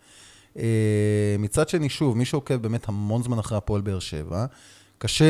מצד 1.39 1.69
שני, 1.69 1.89
שוב, 1.89 2.18
מי 2.18 2.26
שעוקב 2.26 2.55
באמת 2.55 2.89
המון 2.89 3.23
זמן 3.23 3.39
אחרי 3.39 3.57
הפועל 3.57 3.81
באר 3.81 3.99
שבע, 3.99 4.45
קשה 5.05 5.25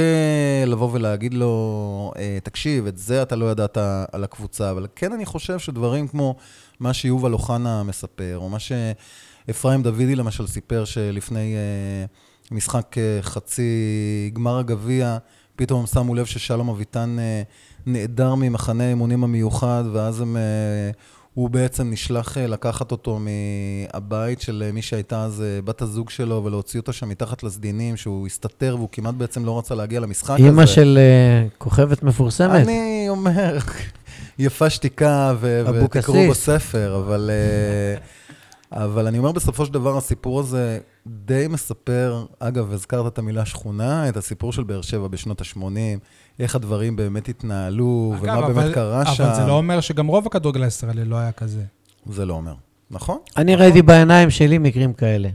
לבוא 0.65 0.89
ולהגיד 0.91 1.33
לו, 1.33 2.11
אה, 2.17 2.37
תקשיב, 2.43 2.87
את 2.87 2.97
זה 2.97 3.21
אתה 3.21 3.35
לא 3.35 3.51
ידעת 3.51 3.77
על 4.11 4.23
הקבוצה, 4.23 4.71
אבל 4.71 4.87
כן 4.95 5.13
אני 5.13 5.25
חושב 5.25 5.59
שדברים 5.59 6.07
כמו 6.07 6.35
מה 6.79 6.93
שיובל 6.93 7.33
אוחנה 7.33 7.83
מספר, 7.83 8.37
או 8.37 8.49
מה 8.49 8.57
שאפרים 8.59 9.83
דוידי 9.83 10.15
למשל 10.15 10.47
סיפר 10.47 10.85
שלפני 10.85 11.55
אה, 11.55 12.05
משחק 12.51 12.97
אה, 12.97 13.21
חצי 13.21 14.31
גמר 14.33 14.57
הגביע, 14.57 15.17
פתאום 15.55 15.79
הם 15.79 15.85
שמו 15.85 16.15
לב 16.15 16.25
ששלום 16.25 16.69
אביטן 16.69 17.17
נעדר 17.85 18.35
ממחנה 18.35 18.83
האימונים 18.83 19.23
המיוחד, 19.23 19.83
ואז 19.93 20.21
הם, 20.21 20.37
הוא 21.33 21.49
בעצם 21.49 21.91
נשלח 21.91 22.37
אה, 22.37 22.47
לקחת 22.47 22.91
אותו 22.91 23.19
מהבית 23.19 24.41
של 24.41 24.63
אה, 24.65 24.71
מי 24.71 24.81
שהייתה 24.81 25.23
אז 25.23 25.41
אה, 25.41 25.61
בת 25.61 25.81
הזוג 25.81 26.09
שלו, 26.09 26.43
ולהוציא 26.43 26.79
אותו 26.79 26.93
שם 26.93 27.09
מתחת 27.09 27.43
לסדינים, 27.43 27.97
שהוא 27.97 28.27
הסתתר 28.27 28.75
והוא 28.77 28.89
כמעט 28.91 29.15
בעצם 29.15 29.45
לא 29.45 29.59
רצה 29.59 29.75
להגיע 29.75 29.99
למשחק 29.99 30.35
הזה. 30.39 30.47
אימא 30.47 30.65
של 30.65 30.99
כוכבת 31.57 32.03
מפורסמת. 32.03 32.67
אני 32.67 33.05
אומר, 33.09 33.57
יפה 34.39 34.69
שתיקה 34.69 35.33
ו-. 35.39 35.63
ותקראו 35.83 36.29
בספר, 36.29 37.03
אבל, 37.05 37.31
אבל 38.71 39.07
אני 39.07 39.17
אומר, 39.17 39.31
בסופו 39.31 39.65
של 39.65 39.73
דבר, 39.73 39.97
הסיפור 39.97 40.39
הזה 40.39 40.79
די 41.07 41.47
מספר, 41.49 42.25
אגב, 42.39 42.71
הזכרת 42.73 43.13
את 43.13 43.17
המילה 43.17 43.45
שכונה, 43.45 44.09
את 44.09 44.17
הסיפור 44.17 44.53
של 44.53 44.63
באר 44.63 44.81
שבע 44.81 45.07
בשנות 45.07 45.41
ה-80, 45.41 45.59
איך 46.39 46.55
הדברים 46.55 46.95
באמת 46.95 47.29
התנהלו, 47.29 48.15
ומה 48.21 48.33
אגב, 48.39 48.45
באמת 48.47 48.57
אבל- 48.65 48.73
קרה 48.73 49.05
שם. 49.05 49.23
אבל 49.23 49.35
זה 49.35 49.45
לא 49.47 49.53
אומר 49.57 49.81
שגם 49.81 50.07
רוב 50.07 50.27
הכדורגל 50.27 50.63
הישראלי 50.63 51.05
לא 51.05 51.15
היה 51.15 51.31
כזה. 51.31 51.61
זה 52.09 52.25
לא 52.25 52.33
אומר, 52.33 52.53
נכון? 52.91 53.17
אני 53.37 53.55
ראיתי 53.55 53.81
בעיניים 53.81 54.29
שלי 54.29 54.57
מקרים 54.57 54.93
כאלה. 54.93 55.29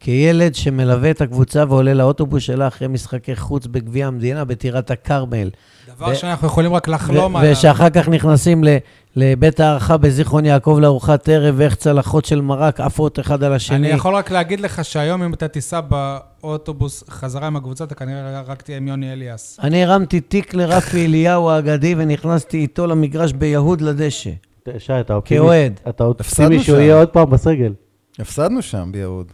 כילד 0.00 0.54
שמלווה 0.54 1.10
את 1.10 1.20
הקבוצה 1.20 1.64
ועולה 1.68 1.94
לאוטובוס 1.94 2.42
שלה 2.42 2.68
אחרי 2.68 2.88
משחקי 2.88 3.36
חוץ 3.36 3.66
בגביע 3.66 4.06
המדינה 4.06 4.44
בטירת 4.44 4.90
הכרמל. 4.90 5.50
דבר 5.96 6.06
ו- 6.12 6.14
שאנחנו 6.14 6.46
יכולים 6.46 6.72
רק 6.74 6.88
לחלום 6.88 7.34
ו- 7.34 7.38
עליו. 7.38 7.52
ושאחר 7.52 7.90
כך 7.90 8.08
נכנסים 8.08 8.64
ל- 8.64 8.76
לבית 9.18 9.60
הערכה 9.60 9.96
בזיכרון 9.96 10.44
יעקב 10.44 10.78
לארוחת 10.80 11.28
ערב, 11.28 11.54
ואיך 11.58 11.74
צלחות 11.74 12.24
של 12.24 12.40
מרק 12.40 12.80
עפות 12.80 13.20
אחד 13.20 13.42
על 13.42 13.52
השני. 13.52 13.76
אני 13.76 13.88
יכול 13.88 14.14
רק 14.14 14.30
להגיד 14.30 14.60
לך 14.60 14.84
שהיום 14.84 15.22
אם 15.22 15.34
אתה 15.34 15.48
תיסע 15.48 15.80
באוטובוס 15.80 17.04
חזרה 17.10 17.46
עם 17.46 17.56
הקבוצה, 17.56 17.84
אתה 17.84 17.94
כנראה 17.94 18.40
רק 18.40 18.62
תהיה 18.62 18.76
עם 18.76 18.88
יוני 18.88 19.12
אליאס. 19.12 19.58
אני 19.62 19.84
הרמתי 19.84 20.20
תיק 20.20 20.54
לרפי 20.54 21.06
אליהו 21.06 21.50
האגדי 21.50 21.94
ונכנסתי 21.98 22.58
איתו 22.58 22.86
למגרש 22.86 23.32
ביהוד 23.32 23.80
לדשא. 23.80 24.30
שי, 24.78 25.00
אתה 25.00 25.14
אופטימי, 25.14 25.40
כאוהד. 25.40 25.80
אתה 25.88 26.04
אופטימי 26.04 26.60
שהוא. 26.60 26.78
יהיה 26.78 26.98
עוד 26.98 27.08
פעם 27.08 27.30
בסגל. 27.30 27.72
הפסדנו 28.18 28.62
שם 28.62 28.88
ביהוד. 28.92 29.32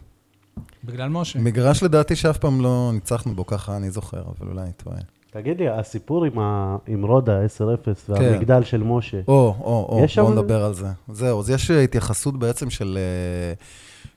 בגלל 0.83 1.09
משה. 1.09 1.39
מגרש 1.39 1.83
לדעתי 1.83 2.15
שאף 2.15 2.37
פעם 2.37 2.61
לא 2.61 2.91
ניצחנו 2.93 3.35
בו, 3.35 3.45
ככה 3.45 3.77
אני 3.77 3.91
זוכר, 3.91 4.21
אבל 4.21 4.47
אולי 4.51 4.61
אני 4.61 4.71
טועה. 4.83 4.97
תגיד 5.35 5.59
לי, 5.59 5.69
הסיפור 5.69 6.25
עם, 6.25 6.39
ה... 6.39 6.77
עם 6.87 7.05
רודה 7.05 7.45
10-0 7.45 7.47
כן. 7.85 7.93
והמגדל 8.07 8.63
של 8.63 8.83
משה, 8.83 9.17
או, 9.27 9.55
או, 9.59 9.99
או, 10.01 10.07
שם- 10.07 10.21
בואו 10.21 10.33
נדבר 10.33 10.65
על 10.65 10.73
זה. 10.73 10.87
זהו, 11.11 11.39
אז 11.39 11.49
יש 11.49 11.71
אה, 11.71 11.81
התייחסות 11.81 12.39
בעצם 12.39 12.69
של 12.69 12.97
אה, 12.97 13.53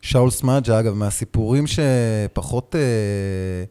שאול 0.00 0.30
סמאג'ה, 0.30 0.80
אגב, 0.80 0.94
מהסיפורים 0.94 1.64
שפחות 1.66 2.74
אה, 2.78 3.64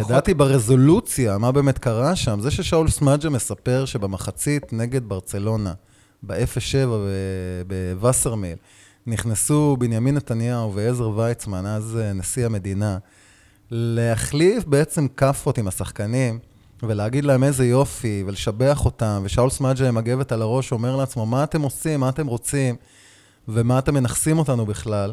ידעתי 0.00 0.34
ברזולוציה 0.34 1.38
מה 1.38 1.52
באמת 1.52 1.78
קרה 1.78 2.16
שם, 2.16 2.40
זה 2.40 2.50
ששאול 2.50 2.88
סמאג'ה 2.88 3.30
מספר 3.30 3.84
שבמחצית 3.84 4.72
נגד 4.72 5.08
ברצלונה, 5.08 5.72
ב-0-7 6.22 6.88
בווסרמיל, 7.66 8.56
נכנסו 9.06 9.76
בנימין 9.78 10.14
נתניהו 10.14 10.74
ועזר 10.74 11.08
ויצמן, 11.08 11.66
אז 11.66 11.98
אה, 12.02 12.12
נשיא 12.12 12.46
המדינה, 12.46 12.98
להחליף 13.70 14.64
בעצם 14.64 15.08
כאפות 15.08 15.58
עם 15.58 15.68
השחקנים. 15.68 16.53
ולהגיד 16.88 17.24
להם 17.24 17.44
איזה 17.44 17.66
יופי, 17.66 18.24
ולשבח 18.26 18.84
אותם, 18.84 19.22
ושאול 19.24 19.50
סמאג'ה 19.50 19.88
עם 19.88 19.98
הגבת 19.98 20.32
על 20.32 20.42
הראש 20.42 20.72
אומר 20.72 20.96
לעצמו, 20.96 21.26
מה 21.26 21.44
אתם 21.44 21.62
עושים, 21.62 22.00
מה 22.00 22.08
אתם 22.08 22.26
רוצים, 22.26 22.76
ומה 23.48 23.78
אתם 23.78 23.94
מנכסים 23.94 24.38
אותנו 24.38 24.66
בכלל. 24.66 25.12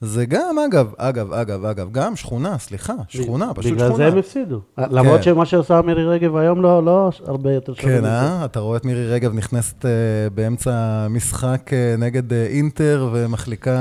זה 0.00 0.26
גם, 0.26 0.56
אגב, 0.68 0.92
אגב, 0.96 1.32
אגב, 1.32 1.64
אגב, 1.64 1.92
גם 1.92 2.16
שכונה, 2.16 2.58
סליחה, 2.58 2.92
שכונה, 3.08 3.54
פשוט 3.54 3.72
בגלל 3.72 3.88
שכונה. 3.88 3.96
זה 3.96 4.12
הם 4.12 4.18
הפסידו. 4.18 4.60
למרות 4.78 5.22
שמה 5.22 5.46
שעושה 5.46 5.80
מירי 5.82 6.04
רגב 6.04 6.36
היום 6.36 6.62
לא, 6.62 6.84
לא 6.84 7.10
הרבה 7.26 7.52
יותר 7.52 7.74
שווה 7.74 7.98
כן. 7.98 8.04
אה? 8.04 8.44
אתה 8.44 8.60
רואה 8.60 8.76
את 8.76 8.84
מירי 8.84 9.06
רגב 9.06 9.34
נכנסת 9.34 9.84
אה, 9.86 9.90
באמצע 10.34 10.70
משחק 11.10 11.70
אה, 11.72 11.94
נגד 11.98 12.32
אה, 12.32 12.46
אינטר 12.46 13.08
ומחליקה 13.12 13.72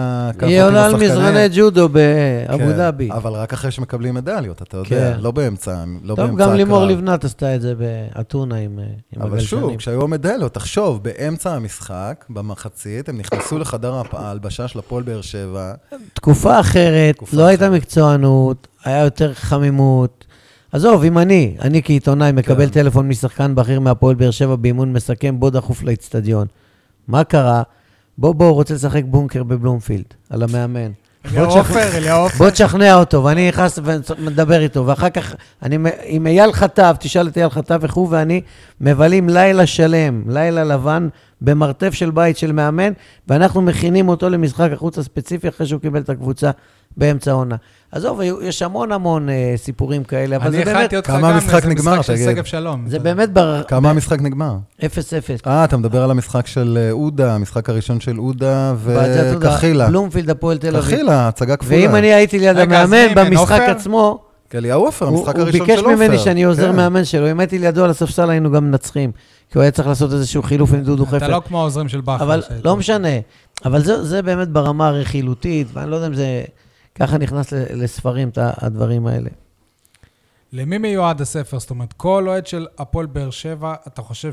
עם 0.41 0.47
היא 0.49 0.61
עולה 0.63 0.85
על. 0.85 0.95
מזרני 0.95 1.47
ג'ודו 1.55 1.89
באבו 1.89 2.57
כן, 2.57 2.71
דאבי. 2.77 3.11
אבל 3.11 3.33
רק 3.33 3.53
אחרי 3.53 3.71
שמקבלים 3.71 4.13
מדליות, 4.15 4.61
אתה 4.61 4.77
יודע, 4.77 4.89
כן. 4.89 5.17
לא 5.19 5.31
באמצע, 5.31 5.83
לא 6.03 6.15
טוב, 6.15 6.25
באמצע 6.25 6.45
גם 6.47 6.53
לימור 6.55 6.77
הקרב. 6.83 6.89
לבנת 6.97 7.23
עשתה 7.25 7.55
את 7.55 7.61
זה 7.61 7.73
באתונה 7.75 8.55
עם 8.55 8.79
אה, 8.79 8.83
עם 9.15 9.21
אבל 9.21 9.39
שוב, 9.39 9.59
הגלשנים. 9.59 9.77
כשהיו 9.77 10.03
המדליות, 10.03 10.53
תחשוב, 10.53 11.03
באמצע 11.03 11.53
המשחק, 11.55 12.25
במחצית, 12.29 13.09
הם 13.09 13.17
נכנסו 13.17 13.57
לחדר 13.59 13.93
ההפ- 13.93 14.13
ההלבשה 14.17 14.67
של 14.67 14.79
הפועל 14.79 15.03
באר 15.03 15.21
שבע. 15.21 15.73
תקופה 16.13 16.59
אחרת, 16.59 17.15
תקופה 17.15 17.37
לא 17.37 17.45
הייתה 17.45 17.67
אחרת. 17.67 17.77
מקצוענות, 17.77 18.67
היה 18.85 19.03
יותר 19.03 19.33
חמימות. 19.33 20.25
עזוב, 20.71 21.03
אם 21.03 21.17
אני, 21.17 21.55
אני 21.61 21.83
כעיתונאי 21.83 22.31
מקבל 22.31 22.65
כן. 22.65 22.71
טלפון 22.71 23.07
משחקן 23.07 23.55
בכיר 23.55 23.79
מהפועל 23.79 24.15
באר 24.15 24.31
שבע 24.31 24.55
באימון 24.55 24.93
מסכם, 24.93 25.39
בוא 25.39 25.49
דחוף 25.49 25.83
לאצטדיון. 25.83 26.47
מה 27.07 27.23
קרה? 27.23 27.63
בוא, 28.17 28.35
בוא, 28.35 28.51
רוצה 28.51 28.73
לשחק 28.73 29.03
בונקר 29.05 29.43
בבלומפילד, 29.43 30.05
על 30.29 30.43
המאמן. 30.43 30.91
אליהו 31.25 31.45
עופר, 31.45 31.97
אליהו 31.97 32.23
עופר. 32.23 32.37
בוא 32.37 32.49
תשכנע 32.49 32.95
אותו, 32.95 33.23
ואני 33.23 33.47
נכנס 33.47 33.79
ומדבר 33.83 34.61
איתו, 34.61 34.85
ואחר 34.85 35.09
כך, 35.09 35.35
אני, 35.63 35.77
עם 36.03 36.27
אייל 36.27 36.51
חטב, 36.53 36.95
תשאל 36.99 37.27
את 37.27 37.37
אייל 37.37 37.49
חטב 37.49 37.83
איך 37.83 37.93
הוא 37.93 38.07
ואני 38.11 38.41
מבלים 38.81 39.29
לילה 39.29 39.67
שלם, 39.67 40.23
לילה 40.27 40.63
לבן, 40.63 41.07
במרתף 41.41 41.93
של 41.93 42.11
בית 42.11 42.37
של 42.37 42.51
מאמן, 42.51 42.91
ואנחנו 43.27 43.61
מכינים 43.61 44.09
אותו 44.09 44.29
למשחק 44.29 44.69
החוץ 44.73 44.97
הספציפי 44.97 45.49
אחרי 45.49 45.67
שהוא 45.67 45.81
קיבל 45.81 45.99
את 45.99 46.09
הקבוצה 46.09 46.51
באמצע 46.97 47.31
העונה. 47.31 47.55
עזוב, 47.91 48.21
יש 48.41 48.61
המון 48.61 48.91
המון 48.91 49.29
אה, 49.29 49.53
סיפורים 49.57 50.03
כאלה, 50.03 50.35
אבל 50.35 50.47
אני 50.47 50.57
זה 50.57 50.65
באמת 50.65 50.77
הכנתי 50.77 50.97
אותך 50.97 51.07
כמה 51.07 51.19
גם 51.29 51.35
המשחק 51.35 51.53
לאיזה 51.53 51.69
נגמר, 51.69 51.99
משחק 51.99 52.15
של? 52.15 52.23
שגב 52.23 52.43
שלום. 52.43 52.83
זה 52.87 52.99
באמת 52.99 53.33
בר... 53.33 53.63
כמה 53.63 53.89
המשחק 53.89 54.21
נגמר? 54.21 54.55
0-0. 54.79 54.83
אה, 55.47 55.63
אתה 55.63 55.77
מדבר 55.77 56.03
על 56.03 56.11
המשחק 56.11 56.47
של 56.47 56.77
אה, 56.81 56.91
עודה, 56.91 57.35
המשחק 57.35 57.69
הראשון 57.69 57.99
של 57.99 58.17
עודה. 58.17 58.73
וקחילה. 58.83 59.87
בלומפילד, 59.87 60.29
הפועל 60.29 60.57
תל 60.57 60.75
אביב. 60.75 60.81
קחילה, 60.81 61.27
הצגה 61.27 61.57
כפולה. 61.57 61.77
ואם 61.77 61.95
אני 61.95 62.13
הייתי 62.13 62.39
ליד 62.39 62.57
המאמן 62.57 63.15
במשחק? 63.15 63.61
עצמו, 63.61 64.23
אליהו 64.55 64.85
עופר, 64.85 65.05
הוא, 65.05 65.17
המשחק 65.17 65.35
הוא 65.35 65.41
הראשון 65.43 65.67
של 65.67 65.73
ביקש 65.73 65.79
עופר. 65.79 65.95
ממני 65.95 66.17
שאני 66.17 66.43
עוזר 66.43 66.69
כן. 66.69 66.75
מאמן 66.75 67.05
שלו. 67.05 67.31
אם 67.31 67.39
הייתי 67.39 67.59
לידו 67.59 67.83
על 67.83 67.89
הספסל 67.89 68.29
היינו 68.29 68.51
גם 68.51 68.71
מנצחים. 68.71 69.11
כי 69.49 69.57
הוא 69.57 69.61
היה 69.61 69.71
צריך 69.71 69.87
לעשות 69.87 70.13
איזשהו 70.13 70.43
חילוף 70.43 70.73
עם 70.73 70.83
דודו 70.83 71.03
אתה 71.03 71.11
חפר. 71.11 71.27
לא 71.27 71.41
כמו 71.47 71.59
העוזרים 71.59 71.89
של 71.89 72.01
בכר. 72.01 72.23
אבל. 72.23 72.41
לא 72.63 72.77
משנה. 72.77 73.19
אבל 73.65 73.83
זה, 73.83 74.03
זה 74.03 74.21
באמת 74.21 74.47
ברמה 74.47 74.87
הרכילותית, 74.87 75.67
ואני 75.73 75.91
לא 75.91 75.95
יודע 75.95 76.07
אם 76.07 76.13
זה 76.13 76.43
ככה 76.95 77.17
נכנס 77.17 77.53
לספרים, 77.53 78.29
הדברים 78.37 79.07
האלה. 79.07 79.29
למי 80.53 80.77
מיועד 80.77 81.21
הספר? 81.21 81.59
זאת 81.59 81.69
אומרת, 81.69 81.93
כל 81.93 82.25
אוהד 82.27 82.47
של 82.47 82.67
הפועל 82.77 83.05
באר 83.05 83.29
שבע, 83.29 83.75
אתה 83.87 84.01
חושב 84.01 84.31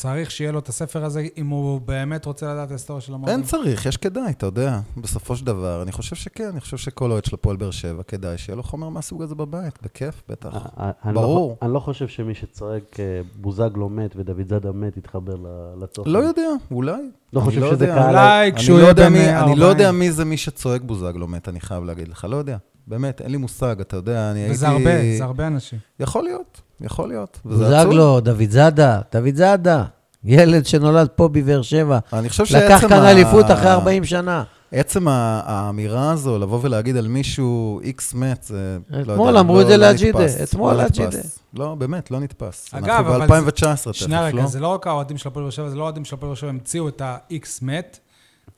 שצריך 0.00 0.30
שיהיה 0.30 0.52
לו 0.52 0.58
את 0.58 0.68
הספר 0.68 1.04
הזה, 1.04 1.26
אם 1.38 1.46
הוא 1.46 1.80
באמת 1.80 2.24
רוצה 2.26 2.52
לדעת 2.52 2.66
את 2.66 2.70
ההיסטוריה 2.70 3.00
של 3.00 3.14
המועדון? 3.14 3.34
אין 3.38 3.46
צריך, 3.46 3.86
יש 3.86 3.96
כדאי, 3.96 4.30
אתה 4.30 4.46
יודע, 4.46 4.80
בסופו 4.96 5.36
של 5.36 5.46
דבר. 5.46 5.82
אני 5.82 5.92
חושב 5.92 6.16
שכן, 6.16 6.48
אני 6.48 6.60
חושב 6.60 6.76
שכל 6.76 7.10
אוהד 7.10 7.24
של 7.24 7.34
הפועל 7.34 7.56
באר 7.56 7.70
שבע, 7.70 8.02
כדאי 8.02 8.38
שיהיה 8.38 8.56
לו 8.56 8.62
חומר 8.62 8.88
מהסוג 8.88 9.22
הזה 9.22 9.34
בבית, 9.34 9.78
בכיף, 9.82 10.22
בטח. 10.28 10.54
אה, 10.80 10.90
אני 11.04 11.14
לא- 11.14 11.20
ברור. 11.20 11.56
אני 11.62 11.72
לא 11.72 11.80
חושב 11.80 12.08
שמי 12.08 12.34
שצועק 12.34 13.00
אה, 13.00 13.04
בוזגלו 13.40 13.88
מת 13.88 14.12
ודוד 14.16 14.48
זאדה 14.48 14.72
מת 14.72 14.96
יתחבר 14.96 15.34
ל- 15.34 15.82
לתוכן. 15.82 16.10
לא 16.10 16.18
יודע, 16.18 16.48
אולי. 16.70 17.02
לא 17.32 17.40
חושב 17.40 17.60
לא 17.60 17.70
שזה. 17.70 17.86
קהל... 17.86 18.08
אולי 18.10 18.48
אני 18.50 18.56
כשהוא 18.58 18.78
לא 18.78 18.82
יהיה 18.82 18.94
בן 18.94 19.14
אה, 19.14 19.44
אני 19.44 19.56
לא 19.56 19.66
40. 19.66 19.78
יודע 19.78 19.92
מי 19.92 20.12
זה 20.12 20.24
מי 20.24 20.36
שצועק 20.36 20.80
בוזגלו 20.82 21.28
מת, 21.28 21.48
אני 21.48 21.60
חייב 21.60 21.84
להגיד 21.84 22.08
לך, 22.08 22.26
לא 22.30 22.36
יודע. 22.36 22.56
באמת, 22.90 23.20
אין 23.20 23.30
לי 23.30 23.36
מושג, 23.36 23.80
אתה 23.80 23.96
יודע, 23.96 24.30
אני 24.30 24.38
הייתי... 24.38 24.54
וזה 24.54 24.68
הרבה, 24.68 24.90
זה 25.18 25.24
הרבה 25.24 25.46
אנשים. 25.46 25.78
יכול 26.00 26.24
להיות, 26.24 26.60
יכול 26.80 27.08
להיות. 27.08 27.38
וזה 27.46 27.66
עצוב. 27.78 27.86
בוזגלו, 27.90 28.20
דוד 28.20 28.50
זאדה, 28.50 29.00
דוד 29.12 29.34
זאדה, 29.34 29.84
ילד 30.24 30.66
שנולד 30.66 31.08
פה 31.08 31.28
בבאר 31.28 31.62
שבע. 31.62 31.98
אני 32.12 32.28
חושב 32.28 32.44
שעצם 32.46 32.66
לקח 32.66 32.80
כאן 32.88 32.92
ה- 33.02 33.10
אליפות 33.10 33.44
אחרי 33.50 33.70
40 33.70 34.04
שנה. 34.04 34.44
עצם 34.72 35.08
ה- 35.08 35.12
האמירה 35.44 36.12
הזו, 36.12 36.38
לבוא 36.38 36.58
ולהגיד 36.62 36.96
על 36.96 37.08
מישהו 37.08 37.80
איקס 37.80 38.14
מת, 38.14 38.42
זה 38.42 38.78
לא 38.90 38.98
יודע, 39.00 39.12
אתמול 39.12 39.38
אמרו 39.38 39.60
את 39.60 39.64
לא- 39.64 39.70
זה 39.70 39.76
לא 39.76 39.86
לאג'ידה, 39.86 40.18
אתמול 40.42 40.72
לא 40.72 40.82
לאג'ידה. 40.82 41.18
לא, 41.54 41.74
באמת, 41.74 42.10
לא 42.10 42.20
נתפס. 42.20 42.68
אגב, 42.74 42.84
אנחנו 42.88 43.16
אבל 43.16 43.26
ב-2019 43.26 43.52
תכף, 43.76 43.92
שנייה 43.92 44.24
רגע, 44.24 44.36
לא? 44.42 44.46
זה 44.46 44.60
לא 44.60 44.68
רק 44.68 44.86
האוהדים 44.86 45.18
של 45.18 45.28
הפועל 45.28 45.44
באר 45.44 45.50
שבע, 45.50 45.68
זה 45.68 45.76
לא 45.76 45.82
האוהדים 45.82 46.04
של 46.04 46.14
הפועל 46.14 46.28
באר 46.28 46.34
שבע 46.36 46.48
המציאו 46.50 46.88
את 46.88 47.00
ה-X 47.00 47.46
מת, 47.62 47.98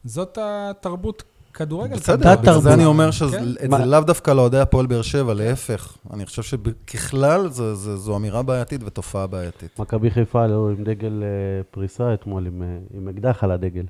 זאת 0.05 0.39
התרבות 0.43 1.23
כדורגל. 1.55 1.97
בסדר, 1.97 2.16
בגלל 2.16 2.37
תרבות. 2.45 2.62
זה 2.62 2.74
אני 2.74 2.85
אומר 2.85 3.05
כן? 3.07 3.12
שזה 3.12 3.39
מה- 3.69 3.85
לאו 3.87 4.01
דווקא 4.01 4.31
לאוהדי 4.31 4.59
הפועל 4.59 4.87
באר 4.87 5.03
שבע, 5.03 5.35
להפך. 5.35 5.97
אני 6.12 6.27
חושב 6.27 6.43
שככלל 6.43 7.49
זה- 7.49 7.74
זה- 7.74 7.97
זו 7.97 8.16
אמירה 8.16 8.43
בעייתית 8.43 8.81
ותופעה 8.85 9.27
בעייתית. 9.27 9.79
מכבי 9.79 10.11
חיפה 10.11 10.45
עלו 10.45 10.70
עם 10.70 10.85
דגל 10.85 11.23
אה, 11.23 11.29
פריסה 11.70 12.15
אתמול, 12.15 12.47
עם, 12.47 12.62
אה, 12.62 12.66
עם 12.99 13.09
אקדח 13.09 13.45
על 13.45 13.51
הדגל. 13.51 13.85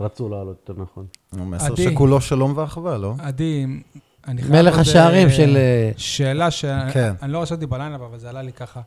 רצו 0.00 0.28
לעלות, 0.28 0.56
יותר 0.68 0.82
נכון. 0.82 1.06
הוא 1.30 1.46
מסר 1.46 1.72
עדי. 1.72 1.82
שכולו 1.90 2.20
שלום 2.20 2.52
ואחווה, 2.56 2.98
לא? 2.98 3.14
עדי, 3.18 3.66
אני 4.28 4.42
חייב... 4.42 4.52
מלך 4.52 4.78
השערים 4.78 5.28
אה, 5.28 5.32
של... 5.32 5.56
שאלה 5.96 6.48
כן. 6.92 7.12
שאני 7.20 7.32
לא 7.32 7.42
רשמתי 7.42 7.66
בלילה, 7.66 7.94
אבל 7.94 8.18
זה 8.18 8.28
עלה 8.30 8.42
לי 8.42 8.52
ככה. 8.52 8.80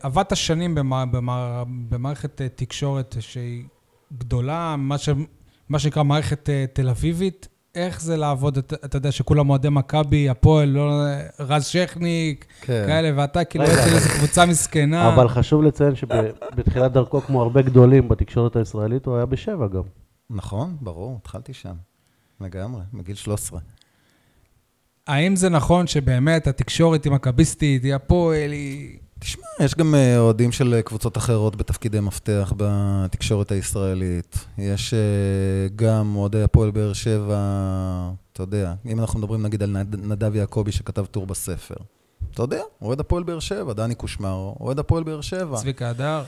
עבדת 0.00 0.36
שנים 0.36 0.74
במע- 0.74 1.04
במע- 1.10 1.62
במערכת 1.88 2.42
תקשורת 2.54 3.16
שהיא 3.20 3.64
גדולה, 4.18 4.74
מה 4.78 4.98
ש- 4.98 5.08
מה 5.68 5.78
שנקרא 5.78 6.02
מערכת 6.02 6.50
אה, 6.50 6.64
תל 6.72 6.88
אביבית. 6.88 7.48
איך 7.74 8.00
זה 8.00 8.16
לעבוד, 8.16 8.58
אתה 8.58 8.76
אתה 8.84 8.96
יודע, 8.96 9.12
שכולם 9.12 9.50
אוהדי 9.50 9.68
מכבי, 9.68 10.28
הפועל, 10.28 10.68
לא, 10.68 10.90
רז 11.40 11.64
שכניק, 11.64 12.46
כן. 12.60 12.84
כאלה, 12.86 13.10
ואתה 13.16 13.44
כאילו 13.44 13.64
אצל 13.64 13.94
איזו 13.94 14.08
קבוצה 14.08 14.46
מסכנה. 14.46 15.14
אבל 15.14 15.28
חשוב 15.28 15.62
לציין 15.62 15.94
שבתחילת 15.94 16.92
דרכו, 16.92 17.20
כמו 17.20 17.42
הרבה 17.42 17.62
גדולים 17.62 18.08
בתקשורת 18.08 18.56
הישראלית, 18.56 19.06
הוא 19.06 19.16
היה 19.16 19.26
בשבע 19.26 19.66
גם. 19.66 19.82
נכון, 20.30 20.76
ברור, 20.80 21.18
התחלתי 21.20 21.52
שם. 21.52 21.74
לגמרי, 22.40 22.82
בגיל 22.94 23.14
13. 23.14 23.60
האם 25.06 25.36
זה 25.36 25.48
נכון 25.48 25.86
שבאמת 25.86 26.46
התקשורת 26.46 27.04
היא 27.04 27.12
מכביסטית, 27.12 27.84
היא 27.84 27.94
הפועל, 27.94 28.50
היא... 28.50 28.98
תשמע, 29.26 29.44
יש 29.60 29.74
גם 29.74 29.94
אה, 29.94 30.18
אוהדים 30.18 30.52
של 30.52 30.74
אה, 30.74 30.82
קבוצות 30.82 31.16
אחרות 31.16 31.56
בתפקידי 31.56 32.00
מפתח 32.00 32.52
בתקשורת 32.56 33.52
הישראלית. 33.52 34.44
יש 34.58 34.94
אה, 34.94 34.98
גם 35.76 36.16
אוהדי 36.16 36.42
הפועל 36.42 36.70
באר 36.70 36.92
שבע, 36.92 37.36
אתה 38.32 38.42
יודע, 38.42 38.74
אם 38.86 39.00
אנחנו 39.00 39.18
מדברים 39.18 39.42
נגיד 39.42 39.62
על 39.62 39.70
נד- 39.70 39.96
נדב 39.96 40.34
יעקבי 40.36 40.72
שכתב 40.72 41.04
טור 41.04 41.26
בספר. 41.26 41.74
אתה 42.34 42.42
יודע, 42.42 42.60
אוהד 42.82 43.00
הפועל 43.00 43.22
באר 43.22 43.38
שבע, 43.40 43.72
דני 43.72 43.94
קושמרו, 43.94 44.56
אוהד 44.60 44.78
הפועל 44.78 45.02
באר 45.04 45.20
שבע. 45.20 45.56
צביקה 45.56 45.90
הדר. 45.90 46.22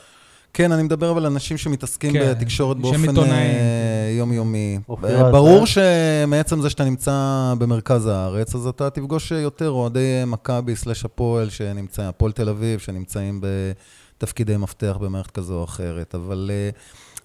כן, 0.59 0.73
אני 0.73 0.83
מדבר 0.83 1.11
אבל 1.11 1.27
על 1.27 1.33
אנשים 1.33 1.57
שמתעסקים 1.57 2.13
כן, 2.13 2.31
בתקשורת 2.31 2.77
באופן. 2.77 3.19
אה, 3.19 4.15
יומיומי. 4.19 4.79
אה, 5.05 5.31
ברור 5.33 5.61
אה? 5.61 5.67
שמעצם 5.67 6.61
זה 6.61 6.71
שאתה 6.71 6.85
נמצא 6.85 7.13
במרכז 7.59 8.07
הארץ, 8.07 8.55
אז 8.55 8.67
אתה 8.67 8.91
תפגוש 8.91 9.31
יותר 9.31 9.71
אוהדי 9.71 10.23
מכבי 10.27 10.77
סלש 10.77 11.05
הפועל 11.05 11.51
שנמצאים, 11.51 12.09
הפועל 12.09 12.33
תל 12.33 12.49
אביב, 12.49 12.79
שנמצאים 12.79 13.41
בתפקידי 13.41 14.57
מפתח 14.57 14.97
במערכת 15.01 15.31
כזו 15.31 15.55
או 15.55 15.65
אחרת. 15.65 16.15
אבל 16.15 16.51
אה, 16.53 16.71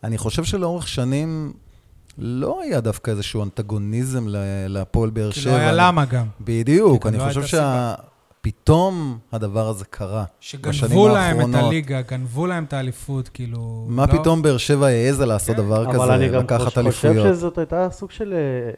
אני 0.03 0.17
חושב 0.17 0.43
שלאורך 0.43 0.87
שנים 0.87 1.53
לא 2.17 2.61
היה 2.61 2.81
דווקא 2.81 3.11
איזשהו 3.11 3.43
אנטגוניזם 3.43 4.25
להפועל 4.67 5.09
באר 5.09 5.31
כי 5.31 5.41
שבע. 5.41 5.51
לא 5.51 5.57
היה 5.57 5.71
למה 5.71 6.05
גם. 6.05 6.25
בדיוק, 6.41 7.03
כי 7.03 7.09
אני 7.09 7.17
לא 7.17 7.23
חושב 7.23 7.41
הייתה 7.41 7.95
סיבה. 8.45 8.53
שפתאום 8.63 9.17
הדבר 9.31 9.67
הזה 9.67 9.85
קרה. 9.85 10.23
בשנים 10.61 10.73
שגנבו 10.73 11.07
להם 11.07 11.35
את 11.35 11.45
האחרונות. 11.45 11.65
הליגה, 11.65 12.01
גנבו 12.01 12.47
להם 12.47 12.63
את 12.63 12.73
האליפות, 12.73 13.29
כאילו... 13.29 13.85
מה 13.89 14.05
לא- 14.05 14.11
פתאום 14.11 14.41
באר 14.41 14.57
שבע 14.57 14.87
העזה 14.87 15.25
לעשות 15.25 15.55
כן. 15.55 15.61
דבר 15.61 15.85
אבל 15.85 16.11
אני 16.11 16.27
כזה, 16.27 16.35
גם 16.37 16.43
לקחת 16.43 16.65
חושב 16.67 16.79
אליפויות? 16.79 17.35
שזאת 17.35 17.57
הייתה 17.57 17.87
סוג 17.91 18.11
של 18.11 18.33
אה, 18.33 18.71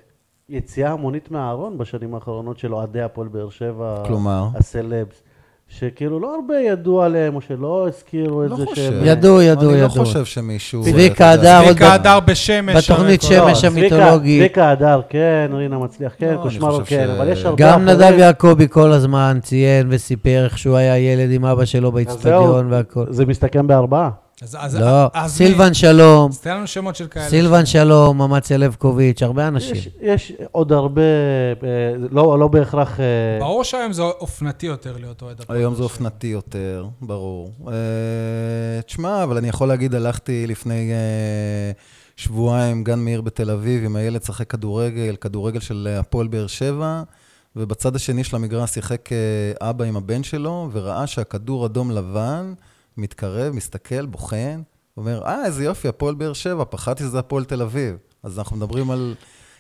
יציאה 0.49 0.91
המונית 0.91 1.31
מהארון 1.31 1.77
בשנים 1.77 2.15
האחרונות 2.15 2.57
של 2.59 2.73
אוהדי 2.73 3.01
הפועל 3.01 3.27
באר 3.27 3.49
שבע. 3.49 4.03
כלומר? 4.07 4.47
הסלבס. 4.55 5.23
שכאילו 5.69 6.19
לא 6.19 6.35
הרבה 6.35 6.59
ידעו 6.59 7.01
עליהם, 7.01 7.35
או 7.35 7.41
שלא 7.41 7.87
הזכירו 7.87 8.43
את 8.45 8.49
לא 8.49 8.55
זה 8.57 8.65
חושב. 8.65 8.81
שהם... 8.81 9.01
ידעו, 9.05 9.41
ידעו, 9.41 9.69
אני 9.71 9.79
לא 9.81 9.85
ידעו. 9.85 10.05
חושב 10.05 10.25
שמישהו... 10.25 10.83
צביקה 10.83 11.29
הדר 11.31 11.57
עוד 11.59 11.67
צביקה 11.67 11.93
הדר 11.93 12.19
בשמש. 12.19 12.75
בתוכנית 12.91 13.21
שמש 13.21 13.65
צביקה- 13.65 13.67
המיתולוגי. 13.67 14.39
צביקה 14.39 14.69
הדר, 14.71 15.01
כן, 15.09 15.51
רינה 15.53 15.77
מצליח, 15.79 16.13
כן, 16.17 16.33
לא, 16.37 16.41
קושמרו, 16.43 16.79
כן, 16.85 17.09
אבל 17.17 17.29
יש 17.31 17.45
הרבה 17.45 17.57
גם. 17.71 17.85
נדב 17.85 18.13
יעקבי 18.17 18.67
כל 18.69 18.91
הזמן 18.91 19.37
ציין 19.41 19.87
וסיפר 19.89 20.41
איך 20.45 20.57
שהוא 20.57 20.75
היה 20.75 20.97
ילד 20.97 21.31
עם 21.31 21.45
אבא 21.45 21.65
שלו 21.65 21.91
באיצטדיון 21.91 22.67
והכל. 22.71 23.05
זה 23.09 23.25
מסתכם 23.25 23.67
בארבעה. 23.67 24.09
אז- 24.41 24.57
אז- 24.59 24.75
לא, 24.75 25.07
אז 25.13 25.31
סילבן 25.33 25.67
מי? 25.69 25.73
שלום, 25.73 26.29
אז 26.31 26.39
תן 26.39 26.55
לנו 26.57 26.67
שמות 26.67 26.95
של 26.95 27.07
כאלה. 27.07 27.29
סילבן 27.29 27.65
שלום, 27.65 28.21
אמציה 28.21 28.57
לבקוביץ', 28.57 29.23
הרבה 29.23 29.47
אנשים. 29.47 29.75
יש, 29.75 29.89
יש 30.01 30.31
עוד 30.51 30.71
הרבה, 30.71 31.01
אה, 31.01 31.67
לא, 32.11 32.39
לא 32.39 32.47
בהכרח... 32.47 32.99
אה, 32.99 33.05
ברור 33.39 33.63
שהיום 33.63 33.93
זה 33.93 34.01
אופנתי 34.01 34.65
יותר 34.65 34.97
להיות 34.97 35.21
אוהד 35.21 35.41
הפועל. 35.41 35.59
היום 35.59 35.75
זה. 35.75 35.83
אופנתי 35.83 36.27
יותר, 36.27 36.85
ברור. 37.01 37.51
אה, 37.67 37.73
תשמע, 38.85 39.23
אבל 39.23 39.37
אני 39.37 39.47
יכול 39.49 39.67
להגיד, 39.67 39.95
הלכתי 39.95 40.47
לפני 40.47 40.91
אה, 40.91 41.71
שבועיים, 42.17 42.83
גן 42.83 42.99
מאיר 42.99 43.21
בתל 43.21 43.51
אביב, 43.51 43.83
עם 43.83 43.95
הילד 43.95 44.23
שחק 44.23 44.49
כדורגל, 44.49 45.15
כדורגל 45.21 45.59
של 45.59 45.87
הפועל 45.99 46.27
באר 46.27 46.47
שבע, 46.47 47.03
ובצד 47.55 47.95
השני 47.95 48.23
של 48.23 48.35
המגרש 48.35 48.69
שיחק 48.69 49.09
אבא 49.61 49.85
עם 49.85 49.97
הבן 49.97 50.23
שלו, 50.23 50.69
וראה 50.73 51.07
שהכדור 51.07 51.65
אדום 51.65 51.91
לבן, 51.91 52.53
מתקרב, 52.97 53.53
מסתכל, 53.55 54.05
בוחן, 54.05 54.61
אומר, 54.97 55.21
אה, 55.25 55.45
איזה 55.45 55.63
יופי, 55.63 55.87
הפועל 55.87 56.15
באר 56.15 56.33
שבע, 56.33 56.63
פחדתי 56.69 57.03
שזה 57.03 57.19
הפועל 57.19 57.43
תל 57.43 57.61
אביב. 57.61 57.95
אז 58.23 58.39
אנחנו 58.39 58.57
מדברים 58.57 58.91
על... 58.91 59.15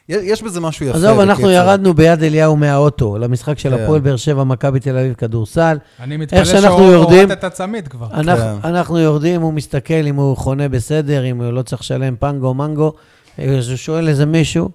יש- 0.09 0.41
בזה 0.43 0.59
משהו 0.61 0.85
יפה. 0.85 0.97
עזוב, 0.97 1.19
אנחנו. 1.19 1.49
ירדנו 1.49 1.93
ביד 1.93 2.23
אליהו 2.23 2.55
מהאוטו 2.57 3.17
למשחק 3.17 3.59
של 3.59 3.77
כן. 3.77 3.83
הפועל 3.83 4.01
באר 4.01 4.15
שבע, 4.15 4.43
מכבי 4.43 4.79
תל 4.79 4.97
אביב, 4.97 5.13
כדורסל. 5.13 5.77
אני 5.99 6.17
מתפלא 6.17 6.45
שהוא 6.45 6.61
יורדים- 6.91 7.17
הורד 7.19 7.31
את 7.31 7.43
הצמיד 7.43 7.87
כבר. 7.87 8.07
אנחנו, 8.13 8.59
אנחנו 8.69 8.99
יורדים, 8.99 9.41
הוא 9.41 9.53
מסתכל 9.53 9.93
אם 9.93 10.15
הוא 10.15 10.37
חונה 10.37 10.69
בסדר, 10.69 11.25
אם 11.25 11.41
הוא 11.41 11.51
לא 11.51 11.61
צריך 11.61 11.81
לשלם 11.81 12.15
פנגו, 12.19 12.53
מנגו. 12.53 12.93
אז 13.37 13.69
הוא 13.69 13.77
שואל 13.77 14.07
איזה 14.09 14.25
מישהו, 14.25 14.69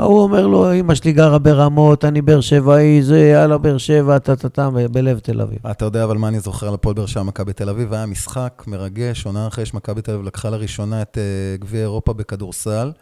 ההוא 0.00 0.22
אומר 0.22 0.46
לו, 0.46 0.74
אמא 0.74 0.94
שלי 0.94 1.12
גרה 1.12 1.38
ברמות, 1.38 2.04
אני 2.04 2.22
באר 2.22 2.40
שבעי, 2.40 3.02
זה, 3.02 3.20
יאללה, 3.20 3.58
באר 3.58 3.78
שבע, 3.78 4.18
טה-טה-טה, 4.18 4.70
בלב 4.90 5.18
תל 5.18 5.40
אביב. 5.40 5.66
אתה 5.66 5.84
יודע 5.84 6.04
אבל 6.04 6.16
מה 6.16 6.28
אני 6.28 6.40
זוכר 6.40 6.68
על 6.68 6.74
הפועל 6.74 6.94
באר 6.94 7.06
שבע, 7.06 7.22
מכבי 7.22 7.52
תל 7.52 7.68
אביב? 7.68 7.94
היה 7.94 8.06
משחק 8.06 8.64
מרגש, 8.66 9.26
עונה 9.26 9.46
אחרי 9.46 9.66
שמכבי 9.66 10.02
תל 10.02 10.12
אביב 10.12 10.26
לקחה 10.26 10.50
לראשונה 10.50 11.02
את 11.02 11.18
אה, 11.18 11.56
גביע 11.58 11.80
אירופה 11.80 12.12
בכדורסל. 12.12 12.92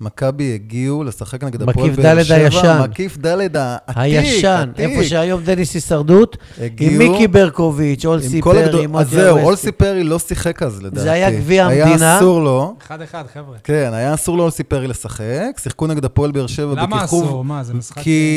מכבי 0.00 0.54
הגיעו 0.54 1.04
לשחק 1.04 1.44
נגד 1.44 1.62
הפועל 1.62 1.90
מקיף 1.90 2.04
באר 2.04 2.18
ד' 2.18 2.22
שבע. 2.22 2.34
הישן. 2.36 2.80
מקיף 2.82 3.18
ד' 3.18 3.26
העתיק, 3.56 3.96
הישן, 3.96 4.68
עתיק. 4.74 4.86
איפה 4.90 5.04
שהיום 5.04 5.40
דניס 5.44 5.74
הישרדות, 5.74 6.36
עם 6.58 6.64
הגיעו 6.64 6.98
מיקי 7.12 7.26
ברקוביץ', 7.28 8.04
עם 8.04 8.10
אולסי 8.10 8.40
כל 8.42 8.58
הגדול- 8.58 8.86
פרי, 8.88 9.00
אז 9.00 9.10
זהו. 9.10 9.38
אולסי 9.38 9.72
פרי 9.72 10.04
לא 10.04 10.18
שיחק 10.18 10.62
אז 10.62 10.82
לדעתי. 10.82 11.10
היה 11.10 11.30
גביע 11.30 11.66
היה 11.66 11.86
המדינה. 11.86 12.16
אסור 12.18 12.40
לו, 12.40 12.74
אחד-אחד, 12.86 13.24
חבר'ה. 13.34 13.56
כן, 13.64 13.90
היה 13.92 14.14
אסור 14.14 14.36
לאולסי 14.36 14.62
פרי 14.62 14.88
לשחק, 14.88 15.22
שיחקו 15.62 15.86
נגד 15.86 16.04
הפועל 16.04 16.30
באר 16.30 16.46
שבע 16.46 16.72
למה 16.74 16.96
בכיכוב. 16.96 17.24
אסור? 17.24 17.44
מה, 17.44 17.64
זה 17.64 17.74
משחק... 17.74 17.98
כי 18.02 18.30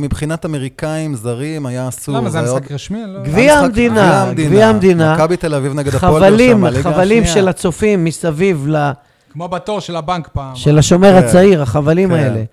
מבחינת 0.00 0.44
אמריקאים 0.44 1.14
זרים 1.14 1.66
היה 1.66 1.88
אסור. 1.88 2.14
למה, 2.16 2.30
זה 2.30 2.40
עוד- 2.40 2.62
משחק 2.62 2.72
רשמי? 2.72 2.98
לא- 3.06 3.22
גביע 3.24 3.54
המדינה, 3.58 4.32
גביע 4.34 4.66
המדינה. 4.68 5.14
מכבי 5.14 5.36
תל 5.36 5.54
אביב 5.54 5.74
נגד 5.74 5.94
הפועל 5.94 6.36
באר 6.36 6.38
שבע, 6.72 6.82
חבלים. 6.82 7.26
של 7.26 7.48
הצופים 7.48 8.04
מסביב 8.04 8.66
ל... 8.68 8.90
כמו 9.38 9.48
בתור 9.48 9.80
של 9.80 9.96
הבנק 9.96 10.28
פעם. 10.32 10.56
של 10.56 10.78
השומר 10.78 11.10
כן. 11.10 11.26
הצעיר, 11.26 11.62
החבלים 11.62 12.08
כן. 12.08 12.14
האלה. 12.14 12.44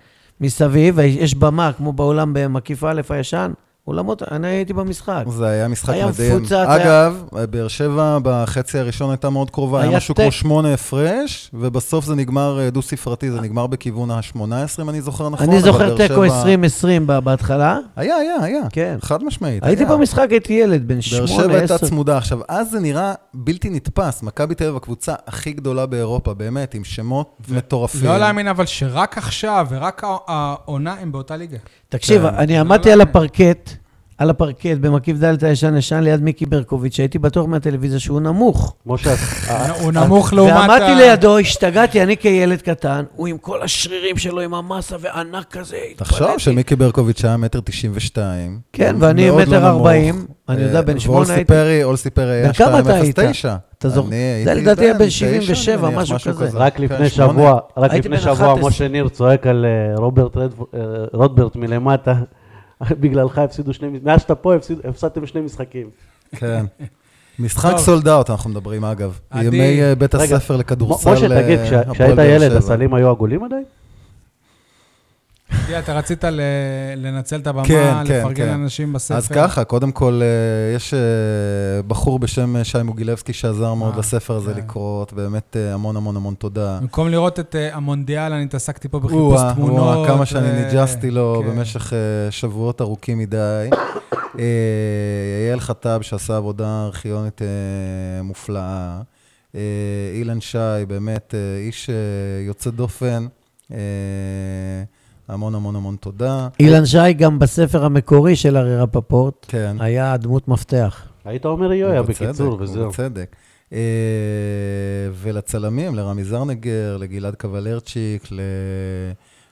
מסביב, 0.41 0.99
יש 0.99 1.35
במה, 1.35 1.71
כמו 1.77 1.93
באולם 1.93 2.33
במקיף 2.33 2.83
א' 2.83 3.01
הישן, 3.09 3.51
אולמות, 3.87 4.23
אני 4.31 4.47
הייתי 4.47 4.73
במשחק. 4.73 5.23
זה 5.29 5.45
היה 5.47 5.67
משחק 5.67 5.89
היה 5.93 6.07
מדהים. 6.07 6.35
מפוצץ, 6.35 6.51
היה- 6.51 6.75
אגב, 6.75 7.23
באר 7.49 7.67
שבע 7.67 8.17
בחצי 8.23 8.79
הראשון 8.79 9.09
הייתה 9.09 9.29
מאוד 9.29 9.49
קרובה, 9.49 9.79
היה 9.81 9.89
היה 9.89 9.97
משהו. 9.97 10.15
כמו 10.15 10.31
שמונה 10.31 10.73
הפרש, 10.73 11.51
ובסוף 11.53 12.05
זה 12.05 12.15
נגמר 12.15 12.59
אה, 12.59 12.69
דו-ספרתי, 12.69 13.31
זה 13.31 13.41
נגמר 13.41 13.67
בכיוון 13.67 14.11
ה-18, 14.11 14.37
אם 14.81 14.89
אני 14.89 15.01
זוכר 15.01 15.29
נכון. 15.29 15.49
אני 15.49 15.61
זוכר 15.61 15.77
באר 15.95 15.97
תיקו 16.07 16.13
שבע- 16.25 16.25
2020 16.37 17.07
ב- 17.07 17.19
בהתחלה. 17.19 17.77
היה, 17.95 18.15
היה, 18.15 18.35
היה. 18.41 18.61
כן. 18.69 18.97
חד 19.01 19.23
משמעית. 19.23 19.63
הייתי 19.63 19.83
היה. 19.83 19.91
במשחק, 19.95 20.27
הייתי 20.31 20.53
ילד, 20.53 20.87
בן 20.87 20.95
באר 20.95 21.01
שמונה, 21.01 21.27
שבע 21.43 21.57
הייתה. 21.57 21.77
צמודה. 21.77 22.17
עכשיו, 22.17 22.39
אז 22.47 22.71
זה 22.71 22.79
נראה 22.79 23.13
בלתי 23.33 23.69
נתפס. 23.69 24.23
מכבי 24.23 24.55
תל 24.55 24.63
אביב, 24.63 24.75
הקבוצה 24.75 25.13
הכי 25.27 25.53
גדולה 25.53 25.85
באירופה, 25.85 26.33
באמת, 26.33 26.73
עם 26.73 26.83
שמות 26.83 27.37
מטורפים. 27.49 28.05
לא 28.05 28.17
להאמין, 28.17 28.47
אבל 28.47 28.65
שרק 28.65 29.17
עכשיו 29.17 29.67
ורק 29.69 30.03
הע- 30.03 30.17
העונה 30.27 30.95
הם 31.01 31.11
באותה 31.11 31.35
ליגה. 31.37 31.57
תקשיב, 31.97 32.29
כן. 32.29 32.35
אני 32.35 32.53
לא 32.53 32.59
עמדתי 32.59 32.91
על 32.91 32.97
להאמין. 32.97 33.15
הפרקט 33.15 33.69
על 34.17 34.29
הפרקט 34.29 34.77
במקיף 34.81 35.17
ד' 35.17 35.43
הישן-ישן 35.43 35.99
ליד 35.99 36.21
מיקי 36.21 36.45
ברקוביץ', 36.45 36.95
שהייתי 36.95 37.19
בטוח 37.19 37.45
מהטלוויזיה 37.45 37.99
שהוא 37.99 38.21
נמוך. 38.21 38.75
משה, 38.85 39.13
אה, 39.49 39.71
הוא 39.71 39.91
נמוך 39.91 40.33
לעומת... 40.33 40.53
ועמדתי 40.53 40.95
לידו, 40.95 41.37
השתגעתי, 41.37 42.03
אני 42.03 42.17
כילד 42.17 42.61
קטן, 42.61 43.03
הוא 43.15 43.27
עם 43.27 43.37
כל 43.37 43.61
השרירים 43.61 44.17
שלו, 44.17 44.41
עם 44.41 44.53
המסה 44.53 44.95
וענק 44.99 45.45
כזה. 45.51 45.77
תחשוב 45.95 46.21
התפלאתי. 46.21 46.39
שמיקי 46.43 46.75
ברקוביץ' 46.75 47.25
היה 47.25 47.37
מטר 47.37 47.59
תשעים 47.65 47.91
ושתיים. 47.95 48.59
כן, 48.73 48.95
ואני 48.99 49.27
לא 49.29 49.37
מטר 49.37 49.49
נמוך. 49.49 49.63
ארבעים, 49.63 50.25
אני 50.49 50.61
יודע, 50.61 50.81
בן 50.81 50.93
אה, 50.93 50.99
שמונה 50.99 51.33
הייתי. 51.33 51.53
ואולסי 51.53 51.69
פרי, 51.69 51.83
אולסי 51.83 52.09
פרי 52.09 52.31
היה 52.31 52.47
בן 52.47 52.53
כמה 52.53 52.79
אתה 52.79 52.95
היית? 52.95 53.19
2.09. 53.19 53.23
אתה 53.77 53.89
זוכר? 53.89 54.07
אני 54.07 54.41
זה 54.43 54.51
הייתי 54.51 54.61
לדעתי 54.61 54.85
היה 54.85 54.93
בן 54.93 55.05
תשע, 55.05 55.27
77, 55.27 55.87
אני 55.87 55.95
מניח, 55.95 56.11
משהו 56.11 56.33
כזה. 56.33 56.57
רק 56.57 56.77
כן, 56.77 56.83
לפני 56.83 57.09
שמונה. 57.09 57.33
שבוע, 57.33 57.59
רק 57.77 57.93
לפני 57.93 58.17
שבוע 58.17 58.33
11. 58.33 58.69
משה 58.69 58.87
ניר 58.87 59.09
צועק 59.09 59.47
על 59.47 59.65
אה, 59.65 59.95
רוברט 59.97 60.37
אה, 60.37 60.45
רוטברט 61.13 61.55
מלמטה. 61.55 62.13
בגללך 63.01 63.37
הפסידו 63.37 63.73
שני, 63.73 63.99
מאז 64.03 64.21
שאתה 64.21 64.35
פה 64.35 64.55
הפסיד- 64.55 64.79
הפסדתם 64.89 65.25
שני 65.25 65.41
משחקים. 65.41 65.89
כן. 66.35 66.65
משחק. 67.39 67.77
סולד 67.77 68.07
אאוט, 68.07 68.29
אנחנו 68.29 68.49
מדברים 68.49 68.85
אגב. 68.85 69.19
ימי 69.41 69.81
אה, 69.81 69.95
בית 69.95 70.15
הספר 70.15 70.55
לכדורסל. 70.57 71.13
משה, 71.13 71.43
תגיד, 71.43 71.59
אה, 71.59 71.79
הפועל 71.81 71.93
כשהיית 72.13 72.41
ילד. 72.41 72.51
הסלים 72.51 72.93
היו 72.93 73.09
עגולים 73.09 73.43
עדיין? 73.43 73.63
אתה 75.79 75.93
רצית 75.93 76.23
לנצל 76.97 77.39
את 77.39 77.47
הבמה, 77.47 77.65
כן, 77.65 77.93
כן, 78.07 78.13
לפרגן 78.13 78.45
כן. 78.45 78.49
לאנשים 78.49 78.93
בספר. 78.93 79.17
אז 79.17 79.27
ככה, 79.27 79.63
קודם 79.63 79.91
כל, 79.91 80.21
אה, 80.23 80.75
יש 80.75 80.93
אה, 80.93 80.99
בחור 81.87 82.19
בשם 82.19 82.55
אה, 82.55 82.63
שי 82.63 82.81
מוגילבסקי 82.83 83.33
שעזר 83.33 83.73
מאוד 83.73 83.95
לספר 83.95 84.35
הזה 84.35 84.53
כן. 84.53 84.59
לקרות, 84.59 85.13
באמת 85.13 85.55
המון 85.73 85.97
המון 85.97 86.15
המון 86.15 86.33
תודה. 86.33 86.77
במקום 86.81 87.07
לראות 87.07 87.39
את 87.39 87.55
המונדיאל, 87.71 88.33
אני 88.33 88.43
התעסקתי 88.43 88.87
פה 88.87 88.99
בחיפוש 88.99 89.41
או-אה, 89.41 89.53
תמונות. 89.55 90.07
כמה 90.07 90.25
שאני 90.25 90.63
ניג'סתי 90.63 91.11
לו 91.11 91.43
כן. 91.43 91.49
במשך 91.51 91.93
שבועות 92.29 92.81
ארוכים 92.81 93.17
מדי. 93.17 93.69
יעל 95.49 95.59
חטב, 95.59 95.99
שעשה 96.01 96.37
עבודה 96.37 96.83
ארכיונית 96.85 97.41
אה, 97.41 98.23
מופלאה. 98.23 99.01
אה, 99.55 99.61
אילן 100.13 100.41
שי, 100.41 100.57
באמת 100.87 101.35
איש 101.67 101.89
יוצא 102.47 102.69
דופן. 102.69 103.27
אה, 105.29 105.33
המון 105.33 105.55
המון 105.55 105.75
המון 105.75 105.95
תודה. 105.95 106.47
אילן 106.59 106.85
שי, 106.85 107.13
גם 107.13 107.39
בספר 107.39 107.85
המקורי 107.85 108.35
של 108.35 108.57
ארי 108.57 108.77
רפפורט, 108.77 109.45
כן. 109.47 109.77
היה 109.79 110.17
דמות 110.17 110.47
מפתח. 110.47 111.07
היית 111.25 111.45
אומר 111.45 111.73
יויה, 111.73 112.03
בקיצור, 112.03 112.57
וזהו. 112.61 112.85
ובצדק. 112.85 113.35
אה, 113.73 113.79
ולצלמים, 115.13 115.95
לרמי 115.95 116.23
זרנגר, 116.23 116.97
לגלעד 116.97 117.35
קבלרצ'יק, 117.35 118.27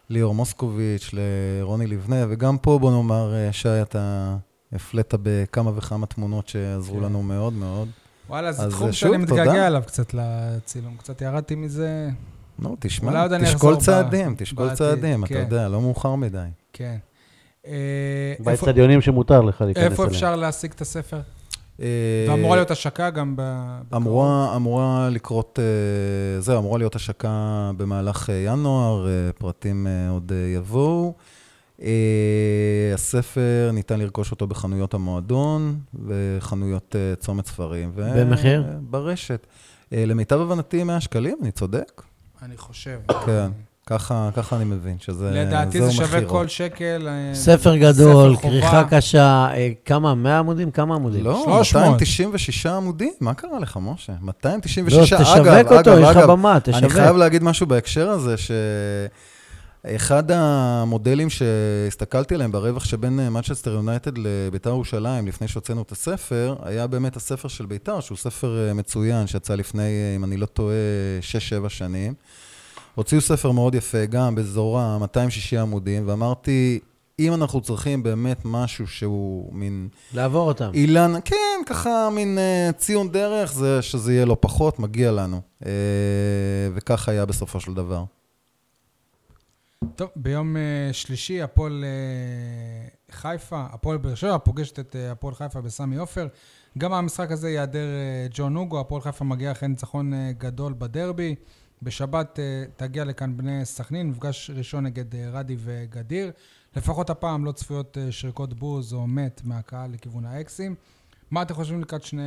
לליאור 0.10 0.36
מוסקוביץ', 0.36 1.10
לרוני 1.14 1.88
לבנה, 1.88 2.26
וגם 2.30 2.58
פה, 2.58 2.80
בוא 2.80 2.92
נאמר, 2.92 3.34
אה, 3.34 3.52
שי, 3.52 3.82
אתה 3.82 4.36
הפלאת 4.74 5.16
בכמה 5.24 5.72
וכמה 5.76 6.06
תמונות 6.06 6.48
שעזרו 6.48 6.96
כן. 6.96 7.04
לנו 7.04 7.24
מאוד 7.24 7.54
מאוד. 7.54 7.88
וואלה, 8.30 8.52
זה 8.52 8.64
אז 8.64 8.74
תחום 8.74 8.92
שוב, 8.92 9.12
שאני 9.12 9.18
מתגעגע 9.18 9.46
תודה. 9.46 9.68
אליו 9.68 9.84
קצת 9.88 10.14
לצילום. 10.14 10.98
קצת 10.98 11.22
ירדתי 11.22 11.56
מזה, 11.56 12.10
נו, 12.60 12.68
אולי 12.70 12.78
תשמע, 12.80 13.28
תשקול 13.44 13.76
צעדים, 13.76 14.36
תשקול 14.38 14.64
בעתיד, 14.66 14.78
צעדים, 14.78 15.24
אתה 15.24 15.34
כן. 15.34 15.40
יודע, 15.40 15.70
לא 15.70 15.82
מאוחר 15.82 16.16
מדי. 16.16 16.38
כן. 16.74 16.98
אה, 17.68 17.74
איפה- 18.40 18.44
באצטדיונים 18.44 19.02
שמותר 19.02 19.42
לך 19.42 19.62
להיכנס 19.62 19.78
אליהם. 19.78 19.92
איפה 19.92 20.08
אפשר 20.08 20.36
להשיג 20.36 20.72
את 20.72 20.82
הספר? 20.82 21.22
אה, 21.82 21.86
ואמורה 22.30 22.56
להיות 22.56 22.72
השקה 22.72 23.10
גם 23.10 23.36
ב... 23.36 23.42
בקרוב. 23.88 24.02
אמורה, 24.04 24.56
אמורה 24.56 25.10
לקרות, 25.12 25.60
אה, 25.62 26.42
זהו, 26.42 26.60
אמורה 26.60 26.78
להיות 26.78 26.96
השקה 26.96 27.32
במהלך 27.78 28.30
ינואר, 28.46 29.08
פרטים 29.38 29.88
עוד 30.10 30.32
יבואו. 30.56 31.14
הספר, 32.94 33.70
ניתן 33.74 34.00
לרכוש 34.00 34.32
אותו 34.32 34.48
בחנויות 34.48 34.94
המועדון 34.94 35.80
וחנויות 36.08 36.96
צומת 37.20 37.46
ספרים. 37.46 37.92
במחיר? 37.96 38.64
ברשת. 38.82 39.48
למיטב 39.92 40.40
הבנתי, 40.40 40.84
100 40.84 41.00
שקלים, 41.02 41.38
אני 41.42 41.52
צודק? 41.52 42.02
אני 42.46 42.58
חושב. 42.58 43.00
כן, 43.26 43.48
ככה, 43.88 44.30
ככה 44.36 44.56
אני 44.56 44.66
מבין, 44.66 44.98
שזה 45.00 45.32
לדעתי 45.32 45.82
זה 45.82 45.92
שווה 45.92 46.08
מחירו. 46.08 46.30
כל 46.30 46.48
שקל. 46.48 47.08
אה, 47.08 47.36
ספר 47.36 47.76
גדול, 47.76 48.36
ספר. 48.36 48.50
כריכה 48.50 48.84
קשה, 48.90 49.48
אה, 49.54 49.70
כמה? 49.86 50.16
100 50.16 50.40
עמודים? 50.40 50.72
כמה 50.72 50.96
עמודים? 50.96 51.24
לא, 51.24 51.42
300. 51.46 51.86
296 51.86 52.66
עמודים, 52.66 53.14
מה 53.22 53.34
קרה 53.34 53.60
לך, 53.60 53.80
משה? 53.82 54.14
296, 54.22 55.14
לא, 55.14 55.18
אגב, 55.20 55.62
תשווק 55.64 55.72
אותו, 55.72 55.94
אגב, 55.94 56.04
יש 56.04 56.10
לך 56.10 56.18
אגב, 56.18 56.32
במה, 56.32 56.58
אני. 56.74 56.90
חייב 56.90 57.16
להגיד 57.16 57.44
משהו 57.44 57.68
בהקשר 57.68 58.10
הזה, 58.10 58.38
שאחד 59.88 60.32
המודלים 60.32 61.30
שהסתכלתי 61.30 62.36
עליהם 62.36 62.52
ברווח 62.52 62.86
שבין 62.86 63.20
אה, 63.20 63.30
מצ'סטר 63.30 63.72
יונייטד 63.72 64.12
לביתר 64.18 64.70
ירושלים, 64.70 65.28
לפני 65.28 65.48
שהוצאנו 65.48 65.82
את 65.82 65.92
הספר, 65.92 66.56
היה 66.62 66.88
באמת 66.88 67.16
הספר 67.16 67.48
של 67.48 67.66
ביתר, 67.66 68.00
שהוא 68.00 68.18
ספר 68.18 68.68
אה, 68.68 68.74
מצוין, 68.74 69.28
שיצא 69.28 69.56
לפני, 69.56 69.82
אה, 69.82 70.16
אם 70.16 70.24
אני 70.24 70.38
לא 70.38 70.46
טועה, 70.46 70.76
6-7 71.66 71.70
שנים. 71.70 72.14
הוציאו 72.96 73.22
ספר 73.22 73.52
מאוד 73.52 73.76
יפה, 73.76 74.06
גם 74.06 74.36
באזור 74.36 74.80
ה-260 74.80 75.60
עמודים, 75.62 76.08
ואמרתי, 76.08 76.80
אם 77.20 77.34
אנחנו 77.34 77.62
צריכים 77.62 78.04
באמת 78.04 78.42
משהו 78.46 78.88
שהוא 78.88 79.54
מין 79.54 79.88
לעבור 80.14 80.48
אותם. 80.48 80.72
אילן, 80.74 81.14
כן, 81.26 81.62
ככה 81.66 82.10
מין 82.12 82.38
uh, 82.38 82.74
ציון 82.78 83.12
דרך, 83.12 83.54
זה 83.54 83.82
שזה 83.82 84.14
יהיה 84.14 84.26
לא 84.26 84.38
פחות, 84.40 84.80
מגיע 84.80 85.12
לנו. 85.12 85.42
Uh, 85.62 85.66
וכך 86.76 87.10
היה 87.10 87.26
בסופו 87.26 87.60
של 87.60 87.74
דבר. 87.74 88.04
טוב, 89.96 90.10
ביום 90.16 90.58
אה, 90.58 90.94
שלישי, 90.94 91.42
הפועל 91.42 91.84
אה, 91.84 92.88
חיפה, 93.12 93.66
הפועל 93.72 93.98
באר 93.98 94.16
שבע, 94.16 94.38
פוגשת 94.38 94.80
את 94.80 94.96
אה, 94.96 95.12
הפועל 95.12 95.36
חיפה 95.36 95.62
בסמי 95.62 95.98
עופר. 95.98 96.28
גם 96.78 96.94
המשחק 96.94 97.32
הזה 97.32 97.50
ייעדר 97.50 97.80
אה, 97.80 98.28
ג'ון 98.32 98.56
אוגו, 98.56 98.80
הפועל 98.80 99.02
חיפה 99.02 99.26
מגיע 99.26 99.52
אחרי 99.52 99.70
ניצחון 99.70 100.14
אה, 100.14 100.32
גדול 100.38 100.74
בדרבי. 100.78 101.36
בשבת 101.82 102.40
אה, 102.40 102.64
תגיע 102.76 103.06
לכאן 103.06 103.38
בני 103.38 103.66
סכנין, 103.66 104.10
מפגש 104.10 104.52
ראשון 104.56 104.86
נגד 104.86 105.16
אה, 105.16 105.30
רדי 105.32 105.56
וגדיר. 105.60 106.32
לפחות 106.76 107.10
הפעם 107.10 107.46
לא 107.46 107.52
צפויות 107.52 107.98
אה, 107.98 108.12
שריקות 108.12 108.54
בוז 108.54 108.94
או 108.94 109.08
מת 109.08 109.42
מהקהל 109.44 109.92
לכיוון 109.92 110.26
האקסים. 110.26 110.76
מה 111.32 111.42
אתם 111.42 111.54
חושבים 111.54 111.82
לקראת 111.82 112.04
שני 112.04 112.22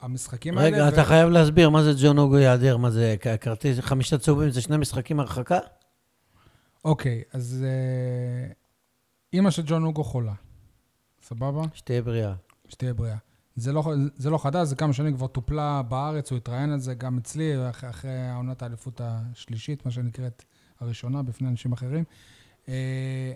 המשחקים 0.00 0.58
האלה? 0.58 0.76
רגע, 0.76 0.84
ו- 0.84 0.88
אתה 0.88 1.04
חייב 1.04 1.28
להסביר 1.28 1.70
מה 1.70 1.82
זה 1.82 1.92
ג'ון 2.02 2.18
אוגו 2.18 2.38
יעדר, 2.38 2.76
מה 2.76 2.90
זה 2.90 3.16
כרטיס, 3.40 3.78
חמישה 3.80 4.18
צהובים 4.18 4.50
זה 4.50 4.60
שני 4.60 4.76
משחקים 4.76 5.20
הרחקה? 5.20 5.58
אוקיי, 6.84 7.22
אז 7.32 7.64
אה, 7.66 8.52
אימא 9.32 9.50
של 9.50 9.62
ג'ון 9.66 9.84
אוגו 9.84 10.04
חולה. 10.04 10.32
סבבה? 11.22 11.62
שתהיה 11.74 12.02
בריאה. 12.02 12.34
שתהיה 12.68 12.94
בריאה. 12.94 13.16
זה 13.56 13.72
לא, 13.72 13.84
זה 14.16 14.30
לא 14.30 14.38
חדש, 14.38 14.68
זה 14.68 14.76
כמה 14.76 14.92
שנים 14.92 15.16
כבר 15.16 15.26
טופלה 15.26 15.82
בארץ, 15.82 16.30
הוא 16.30 16.36
התראיין 16.36 16.70
על 16.70 16.78
זה 16.78 16.94
גם 16.94 17.18
אצלי, 17.18 17.70
אחרי, 17.70 17.90
אחרי 17.90 18.10
העונת 18.10 18.62
האליפות 18.62 19.00
השלישית, 19.04 19.86
מה 19.86 19.92
שנקראת 19.92 20.44
הראשונה, 20.80 21.22
בפני 21.22 21.48
אנשים 21.48 21.72
אחרים. 21.72 22.04
אה, 22.68 23.32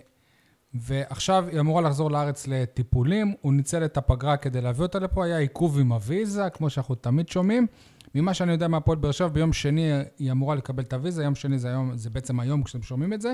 ועכשיו 0.73 1.45
היא 1.51 1.59
אמורה 1.59 1.81
לחזור 1.81 2.11
לארץ 2.11 2.47
לטיפולים, 2.47 3.33
הוא 3.41 3.53
ניצל 3.53 3.85
את 3.85 3.97
הפגרה 3.97 4.37
כדי 4.37 4.61
להביא 4.61 4.83
אותה 4.83 4.99
לפה, 4.99 5.25
היה 5.25 5.37
עיכוב 5.37 5.79
עם 5.79 5.91
הוויזה, 5.91 6.49
כמו 6.49 6.69
שאנחנו 6.69 6.95
תמיד 6.95 7.29
שומעים. 7.29 7.67
ממה 8.15 8.33
שאני 8.33 8.51
יודע 8.51 8.67
מהפועל 8.67 8.97
באר 8.97 9.11
שבע, 9.11 9.27
ביום 9.27 9.53
שני 9.53 9.89
היא 10.19 10.31
אמורה 10.31 10.55
לקבל 10.55 10.83
את 10.83 10.93
הוויזה, 10.93 11.23
יום 11.23 11.35
שני 11.35 11.59
זה, 11.59 11.67
היום, 11.69 11.91
זה 11.97 12.09
בעצם 12.09 12.39
היום 12.39 12.63
כשאתם 12.63 12.83
שומעים 12.83 13.13
את 13.13 13.21
זה. 13.21 13.33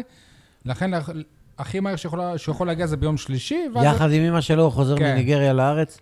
לכן 0.66 0.92
הכי 1.58 1.80
מהר 1.80 1.96
שיכולה, 1.96 2.38
שיכול 2.38 2.68
להגיע 2.68 2.88
זה 2.88 2.98
ביום 2.98 3.18
שלישי. 3.18 3.68
יחד 3.84 4.12
עם 4.12 4.22
אמא 4.24 4.42
שלו 4.42 4.64
הוא 4.64 4.72
חוזר 4.72 4.98
כן. 4.98 5.14
מניגריה 5.14 5.54
לארץ, 5.54 5.98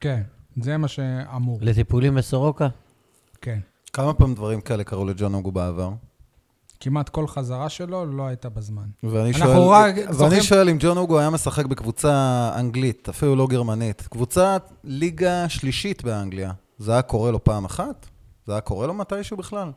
כן, 0.00 0.22
זה 0.62 0.76
מה 0.76 0.88
שאמור, 0.88 1.58
לטיפולים 1.62 2.14
בסורוקה. 2.14 2.68
כן. 3.40 3.58
כמה 3.92 4.14
פעם 4.14 4.34
דברים 4.34 4.60
כאלה 4.60 4.84
קרו 4.84 5.04
לג'ון 5.04 5.34
אוגו 5.34 5.52
בעבר? 5.52 5.90
כמעט 6.80 7.08
כל 7.08 7.26
חזרה 7.26 7.68
שלו 7.68 8.06
לא 8.06 8.26
הייתה 8.26 8.48
בזמן. 8.48 8.82
ואני 9.02 9.32
שואל, 9.32 9.58
רק 9.70 9.94
ואני 9.96 10.12
זוכרים- 10.12 10.42
שואל 10.42 10.68
אם 10.68 10.76
ג'ון 10.80 10.96
אוגו 10.98 11.18
היה 11.18 11.30
משחק 11.30 11.66
בקבוצה 11.66 12.12
אנגלית, 12.58 13.08
אפילו 13.08 13.36
לא 13.36 13.46
גרמנית, 13.46 14.02
קבוצת 14.10 14.70
ליגה 14.84 15.48
שלישית 15.48 16.04
באנגליה, 16.04 16.52
זה 16.80 16.92
היה 16.92 17.02
קורה 17.02 17.30
לו 17.30 17.44
פעם 17.44 17.64
אחת? 17.64 18.06
זה 18.46 18.52
היה 18.52 18.60
קורה 18.60 18.86
לו 18.86 18.94
מתישהו 18.94 19.36
בכלל? 19.36 19.70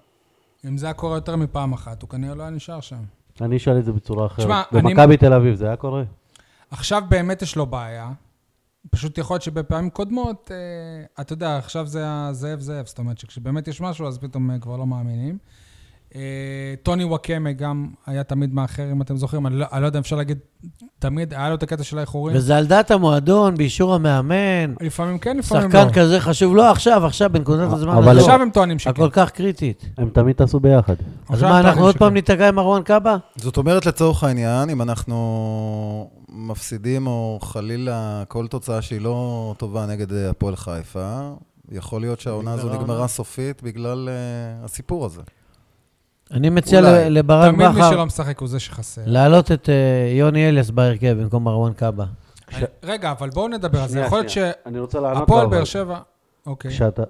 אם 0.67 0.77
זה 0.77 0.85
היה 0.85 0.93
קורה 0.93 1.17
יותר 1.17 1.35
מפעם 1.35 1.73
אחת, 1.73 2.01
הוא 2.01 2.09
כנראה 2.09 2.35
לא 2.35 2.41
היה 2.43 2.49
נשאר 2.51 2.79
שם. 2.81 3.03
אני 3.41 3.57
אשאל 3.57 3.79
את 3.79 3.85
זה 3.85 3.91
בצורה 3.91 4.25
אחרת. 4.25 4.45
תשמע, 4.45 4.61
אני- 4.73 4.81
במכבי 4.95 5.17
תל 5.17 5.33
אביב 5.33 5.55
זה 5.55 5.67
היה 5.67 5.75
קורה? 5.75 6.03
עכשיו 6.71 7.03
באמת 7.09 7.41
יש 7.41 7.55
לו 7.55 7.65
בעיה. 7.65 8.11
פשוט 8.89 9.17
יכול 9.17 9.33
להיות 9.33 9.41
שבפעמים 9.43 9.89
קודמות, 9.89 10.51
אה, 10.51 11.23
אתה 11.23 11.33
יודע, 11.33 11.57
עכשיו 11.57 11.87
זה 11.87 12.03
הזאב 12.07 12.59
זאב, 12.59 12.85
זאת 12.85 12.99
אומרת 12.99 13.17
שכשבאמת 13.17 13.67
יש 13.67 13.81
משהו, 13.81 14.07
אז 14.07 14.17
פתאום 14.17 14.51
אה, 14.51 14.59
כבר 14.59 14.77
לא 14.77 14.85
מאמינים. 14.85 15.37
אה, 16.15 16.21
טוני 16.83 17.03
וואקמה 17.03 17.51
גם 17.51 17.87
היה 18.05 18.23
תמיד 18.23 18.53
מאחר, 18.53 18.91
אם 18.91 19.01
אתם 19.01 19.17
זוכרים, 19.17 19.47
אני 19.47 19.55
לא, 19.55 19.65
אני 19.73 19.81
לא 19.81 19.85
יודע 19.85 19.99
אם 19.99 20.01
אפשר 20.01 20.15
להגיד, 20.15 20.37
תמיד 20.99 21.33
היה 21.33 21.49
לו 21.49 21.55
את 21.55 21.63
הקטע 21.63 21.83
של 21.83 21.97
האיחורים. 21.97 22.35
וזה 22.37 22.57
על 22.57 22.65
דעת 22.65 22.91
המועדון, 22.91 23.55
באישור 23.55 23.93
המאמן. 23.93 24.73
לפעמים 24.81 25.19
כן, 25.19 25.37
לפעמים 25.37 25.71
לא. 25.71 25.79
שחקן 25.79 25.93
כזה 25.93 26.19
חשוב, 26.19 26.55
לא 26.55 26.71
עכשיו, 26.71 27.05
עכשיו, 27.05 27.29
בנקודת 27.29 27.73
הזמן 27.73 27.93
אבל 27.93 28.09
הזו. 28.09 28.19
עכשיו 28.19 28.41
הם 28.41 28.49
טוענים 28.49 28.79
שכן. 28.79 28.89
הכל 28.89 29.09
כך 29.11 29.29
קריטית. 29.29 29.85
הם 29.97 30.09
תמיד 30.09 30.35
טסו 30.35 30.59
ביחד. 30.59 30.95
אז 31.29 31.43
מה, 31.43 31.59
אנחנו 31.59 31.81
עוד 31.81 31.97
פעם. 31.97 32.13
ניתקע 32.13 32.47
עם 32.47 32.59
ארואן 32.59 32.83
קאבה? 32.83 33.17
זאת 33.35 33.57
אומרת, 33.57 33.85
לצורך 33.85 34.23
העניין, 34.23 34.69
אם 34.69 34.81
אנחנו 34.81 36.09
מפסידים, 36.29 37.07
או 37.07 37.39
חלילה 37.41 38.23
כל 38.27 38.47
תוצאה 38.47 38.81
שהיא 38.81 39.01
לא 39.01 39.55
טובה 39.57 39.85
נגד 39.85 40.13
אה, 40.13 40.29
הפועל 40.29 40.55
חיפה, 40.55 41.31
יכול 41.71 42.01
להיות 42.01 42.19
שהעונה 42.19 42.53
הזו 42.53 42.73
נגמרה. 42.73 43.07
סופית 43.07 43.63
בגלל 43.63 44.09
אה, 44.09 44.65
הסיפור 44.65 45.05
הזה. 45.05 45.21
אני 46.33 46.49
מציע 46.49 46.79
אולי. 46.79 47.09
לברק 47.09 47.53
תמיד 47.55 47.67
מי 47.67 47.73
בכר 47.75 47.89
שלא 47.91 48.05
משחק 48.05 48.39
הוא 48.39 48.47
זה 48.47 48.59
שחסר. 48.59 49.01
להעלות 49.05 49.51
את 49.51 49.69
אה, 49.69 49.75
יוני 50.17 50.49
אליאס 50.49 50.69
בהרכב 50.69 51.15
במקום 51.21 51.43
מרואן 51.43 51.73
קאבה. 51.73 52.05
רגע, 52.83 53.11
אבל 53.11 53.29
בואו 53.29 53.47
נדבר 53.47 53.79
על 53.81 53.87
זה. 53.87 53.91
שנייה, 53.93 54.05
יכול 54.07 54.17
להיות 54.17 54.29
שנייה. 54.29 54.51
אני 54.65 54.79
רוצה 54.79 54.99
לענות 54.99 55.17
לו, 55.19 55.25
שהפועל 55.25 55.45
אבל 55.45 55.55
באר 55.55 55.63
שבע... 55.63 55.99
אוקיי. 56.45 56.71
כשאתה, 56.71 57.03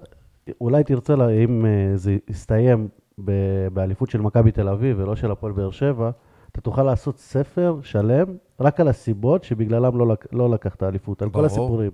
אולי 0.60 0.84
תרצה, 0.84 1.16
לה- 1.16 1.28
אם 1.30 1.66
אה, 1.66 1.70
זה 1.96 2.16
יסתיים 2.28 2.88
ב- 3.24 3.32
באליפות 3.72 4.10
של 4.10 4.20
מכבי 4.20 4.50
תל 4.52 4.68
אביב 4.68 4.96
ולא 5.00 5.16
של 5.16 5.30
הפועל 5.30 5.52
באר 5.52 5.70
שבע, 5.70 6.10
אתה 6.52 6.60
תוכל 6.60 6.82
לעשות 6.82 7.18
ספר 7.18 7.76
שלם 7.82 8.26
רק 8.60 8.80
על 8.80 8.88
הסיבות 8.88 9.44
שבגללם 9.44 9.98
לא, 9.98 10.08
לק- 10.08 10.26
לא 10.32 10.50
לקחת 10.50 10.82
אליפות, 10.82 11.22
על 11.22 11.30
כל. 11.30 11.44
הסיפורים. 11.44 11.90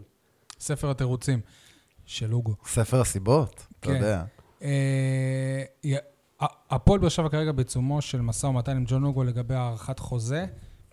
ספר 0.61 0.90
התירוצים 0.90 1.40
של 2.07 2.32
אוגו. 2.35 2.55
ספר 2.66 3.01
הסיבות, 3.01 3.66
אתה 3.81 3.89
כן. 3.89 3.94
יודע. 3.94 4.23
אה, 4.62 4.69
י- 5.85 5.94
הפועל 6.70 7.00
באר 7.00 7.08
שבע 7.08 7.28
כרגע 7.28 7.52
בעיצומו 7.52 8.02
של 8.02 8.20
משא 8.20 8.46
ומתן 8.46 8.76
עם 8.76 8.84
ג'ון 8.86 9.04
אוגו 9.04 9.24
לגבי 9.24 9.54
הארכת 9.54 9.98
חוזה. 9.98 10.46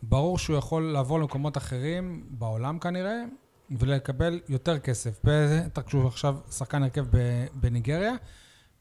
ברור 0.03 0.37
שהוא 0.37 0.57
יכול 0.57 0.83
לעבור 0.83 1.19
למקומות 1.19 1.57
אחרים, 1.57 2.23
בעולם 2.29 2.79
כנראה, 2.79 3.23
ולקבל 3.71 4.39
יותר 4.49 4.79
כסף. 4.79 5.19
בטח 5.23 5.81
כשהוא 5.81 6.07
עכשיו 6.07 6.37
שחקן 6.51 6.83
הרכב 6.83 7.05
בניגריה. 7.53 8.13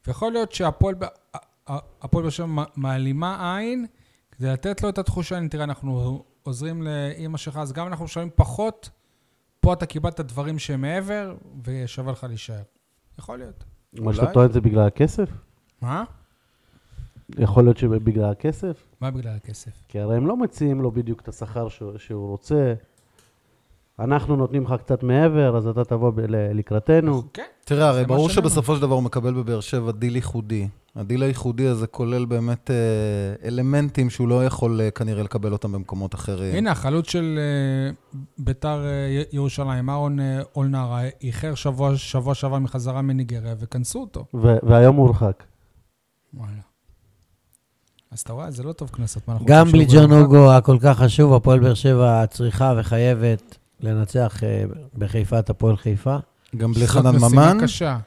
ויכול 0.07 0.31
להיות 0.31 0.51
שהפועל 0.51 0.95
באר 2.13 2.29
שבע 2.29 2.63
מעלימה 2.75 3.57
עין 3.57 3.85
כדי 4.31 4.47
לתת 4.47 4.83
לו 4.83 4.89
את 4.89 4.97
התחושה, 4.97 5.37
הנה 5.37 5.49
תראה, 5.49 5.63
אנחנו 5.63 6.23
עוזרים 6.43 6.81
לאימא 6.81 7.37
שלך, 7.37 7.57
אז 7.57 7.73
גם 7.73 7.87
אנחנו 7.87 8.05
משלמים 8.05 8.29
פחות, 8.35 8.89
פה 9.59 9.73
אתה 9.73 9.85
קיבלת 9.85 10.19
דברים 10.19 10.59
שהם 10.59 10.81
מעבר, 10.81 11.35
ושווה 11.63 12.11
לך 12.11 12.23
להישאר. 12.23 12.61
יכול 13.19 13.37
להיות. 13.37 13.63
מה 13.93 14.13
שאתה. 14.13 14.31
טוען 14.31 14.51
זה 14.51 14.61
בגלל 14.61 14.87
הכסף? 14.87 15.29
מה? 15.81 16.03
יכול 17.39 17.63
להיות 17.63 17.77
שבגלל 17.77 18.31
הכסף? 18.31 18.87
מה 19.01 19.11
בגלל 19.11 19.33
הכסף? 19.35 19.71
כי 19.87 19.99
הרי 19.99 20.17
הם 20.17 20.27
לא 20.27 20.37
מציעים 20.37 20.81
לו 20.81 20.91
בדיוק 20.91 21.21
את 21.21 21.27
השכר 21.27 21.69
שהוא, 21.69 21.91
שהוא 21.97 22.27
רוצה. 22.29 22.73
אנחנו 23.99 24.35
נותנים 24.35 24.63
לך 24.63 24.73
קצת 24.77 25.03
מעבר, 25.03 25.57
אז 25.57 25.67
אתה 25.67 25.83
תבוא 25.85 26.09
ב- 26.09 26.19
ל- 26.19 26.51
לקראתנו. 26.59 27.21
כן. 27.33 27.43
תראה, 27.65 27.89
הרי 27.89 28.05
ברור. 28.05 28.29
שבסופו 28.29 28.75
של 28.75 28.81
דבר 28.81 28.95
הוא 28.95 29.03
מקבל 29.03 29.33
בבאר 29.33 29.59
שבע 29.59 29.91
דיל 29.91 30.15
ייחודי. 30.15 30.67
הדיל 30.95 31.23
הייחודי 31.23 31.67
הזה 31.67 31.87
כולל 31.87 32.25
באמת 32.25 32.71
אה, 32.71 32.75
אלמנטים 33.47 34.09
שהוא 34.09 34.27
לא 34.27 34.45
יכול 34.45 34.81
אה, 34.81 34.91
כנראה 34.91 35.23
לקבל 35.23 35.51
אותם 35.51 35.71
במקומות 35.71 36.15
אחרים. 36.15 36.55
הנה, 36.55 36.71
החלוץ 36.71 37.09
של 37.09 37.39
אה, 37.39 38.19
ביתר 38.37 38.85
אה, 38.85 39.23
ירושלים, 39.31 39.89
אהרון 39.89 40.19
אה, 40.19 40.39
אולנרה, 40.55 41.01
איחר 41.21 41.55
שבוע, 41.55 41.97
שבוע 41.97 42.35
שעבר 42.35 42.59
מחזרה 42.59 43.01
מניגריה 43.01 43.55
וכנסו 43.59 43.99
אותו. 43.99 44.25
ו- 44.33 44.57
והיום 44.63 44.95
הוא 44.95 45.05
הורחק. 45.07 45.43
וואלה. 46.33 46.66
אז 48.17 48.21
אתה 48.21 48.33
רואה, 48.33 48.51
זה 48.51 48.63
לא 48.63 48.71
טוב 48.73 48.89
קנסות. 48.89 49.23
גם 49.45 49.67
בלי 49.71 49.85
ג'ון? 49.89 50.11
אוגו 50.11 50.51
הכל 50.53 50.77
כך 50.81 50.97
חשוב, 50.97 51.33
הפועל 51.33 51.59
באר 51.59 51.73
שבע 51.73 52.25
צריכה 52.25 52.73
וחייבת 52.77 53.57
לנצח 53.81 54.43
אה, 54.43 54.63
בחיפה 54.97 55.39
את 55.39 55.49
הפועל 55.49 55.77
חיפה. 55.77 56.15
גם 56.55 56.71
בלי 56.73 56.85
זאת 56.85 56.89
חנן 56.89 57.15
משימה 57.15 57.53
ממן. 57.53 57.57
קשה. 57.63 57.97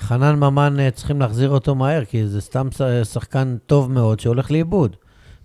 חנן 0.00 0.34
ממן 0.36 0.80
אה, 0.80 0.90
צריכים 0.90 1.20
להחזיר 1.20 1.50
אותו 1.50 1.74
מהר, 1.74 2.04
כי 2.04 2.26
זה 2.26 2.40
סתם 2.40 2.68
ש- 2.70 2.82
שחקן 3.12 3.56
טוב 3.66 3.90
מאוד 3.92 4.20
שהולך 4.20 4.50
לאיבוד. 4.50 4.96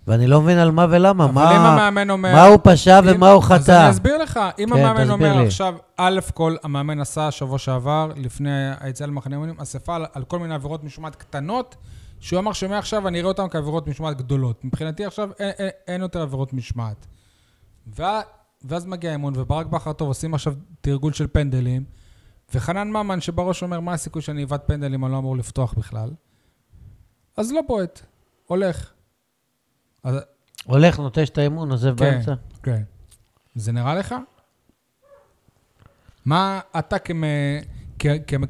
ואני 0.06 0.26
לא 0.26 0.40
מבין 0.42 0.58
על 0.58 0.70
מה 0.70 0.86
ולמה, 0.90 1.26
מה, 1.26 1.50
המאמן 1.50 2.10
אומר... 2.10 2.32
מה 2.32 2.44
הוא 2.44 2.58
פשע 2.62 2.98
אם- 2.98 3.04
ומה 3.16 3.30
הוא 3.30 3.42
אז 3.44 3.50
אני 3.52 3.62
חטא. 3.62 3.90
אסביר 3.90 4.18
לך. 4.22 4.40
אם 4.58 4.68
כן, 4.74 4.84
המאמן 4.84 5.10
אומר 5.10 5.36
לי. 5.36 5.46
עכשיו, 5.46 5.74
א' 5.96 6.18
כל, 6.34 6.56
המאמן 6.62 7.00
עשה 7.00 7.30
שבוע 7.30 7.58
שעבר, 7.58 8.10
לפני 8.16 8.50
היציאה 8.80 9.06
למחנה 9.08 9.34
אימונים, 9.34 9.54
אספה 9.58 9.94
על, 9.96 10.04
על 10.14 10.22
כל 10.24 10.38
מיני 10.38 10.54
עבירות 10.54 10.84
משמעת 10.84 11.16
קטנות, 11.16 11.76
שהוא 12.24 12.38
אמר 12.38 12.52
שמעכשיו 12.52 13.08
אני 13.08 13.18
אראה 13.18 13.28
אותן 13.28 13.48
כעבירות 13.50 13.86
משמעת 13.86 14.16
גדולות. 14.16 14.64
מבחינתי 14.64 15.04
עכשיו 15.04 15.30
אין, 15.38 15.50
אין, 15.58 15.68
אין 15.86 16.00
יותר 16.00 16.22
עבירות 16.22 16.52
משמעת. 16.52 17.06
ואז 18.64 18.86
מגיע 18.86 19.10
האימון, 19.10 19.32
וברק 19.36 19.66
בכר 19.66 19.92
טוב, 19.92 20.08
עושים 20.08 20.34
עכשיו 20.34 20.54
תרגול 20.80 21.12
של 21.12 21.26
פנדלים, 21.26 21.84
וחנן 22.54 22.88
ממן 22.88 23.20
שבראש 23.20 23.62
אומר, 23.62 23.80
מה 23.80 23.92
הסיכוי 23.92 24.22
שאני 24.22 24.44
אבעט 24.44 24.66
פנדלים, 24.66 25.04
אני 25.04 25.12
לא 25.12 25.18
אמור 25.18 25.36
לפתוח 25.36 25.74
בכלל. 25.74 26.10
אז 27.36 27.52
לא 27.52 27.60
בועט, 27.66 28.00
הולך. 28.46 28.92
אז, 30.02 30.16
הולך, 30.64 30.98
נוטש 30.98 31.28
את 31.28 31.38
האימון, 31.38 31.70
עוזב 31.70 31.98
כן. 31.98 32.10
באמצע. 32.10 32.34
כן. 32.62 32.82
זה 33.54 33.72
נראה 33.72 33.94
לך? 33.94 34.14
מה 36.24 36.60
אתה 36.78 36.98
כמ... 36.98 37.22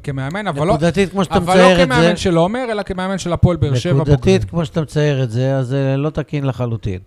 כמאמן, 0.03 0.47
אבל 0.47 0.67
לא, 0.67 0.73
נקודתית, 0.73 1.11
כמו 1.11 1.23
שאתה 1.23 1.37
אבל 1.37 1.57
לא 1.57 1.63
מצייר 1.63 1.83
את 1.83 1.89
זה, 1.89 1.95
כמאמן 1.95 2.15
של 2.15 2.35
עומר, 2.37 2.65
אלא 2.71 2.83
כמאמן 2.83 3.17
של 3.17 3.33
הפועל 3.33 3.57
באר 3.57 3.75
שבע 3.75 4.01
נקודתית. 4.01 4.43
כמו 4.43 4.65
שאתה 4.65 4.81
מצייר 4.81 5.23
את 5.23 5.31
זה, 5.31 5.55
אז 5.57 5.67
זה 5.67 5.95
לא 5.97 6.09
תקין 6.09 6.45
לחלוטין. 6.47 6.99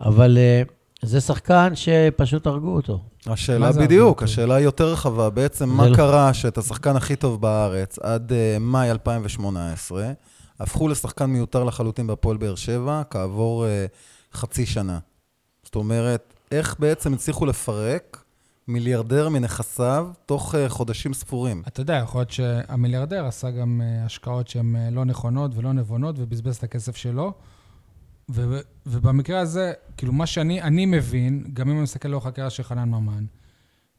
אבל 0.00 0.38
אה, 0.38 0.62
זה 1.02 1.20
שחקן 1.20 1.72
שפשוט 1.74 2.46
הרגו 2.46 2.74
אותו. 2.76 3.00
השאלה 3.26 3.72
בדיוק, 3.72 4.22
השאלה 4.22 4.54
היא 4.54 4.64
יותר 4.64 4.92
רחבה. 4.92 5.30
בעצם, 5.30 5.68
מה 5.68 5.88
לא- 5.88 5.96
קרה 5.96 6.34
שאת 6.34 6.58
השחקן 6.58 6.96
הכי 6.96 7.16
טוב 7.16 7.40
בארץ 7.40 7.98
עד 7.98 8.32
אה, 8.32 8.56
מאי 8.60 8.90
2018, 8.90 10.12
הפכו 10.60 10.88
לשחקן 10.88 11.26
מיותר 11.26 11.64
לחלוטין 11.64 12.06
בהפועל 12.06 12.36
באר 12.36 12.54
שבע 12.54 13.02
כעבור 13.10 13.66
אה, 13.66 13.86
חצי 14.34 14.66
שנה. 14.66 14.98
זאת 15.64 15.74
אומרת, 15.74 16.34
איך 16.52 16.76
בעצם 16.78 17.14
הצליחו 17.14 17.46
לפרק 17.46 18.21
מיליארדר 18.68 19.28
מנכסיו 19.28 20.08
תוך 20.26 20.54
אה, 20.54 20.68
חודשים 20.68 21.14
ספורים? 21.14 21.62
אתה 21.68 21.80
יודע, 21.80 21.94
יכול 21.94 22.20
להיות 22.20 22.30
שהמיליארדר 22.30 23.26
עשה 23.26 23.50
גם 23.50 23.80
אה, 23.84 24.04
השקעות 24.04 24.48
שהן 24.48 24.76
אה, 24.76 24.90
לא 24.90 25.04
נכונות 25.04 25.50
ולא 25.54 25.72
נבונות, 25.72 26.14
ובזבז 26.18 26.56
את 26.56 26.62
הכסף 26.62 26.96
שלו. 26.96 27.32
ו- 28.30 28.60
ובמקרה 28.86 29.40
הזה, 29.40 29.72
כאילו, 29.96 30.12
מה 30.12 30.26
שאני 30.26 30.62
אני 30.62 30.86
מבין, 30.86 31.44
גם 31.52 31.68
אם 31.68 31.74
אני 31.74 31.82
מסתכל 31.82 32.08
לאורך 32.08 32.26
הקריירה 32.26 32.50
של 32.50 32.62
חנן 32.62 32.88
ממן, 32.88 33.24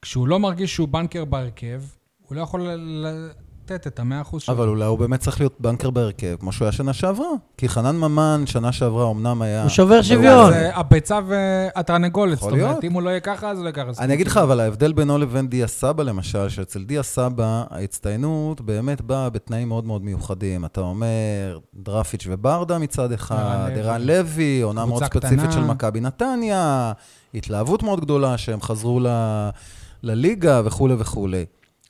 כשהוא 0.02 0.28
לא 0.28 0.40
מרגיש 0.40 0.74
שהוא 0.76 0.88
בנקר 0.88 1.26
בהרכב, 1.26 1.82
הוא 2.28 2.36
לא 2.36 2.42
יכול 2.42 2.62
ל- 2.62 3.30
לתת 3.64 3.88
את 3.88 4.00
המאה 4.00 4.22
אחוז 4.22 4.42
שלו. 4.42 4.56
אבל 4.56 4.68
אולי 4.68 4.86
הוא 4.86 5.00
באמת 5.00 5.20
צריך 5.20 5.40
להיות 5.40 5.56
בנקר 5.60 5.90
בהרכב, 5.90 6.36
כמו 6.40 6.52
שהוא 6.52 6.66
היה 6.66 6.72
שנה 6.72 6.94
שעברה. 6.94 7.28
כי 7.58 7.70
חנן 7.70 7.96
ממן, 7.96 8.44
שנה 8.46 8.72
שעברה, 8.72 9.12
אמנם 9.12 9.42
היה... 9.42 9.62
הוא 9.62 9.70
שובר 9.70 10.02
שוויון. 10.02 10.54
זה 10.54 10.76
הביצה 10.76 11.20
והתרנגולת, 11.28 12.38
זאת 12.38 12.52
אומרת. 12.52 12.84
אם 12.84 12.94
הוא 12.94 13.02
לא 13.02 13.10
יהיה 13.10 13.20
ככה, 13.20 13.50
אז 13.50 13.58
הוא 13.58 13.66
לא 13.66 13.72
יהיה 13.76 13.94
ככה. 13.94 14.04
אני 14.04 14.14
אגיד 14.14 14.28
לך, 14.28 14.38
אבל 14.38 14.60
ההבדל 14.60 14.94
בינו 14.94 15.18
לבין 15.18 15.48
דיה 15.48 15.68
סבא, 15.68 16.04
למשל, 16.04 16.50
שאצל 16.50 16.84
דיה 16.84 17.04
סבא, 17.04 17.64
ההצטיינות 17.70 18.62
באמת 18.62 19.02
באה 19.02 19.30
בתנאים 19.30 19.68
מאוד 19.68 19.86
מאוד 19.86 20.04
מיוחדים. 20.04 20.66
אתה 20.66 20.82
אומר, 20.82 21.60
דרפיץ' 21.76 22.28
וברדה 22.30 22.78
מצד 22.78 23.12
אחד, 23.12 23.36
ערן 23.36 23.72
לוי. 23.76 23.82
ערן 23.82 24.02
לוי, 24.02 24.62
עונה 24.62 24.86
מאוד 24.86 25.04
ספציפית. 25.04 25.52
של 25.52 25.64
מכבי 25.64 26.00
נתניה, 26.00 26.92
התלהבות 27.34 27.84
מאוד 27.84 28.02
גדולה 28.02 28.38
שהם 28.38 28.62
חזרו 28.62 29.00
ל... 29.00 29.08
לליגה 30.04 30.62
וכולי 30.66 30.96
וכולי. 30.98 31.46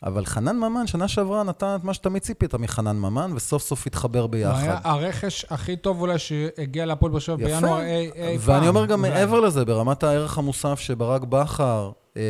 אבל 0.06 0.26
חנן 0.26 0.58
ממן, 0.58 0.88
שנה 0.88 1.08
שעברה 1.08 1.44
נתן 1.44 1.76
את 1.80 1.84
מה 1.84 1.94
שתמיד 1.94 2.22
ציפית 2.22 2.56
מחנן 2.56 2.96
ממן, 2.96 3.32
וסוף 3.36 3.64
סוף 3.64 3.88
התחבר 3.88 4.20
הוא 4.20 4.30
היה 4.36 4.54
ביחד. 4.54 4.80
הרכש 4.84 5.46
הכי 5.50 5.76
טוב 5.76 6.02
אולי 6.02 6.20
שהגיע 6.20 6.86
להפועל 6.86 7.12
באר 7.12 7.20
שבע 7.20 7.50
יפה. 7.50 7.56
בינואר 7.56 7.82
אי 7.82 8.12
אי 8.16 8.38
פעם. 8.40 8.56
ואני 8.56 8.68
אומר 8.68 8.86
גם 8.86 9.06
אולי. 9.06 9.12
מעבר 9.12 9.40
לזה, 9.40 9.66
ברמת 9.66 10.04
הערך 10.04 10.38
המוסף 10.38 10.80
שברק 10.80 11.22
בכר 11.24 11.92
אה, 12.18 12.22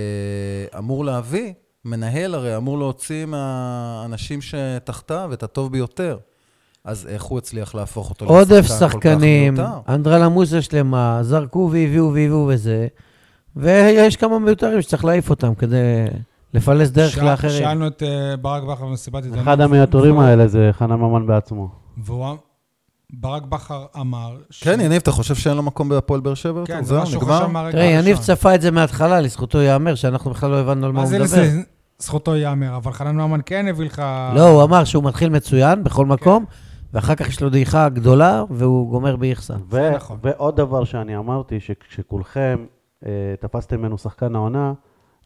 אמור 0.78 1.06
להביא, 1.06 1.54
מנהל 1.86 2.36
הרי 2.36 2.58
אמור 2.58 2.78
להוציא 2.78 3.26
מהאנשים 3.26 4.40
שתחתיו 4.42 5.30
את 5.34 5.44
הטוב 5.44 5.72
ביותר. 5.72 6.18
אז 6.86 7.08
איך 7.08 7.24
הוא 7.24 7.38
הצליח 7.38 7.76
להפוך 7.76 8.10
אותו 8.10 8.26
עודף 8.26 8.52
לשחקן 8.52 8.90
כל 8.90 8.90
כך 8.90 8.94
שחקנים, 8.94 9.54
מיותר? 9.54 9.80
אנדרלמוסה 9.90 10.62
שלמה, 10.62 11.20
זרקו 11.22 11.70
והביאו 11.72 12.06
והביאו 12.06 12.48
וזה, 12.50 12.88
ויש 13.56 14.16
כמה 14.16 14.40
מיותרים 14.40 14.82
שצריך 14.82 15.06
להעיף 15.06 15.30
אותם 15.30 15.56
כדי 15.56 16.06
לפלס 16.54 16.90
דרך 16.90 17.12
שאל- 17.12 17.26
לאחרים. 17.26 17.54
שאלנו 17.60 17.88
את 17.88 18.04
אה, 18.04 18.38
ברק 18.38 18.64
בכר 18.64 18.86
במסיבת 18.86 19.24
עיתונאים. 19.24 19.44
אחד 19.44 19.58
והוא- 20.16 20.24
האלה 20.24 20.48
זה 20.48 20.70
חנן 20.72 20.96
ממן 20.96 21.28
בעצמו. 21.28 21.70
והוא, 21.98 22.32
אמ- 22.32 22.36
ברק 23.14 23.44
בכר 23.44 23.86
אמר... 24.00 24.38
ש- 24.50 24.64
כן, 24.64 24.80
יניב, 24.82 25.02
אתה 25.02 25.12
חושב 25.12 25.36
שאין 25.36 25.58
לו 25.58 25.64
מקום 25.64 25.90
בהפועל 25.90 26.20
באר 26.22 26.34
שבע? 26.34 26.64
כן, 26.66 26.84
זה 26.84 26.96
מה 26.98 27.06
שהוא? 27.06 27.24
חשב 27.24 27.46
מהרגע 27.46 27.72
תראה, 27.72 27.84
יניב 27.86 28.18
הראשון. 28.18 28.36
צפה 28.36 28.56
את 28.56 28.62
זה 28.62 28.72
מההתחלה, 28.72 29.22
לזכותו 29.22 29.58
ייאמר 29.58 29.96
שאנחנו 29.96 30.32
בכלל 30.32 30.52
לא 30.52 30.60
הבנו 30.60 30.86
על 30.86 30.92
מה 30.92 31.00
הוא 31.00 31.08
זה 31.10 31.16
מדבר. 31.16 31.26
לזה? 31.26 31.62
זכותו 32.00 32.36
ייאמר, 32.36 32.76
אבל 32.76 32.92
חנן 32.92 33.16
ממן 33.22 33.40
כן 33.46 33.68
הביא 33.68 33.86
לך... 33.86 34.02
לא, 34.36 34.50
הוא 34.50 34.64
אמר 34.64 34.84
שהוא 34.84 35.04
מתחיל 35.04 35.30
מצוין 35.30 35.84
בכל 35.84 36.06
מקום, 36.06 36.46
ואחר 36.94 37.16
כך 37.16 37.28
יש 37.28 37.42
לו 37.42 37.50
דעיכה 37.50 37.90
גדולה, 37.90 38.44
והוא 38.50 38.90
גומר 38.90 39.16
באיכסה. 39.16 39.54
ו- 39.54 39.60
זה 39.72 39.92
נכון. 39.96 40.18
ועוד 40.24 40.56
דבר 40.58 40.84
שאני 40.84 41.18
אמרתי, 41.18 41.60
שכשכולכם 41.60 42.66
אה, 43.06 43.12
תפסתם 43.40 43.80
ממנו 43.80 43.98
שחקן 43.98 44.36
העונה, 44.36 44.74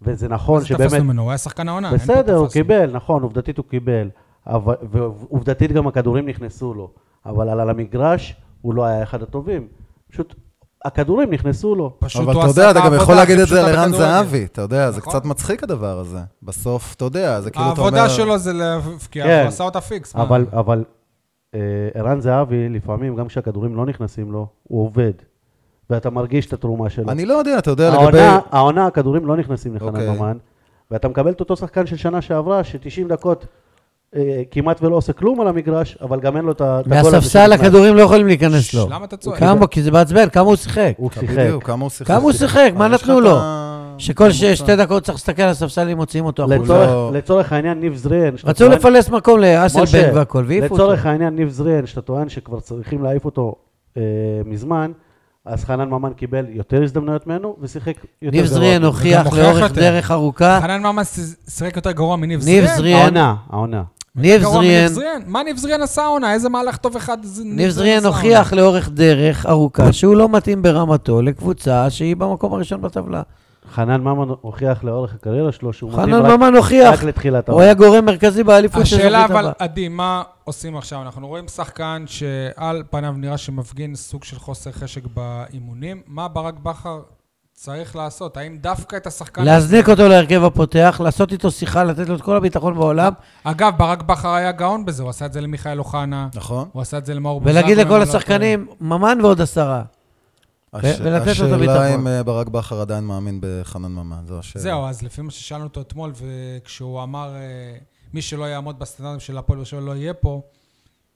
וזה 0.02 0.28
נכון 0.28 0.58
אז 0.58 0.66
שבאמת... 0.66 0.84
תפסנו 0.84 1.04
ממנו, 1.04 1.22
הוא 1.22 1.32
היה 1.32 1.38
שחקן 1.38 1.70
העונה. 1.70 1.94
בסדר, 1.94 2.36
הוא. 2.36 2.48
קיבל, 2.48 2.92
נכון, 2.92 3.24
עובדתית 3.24 3.58
הוא 3.58 3.66
קיבל. 3.70 4.10
אבל, 4.48 4.76
ועובדתית 4.92 5.72
גם 5.72 5.88
הכדורים 5.88 6.30
נכנסו 6.30 6.74
לו. 6.74 6.92
אבל 7.26 7.50
על 7.50 7.70
המגרש 7.70 8.36
הוא 8.62 8.74
לא 8.74 8.86
היה 8.86 9.04
אחד 9.04 9.24
הטובים. 9.24 9.68
פשוט 10.12 10.36
הכדורים 10.86 11.34
נכנסו 11.34 11.76
לו. 11.76 11.96
פשוט 12.00 12.22
אבל 12.22 12.34
הוא 12.34 12.42
אתה 12.42 12.52
יודע, 12.52 12.72
את 12.72 12.78
אתה 12.78 12.86
גם 12.86 12.94
יכול 12.94 13.16
להגיד 13.16 13.40
את 13.40 13.48
זה 13.48 13.62
לערן 13.62 13.92
בכדורגל. 13.92 13.98
זהבי, 13.98 14.46
אתה 14.46 14.62
יודע, 14.62 14.92
זה 14.92 14.98
נכון. 15.00 15.14
קצת 15.14 15.26
מצחיק 15.26 15.64
הדבר 15.64 16.00
הזה. 16.00 16.20
בסוף, 16.44 16.94
אתה 16.96 17.06
יודע, 17.06 17.42
זה 17.42 17.52
כאילו 17.52 17.66
אתה 17.74 17.82
אומר... 17.82 17.98
העבודה 17.98 18.10
שלו 18.10 18.38
זה 18.38 18.54
להבקיע, 18.54 19.24
כן. 19.24 19.40
הוא 19.42 19.48
עשה 19.48 19.64
אותה 19.64 19.82
פיקס. 19.82 20.16
אבל 20.54 20.84
אה, 21.56 21.60
ערן 21.94 22.22
זהבי, 22.22 22.70
לפעמים, 22.70 23.16
גם 23.16 23.28
כשהכדורים 23.28 23.76
לא 23.76 23.86
נכנסים 23.86 24.32
לו, 24.32 24.48
הוא 24.64 24.86
עובד. 24.86 25.14
ואתה 25.90 26.10
מרגיש 26.10 26.46
את 26.46 26.54
התרומה 26.54 26.90
שלו. 26.90 27.12
אני 27.12 27.26
לא 27.26 27.34
יודע, 27.34 27.58
אתה 27.58 27.72
יודע, 27.72 27.90
לגבי... 27.90 28.02
העונה, 28.02 28.40
העונה, 28.52 28.86
הכדורים 28.86 29.26
לא 29.26 29.38
נכנסים 29.38 29.76
לחנן 29.76 29.88
אוקיי. 29.88 30.10
ממן, 30.10 30.38
ואתה 30.92 31.08
מקבל 31.08 31.32
את 31.32 31.40
אותו 31.40 31.56
שחקן 31.56 31.86
של 31.86 31.98
שנה 31.98 32.22
שעברה, 32.22 32.64
ש-90 32.64 33.08
דקות 33.08 33.46
אה, 34.16 34.42
כמעט 34.52 34.84
ולא 34.84 34.96
עושה 34.96 35.14
כלום 35.14 35.42
על 35.42 35.48
המגרש, 35.48 35.98
אבל 36.02 36.20
גם 36.20 36.38
אין 36.38 36.46
לו 36.46 36.52
את 36.52 36.62
ה... 36.62 36.80
את 36.80 36.86
הגול 36.86 36.98
הזה 37.00 37.12
מהספסל. 37.18 37.54
הכדורים 37.54 37.96
לא 37.96 38.02
יכולים 38.02 38.28
להיכנס 38.28 38.74
לו. 38.74 38.88
למה 38.90 39.06
אתה 39.06 39.18
צועק? 39.18 39.40
כמה? 39.40 39.68
כי 39.68 39.84
זה 39.84 39.92
מעצבן, 39.92 40.30
כמה 40.30 40.44
הוא 40.44 40.56
שיחק. 40.56 40.94
הוא 40.98 41.10
שיחק. 41.14 41.38
בדיוק, 41.38 41.64
כמה 41.64 41.82
הוא 41.82 41.90
שיחק. 41.90 42.08
כמה 42.08 42.24
הוא 42.24 42.32
שיחק? 42.32 42.72
מה 42.76 42.88
לך 42.88 43.04
נתנו 43.04 43.22
לו? 43.22 43.38
שכל. 43.98 44.32
שתי 44.32 44.76
דקות 44.76 45.04
צריך 45.04 45.16
להסתכל 45.16 45.42
על 45.42 45.50
הספסל 45.50 45.90
אם 45.90 45.98
מוציאים 45.98 46.26
אותו 46.26 46.44
החוצה. 46.44 46.64
לצורך, 46.64 46.90
לא- 46.90 47.12
לצורך 47.14 47.54
העניין, 47.54 47.80
ניב 47.80 47.96
זריאן, 47.96 48.36
רצו 48.44 48.70
לפלס 48.70 49.10
מקום 49.10 49.40
לאסלבנק 49.40 49.84
משה, 49.84 50.12
והכל, 50.14 50.44
והעיפו 50.48 50.66
אותו. 50.66 50.76
לצורך 50.76 51.06
העניין, 51.06 51.36
ניב 51.36 51.50
זריאן, 51.50 51.86
שאתה 51.86 52.02
טוען 52.02 52.30
שכבר 52.30 52.60
צריכים 52.60 53.04
להעיף 53.04 53.26
אותו 53.26 53.56
אה, 53.98 54.02
מזמן, 54.46 54.92
אז 55.48 55.66
חנן 55.66 55.90
ממן 55.90 56.14
קיבל 56.14 56.46
יותר 56.50 56.84
הזדמנויות 56.84 57.28
ממנו, 57.28 57.56
ושיחק 57.62 57.94
יותר 58.22 58.38
ניב 58.38 58.46
גרוע. 58.46 58.58
זריאן 58.58 58.84
וגם 58.84 58.86
הוכיח 58.86 59.34
לאורך. 59.34 59.72
דרך 59.72 60.12
ארוכה. 60.12 60.60
חנן 60.62 60.82
ממן 60.82 61.04
שיחק 61.50 61.76
יותר 61.76 61.92
גרוע 61.92 62.16
מניב 62.16 62.46
ניב 62.46 62.66
זריאן. 62.66 62.78
זריאן. 62.78 63.00
העונה, 63.02 63.36
העונה. 63.50 63.84
ניב 64.16 64.42
זריאן, 64.42 64.88
זריאן. 64.88 65.22
מה 65.28 65.44
ניב 65.44 65.58
זריאן 65.58 65.82
עשה 65.82 66.04
העונה? 66.04 66.34
איזה 66.34 66.50
מהלך 66.50 66.78
טוב 66.78 66.96
אחד 66.96 67.18
ניב 67.44 67.70
זריאן 67.70 67.98
עשה 67.98 68.08
הוכיח? 68.08 68.54
לאורך 68.54 68.90
דרך 68.90 69.46
ארוכה 69.46 69.94
שהוא 69.94 70.16
לא 70.16 70.30
מתאים 70.30 70.62
ברמתו 70.62 71.22
לקבוצה 71.22 71.90
שהיא 71.90 72.16
במקום 72.16 72.54
הראשון 72.54 72.82
בטבלה. 72.82 73.22
חנן 73.72 74.02
ממן 74.02 74.34
הוכיח 74.42 74.84
לאורך 74.84 75.14
הקריירה 75.14 75.52
שלו 75.52 75.74
שהוא 75.74 75.92
מתאים 75.94 76.06
חנן 76.06 76.26
רק- 76.26 76.40
ממן 76.40 76.56
הוכיח, 76.56 76.94
רק 76.94 77.04
לתחילת 77.04 77.50
הוא 77.50 77.62
היה 77.62 77.74
גורם 77.74 78.06
מרכזי 78.06 78.44
באליפות 78.44 78.86
של 78.86 78.96
השאלה 78.98 79.26
אבל. 79.26 79.52
עדי, 79.60 79.88
מה 79.88 80.24
עושים 80.44 80.78
עכשיו? 80.78 81.02
אנחנו 81.02 81.28
רואים 81.28 81.48
שחקן 81.48 82.04
שעל 82.08 82.84
פניו 82.90 83.12
נראה 83.18 83.38
שמפגין 83.38 83.96
סוג 83.96 84.24
של 84.24 84.40
חוסר 84.40 84.72
חשק 84.72 85.02
באימונים. 85.14 86.02
מה 86.08 86.28
ברק 86.28 86.54
בכר 86.64 87.00
צריך 87.54 87.96
לעשות? 87.96 88.38
האם 88.38 88.58
דווקא 88.62 88.96
את 88.96 89.08
השחקן... 89.08 89.44
להזניק 89.44 89.90
אותו 89.90 90.08
להרכב 90.08 90.44
הפותח, 90.44 91.02
לעשות 91.04 91.32
איתו 91.32 91.52
שיחה, 91.52 91.84
לתת 91.84 92.10
לו 92.10 92.16
את 92.16 92.22
כל 92.22 92.36
הביטחון 92.36 92.74
בעולם, 92.76 93.14
אגב, 93.44 93.74
ברק 93.78 94.02
בכר 94.04 94.34
היה 94.34 94.52
גאון 94.52 94.86
בזה, 94.86 95.04
הוא 95.04 95.10
עשה 95.10 95.26
את 95.26 95.34
זה 95.34 95.42
למיכאל 95.42 95.80
אוחנה, 95.80 96.28
נכון. 96.36 96.68
הוא 96.74 96.82
עשה 96.82 96.98
את 96.98 97.06
זה 97.06 97.14
למאור 97.14 97.42
בוזגלו. 97.42 97.60
ולהגיד 97.60 97.78
לכל 97.78 98.02
השחקנים, 98.02 98.68
ממן 98.82 99.18
ועוד 99.22 99.42
עשרה. 99.42 99.84
הש- 100.74 100.86
ולתת 100.86 101.04
לו 101.06 101.22
את 101.22 101.28
השאלה 101.28 101.56
הביטחון. 101.56 101.78
אם 102.00 102.08
אה, 102.08 102.24
ברק 102.24 102.48
בכר 102.48 102.82
עדיין 102.82 103.04
מאמין 103.04 103.40
בחנן 103.42 103.92
ממן, 103.92 104.24
זו. 104.28 104.40
השאלה. 104.40 104.64
זהו, 104.64 104.86
אז 104.86 105.02
לפי 105.02 105.22
מה 105.22 105.32
ששאלנו 105.32 105.64
אותו 105.64 105.82
אתמול, 105.82 106.14
וכשהוא 106.16 107.04
אמר, 107.04 107.36
אה, 107.36 107.78
מי 108.14 108.22
שלא 108.22 108.46
יעמוד 108.46 108.80
בסטנדרטים 108.80 109.20
של 109.20 109.38
הפועל 109.38 109.60
באר 109.72 109.80
לא 109.80 109.96
יהיה 109.96 110.14
פה, 110.14 110.42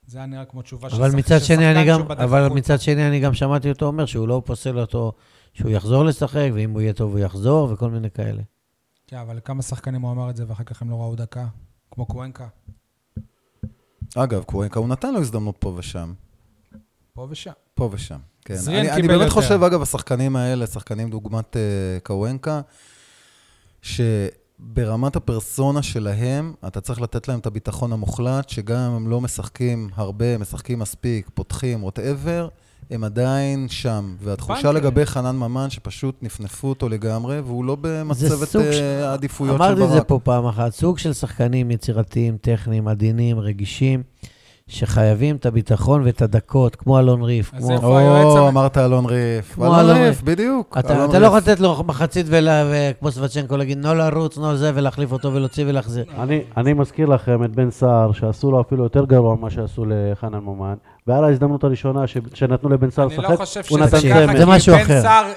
זה 0.08 0.18
היה 0.18 0.28
נראה 0.28 0.46
כמו 0.46 0.62
תשובה 0.62 0.90
של 0.90 0.96
שחקן 0.96 1.84
גם, 1.88 1.98
שהוא 2.00 2.10
בדרך 2.10 2.20
אבל. 2.20 2.48
מצד 2.50 2.82
שני, 2.82 3.08
אני 3.08 3.20
גם 3.20 3.34
שמעתי 3.34 3.70
אותו 3.70 3.86
אומר 3.86 4.06
שהוא 4.06 4.28
לא 4.28 4.42
פוסל 4.46 4.80
אותו, 4.80 5.12
שהוא 5.54 5.72
יחזור 5.72 6.06
לשחק, 6.06 6.50
ואם 6.54 6.72
הוא 6.72 6.82
יהיה 6.82 6.94
טוב 6.94 7.12
הוא 7.12 7.20
יחזור, 7.20 7.72
וכל 7.74 7.90
מיני 7.90 8.12
כאלה. 8.12 8.42
כן, 9.08 9.18
אבל 9.18 9.38
לכמה 9.38 9.62
שחקנים 9.62 10.02
הוא 10.02 10.12
אמר 10.12 10.30
את 10.30 10.36
זה, 10.36 10.44
ואחר 10.48 10.64
כך 10.64 10.82
הם 10.82 10.90
לא 10.90 10.96
ראו 10.96 11.16
דקה? 11.16 11.46
כמו 11.92 12.06
קוונקה, 12.06 12.48
אגב, 14.16 14.44
קוונקה, 14.44 14.80
הוא 14.80 14.88
נתן 14.88 15.14
לו 15.14 15.20
הזדמנות 15.20 15.56
פה 15.60 15.74
ושם. 15.78 16.14
פה 17.14 17.28
ושם. 17.30 17.52
פה 17.76 17.90
ושם. 17.92 18.18
כן. 18.54 18.60
זריאן 18.62 18.80
אני, 18.80 18.92
אני 18.92 19.02
באמת 19.08 19.20
יותר. 19.22 19.30
חושב, 19.34 19.64
אגב, 19.64 19.82
השחקנים 19.82 20.36
האלה, 20.36 20.68
שחקנים 20.68 21.10
דוגמת 21.10 21.56
uh, 21.56 22.04
קוונקה, 22.04 22.62
שברמת 23.82 25.16
הפרסונה 25.16 25.82
שלהם, 25.84 26.54
אתה 26.68 26.82
צריך 26.82 27.02
לתת 27.02 27.28
להם 27.28 27.40
את 27.40 27.46
הביטחון 27.46 27.94
המוחלט, 27.94 28.50
שגם 28.50 28.78
אם 28.78 28.96
הם 28.96 29.08
לא 29.08 29.22
משחקים 29.22 29.90
הרבה, 29.96 30.38
משחקים 30.38 30.80
מספיק, 30.80 31.30
פותחים, 31.34 31.84
ווטאבר, 31.84 32.48
הם 32.92 33.04
עדיין 33.04 33.68
שם. 33.70 34.16
והתחושה 34.24 34.54
בנקר. 34.54 34.72
לגבי 34.72 35.06
חנן 35.06 35.36
ממן, 35.36 35.70
שפשוט 35.70 36.16
נפנפו 36.22 36.68
אותו 36.68 36.90
לגמרי, 36.90 37.40
והוא 37.40 37.66
לא 37.66 37.78
במצבת 37.82 38.48
uh, 38.48 38.52
של- 38.52 39.04
העדיפויות 39.04 39.58
של 39.58 39.64
אמרתי 39.64 39.84
את 39.84 39.90
זה 39.90 39.96
ברק. 39.96 40.08
פה 40.08 40.20
פעם 40.24 40.46
אחת, 40.46 40.74
סוג 40.74 40.98
של 40.98 41.14
שחקנים 41.14 41.72
יצירתיים, 41.72 42.38
טכניים, 42.42 42.88
עדינים, 42.88 43.40
רגישים, 43.40 44.04
שחייבים 44.72 45.36
את 45.36 45.46
הביטחון 45.46 46.02
ואת 46.06 46.22
הדקות, 46.22 46.76
כמו 46.76 47.00
אלון 47.00 47.22
ריף, 47.22 47.54
אז 47.54 47.64
כמו... 47.64 47.72
איפה 47.72 48.00
היועץ 48.00 48.26
או, 48.26 48.48
אמרת 48.48 48.78
אלון 48.78 49.06
ריף. 49.06 49.54
כמו 49.56 49.80
אלון 49.80 49.90
ריף, 49.90 50.00
ריף. 50.00 50.22
בדיוק. 50.22 50.78
אתה, 50.80 50.96
אלון 50.96 51.10
אתה 51.10 51.20
לא 51.20 51.26
יכול. 51.26 51.38
לתת 51.38 51.60
לו 51.60 51.84
מחצית 51.88 52.26
ולה, 52.30 52.64
וכמו 52.72 53.12
סבצ'נקו 53.12 53.58
להגיד, 53.58 53.78
נו 53.78 53.94
לרוץ, 53.94 54.38
נו 54.38 54.58
זה, 54.58 54.72
ולהחליף 54.76 55.12
אותו 55.12 55.34
ולהוציא 55.34 55.66
ולהחזיר. 55.68 56.06
אני, 56.20 56.42
אני 56.58 56.74
מזכיר 56.74 57.08
לכם 57.08 57.44
את 57.44 57.56
בן 57.56 57.72
סער, 57.72 58.12
שעשו 58.12 58.52
לו 58.52 58.62
אפילו 58.62 58.84
יותר 58.84 59.06
גרוע 59.06 59.36
ממה 59.36 59.50
שעשו 59.50 59.86
לחנן 59.88 60.40
ממן, 60.40 60.76
והיה 61.08 61.26
ההזדמנות 61.26 61.64
הראשונה 61.64 62.08
ש, 62.08 62.18
שנתנו 62.34 62.70
לבן 62.70 62.90
סער 62.90 63.08
אני 63.08 63.18
לשחק, 63.18 63.30
לא 63.30 63.36
חושב 63.36 63.62
הוא 63.70 63.80
נתן 63.80 64.00
צמד. 64.00 64.38
זה 64.38 64.46
משהו 64.46 64.76
בן 64.76 64.82
אחר. 64.82 65.02
סער, 65.02 65.32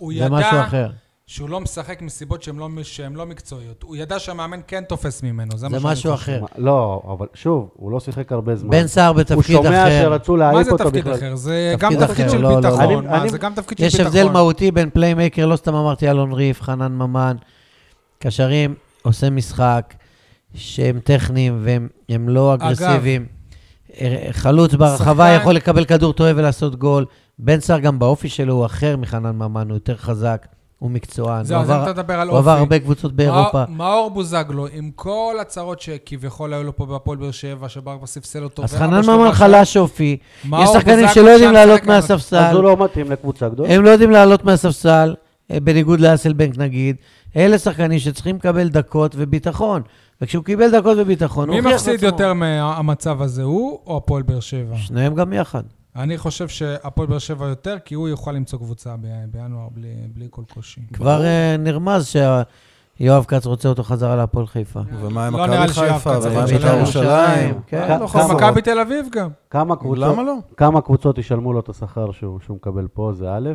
הוא 0.00 0.12
זה 0.18 0.28
משהו 0.28 0.56
ידע 0.56 0.64
אחר. 0.64 0.90
שהוא 1.30 1.48
לא 1.48 1.60
משחק 1.60 2.02
מסיבות 2.02 2.42
שהן 2.42 2.56
לא, 2.56 2.68
שהן 2.82 3.12
לא 3.14 3.26
מקצועיות. 3.26 3.82
הוא 3.82 3.96
ידע 3.96 4.18
שהמאמן 4.18 4.60
כן 4.66 4.84
תופס 4.88 5.22
ממנו, 5.22 5.50
זה 5.58 5.66
זה 5.70 5.78
מה 5.78 5.92
משהו. 5.92 6.14
אחר. 6.14 6.40
מה- 6.40 6.46
לא, 6.58 7.02
אבל 7.12 7.26
שוב, 7.34 7.68
הוא 7.76 7.90
לא 7.90 8.00
שיחק 8.00 8.32
הרבה 8.32 8.56
זמן. 8.56 8.70
בן 8.70 8.86
סער 8.86 9.08
הוא 9.08 9.16
בתפקיד 9.16 9.56
שומע 9.56 9.82
אחר. 9.88 10.02
שרצו 10.02 10.32
מה 10.32 10.38
להעיף 10.38 10.64
זה 10.64 10.70
אותו 10.70 10.84
תפקיד 10.84 11.00
בכלל. 11.04 11.14
אחר? 11.14 11.36
זה 11.36 11.74
תפקיד 11.78 11.98
גם 11.98 12.06
תפקיד 12.06 12.24
אחר, 12.26 12.32
של 12.32 12.40
לא, 12.42 12.50
לא, 12.50 12.60
לא. 12.60 12.60
ביטחון. 12.70 12.80
אני- 12.84 12.96
מה, 13.08 13.20
אני- 13.22 13.30
זה 13.30 13.38
גם 13.38 13.54
תפקיד 13.54 13.78
של 13.78 13.84
יש 13.84 13.94
ביטחון. 13.96 14.06
הבדל 14.20 14.32
מהותי 14.32 14.70
בין 14.70 14.90
playmaker, 14.90 15.46
לא 15.46 15.56
סתם 15.56 15.74
אמרתי 15.74 16.10
אלון 16.10 16.32
ריף, 16.32 16.62
חנן 16.62 16.92
ממן, 16.92 17.36
קשרים, 18.18 18.74
עושה 19.02 19.30
משחק, 19.30 19.94
שהם 20.54 21.00
טכניים 21.04 21.60
והם 21.64 21.88
הם 22.08 22.28
לא 22.28 22.54
אגרסיביים. 22.54 23.26
אה, 24.00 24.26
חלוץ 24.30 24.74
ברחבה 24.74 25.28
יכול 25.28 25.54
לקבל 25.54 25.84
כדור 25.84 26.12
טועה 26.12 26.32
ולעשות 26.36 26.76
גול. 26.76 27.04
בן 27.38 27.60
סער 27.60 27.78
גם 27.78 27.98
באופי 27.98 28.28
שלו 28.28 28.54
הוא 28.54 28.66
אחר 28.66 28.96
מחנן 28.96 29.36
ממן, 29.36 29.68
הוא 29.68 29.76
יותר 29.76 29.96
חזק, 29.96 30.46
הוא 30.80 30.90
מקצוען. 30.90 31.44
זהו, 31.44 31.60
אז 31.60 31.70
אם 31.70 31.74
עבר- 31.74 31.82
אתה 31.90 32.00
מדבר 32.00 32.20
על 32.20 32.28
הוא 32.28 32.38
עבר 32.38 32.50
אופי. 32.50 32.60
הרבה 32.60 32.78
קבוצות 32.78 33.12
באירופה. 33.12 33.64
מאור- 33.68 34.10
בוזגלו, 34.10 34.66
עם 34.72 34.90
כל 34.94 35.34
הצרות 35.40 35.80
שכביכול 35.80 36.54
היו 36.54 36.62
לו 36.62 36.76
פה 36.76 36.86
בהפועל 36.86 37.18
באר 37.18 37.30
שבע, 37.30 37.68
שברק 37.68 38.06
ספסל 38.06 38.44
אותו. 38.44 38.62
אז 38.64 38.74
חנן 38.74 39.00
ממן 39.06 39.32
חלש 39.32 39.76
אופי. 39.76 40.16
יש 40.44 40.68
שחקנים 40.72 41.06
שלא 41.14 41.28
יודעים 41.30 41.52
לעלות 41.52 41.80
עם- 41.82 41.90
אז 41.90 42.10
מהספסל. 42.10 42.50
הוא 42.54 42.62
לא 42.62 42.76
מתאים 42.84 43.10
לקבוצה 43.10 43.48
גדולה. 43.48 43.74
הם 43.74 43.84
לא 43.84 43.90
יודעים 43.90 44.10
לעלות 44.10 44.44
מהספסל, 44.44 45.14
אה, 45.50 45.60
בניגוד 45.60 46.00
לאסלבנק 46.00 46.58
נגיד. 46.58 46.96
אלה 47.36 47.58
שחקנים 47.58 47.98
שצריכים 47.98 48.36
לקבל 48.36 48.68
דקות 48.68 49.12
וביטחון. 49.18 49.82
וכשהוא 50.20 50.44
קיבל 50.44 50.70
דקות 50.80 50.96
וביטחון, 51.00 51.48
הוא 51.48 51.54
מי 51.54 51.60
הוכיח 51.60 51.74
מפסיד 51.74 51.92
לעצמו. 51.92 52.06
יותר 52.06 52.32
מהמצב 52.34 53.22
הזה, 53.22 53.42
הוא 53.42 53.78
או 53.86 53.96
הפועל 53.96 54.22
באר 54.22 54.40
שבע? 54.40 54.76
שניהם 54.76 55.14
גם 55.14 55.32
יחד. 55.32 55.62
אני 55.96 56.18
חושב 56.18 56.48
שהפועל 56.48 57.08
באר 57.08 57.18
שבע 57.18 57.46
יותר, 57.46 57.76
כי 57.84 57.94
הוא 57.94 58.08
יוכל 58.08 58.32
למצוא 58.32 58.58
קבוצה 58.58 58.94
ב- 59.00 59.24
בינואר 59.32 59.68
בלי, 59.74 59.88
בלי 60.14 60.26
כל 60.30 60.42
קושי. 60.54 60.80
כבר 60.92 61.24
אה, 61.24 61.56
נרמז 61.58 62.06
שיואב 62.98 63.24
כץ 63.28 63.46
רוצה 63.46 63.68
אותו 63.68 63.82
חזרה 63.82 64.16
להפועל 64.16 64.46
חיפה. 64.46 64.80
ומה 65.00 65.26
עם 65.26 65.36
לא 65.36 65.44
מכבי 65.46 65.68
חיפה, 65.68 66.10
ומה 66.22 66.40
עם. 66.40 66.46
בית"ר 66.46 66.76
ירושלים? 66.76 67.54
כן. 67.66 67.78
אה, 67.82 67.88
לא 67.88 68.06
כמה- 68.06 68.08
חסרות. 68.08 68.40
מכבי 68.42 68.62
תל 68.62 68.78
אביב 68.78 69.06
גם. 69.12 69.28
כמה 69.50 69.76
קבוצות, 69.76 69.98
למה 69.98 70.22
לא? 70.22 70.34
כמה 70.56 70.80
קבוצות 70.80 71.18
ישלמו 71.18 71.52
לו 71.52 71.60
את 71.60 71.68
השכר 71.68 72.12
שהוא, 72.12 72.40
שהוא 72.40 72.56
מקבל 72.56 72.86
פה, 72.92 73.12
זה 73.14 73.32
א', 73.36 73.50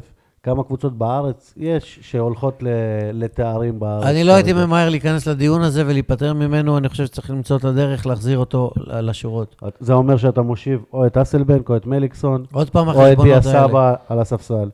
כמה 0.45 0.63
קבוצות 0.63 0.97
בארץ 0.97 1.53
יש 1.57 1.99
שהולכות 2.01 2.63
ל, 2.63 2.67
לתארים 3.13 3.79
בארץ. 3.79 4.05
אני 4.05 4.23
לא 4.23 4.31
הייתי. 4.31 4.53
ממהר 4.53 4.89
להיכנס 4.89 5.27
לדיון 5.27 5.61
הזה 5.61 5.83
ולהיפטר 5.87 6.33
ממנו, 6.33 6.77
אני 6.77 6.89
חושב 6.89 7.05
שצריך 7.05 7.29
למצוא 7.29 7.57
את 7.57 7.63
הדרך 7.63 8.05
להחזיר 8.05 8.37
אותו 8.37 8.71
ל- 8.77 9.09
לשורות. 9.09 9.55
זה 9.79 9.93
אומר 9.93 10.17
שאתה 10.17 10.41
מושיב 10.41 10.83
או 10.93 11.05
את 11.05 11.17
אסלבנק 11.17 11.69
או 11.69 11.75
את 11.75 11.85
מליקסון, 11.85 12.45
עוד 12.51 12.69
פעם 12.69 12.87
או 12.87 13.11
את 13.11 13.17
דיה. 13.19 13.41
סבא 13.41 13.93
על 14.09 14.19
הספסל. 14.19 14.69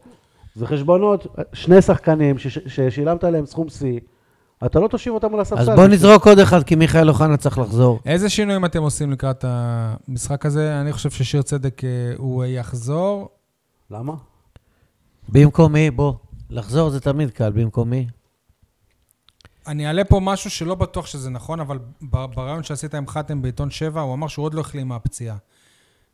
זה 0.56 0.68
חשבונות, 0.68 1.28
שני 1.54 1.82
שחקנים 1.82 2.38
שש, 2.38 2.60
ששילמת 2.68 3.24
להם 3.24 3.46
סכום 3.46 3.70
שיא, 3.70 4.00
אתה 4.66 4.80
לא 4.80 4.88
תושיב 4.88 5.14
אותם 5.14 5.34
על 5.34 5.40
הספסל. 5.40 5.62
אז 5.62 5.70
בוא 5.70 5.88
נזרוק 5.88 6.28
עוד 6.28 6.40
אחד, 6.40 6.64
כי 6.64 6.76
מיכאל 6.76 7.10
אוחנה 7.10 7.38
צריך 7.38 7.58
לחזור. 7.60 8.00
איזה 8.06 8.30
שינויים 8.30 8.66
אתם 8.66 8.82
עושים 8.82 9.12
לקראת 9.12 9.46
המשחק 9.48 10.46
הזה? 10.46 10.82
אני 10.82 10.94
חושב 10.94 11.10
ששיר 11.10 11.42
צדק 11.42 11.84
אה, 11.84 11.90
הוא 12.18 12.46
יחזור. 12.46 13.30
למה? 13.92 14.14
במקומי, 15.32 15.92
בוא. 15.92 16.14
לחזור 16.50 16.90
זה 16.90 17.00
תמיד 17.00 17.32
קל, 17.32 17.52
במקומי. 17.52 18.08
אני 19.68 19.88
אעלה 19.88 20.04
פה 20.04 20.20
משהו 20.20 20.50
שלא 20.50 20.76
בטוח 20.76 21.06
שזה 21.06 21.30
נכון, 21.30 21.60
אבל 21.60 21.80
ברעיון 22.02 22.64
שעשית 22.64 22.96
עם 22.96 23.08
חתם 23.08 23.42
בעיתון 23.42 23.72
7, 23.72 24.02
הוא 24.02 24.14
אמר 24.14 24.28
שהוא 24.28 24.46
עוד 24.46 24.54
לא 24.54 24.62
החלים 24.62 24.88
מהפציעה. 24.88 25.38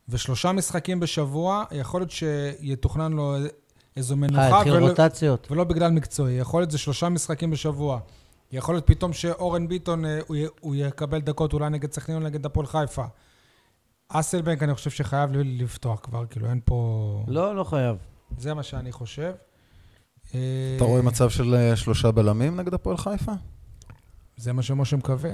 ושלושה 0.09 0.51
משחקים 0.51 0.99
בשבוע, 0.99 1.63
יכול 1.71 2.01
להיות 2.01 2.11
שיתוכנן 2.11 3.13
לו 3.13 3.35
איזו 3.97 4.13
אה, 4.13 4.19
מנוחה, 4.19 4.57
התחיל 4.57 4.73
ולא, 4.73 4.87
רוטציות. 4.87 5.51
ולא 5.51 5.63
בגלל 5.63 5.91
מקצועי. 5.91 6.33
יכול 6.33 6.61
להיות 6.61 6.71
זה 6.71 6.77
שלושה 6.77 7.09
משחקים 7.09 7.51
בשבוע. 7.51 7.99
יכול 8.51 8.75
להיות 8.75 8.87
פתאום 8.87 9.13
שאורן 9.13 9.67
ביטון, 9.67 10.05
אה, 10.05 10.19
הוא, 10.61 10.75
יקבל 10.75 11.21
דקות 11.21 11.53
אולי 11.53 11.69
נגד 11.69 11.91
סכנין 11.91 12.17
או 12.17 12.23
נגד 12.23 12.45
הפועל 12.45 12.67
חיפה. 12.67 13.05
אסלבנק, 14.09 14.63
אני 14.63 14.75
חושב 14.75 14.89
שחייב 14.89 15.29
לפתוח 15.33 15.99
כבר, 16.03 16.25
כאילו, 16.25 16.49
אין 16.49 16.59
פה... 16.65 17.23
לא, 17.27 17.55
לא 17.55 17.63
חייב. 17.63 17.97
זה 18.37 18.53
מה 18.53 18.63
שאני 18.63 18.91
חושב. 18.91 19.31
אתה 20.29 20.37
אה, 20.37 20.87
רואה 20.87 21.01
מצב 21.01 21.29
של 21.29 21.55
אה, 21.55 21.75
שלושה 21.75 22.11
בלמים 22.11 22.59
נגד 22.59 22.73
הפועל 22.73 22.97
חיפה? 22.97 23.31
זה 24.37 24.53
מה 24.53 24.61
שמשה 24.61 24.97
מקווה. 24.97 25.31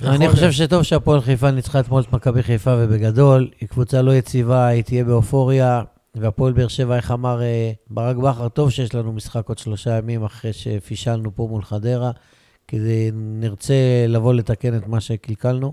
אני 0.00 0.28
חושב. 0.28 0.50
שטוב 0.50 0.82
שהפועל 0.82 1.20
חיפה 1.20 1.50
ניצחה 1.50 1.80
אתמול 1.80 2.02
את 2.02 2.12
מכבי 2.12 2.42
חיפה, 2.42 2.74
ובגדול, 2.78 3.50
היא 3.60 3.68
קבוצה 3.68 4.02
לא 4.02 4.14
יציבה, 4.14 4.66
היא 4.66 4.82
תהיה 4.82 5.04
באופוריה, 5.04 5.82
והפועל 6.14 6.52
באר 6.52 6.68
שבע, 6.68 6.96
איך 6.96 7.10
אמר 7.10 7.42
אה, 7.42 7.72
ברק 7.90 8.16
בכר, 8.16 8.48
טוב 8.48 8.70
שיש 8.70 8.94
לנו 8.94 9.12
משחק 9.12 9.48
עוד 9.48 9.58
שלושה 9.58 9.98
ימים 9.98 10.24
אחרי 10.24 10.52
שפישלנו 10.52 11.34
פה 11.34 11.46
מול 11.50 11.62
חדרה, 11.62 12.10
כי 12.68 12.78
נרצה 13.12 13.74
לבוא 14.08 14.34
לתקן 14.34 14.76
את 14.76 14.86
מה 14.86 15.00
שקלקלנו. 15.00 15.72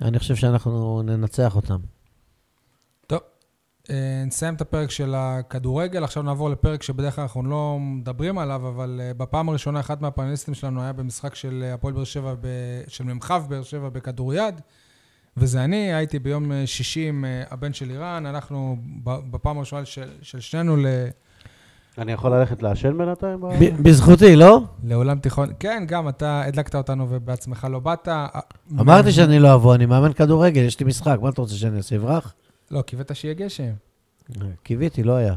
אני 0.00 0.18
חושב 0.18 0.36
שאנחנו 0.36 1.02
ננצח 1.02 1.56
אותם. 1.56 1.78
אה, 3.90 3.96
נסיים 4.26 4.54
את 4.54 4.60
הפרק 4.60 4.90
של 4.90 5.14
הכדורגל, 5.16 6.04
עכשיו 6.04 6.22
נעבור 6.22 6.50
לפרק 6.50 6.82
שבדרך 6.82 7.14
כלל 7.14 7.22
אנחנו 7.22 7.42
לא 7.42 7.76
מדברים 7.80 8.38
עליו, 8.38 8.68
אבל 8.68 9.00
אה, 9.04 9.14
בפעם 9.14 9.48
הראשונה 9.48 9.80
אחד 9.80 10.02
מהפאנליסטים 10.02 10.54
שלנו 10.54 10.82
היה 10.82 10.92
במשחק 10.92 11.34
של 11.34 11.64
אה, 11.66 11.74
הפועל 11.74 11.94
באר 11.94 12.04
שבע, 12.04 12.34
ב- 12.40 12.46
של 12.88 13.04
מ"כ 13.04 13.30
באר 13.48 13.62
שבע 13.62 13.88
בכדוריד, 13.88 14.60
וזה 15.36 15.64
אני, 15.64 15.94
הייתי 15.94 16.18
ביום 16.18 16.52
שישי 16.66 17.08
עם 17.08 17.24
הבן 17.50 17.72
של 17.72 17.90
איראן, 17.90 18.26
אנחנו 18.26 18.76
ב- 19.04 19.30
בפעם 19.30 19.56
הראשונה 19.56 19.84
של, 19.84 20.08
של 20.22 20.40
שנינו 20.40 20.76
ל- 20.76 20.86
אני 21.98 22.12
יכול 22.12 22.34
ללכת 22.34 22.62
לעשן 22.62 22.98
בינתיים? 22.98 23.40
בזכותי, 23.82 24.36
לא? 24.36 24.60
לעולם 24.84 25.18
תיכון. 25.18 25.48
כן, 25.60 25.84
גם 25.86 26.08
אתה 26.08 26.42
הדלקת 26.46 26.74
אותנו 26.74 27.06
ובעצמך 27.10 27.66
לא 27.70 27.78
באת. 27.78 28.08
אמרתי 28.80 29.12
שאני 29.12 29.38
לא 29.38 29.54
אבוא, 29.54 29.74
אני 29.74 29.86
מאמן 29.86 30.12
כדורגל, 30.12 30.60
יש 30.62 30.80
לי 30.80 30.86
משחק, 30.86 31.16
מה 31.22 31.28
אתה 31.28 31.40
רוצה 31.40 31.54
שאני 31.54 31.76
אעשה, 31.76 31.96
אברח? 31.96 32.34
לא, 32.74 32.82
קיווית 32.82 33.10
שיהיה 33.14 33.34
גשם. 33.34 33.72
קיוויתי, 34.62 35.02
לא 35.02 35.12
היה. 35.12 35.34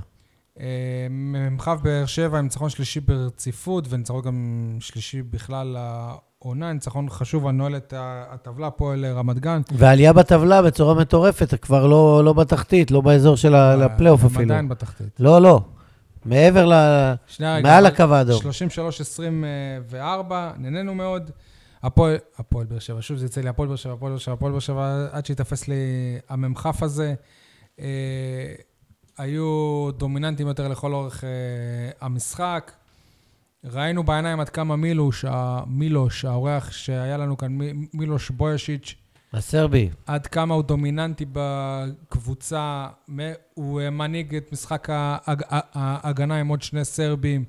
אה, 0.59 1.07
מ"כ 1.09 1.67
באר 1.83 2.05
שבע 2.05 2.37
עם 2.37 2.43
ניצחון 2.43 2.69
שלישי 2.69 2.99
ברציפות, 2.99 3.85
וניצחון 3.89 4.21
גם 4.21 4.35
שלישי 4.79 5.21
בכלל 5.21 5.77
לעונה, 5.77 6.73
ניצחון 6.73 7.09
חשוב, 7.09 7.47
הנועל 7.47 7.75
את 7.77 7.93
הטבלה, 7.97 8.67
הפועל 8.67 9.05
רמת 9.05 9.39
גן. 9.39 9.61
ועלייה 9.71 10.13
בטבלה 10.13 10.61
בצורה 10.61 10.93
מטורפת, 10.93 11.53
כבר 11.61 11.87
לא, 11.87 12.21
לא 12.25 12.33
בתחתית, 12.33 12.91
לא 12.91 13.01
באזור 13.01 13.35
של 13.37 13.55
ה- 13.55 13.75
לפלייאוף 13.75 14.21
הם 14.21 14.27
אפילו. 14.27 14.43
עדיין 14.43 14.69
בתחתית. 14.69 15.19
לא, 15.19 15.41
לא. 15.41 15.61
מעבר 16.25 16.65
ל... 16.65 16.73
מעל 17.63 17.85
הקו 17.85 18.03
האדום. 18.03 18.41
33-24, 19.91 19.95
נהנינו 20.57 20.95
מאוד. 20.95 21.31
הפועל, 21.83 22.15
הפועל 22.37 22.65
באר 22.65 22.79
שבע, 22.79 23.01
שוב 23.01 23.17
זה 23.17 23.25
יצא 23.25 23.41
לי 23.41 23.49
הפועל 23.49 23.67
באר 23.67 23.75
שבע, 23.77 23.93
הפועל 23.93 24.11
באר 24.11 24.19
שבע, 24.19 24.33
הפועל 24.33 24.51
באר 24.51 24.59
שבע, 24.59 25.07
עד 25.11 25.25
שיתפס 25.25 25.67
לי 25.67 25.75
המ"כ 26.29 26.69
הזה. 26.81 27.13
אה, 27.79 27.85
היו 29.17 29.45
דומיננטיים 29.97 30.47
יותר 30.47 30.67
לכל 30.67 30.93
אורך 30.93 31.23
אה, 31.23 31.29
המשחק. 32.01 32.71
ראינו 33.63 34.03
בעיניים 34.03 34.39
עד 34.39 34.49
כמה 34.49 34.75
מילוש, 34.75 35.25
ה- 35.25 35.63
מילוש, 35.67 36.25
האורח 36.25 36.71
שהיה 36.71 37.17
לנו 37.17 37.37
כאן, 37.37 37.57
מ- 37.57 37.85
מילוש 37.93 38.29
בוישיץ', 38.31 38.95
הסרבי. 39.33 39.89
עד 40.05 40.27
כמה 40.27 40.53
הוא 40.53 40.63
דומיננטי 40.63 41.25
בקבוצה, 41.33 42.87
הוא 43.53 43.81
אה, 43.81 43.89
מנהיג 43.89 44.35
את 44.35 44.51
משחק 44.51 44.87
ההג- 44.91 45.43
ההגנה 45.73 46.35
עם 46.39 46.47
עוד 46.47 46.61
שני 46.61 46.85
סרבים. 46.85 47.45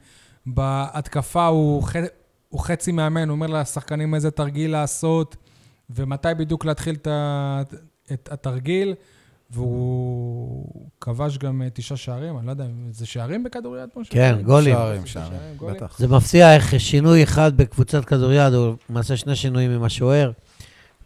בהתקפה 0.47 1.47
הוא. 1.47 1.83
הוא 2.49 2.61
חצי 2.61 2.93
מאמן, 2.93 3.29
הוא 3.29 3.35
אומר 3.35 3.47
לשחקנים 3.47 4.15
איזה 4.15 4.31
תרגיל 4.31 4.73
לעשות, 4.73 5.37
ומתי 5.91 6.29
בדיוק 6.39 6.65
להתחיל 6.65 6.95
את. 6.95 7.09
את 8.13 8.29
התרגיל, 8.33 8.95
והוא 9.51 10.89
כבש 11.01 11.39
גם 11.39 11.63
אה, 11.63 11.69
תשעה 11.73 11.97
שערים, 11.99 12.39
אני 12.39 12.47
לא 12.47 12.51
יודע, 12.51 12.65
זה 12.91 13.07
שערים 13.07 13.45
בכדוריד? 13.45 13.89
כן, 14.11 14.39
גולים. 14.45 14.75
שערים, 14.75 15.07
שערים, 15.07 15.57
גולים. 15.57 15.77
בטח. 15.77 15.99
זה 15.99 16.09
מפתיע 16.09 16.55
איך 16.55 16.81
שינוי 16.81 17.23
אחד 17.23 17.57
בקבוצת 17.57 18.05
כדוריד, 18.05 18.55
או 18.55 18.75
למעשה 18.91 19.17
שני 19.17 19.37
שינויים 19.37 19.71
עם 19.71 19.83
השוער. 19.83 20.31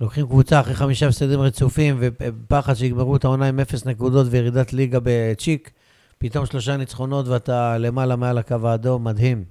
לוקחים 0.00 0.26
קבוצה 0.26 0.60
אחרי 0.60 0.74
חמישה 0.74 1.08
הפסדים 1.08 1.40
רצופים, 1.40 1.96
ופחד 2.00 2.74
שיגמרו 2.74 3.16
את 3.16 3.24
העונה 3.24 3.48
עם 3.48 3.60
אפס 3.60 3.86
נקודות 3.86 4.26
וירידת 4.30 4.72
ליגה 4.72 4.98
בצ'יק, 5.02 5.70
פתאום 6.18 6.46
שלושה 6.46 6.76
ניצחונות 6.76 7.28
ואתה 7.28 7.78
למעלה 7.78 8.16
מעל 8.16 8.38
הקו 8.38 8.68
האדום, 8.68 9.04
מדהים. 9.04 9.44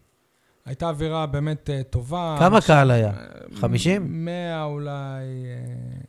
הייתה 0.65 0.89
אווירה 0.89 1.25
באמת 1.25 1.69
אה, 1.69 1.81
טובה. 1.89 2.35
כמה 2.39 2.55
אנשים- 2.57 2.67
קהל 2.75 2.91
היה? 2.91 3.07
אה, 3.09 3.13
50? 3.55 4.25
100 4.25 4.63
אולי. 4.63 4.91
אה. 4.91 5.99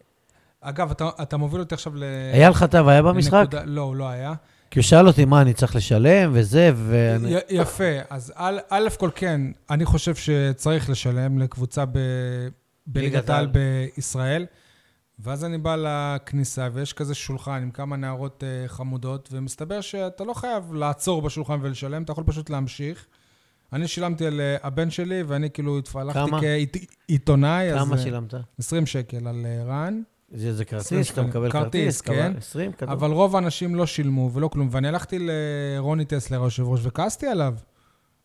אגב, 0.61 0.91
אתה, 0.91 1.09
אתה 1.23 1.37
מוביל 1.37 1.61
אותי 1.61 1.75
עכשיו 1.75 1.93
ל... 1.97 2.03
אייל 2.35 2.53
חטב 2.53 2.89
היה 2.89 3.03
במשחק? 3.03 3.35
לנקודה- 3.35 3.65
לא, 3.65 3.81
הוא 3.81 3.97
לא 3.97 4.09
היה. 4.09 4.35
כי 4.71 4.79
הוא 4.79 4.85
שאל 4.85 5.07
אותי, 5.07 5.25
מה, 5.25 5.41
אני 5.43 5.53
צריך 5.55 5.77
לשלם 5.77 6.31
וזה, 6.35 6.71
ואני... 6.77 7.35
י- 7.35 7.39
יפה, 7.51 7.85
אז 8.11 8.33
א', 8.37 8.59
א' 8.71 8.89
כל 8.99 9.11
כן, 9.15 9.41
אני 9.71 9.85
חושב 9.85 10.15
שצריך 10.15 10.91
לשלם 10.91 11.39
לקבוצה 11.39 11.85
ב... 11.85 11.99
בליגת 12.87 13.13
ליגת 13.15 13.31
העל. 13.31 13.47
בישראל, 13.47 14.47
ואז 15.19 15.45
אני 15.45 15.59
בא 15.59 15.77
לכניסה 15.79 16.69
ויש 16.73 16.93
כזה 16.93 17.15
שולחן 17.15 17.63
עם 17.63 17.71
כמה 17.71 17.97
נערות 17.97 18.45
אה, 18.45 18.69
חמודות, 18.69 19.29
ומסתבר 19.33 19.81
שאתה 19.81 20.25
לא 20.25 20.35
חייב 20.35 20.73
לעצור 20.75 21.23
בשולחן 21.23 21.59
ולשלם, 21.63 22.03
אתה 22.03 22.13
יכול 22.13 22.25
פשוט 22.27 22.51
להמשיך. 22.51 23.07
אני 23.73 23.89
שילמתי 23.89 24.27
על 24.27 24.41
אה, 24.41 24.57
הבן 24.63 24.91
שלי, 24.91 25.23
ואני 25.23 25.51
כאילו 25.51 25.79
התפלחתי 25.79 26.19
כמה? 26.29 26.41
כעיתונאי, 26.41 27.73
אז 27.73 27.79
כמה 27.79 27.97
אה, 27.97 28.03
שילמת? 28.03 28.35
20 28.59 28.87
שקל 28.87 29.29
על 29.29 29.47
אה, 29.47 29.65
רן. 29.65 30.03
זה 30.35 30.55
זה 30.55 30.65
20 30.69 30.81
כרטיס, 30.81 31.13
אתה. 31.13 31.23
מקבל 31.23 31.51
כרטיס, 31.51 32.01
כרטיס, 32.01 32.21
כן. 32.21 32.33
20 32.37 32.73
כדור. 32.73 32.93
אבל 32.93 33.11
רוב 33.11 33.37
האנשים 33.37 33.75
לא 33.75 33.87
שילמו 33.87 34.31
ולא 34.33 34.49
כלום. 34.49 34.69
ואני 34.71 34.89
הלכתי 34.89 35.19
לרוני 35.21 36.05
טסלר, 36.05 36.43
היושב 36.43 36.63
ראש, 36.63 36.81
וכעסתי 36.83 37.27
עליו. 37.27 37.55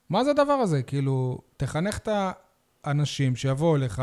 מה 0.10 0.24
זה 0.24 0.32
הדבר 0.32 0.53
הזה? 0.53 0.84
כאילו, 0.84 1.38
תחנך 1.57 1.98
את 1.98 2.10
האנשים 2.84 3.36
שיבואו 3.36 3.76
אליך 3.76 4.02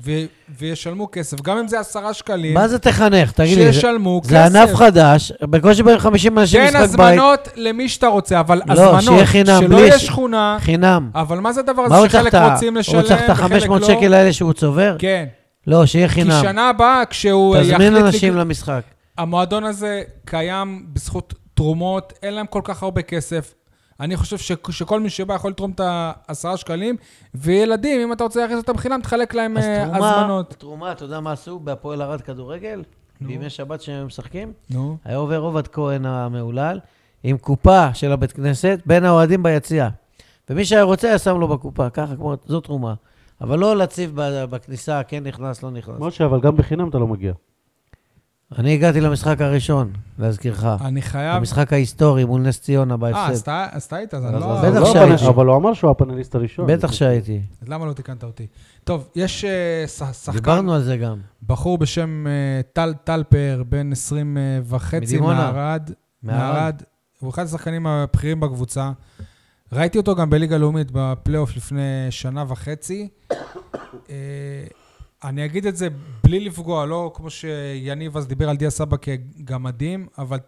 ו- 0.00 0.10
וישלמו 0.58 1.08
כסף, 1.12 1.40
גם 1.40 1.58
אם 1.58 1.68
זה 1.68 1.80
עשרה 1.80 2.14
שקלים, 2.14 2.54
מה 2.54 2.68
זה 2.68 2.78
תחנך? 2.78 3.32
תגיד 3.32 3.58
לי, 3.58 3.64
זה- 3.64 3.72
שישלמו 3.72 4.20
כסף. 4.22 4.30
זה 4.30 4.44
ענף 4.44 4.74
חדש, 4.74 5.32
בקושי 5.42 5.82
באים 5.82 5.98
50 5.98 6.38
אנשים 6.38 6.60
תן 6.60 6.66
משחק 6.82 6.96
בית, 6.96 7.10
הזמנות 7.18 7.48
למי 7.56 7.88
שאתה 7.88 8.06
רוצה, 8.06 8.40
אבל 8.40 8.62
לא, 8.66 8.72
הזמנות, 8.72 9.02
שיהיה 9.04 9.26
חינם, 9.26 9.60
שלא 9.60 9.76
יהיה 9.76 9.98
שכונה, 9.98 10.56
חינם. 10.60 11.10
אבל 11.14 11.38
מה 11.40 11.52
זה 11.52 11.60
הדבר 11.60 11.82
הזה 11.82 12.08
שחלק. 12.08 12.34
רוצים 12.34 12.76
לשלם 12.76 12.94
הוא 12.98 13.02
צריך 13.08 13.20
את 13.24 13.30
וחלק 13.30 13.62
ה-500 13.62 13.80
לא? 13.80 13.86
שקל 13.86 14.14
האלה 14.14 14.32
שהוא 14.32 14.52
צובר? 14.52 14.96
כן. 14.98 15.24
לא, 15.66 15.86
שיהיה 15.86 16.08
כי 16.08 16.14
חינם. 16.14 16.38
שנה 16.42 16.68
הבאה, 16.68 17.02
כשהוא 17.10 17.56
יחליט... 17.56 17.72
תזמין 17.74 17.96
אנשים 17.96 18.36
למשחק. 18.36 18.80
המועדון 19.18 19.64
הזה 19.64 20.02
קיים 20.24 20.86
בזכות 20.92 21.34
תרומות, 21.54 22.12
אין 22.22 22.34
להם 22.34 22.46
כל 22.46 22.60
כך 22.64 22.82
הרבה 22.82 23.02
כסף. 23.02 23.54
אני 24.00 24.16
חושב 24.16 24.38
ש- 24.38 24.52
שכל 24.70 25.00
מי 25.00 25.10
שבא 25.10 25.34
יכול 25.34 25.50
לתרום 25.50 25.70
את 25.70 25.80
העשרה 25.84 26.56
שקלים, 26.56 26.96
וילדים, 27.34 28.00
אם 28.00 28.12
אתה 28.12 28.24
רוצה 28.24 28.40
להכניס 28.40 28.58
אותם 28.58 28.76
חינם, 28.76 29.00
תחלק 29.02 29.34
להם 29.34 29.58
אז 29.58 29.64
אה, 29.64 29.84
תרומה, 29.90 30.16
הזמנות. 30.20 30.54
תרומה, 30.58 30.92
אתה 30.92 31.04
יודע 31.04 31.20
מה 31.20 31.32
עשו 31.32 31.58
בהפועל 31.58 32.02
ערד 32.02 32.20
כדורגל? 32.20 32.82
נו. 33.20 33.28
בימי 33.28 33.50
שבת 33.50 33.80
שהם 33.82 34.06
משחקים? 34.06 34.52
נו. 34.70 34.96
היה 35.04 35.16
עובר 35.16 35.38
עובד 35.40 35.68
כהן 35.68 36.06
המהולל, 36.06 36.80
עם 37.22 37.38
קופה 37.38 37.94
של 37.94 38.12
הבית 38.12 38.32
כנסת, 38.32 38.78
בין 38.86 39.04
האוהדים 39.04 39.42
ביציע. 39.42 39.88
ומי 40.50 40.64
שהיה 40.64 40.82
רוצה 40.82 41.08
היה 41.08 41.18
שם 41.18 41.36
לו 41.40 41.48
בקופה, 41.48 41.90
ככה, 41.90 42.16
כמו, 42.16 42.34
זו 42.46 42.60
תרומה. 42.60 42.94
אבל 43.40 43.58
לא 43.58 43.76
להציב 43.76 44.12
בכניסה, 44.50 45.02
כן 45.02 45.24
נכנס, 45.26 45.62
לא 45.62 45.70
נכנס. 45.70 45.96
משה, 45.98 46.24
אבל 46.24 46.40
גם 46.40 46.56
בחינם 46.56 46.88
אתה 46.88 46.98
לא 46.98 47.06
מגיע. 47.06 47.32
אני 48.58 48.74
הגעתי 48.74 49.00
למשחק 49.00 49.40
הראשון, 49.40 49.92
להזכירך. 50.18 50.64
אני 50.80 51.02
חייב... 51.02 51.36
המשחק 51.36 51.72
ההיסטורי 51.72 52.24
מול 52.24 52.40
נס 52.40 52.60
ציונה 52.60 52.94
אה, 52.94 52.96
בהפסד. 52.96 53.42
אתה 53.42 53.66
אז 53.72 53.82
אתה 53.82 53.96
היית, 53.96 54.14
אז 54.14 54.24
אני 54.26 54.40
לא... 54.40 54.60
בטח 54.62 54.80
לא 54.80 54.92
שהייתי. 54.92 55.14
הפאנל- 55.14 55.28
אבל 55.28 55.46
הוא 55.46 55.56
אמר 55.56 55.74
שהוא 55.74 55.90
הפאנליסט 55.90 56.34
הראשון. 56.34 56.66
בטח 56.66 56.92
שהייתי. 56.92 57.40
אז 57.62 57.68
למה 57.68 57.86
לא 57.86 57.92
תיקנת 57.92 58.24
אותי? 58.24 58.46
טוב, 58.84 59.08
יש 59.16 59.44
אה, 59.44 59.84
שחקן, 59.86 60.38
דיברנו 60.38 60.74
על 60.74 60.82
זה 60.82 60.96
גם. 60.96 61.18
בחור 61.46 61.78
בשם 61.78 62.26
אה, 62.26 62.32
טל 62.72 62.94
טלפר, 63.04 63.62
בן 63.68 63.92
20 63.92 64.36
אה, 64.38 64.42
וחצי. 64.64 65.18
מערד. 65.20 65.40
מערד. 65.42 65.90
מערד. 66.22 66.82
הוא 67.20 67.30
אחד 67.30 67.44
השחקנים 67.44 67.86
הבכירים 67.86 68.40
בקבוצה. 68.40 68.90
ראיתי 69.72 69.98
אותו 69.98 70.14
גם 70.14 70.30
בליגה 70.30 70.56
לאומית 70.58 70.88
בפלייאוף 70.92 71.56
לפני 71.56 71.82
שנה 72.10 72.44
וחצי. 72.48 73.08
אני 75.24 75.44
אגיד 75.44 75.66
את 75.66 75.76
זה 75.76 75.88
בלי 76.24 76.40
לפגוע, 76.40 76.86
לא 76.86 77.12
כמו 77.14 77.30
שיניב 77.30 78.16
אז 78.16 78.26
דיבר 78.26 78.48
על 78.48 78.56
דיה 78.56 78.70
סבא 78.70 78.96
כגמדים, 78.96 80.06
אבל 80.18 80.38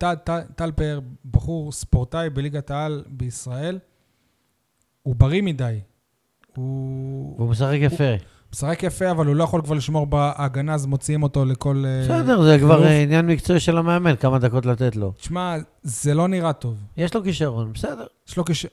טל- 0.56 0.72
פאר, 0.76 1.00
בחור 1.30 1.72
ספורטאי 1.72 2.30
בליגת 2.30 2.70
העל 2.70 3.04
בישראל, 3.06 3.78
הוא 5.02 5.14
בריא 5.16 5.42
מדי. 5.42 5.78
הוא 6.56 7.34
והוא 7.38 7.50
משחק 7.50 7.76
יפה. 7.80 8.14
משחק 8.52 8.82
יפה, 8.82 9.10
אבל 9.10 9.26
הוא 9.26 9.36
לא 9.36 9.44
יכול 9.44 9.62
כבר 9.62 9.74
לשמור 9.74 10.06
בהגנה, 10.06 10.74
אז 10.74 10.86
מוציאים 10.86 11.22
אותו 11.22 11.44
לכל... 11.44 11.84
אה, 11.86 12.02
בסדר, 12.04 12.42
זה 12.42 12.58
כבר 12.58 12.86
עניין 12.86 13.26
מקצועי 13.26 13.60
של 13.60 13.78
המאמן, 13.78 14.16
כמה 14.16 14.38
דקות 14.38 14.66
לתת 14.66 14.96
לו. 14.96 15.12
תשמע, 15.12 15.56
זה 15.82 16.14
לא 16.14 16.28
נראה 16.28 16.52
טוב. 16.52 16.76
יש 16.96 17.14
לו 17.14 17.22
כישרון, 17.22 17.72
בסדר. 17.72 18.06
יש 18.28 18.36
לו 18.36 18.44
כש... 18.44 18.66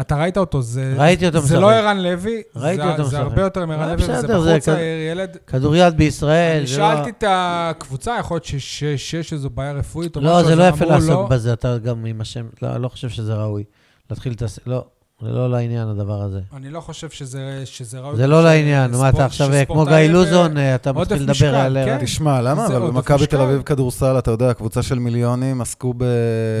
אתה 0.00 0.16
ראית 0.16 0.38
אותו, 0.38 0.62
זה... 0.62 0.94
ראיתי 0.98 1.26
אותו 1.26 1.38
זה 1.40 1.44
משחק. 1.46 1.60
לא 1.60 1.70
ערן 1.72 1.98
לוי, 1.98 2.42
ראיתי 2.56 2.82
זה- 2.82 2.90
אותו 2.90 3.04
זה 3.04 3.08
משחק. 3.16 3.20
הרבה 3.30 3.42
יותר 3.42 3.66
מערן 3.66 3.80
אה, 3.82 3.94
לוי, 3.94 4.04
וזה 4.04 4.28
בחור 4.28 4.40
זה 4.44 4.58
צעיר, 4.60 4.78
ילד. 5.10 5.36
כדוריד 5.46 5.96
בישראל, 5.96 6.58
אני 6.58 6.66
זה 6.66 6.78
לא... 6.78 6.94
שאלתי 6.94 7.10
את 7.10 7.24
הקבוצה, 7.28 8.16
יכול 8.20 8.34
להיות 8.34 8.44
שיש 8.98 9.32
איזו 9.32 9.50
בעיה 9.50 9.72
רפואית 9.72 10.16
או 10.16 10.20
לא, 10.20 10.30
משהו, 10.36 10.46
זה 10.46 10.52
אז 10.52 10.58
לא 10.58 10.64
יפה 10.64 10.84
לעסוק 10.84 11.10
לא. 11.10 11.26
בזה, 11.30 11.52
אתה 11.52 11.78
גם 11.78 12.04
עם 12.04 12.20
השם, 12.20 12.46
לא, 12.62 12.76
לא 12.76 12.88
חושב 12.88 13.08
שזה 13.08 13.34
ראוי. 13.34 13.64
להתחיל 14.10 14.32
להתעסק, 14.32 14.62
לא, 14.66 14.84
זה 15.22 15.28
לא 15.28 15.50
לעניין 15.50 15.88
הדבר 15.88 16.22
הזה. 16.22 16.40
אני 16.56 16.70
לא 16.70 16.80
חושב 16.80 17.10
שזה 17.10 17.62
שזה 17.64 18.00
ראוי. 18.00 18.16
זה 18.16 18.26
לא 18.26 18.40
ש- 18.40 18.44
לעניין, 18.44 18.90
מה 18.90 19.08
אתה 19.08 19.24
עכשיו 19.24 19.46
כמו 19.48 19.56
שספורטאי 19.56 20.06
גיא 20.06 20.12
לוזון, 20.14 20.56
אה, 20.58 20.74
אתה 20.74 20.92
מתחיל 20.92 21.22
לדבר 21.22 21.56
על... 21.56 21.76
כן. 21.84 21.98
תשמע, 22.00 22.42
למה? 22.42 22.66
אבל 22.66 22.78
במכבי. 22.78 23.26
תל 23.26 23.40
אביב 23.40 23.62
כדורסל, 23.62 24.18
אתה 24.18 24.30
יודע, 24.30 24.54
קבוצה 24.54 24.82
של 24.82 24.98
מיליונים 24.98 25.60
עשו 25.60 25.94
ב... 25.96 26.04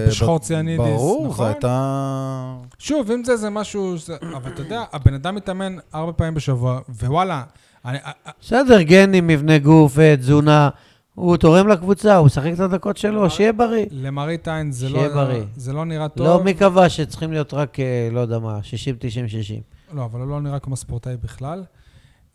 בשחור 0.08 0.38
ציאנידיס, 0.38 0.86
ברור, 0.86 1.22
זו 1.24 1.30
נכון? 1.30 1.46
הייתה... 1.46 2.54
שוב, 2.78 3.10
אם 3.10 3.24
זה 3.24 3.36
זה 3.36 3.50
משהו, 3.50 3.98
זה- 3.98 4.16
אבל 4.36 4.50
אתה 4.54 4.60
יודע, 4.62 4.84
הבן 4.92 5.14
אדם 5.14 5.34
מתאמן 5.34 5.76
ארבע 5.94 6.12
פעמים 6.16 6.34
בשבוע, 6.34 6.80
ווואלה, 6.88 7.42
אני- 7.84 7.98
בסדר, 8.42 8.82
גנים, 8.82 9.26
מבנה 9.26 9.58
גוף, 9.58 9.98
אה, 9.98 10.16
תזונה. 10.16 10.68
הוא 11.16 11.36
תורם 11.36 11.68
לקבוצה, 11.68 12.16
הוא 12.16 12.26
משחק 12.26 12.50
את 12.54 12.60
הדקות 12.60 12.96
שלו, 12.96 13.30
שיהיה 13.30 13.52
בריא. 13.52 13.86
למראית 13.90 14.48
עין 14.48 14.72
זה 14.72 14.88
לא- 14.88 15.08
בריא. 15.08 15.44
זה 15.56 15.72
לא 15.72 15.84
נראה 15.84 16.08
טוב. 16.08 16.26
לא, 16.26 16.44
מי 16.44 16.54
קבע 16.54 16.88
שצריכים 16.88 17.32
להיות 17.32 17.54
רק, 17.54 17.80
אה, 17.80 18.08
לא 18.12 18.20
יודע 18.20 18.38
מה, 18.38 18.62
60, 18.62 18.96
90, 18.98 19.28
60. 19.28 19.60
לא, 19.94 20.04
אבל 20.04 20.20
הוא 20.20 20.28
לא 20.28 20.40
נראה 20.40 20.58
כמו 20.58 20.76
ספורטאי 20.76 21.16
בכלל. 21.16 21.64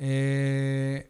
אה, 0.01 0.07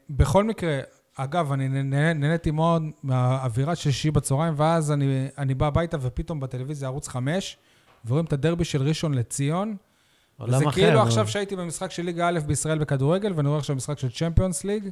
בכל 0.10 0.44
מקרה, 0.44 0.80
אגב, 1.18 1.52
אני 1.52 1.84
נהניתי 2.14 2.52
מאוד 2.52 2.84
מהאווירה 3.04 3.76
של 3.76 3.92
שישי 3.92 4.12
בצהריים, 4.12 4.54
ואז 4.58 4.92
אני, 4.92 5.28
אני 5.38 5.54
בא 5.54 5.68
הביתה 5.68 5.98
ופתאום 6.02 6.40
בטלוויזיה 6.40 6.88
ערוץ 6.88 7.08
5, 7.08 7.58
ורואים 8.06 8.26
את 8.26 8.34
הדרבי 8.34 8.66
של 8.66 8.82
ראשון 8.84 9.14
לציון. 9.14 9.76
עולם 10.38 10.54
וזה 10.54 10.64
אחר. 10.64 10.72
כאילו 10.72 10.94
נו. 10.94 11.02
עכשיו 11.02 11.28
שהייתי 11.28 11.56
במשחק 11.56 11.92
של 11.92 12.04
ליגה 12.04 12.28
א' 12.28 12.40
בישראל 12.48 12.78
בכדורגל, 12.78 13.34
ואני 13.36 13.48
רואה 13.48 13.60
עכשיו 13.60 13.76
משחק 13.76 14.00
של 14.00 14.10
צ'מפיונס 14.10 14.64
ליג. 14.64 14.90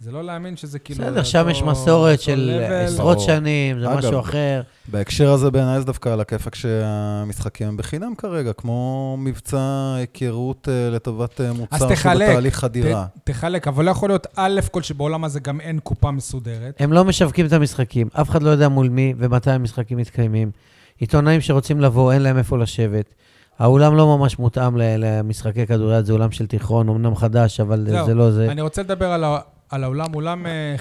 זה 0.00 0.12
לא 0.12 0.24
להאמין 0.24 0.56
שזה 0.56 0.78
כאילו... 0.78 1.04
בסדר, 1.04 1.22
שם 1.22 1.46
יש 1.50 1.62
מסורת 1.62 2.20
של. 2.20 2.60
עשרות. 2.84 3.20
שנים, 3.20 3.80
זה 3.80 3.88
משהו 3.88 4.20
אחר. 4.20 4.62
בהקשר 4.88 5.32
הזה 5.32 5.50
בעיניי 5.50 5.78
זה 5.80 5.84
דווקא 5.86 6.08
על 6.08 6.20
הכיפאק 6.20 6.54
שהמשחקים 6.54 7.68
הם 7.68 7.76
בחינם 7.76 8.14
כרגע, 8.14 8.52
כמו 8.52 9.16
מבצע 9.20 9.94
היכרות 9.96 10.68
אה, 10.70 10.90
לטובת 10.90 11.40
אה, 11.40 11.52
מוצר 11.52 11.94
שהוא 11.94 12.12
בתהליך 12.14 12.56
חדירה. 12.56 13.06
תחלק, 13.24 13.68
אבל 13.68 13.84
לא 13.84 13.90
יכול 13.90 14.10
להיות 14.10 14.26
א' 14.36 14.60
כל 14.70 14.82
שבעולם 14.82 15.24
הזה 15.24 15.40
גם 15.40 15.60
אין 15.60 15.78
קופה 15.78 16.10
מסודרת. 16.10 16.76
הם 16.78 16.92
לא 16.92 17.04
משווקים 17.04 17.46
את 17.46 17.52
המשחקים, 17.52 18.08
אף 18.20 18.30
אחד 18.30 18.42
לא 18.42 18.50
יודע 18.50 18.68
מול 18.68 18.88
מי 18.88 19.14
ומתי 19.18 19.50
המשחקים 19.50 19.98
מתקיימים. 19.98 20.50
עיתונאים 20.98 21.40
שרוצים 21.40 21.80
לבוא, 21.80 22.12
אין 22.12 22.22
להם 22.22 22.38
איפה 22.38 22.58
לשבת. 22.58 23.14
האולם 23.58 23.96
לא 23.96 24.16
ממש 24.18 24.38
מותאם 24.38 24.76
ל- 24.76 24.82
למשחקי 24.98 25.66
כדוריד, 25.66 26.04
זה 26.04 26.12
אולם 26.12 26.30
של 26.30 26.46
תיכון, 26.46 26.88
אמנם 26.88 27.16
חדש, 27.16 27.60
אבל. 27.60 27.86
זה 28.06 28.14
לא 28.14 28.30
זה. 28.30 28.46
אני 28.50 28.60
רוצה 28.60 28.82
לדבר 28.82 29.06
על, 29.12 29.24
ה- 29.24 29.38
על 29.70 29.84
האולם, 29.84 30.14
אולם 30.14 30.46
אה, 30.46 30.74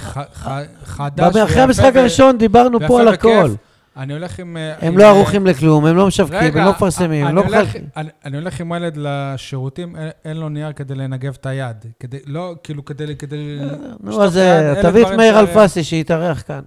חדש. 0.83 1.35
אחרי 1.35 1.61
המשחק 1.61 1.95
הראשון 1.95 2.37
דיברנו 2.37 2.79
פה 2.87 3.01
על. 3.01 3.07
הכל. 3.07 3.49
אני 3.97 4.13
הולך 4.13 4.39
עם... 4.39 4.57
אה, 4.57 4.87
הם 4.87 4.97
לא 4.97 5.03
אה, 5.03 5.09
ערוכים 5.09 5.45
לכלום, 5.45 5.85
הם 5.85 5.95
לא 5.95 6.07
משווקים, 6.07 6.57
הם 6.57 6.65
לא 6.65 6.71
מפרסמים, 6.71 7.25
הם 7.25 7.27
אני 7.27 7.35
לא 7.35 7.43
מחלקים. 7.43 7.83
אני, 8.25 8.37
הולך 8.37 8.59
עם 8.59 8.71
הילד 8.71 8.97
לשירותים, 8.97 9.95
אין, 10.25 10.37
לו 10.37 10.49
נייר 10.49 10.73
כדי 10.73 10.95
לנגב 10.95 11.37
את 11.41 11.45
היד. 11.45 11.85
כדי, 11.99 12.17
לא, 12.25 12.55
כאילו, 12.63 12.85
כדי... 12.85 13.15
כדי 13.15 13.59
נו, 13.99 14.23
אז 14.23 14.39
תביא 14.81 15.07
את 15.07 15.11
מאיר 15.11 15.39
אלפסי 15.39 15.83
שיתארח 15.83 16.43
כאן. 16.47 16.61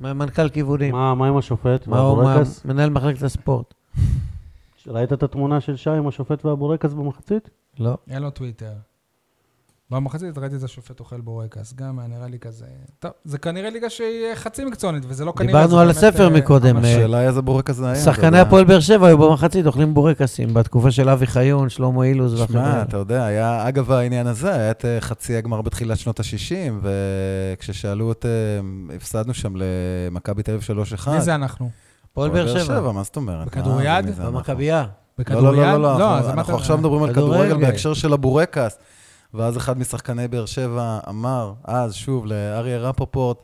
מנכ"ל 0.00 0.48
כיוונים. 0.48 0.92
מה 0.92 1.14
מה 1.14 1.28
עם 1.28 1.36
השופט 1.36 1.86
מה 1.86 1.98
הוא? 1.98 2.24
מנהל 2.64 2.90
מחלקת 2.90 3.22
הספורט. 3.22 3.74
ראית 4.86 5.12
את 5.12 5.22
התמונה 5.22 5.60
של 5.60 5.76
שי 5.76 5.90
עם 5.90 6.08
השופט 6.08 6.44
והבורקס 6.44 6.92
במחצית? 6.92 7.50
לא. 7.78 7.96
אין 8.10 8.22
לו 8.22 8.30
טוויטר. 8.30 8.72
במחצית 9.90 10.38
ראיתי 10.38 10.56
את 10.56 10.62
השופט 10.62 11.00
אוכל 11.00 11.20
בורקס, 11.20 11.74
גם 11.74 11.98
היה 11.98 12.08
נראה 12.08 12.28
לי 12.28 12.38
כזה... 12.38 12.64
טוב, 12.98 13.10
זה 13.24 13.38
כנראה 13.38 13.70
ליגה 13.70 13.90
שהיא 13.90 14.34
חצי 14.34 14.64
מקצוענית, 14.64 15.02
וזה 15.08 15.24
לא 15.24 15.32
כנראה... 15.36 15.62
דיברנו 15.62 15.80
על 15.80 15.90
הספר 15.90 16.24
אה, 16.24 16.30
מקודם, 16.30 16.76
אה, 16.76 16.80
השאלה 16.82 17.22
איזה 17.22 17.42
בורקס 17.42 17.74
זה 17.74 17.86
היה. 17.86 18.04
שחקני. 18.04 18.38
הפועל 18.38 18.64
באר 18.64 18.80
שבע 18.80 19.06
היו 19.06 19.18
במחצית 19.18 19.66
אוכלים 19.66 19.94
בורקסים, 19.94 20.54
בתקופה 20.54 20.90
של 20.90 21.08
אבי 21.08 21.26
חיון, 21.26 21.68
שלמה 21.68 22.04
אילוז 22.04 22.40
והחבר'ה. 22.40 22.62
שמע. 22.62 22.82
אתה 22.82 22.96
יודע, 22.96 23.24
היה, 23.24 23.68
אגב 23.68 23.92
העניין 23.92 24.26
הזה, 24.26 24.54
היה 24.54 24.70
את 24.70 24.84
אה, 24.84 25.00
חצי 25.00 25.36
הגמר 25.36 25.62
בתחילת 25.62 25.98
שנות 25.98 26.20
ה-60, 26.20 26.72
וכששאלו 26.82 28.12
את, 28.12 28.26
הפסדנו 28.96 29.34
שם 29.34 29.52
למכבי 29.56 30.42
תל 30.42 30.52
אביב 30.52 30.78
3-1. 31.06 31.10
מי 31.10 31.20
זה 31.20 31.34
אנחנו? 31.34 31.70
הפועל 32.12 32.30
באר 32.30 32.58
שבע. 32.58 32.92
מה 32.92 33.02
זאת 33.02 33.16
אומרת? 33.16 33.46
בכדוריד? 33.46 34.20
במכבייה. 34.22 34.84
בכדוריד? 35.18 35.60
לא, 35.60 35.72
לא, 35.72 35.82
לא, 35.82 35.98
לא, 35.98 35.98
לא, 35.98 36.30
אנחנו, 36.30 36.54
עכשיו 36.54 36.78
מדברים 36.78 37.02
על. 37.02 37.14
כדורגל 37.14 37.56
בהקשר 37.56 37.94
של 37.94 38.12
הבורקס. 38.12 38.78
ואז 39.34 39.56
אחד 39.56 39.78
משחקני 39.78 40.28
באר 40.28 40.46
שבע 40.46 41.00
אמר, 41.08 41.52
אז 41.64 41.94
שוב, 41.94 42.26
לאריה 42.26 42.78
רפופורט, 42.78 43.38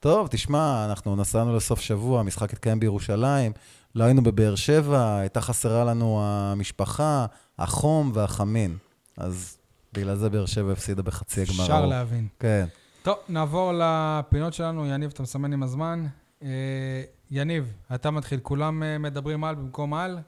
טוב, 0.00 0.28
תשמע, 0.30 0.86
אנחנו 0.88 1.16
נסענו 1.16 1.56
לסוף 1.56 1.80
שבוע, 1.80 2.20
המשחק 2.20 2.52
התקיים 2.52 2.80
בירושלים, 2.80 3.52
לא 3.94 4.04
היינו 4.04 4.22
בבאר 4.22 4.54
שבע, 4.54 5.16
הייתה 5.16 5.40
חסרה 5.40 5.84
לנו 5.84 6.20
המשפחה, 6.24 7.26
החום 7.58 8.10
והחמין. 8.14 8.76
אז 9.16 9.58
בגלל 9.92 10.16
זה 10.16 10.30
באר 10.30 10.46
שבע 10.46 10.72
הפסידה 10.72 11.02
בחצי 11.02 11.42
הגמר. 11.42 11.62
אפשר. 11.62 11.86
להבין. 11.86 12.28
כן. 12.38 12.66
טוב, 13.02 13.16
נעבור 13.28 13.72
לפינות 13.76 14.54
שלנו. 14.54 14.86
יניב, 14.86 15.10
אתה 15.14 15.22
מסמן 15.22 15.52
עם 15.52 15.62
הזמן. 15.62 16.06
אה, 16.42 16.48
יניב, 17.30 17.72
אתה 17.94 18.10
מתחיל. 18.10 18.40
כולם 18.42 18.82
אה, 18.82 18.98
מדברים 18.98 19.44
על 19.44 19.54
במקום 19.54 19.94
על? 19.94 20.18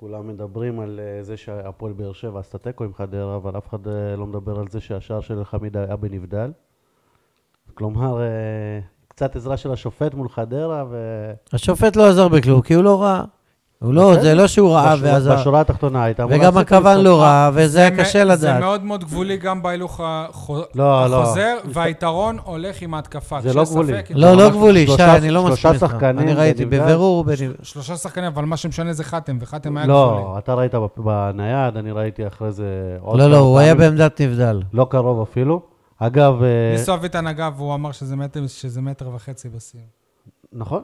כולם 0.00 0.28
מדברים 0.28 0.80
על 0.80 1.00
אה, 1.02 1.22
זה 1.22 1.36
שהפועל 1.36 1.92
באר 1.92 2.12
שבע 2.12 2.40
עשתה 2.40 2.58
תיקו 2.58 2.84
עם 2.84 2.94
חדרה, 2.94 3.36
אבל 3.36 3.58
אף 3.58 3.68
אחד 3.68 3.88
אה, 3.88 4.16
לא 4.16 4.26
מדבר 4.26 4.58
על 4.58 4.68
זה 4.68 4.80
שהשער 4.80 5.20
של 5.20 5.38
אלחמיד 5.38 5.76
היה 5.76 5.96
בנבדל. 5.96 6.52
כלומר, 7.74 8.20
אה, 8.20 8.80
קצת 9.08 9.36
עזרה 9.36 9.56
של 9.56 9.72
השופט 9.72 10.14
מול 10.14 10.28
חדרה, 10.28 10.84
ו... 10.90 10.96
השופט 11.52 11.96
לא 11.96 12.08
עזר 12.08 12.28
בכלום, 12.28 12.62
כי 12.62 12.74
הוא 12.74 12.84
לא 12.84 13.02
ראה. 13.02 13.24
הוא 13.82 13.94
לא, 13.94 14.08
אוקיי. 14.08 14.22
זה 14.22 14.34
לא 14.34 14.46
שהוא 14.46 14.70
ראה 14.70 14.96
בשורה- 14.96 15.12
ועזר. 15.12 15.36
בשורה 15.36 15.60
התחתונה 15.60 16.04
הייתה 16.04 16.22
אמורה 16.22 16.38
וגם 16.38 16.58
הכוון. 16.58 17.00
לא 17.00 17.20
ראה, 17.22 17.50
וזה 17.54 17.78
היה 17.80 17.90
קשה 17.90 18.12
זה 18.18 18.24
לדעת. 18.24 18.60
מאוד 18.60 18.84
מאוד 18.84 19.04
גבולי 19.04 19.36
גם 19.36 19.62
בהילוך 19.62 20.00
לא, 20.00 20.66
לא. 20.74 21.22
החוזר, 21.22 21.56
והיתרון 21.64 22.38
הולך 22.44 22.82
עם 22.82 22.94
ההתקפה. 22.94 23.40
זה 23.40 23.54
לא 23.54 23.64
גבולי. 23.64 23.92
לא, 24.14 24.32
לא 24.36 24.48
גבולי, 24.50 24.86
שי, 24.86 25.02
אני 25.04 25.30
לא 25.30 25.40
שלושה 25.46 25.70
מסכים 25.72 25.84
איתך. 25.84 25.94
שחקנים 25.94 26.18
אני 26.18 26.34
ראיתי. 26.34 26.64
בבירור, 26.64 27.24
שלושה 27.62 27.96
שחקנים, 27.96 28.24
אבל 28.26 28.44
מה 28.44 28.56
שמשנה 28.56 28.92
זה 28.92 29.04
חתם, 29.04 29.38
וחתם 29.40 29.76
היה 29.76 29.86
גבולי. 29.86 29.98
לא, 29.98 30.34
אתה 30.38 30.54
ראית 30.54 30.72
בנייד, 30.96 31.76
אני 31.76 31.90
ראיתי 31.90 32.26
אחרי 32.26 32.52
זה 32.52 32.64
עוד 33.00 33.18
לא, 33.18 33.30
לא, 33.30 33.36
הוא 33.36 33.58
היה. 33.58 33.74
בעמדת 33.74 34.20
נבדל. 34.20 34.62
לא 34.72 34.86
קרוב 34.90 35.20
אפילו. 35.22 35.62
אגב, 35.98 36.42
אה, 36.42 36.48
ניסו 36.72 36.94
אביטן 36.94 37.26
אגב, 37.26 37.52
והוא 37.56 37.74
אמר 37.74 37.92
שזה 37.92 38.16
מטר, 38.16 38.46
שזה 38.46 38.80
מטר 38.80 39.08
וחצי 39.14 39.48
בסיום. 39.48 39.84
נכון. 40.52 40.82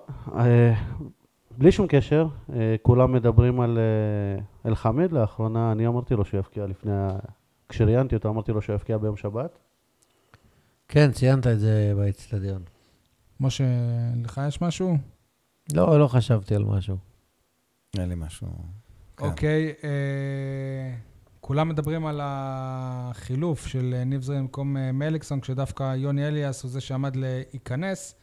בלי 1.58 1.72
שום 1.72 1.86
קשר, 1.88 2.26
אה, 2.52 2.76
כולם 2.82 3.12
מדברים 3.12 3.60
על 3.60 3.78
אה, 3.78 4.70
אלחמיד 4.70 5.12
לאחרונה, 5.12 5.72
אני 5.72 5.86
אמרתי 5.86 6.14
לו 6.14 6.24
שהוא 6.24 6.38
יבקיע 6.38 6.66
לפני. 6.66 6.92
כשראיינתי 7.68 8.14
אותו, 8.14 8.28
אמרתי 8.28 8.52
לו 8.52 8.62
שהוא 8.62 8.74
יבקיע 8.74 8.98
ביום 8.98 9.16
שבת. 9.16 9.58
כן, 10.88 11.12
ציינת 11.12 11.46
את 11.46 11.60
זה 11.60 11.92
באצטדיון. 11.96 12.62
משה, 13.40 13.64
לך 14.24 14.40
יש 14.48 14.62
משהו? 14.62 14.96
לא, 15.72 15.98
לא 15.98 16.08
חשבתי 16.08 16.54
על 16.54 16.64
משהו. 16.64 16.96
אין 17.98 18.08
לי 18.08 18.14
משהו. 18.14 18.48
כן. 19.16 19.24
אוקיי, 19.24 19.72
אה, 19.84 20.94
כולם 21.40 21.68
מדברים 21.68 22.06
על 22.06 22.20
החילוף 22.22 23.66
של 23.66 24.02
ניב 24.06 24.22
זרין 24.22 24.40
במקום 24.40 24.76
אה, 24.76 24.92
מליקסון, 24.92 25.40
כשדווקא 25.40 25.94
יוני 25.96 26.28
אליאס 26.28 26.62
הוא 26.62 26.70
זה 26.70 26.80
שעמד 26.80 27.16
להיכנס. 27.16 28.14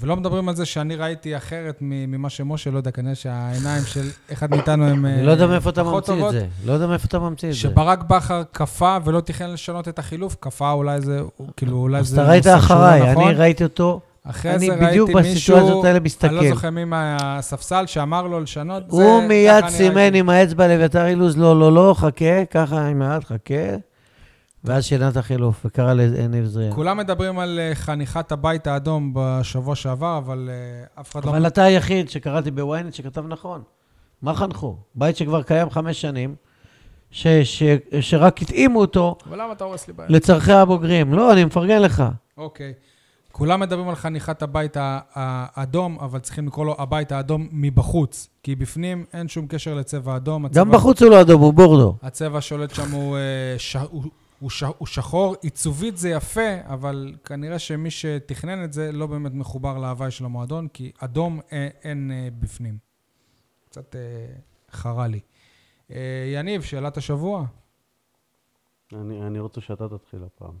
ולא 0.00 0.16
מדברים 0.16 0.48
על 0.48 0.56
זה 0.56 0.66
שאני 0.66 0.96
ראיתי 0.96 1.36
אחרת 1.36 1.78
ממה 1.80 2.30
שמשה, 2.30 2.70
לא 2.70 2.76
יודע, 2.76 2.90
כנראה 2.90 3.14
שהעיניים 3.14 3.82
של 3.84 4.08
אחד 4.32 4.50
מאיתנו 4.50 4.84
הם 4.84 5.06
אני 5.06 5.26
לא 5.26 5.30
יודע 5.30 5.46
מאיפה 5.46 5.70
אתה 5.70 5.84
פחות 5.84 6.08
ממציא 6.08 6.14
את 6.14 6.18
טובות. 6.18 6.32
זה. 6.32 6.46
לא 6.66 6.72
יודע 6.72 6.86
מאיפה 6.86 7.06
אתה 7.06 7.18
ממציא 7.18 7.48
את 7.48 7.54
זה. 7.54 7.60
שברק 7.60 8.02
בכר 8.02 8.42
כפה 8.52 8.96
ולא 9.04 9.20
תכנן 9.20 9.52
לשנות 9.52 9.88
את 9.88 9.98
החילוף, 9.98 10.36
כפה 10.40 10.70
אולי 10.70 11.00
זה, 11.00 11.20
כאילו 11.56 11.76
אולי 11.76 11.98
אז 11.98 12.08
זה... 12.08 12.22
אתה 12.22 12.30
ראית 12.30 12.46
לא 12.46 12.56
אחריי, 12.56 13.12
נכון. 13.12 13.24
אני 13.28 13.34
ראיתי 13.34 13.64
אותו, 13.64 14.00
אחרי 14.24 14.58
זה 14.58 14.74
ראיתי 14.74 15.14
מישהו, 15.14 15.56
אני 15.56 16.34
לא. 16.34 16.48
זוכר 16.48 16.70
מי 16.70 16.84
מהספסל 16.84 17.86
שאמר 17.86 18.22
לו 18.22 18.40
לשנות. 18.40 18.82
הוא 18.88 19.22
מיד 19.22 19.68
סימן. 19.68 20.14
עם 20.14 20.28
האצבע 20.28 20.68
לאביתר 20.68 21.06
אילוז, 21.06 21.36
לא, 21.36 21.60
לא, 21.60 21.72
לא, 21.72 21.94
חכה, 21.98 22.44
ככה 22.50 22.86
עם 22.86 23.02
היד, 23.02 23.24
חכה. 23.24 23.87
ואז 24.64 24.84
שינה 24.84 25.08
את 25.08 25.16
החילוף, 25.16 25.60
וקרא 25.64 25.92
לניב 25.92 26.44
זריאן. 26.44 26.72
כולם 26.74 26.96
מדברים 26.96 27.38
על 27.38 27.58
אה, 27.60 27.74
חניכת 27.74 28.32
הבית 28.32 28.66
האדום 28.66 29.10
בשבוע 29.14 29.74
שעבר, 29.74 30.18
אבל 30.18 30.50
אה, 30.52 31.00
אף 31.00 31.12
אחד 31.12 31.24
לא... 31.24 31.30
אבל 31.30 31.46
אתה 31.46 31.62
היחיד 31.62 32.08
שקראתי 32.08 32.50
בוויינט 32.50 32.94
שכתב 32.94 33.24
נכון. 33.28 33.62
מה 34.22 34.34
חנכו? 34.34 34.76
בית 34.94 35.16
שכבר 35.16 35.42
קיים 35.42 35.70
חמש 35.70 36.00
שנים, 36.00 36.34
ש, 37.10 37.26
ש, 37.26 37.62
שרק 38.00 38.42
התאימו 38.42 38.80
אותו 38.80 39.16
אבל 39.28 39.42
למה 39.42 39.52
אתה 39.52 39.64
הורס 39.64 39.88
לי 39.88 39.92
בעיה? 39.94 40.08
לצורכי 40.10 40.52
הבוגרים. 40.52 41.14
לא, 41.14 41.32
אני 41.32 41.44
מפרגן 41.44 41.82
לך. 41.82 42.04
אוקיי. 42.36 42.72
כולם 43.32 43.60
מדברים 43.60 43.88
על 43.88 43.94
חניכת 43.94 44.42
הבית 44.42 44.76
האדום, 45.14 45.98
אבל 46.00 46.18
צריכים 46.18 46.46
לקרוא 46.46 46.66
לו 46.66 46.74
הבית 46.78 47.12
האדום 47.12 47.48
מבחוץ. 47.52 48.28
כי 48.42 48.56
בפנים 48.56 49.04
אין 49.12 49.28
שום 49.28 49.46
קשר 49.46 49.74
לצבע 49.74 50.16
אדום. 50.16 50.44
הצבע, 50.44 50.60
גם 50.60 50.70
בחוץ 50.70 51.02
הוא 51.02 51.10
לא 51.10 51.20
אדום, 51.20 51.40
הוא 51.40 51.54
בורדו. 51.54 51.96
הצבע 52.02 52.38
השולט 52.38 52.74
שם 52.74 52.90
הוא, 52.90 53.16
אה, 53.16 53.58
ש... 53.58 53.76
הוא, 53.90 54.02
הוא, 54.40 54.50
ש... 54.50 54.62
הוא 54.78 54.86
שחור. 54.86 55.36
עיצובית 55.42 55.96
זה 55.96 56.10
יפה, 56.10 56.50
אבל 56.64 57.14
כנראה 57.24 57.58
שמי 57.58 57.90
שתכנן 57.90 58.64
את 58.64 58.72
זה 58.72 58.92
לא 58.92 59.06
באמת 59.06 59.32
מחובר 59.34 59.78
להוואי 59.78 60.10
של 60.10 60.24
המועדון, 60.24 60.68
כי 60.68 60.92
אדום 60.98 61.40
אין, 61.50 61.70
אין 61.82 62.10
אה, 62.10 62.28
בפנים. 62.40 62.78
קצת 63.64 63.96
אה, 63.96 64.00
חרה 64.70 65.06
לי. 65.06 65.20
אה, 65.90 66.30
יניב, 66.34 66.62
שאלת 66.62 66.96
השבוע. 66.96 67.46
אני, 68.92 69.26
אני 69.26 69.38
רוצה 69.38 69.60
שאתה 69.60 69.88
תתחיל 69.88 70.20
הפעם. 70.24 70.54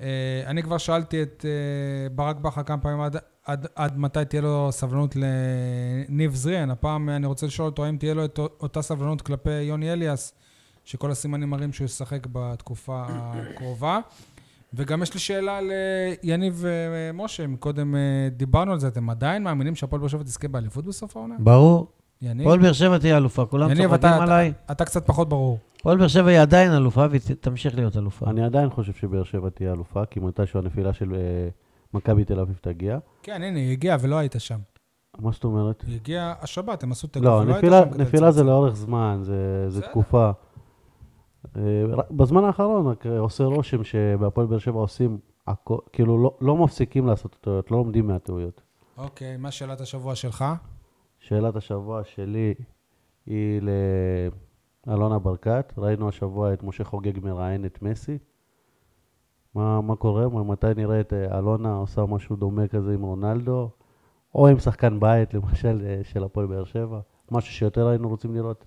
אה, 0.00 0.42
אני 0.46 0.62
כבר 0.62 0.78
שאלתי 0.78 1.22
את 1.22 1.44
אה, 1.44 2.08
ברק 2.14 2.36
בכר 2.36 2.62
כמה 2.62 2.78
פעמים 2.78 3.00
עד, 3.00 3.16
עד, 3.44 3.66
עד 3.74 3.98
מתי 3.98 4.24
תהיה 4.24 4.42
לו 4.42 4.68
סבלנות 4.72 5.16
לניב 5.16 6.34
זריאן. 6.34 6.70
הפעם 6.70 7.08
אני 7.08 7.26
רוצה 7.26 7.46
לשאול 7.46 7.68
אותו 7.68 7.84
האם 7.84 7.96
תהיה 7.96 8.14
לו 8.14 8.24
את 8.24 8.38
אותה 8.38 8.82
סבלנות 8.82 9.22
כלפי 9.22 9.62
יוני 9.62 9.92
אליאס, 9.92 10.34
שכל 10.90 11.10
הסימנים 11.10 11.50
מראים 11.50 11.72
שהוא 11.72 11.84
ישחק 11.84 12.26
בתקופה 12.32 13.04
הקרובה. 13.08 13.98
וגם 14.74 15.02
יש 15.02 15.14
לי 15.14 15.20
שאלה 15.20 15.58
ליניב 16.22 16.64
אה, 16.66 17.12
משה, 17.12 17.44
קודם 17.58 17.94
אה, 17.94 18.00
דיברנו 18.36 18.72
על 18.72 18.78
זה, 18.80 18.88
אתם 18.88 19.10
עדיין 19.10 19.42
מאמינים 19.44 19.74
שהפועל 19.74 20.00
באר 20.00 20.08
שבע 20.08 20.22
תזכה 20.22 20.48
באליפות 20.48 20.84
בסוף 20.84 21.16
העונה? 21.16 21.34
ברור. 21.38 21.86
יניב? 22.22 22.46
הפועל 22.46 22.58
באר 22.58 22.72
שבע 22.72 22.98
תהיה 22.98 23.16
אלופה, 23.16 23.46
כולם 23.46 23.70
יניב, 23.70 23.82
צוחקים 23.88 23.98
אתה- 24.10 24.22
עליי. 24.22 24.52
אתה 24.70 24.84
קצת 24.84 25.06
פחות 25.06 25.28
ברור. 25.28 25.58
הפועל 25.80 25.96
באר 25.98 26.08
שבע 26.08 26.30
היא 26.30 26.40
עדיין 26.40 26.72
אלופה 26.72 27.06
והיא 27.10 27.20
תמשיך 27.40 27.74
להיות 27.74 27.96
אלופה. 27.96 28.30
אני 28.30 28.44
עדיין 28.44 28.70
חושב 28.70 28.92
שבאר 28.92 29.24
שבע 29.24 29.48
תהיה 29.50 29.72
אלופה, 29.72 30.04
כי 30.06 30.20
מתישהו 30.20 30.60
הנפילה 30.60 30.92
של 30.92 31.14
אה, 31.14 31.48
מכבי 31.94 32.24
תל 32.24 32.40
אביב 32.40 32.58
תגיע. 32.60 32.98
כן, 33.22 33.42
הנה, 33.42 33.58
היא 33.58 33.72
הגיעה 33.72 33.96
ולא 34.00 34.16
היית 34.16 34.34
שם. 34.38 34.58
מה 35.18 35.30
זאת 35.32 35.44
אומרת? 35.44 35.84
היא 35.86 35.94
הגיעה 35.96 36.34
השבת, 36.40 36.82
הם 36.82 36.92
עשו 36.92 37.06
תיקו 37.06 37.24
לא, 37.24 37.44
נפילה, 37.44 37.80
נפילה 37.98 38.30
זה. 38.30 38.42
לאורך 38.44 38.74
זמן, 38.76 39.18
זה, 39.22 39.34
זה. 39.68 39.80
תקופה. 39.82 40.30
אה, 41.56 41.62
בזמן 42.10 42.44
האחרון 42.44 42.86
רק 42.86 43.06
אה, 43.06 43.18
עושה 43.18 43.44
רושם 43.44 43.84
שבהפועל 43.84 44.46
באר 44.46 44.58
שבע 44.58 44.80
עושים, 44.80 45.18
הכל, 45.46 45.78
כאילו 45.92 46.22
לא, 46.22 46.36
לא 46.40 46.56
מפסיקים 46.56 47.06
לעשות 47.06 47.36
טעויות, 47.40 47.70
לא 47.70 47.76
לומדים 47.76 48.06
מהטעויות. 48.06 48.62
אוקיי, 48.98 49.36
מה 49.36 49.50
שאלת 49.50 49.80
השבוע 49.80 50.14
שלך? 50.14 50.44
שאלת 51.18 51.56
השבוע 51.56 52.04
שלי 52.04 52.54
היא 53.26 53.60
לאלונה 54.86 55.18
ברקת. 55.18 55.72
ראינו 55.78 56.08
השבוע 56.08 56.52
את 56.52 56.62
משה 56.62 56.84
חוגג 56.84 57.24
מראיין 57.24 57.64
את 57.64 57.82
מסי. 57.82 58.18
מה, 59.54 59.80
מה 59.80 59.96
קורה? 59.96 60.28
מה- 60.28 60.42
מתי 60.44 60.66
נראה 60.76 61.00
את 61.00 61.12
אה, 61.12 61.38
אלונה 61.38 61.74
עושה 61.74 62.04
משהו 62.06 62.36
דומה 62.36 62.68
כזה 62.68 62.94
עם 62.94 63.02
רונלדו? 63.02 63.70
או 64.34 64.48
עם 64.48 64.58
שחקן 64.58 65.00
בית, 65.00 65.34
למשל, 65.34 65.80
אה, 65.84 66.00
של 66.04 66.24
הפועל 66.24 66.46
באר 66.46 66.64
שבע? 66.64 67.00
משהו 67.30 67.52
שיותר 67.54 67.86
היינו 67.88 68.08
רוצים 68.08 68.34
לראות. 68.34 68.64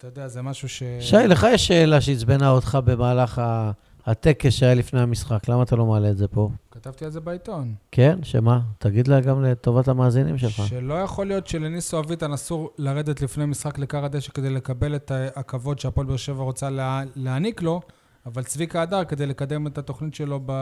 אתה 0.00 0.08
יודע, 0.08 0.28
זה 0.28 0.42
משהו 0.42 0.68
ש... 0.68 0.82
שי, 1.00 1.16
לך 1.28 1.46
יש 1.52 1.66
שאלה 1.66 2.00
שעצבנה 2.00 2.50
אותך 2.50 2.78
במהלך 2.84 3.38
ה- 3.38 3.70
הטקס 4.06 4.52
שהיה 4.52 4.74
לפני 4.74 5.00
המשחק, 5.00 5.48
למה 5.48 5.62
אתה 5.62 5.76
לא 5.76 5.86
מעלה 5.86 6.10
את 6.10 6.16
זה 6.18 6.28
פה? 6.28 6.50
כתבתי 6.70 7.04
על 7.04 7.10
זה 7.10 7.20
בעיתון. 7.20 7.74
כן? 7.92 8.18
שמה? 8.22 8.60
תגיד 8.78 9.08
לה 9.08 9.20
גם 9.20 9.44
לטובת 9.44 9.88
המאזינים 9.88 10.38
שלך. 10.38 10.62
שלא 10.66 10.94
יכול 10.94 11.26
להיות 11.26 11.46
שלניסו 11.46 12.00
אביטן 12.00 12.32
אסור 12.32 12.70
לרדת 12.78 13.22
לפני 13.22 13.46
משחק 13.46 13.78
לכר 13.78 14.04
הדשא 14.04 14.32
כדי 14.32 14.50
לקבל 14.50 14.96
את 14.96 15.12
הכבוד 15.36 15.78
שהפועל 15.78 16.06
באר 16.06 16.16
שבע 16.16 16.42
רוצה 16.42 16.70
לה, 16.70 17.02
להעניק 17.16 17.62
לו, 17.62 17.80
אבל 18.26 18.42
צביקה 18.42 18.82
הדר, 18.82 19.04
כדי 19.04 19.26
לקדם 19.26 19.66
את 19.66 19.78
התוכנית 19.78 20.14
שלו 20.14 20.40
ב, 20.46 20.52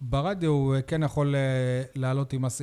ברדיו, 0.00 0.50
הוא 0.50 0.74
כן 0.86 1.02
יכול 1.02 1.34
אה, 1.34 1.40
לעלות 1.94 2.32
עם, 2.32 2.44
הס, 2.44 2.62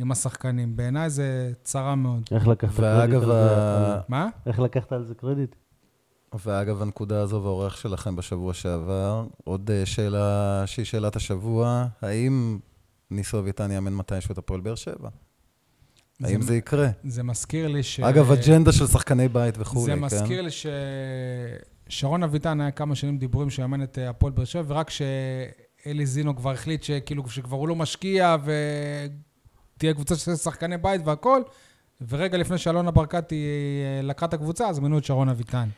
עם 0.00 0.12
השחקנים. 0.12 0.76
בעיניי 0.76 1.10
זה 1.10 1.52
צרה 1.62 1.94
מאוד. 1.94 2.22
איך 2.32 2.48
לקחת 2.48 2.76
קרדיט 2.76 3.14
על 3.14 3.26
זה? 3.26 4.00
מה? 4.08 4.28
איך 4.46 4.60
לקחת 4.60 4.92
על 4.92 5.04
זה 5.04 5.14
קרדיט? 5.14 5.54
ואגב, 6.44 6.82
הנקודה 6.82 7.20
הזו 7.20 7.42
והאורח 7.42 7.76
שלכם 7.76 8.16
בשבוע 8.16 8.54
שעבר, 8.54 9.26
עוד 9.44 9.70
אה, 9.70 9.86
שאלה 9.86 10.62
שהיא 10.66 10.84
שאלת 10.84 11.16
השבוע, 11.16 11.86
האם 12.02 12.58
ניסו 13.10 13.38
אביטן 13.38 13.70
יאמן 13.70 13.92
מתישהו 13.92 14.32
את 14.32 14.38
הפועל 14.38 14.60
באר 14.60 14.74
שבע? 14.74 15.08
האם 16.24 16.42
זה 16.42 16.56
יקרה? 16.56 16.88
זה 17.04 17.22
מזכיר 17.22 17.68
לי 17.68 17.82
ש... 17.82 18.00
אגב, 18.00 18.32
אג'נדה 18.32 18.72
של 18.72 18.86
שחקני 18.86 19.28
בית 19.28 19.54
וכולי, 19.58 19.84
זה 19.84 19.92
כן? 19.92 19.98
מזכיר 19.98 20.42
לי 20.42 20.50
ששרון 21.88 22.22
אביטן 22.22 22.60
היה 22.60 22.70
כמה 22.70 22.94
שנים 22.94 23.18
דיבורים 23.18 23.50
שהוא 23.50 23.62
יאמן 23.62 23.82
את 23.82 23.98
אה, 23.98 24.10
הפועל 24.10 24.32
באר 24.32 24.44
שבע, 24.44 24.74
ורק 24.74 24.90
שאלי 24.90 26.06
זינו 26.06 26.36
כבר 26.36 26.52
החליט 26.52 26.82
שכאילו, 26.82 27.28
שכבר 27.28 27.56
הוא 27.56 27.68
לא 27.68 27.76
משקיע 27.76 28.36
ותהיה 29.80 29.94
קבוצה 29.94 30.16
של 30.16 30.36
שחקני 30.36 30.76
בית 30.76 31.00
והכול, 31.04 31.42
ורגע 32.08 32.38
לפני 32.38 32.58
שאלונה 32.58 32.90
ברקתי 32.90 33.44
אה, 33.98 34.02
לקחה 34.02 34.26
את 34.26 34.34
הקבוצה, 34.34 34.68
אז 34.68 34.78
מינו 34.78 34.98
את 34.98 35.04
שרון 35.04 35.28
אביטן. 35.28 35.68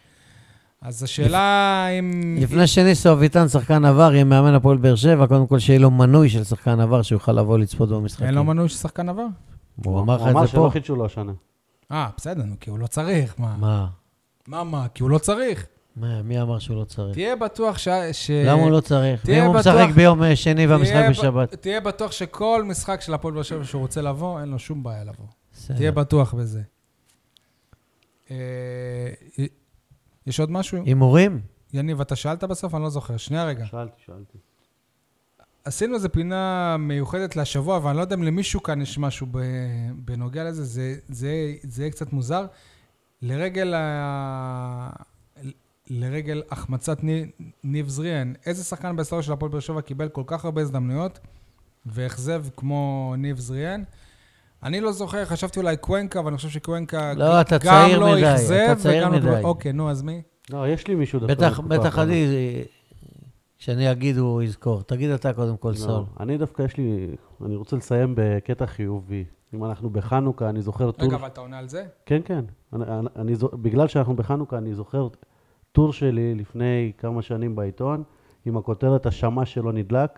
אז 0.81 1.03
השאלה 1.03 1.87
אם... 1.99 2.37
לפני 2.41 2.67
שניסו 2.67 3.13
אביטן, 3.13 3.49
שחקן 3.49 3.85
עבר, 3.85 4.15
יהיה 4.15 4.25
מאמן 4.25 4.55
הפועל 4.55 4.77
באר 4.77 4.95
שבע, 4.95 5.27
קודם 5.27 5.47
כל 5.47 5.59
שיהיה 5.59 5.79
לו 5.79 5.91
מנוי 5.91 6.29
של 6.29 6.45
שחקן 6.45 6.81
עבר, 6.81 7.03
שהוא 7.03 7.17
יוכל 7.17 7.33
לבוא 7.33 7.59
לצפות 7.59 7.89
במשחקים. 7.89 8.27
אין 8.27 8.35
לו 8.35 8.45
מנוי 8.45 8.69
של 8.69 8.77
שחקן 8.77 9.09
עבר? 9.09 9.27
הוא 9.85 10.01
אמר 10.01 10.17
לך 10.17 10.21
הוא 10.21 10.31
את 10.31 10.35
אמר 10.35 10.47
זה 10.47 10.53
שלא 10.53 10.61
פה. 10.61 10.71
חידשו 10.73 10.97
לו 10.97 11.07
השנה. 11.07 11.33
אה, 11.93 12.09
בסדר, 12.17 12.43
נו, 12.43 12.55
כי 12.61 12.71
הוא 12.71 12.79
לא 12.79 12.87
צריך, 12.87 13.35
מה? 13.39 13.57
מה? 13.59 13.87
מה, 14.47 14.65
מה? 14.65 14.87
כי 14.95 15.03
הוא 15.03 15.11
לא 15.11 15.19
צריך. 15.19 15.67
מה, 15.97 16.23
מי 16.23 16.41
אמר 16.41 16.59
שהוא 16.59 16.77
לא 16.77 16.85
צריך? 16.85 17.15
תהיה 17.15 17.37
בטוח 17.37 17.79
ש... 17.79 17.89
ש... 18.13 18.31
למה 18.31 18.63
הוא 18.63 18.71
לא 18.71 18.81
צריך? 18.81 19.25
תהיה 19.25 19.43
ואם 19.43 19.51
הוא 19.51 19.57
משחק 19.61 19.89
ביום 19.95 20.23
אה, 20.23 20.37
שני 20.37 20.67
והמשחק 20.67 21.05
בשבת? 21.11 21.55
תהיה 21.55 21.81
בטוח 21.81 22.13
שכל 22.13 22.65
משחק 22.67 23.01
של 23.01 23.15
הפועל 23.15 23.35
באר 23.35 23.43
שבע 23.43 23.65
שהוא 23.65 23.83
רוצה 23.83 24.03
לבוא, 24.03 24.41
אין 24.41 24.49
לו 24.49 24.59
שום 24.59 24.83
בעיה 24.83 25.05
לבוא. 25.05 25.27
בסדר. 25.53 25.77
תהיה 25.77 25.93
בטוח 25.93 26.35
בזה. 26.35 26.63
אה, 28.31 28.37
יש 30.27 30.41
עוד 30.41 30.51
משהו? 30.51 30.79
הימורים? 30.85 31.41
יניב, 31.73 32.01
אתה 32.01 32.17
שאלת 32.17 32.45
בסוף? 32.45 32.75
אני 32.75 32.83
לא 32.83 32.91
זוכר. 32.91 33.17
שנייה 33.17 33.45
רגע. 33.45 33.67
שאלתי, 33.67 34.03
שאלתי. 34.07 34.39
עשינו 35.65 35.95
איזו 35.95 36.09
פינה 36.13 36.77
מיוחדת 36.77 37.37
לשבוע, 37.37 37.81
ואני 37.83 37.97
לא 37.97 38.03
יודע 38.03 38.17
אם 38.17 38.23
למישהו 38.23 38.63
כאן 38.63 38.83
יש 38.83 38.99
משהו 38.99 39.27
בנוגע 39.95 40.45
לזה, 40.45 40.65
זה, 40.65 40.95
זה, 41.09 41.55
זה 41.63 41.83
יהיה 41.83 41.91
קצת 41.91 42.13
מוזר. 42.13 42.47
לרגל, 43.23 43.75
ה... 43.75 44.91
לרגל 45.95 46.43
החמצת 46.51 47.05
ני- 47.05 47.27
ניב 47.65 47.89
זריאן, 47.89 48.33
איזה 48.47 48.65
שחקן 48.65 48.97
בהיסטוריה 48.97 49.23
של 49.23 49.33
הפועל 49.33 49.51
באר 49.53 49.61
שבע 49.61 49.81
קיבל 49.81 50.09
כל 50.09 50.23
כך 50.27 50.45
הרבה 50.45 50.61
הזדמנויות 50.61 51.19
ואכזב 51.87 52.45
כמו 52.57 53.15
ניב 53.19 53.39
זריאן? 53.39 53.83
אני 54.63 54.81
לא 54.81 54.93
זוכר, 54.93 55.25
חשבתי 55.25 55.61
אולי 55.61 55.77
קוונקה, 55.77 56.21
אבל 56.21 56.29
אני 56.29 56.37
חושב 56.37 56.49
שקוונקה 56.49 57.15
לא, 57.15 57.41
אתה 57.41 57.59
גם 57.59 57.65
צעיר 57.65 57.99
לא 57.99 58.13
מדי, 58.13 58.35
אכזב 58.35 58.55
אתה 58.55 58.77
צעיר 58.77 59.03
וגם 59.09 59.13
לא... 59.13 59.19
מדי. 59.19 59.43
אוקיי, 59.45 59.73
נו, 59.73 59.91
אז 59.91 60.03
מי? 60.03 60.23
לא, 60.51 60.69
יש 60.69 60.89
לי 60.89 60.95
מישהו 60.95 61.21
דווקא. 61.21 61.35
בטח, 61.35 61.61
בטח. 61.61 61.99
אני, 61.99 62.27
כשאני 63.59 63.93
אגיד 63.93 64.19
הוא 64.19 64.43
יזכור. 64.43 64.83
תגיד 64.83 65.11
אתה 65.11 65.33
קודם 65.33 65.57
כל, 65.57 65.69
לא, 65.69 65.75
סול. 65.75 66.05
אני 66.21 66.39
דווקא 66.39 66.63
יש 66.63 66.77
לי, 66.77 67.09
אני 67.47 67.57
רוצה 67.57 67.77
לסיים 67.77 68.15
בקטע 68.17 68.67
חיובי. 68.67 69.25
אם 69.55 69.65
אנחנו 69.65 69.91
בחנוכה, 69.91 70.49
אני 70.49 70.63
זוכר 70.63 70.91
טור... 70.91 71.09
רגע, 71.09 71.17
אבל 71.17 71.27
אתה 71.27 71.41
עונה 71.41 71.59
על 71.59 71.69
זה? 71.69 71.85
כן, 72.07 72.21
כן. 72.25 72.45
אני, 72.73 72.85
אני, 72.85 73.09
אני, 73.17 73.35
בגלל 73.55 73.89
שאנחנו 73.89 74.17
בחנוכה, 74.17 74.59
אני 74.59 74.75
זוכר 74.75 75.09
טור 75.73 75.93
שלי 75.93 76.35
לפני 76.35 76.93
כמה 76.99 77.23
שנים 77.23 77.57
בעיתון, 77.57 78.03
עם 78.47 78.57
הכותרת 78.57 79.07
השמש 79.07 79.55
שלו 79.55 79.73
נדלק, 79.73 80.11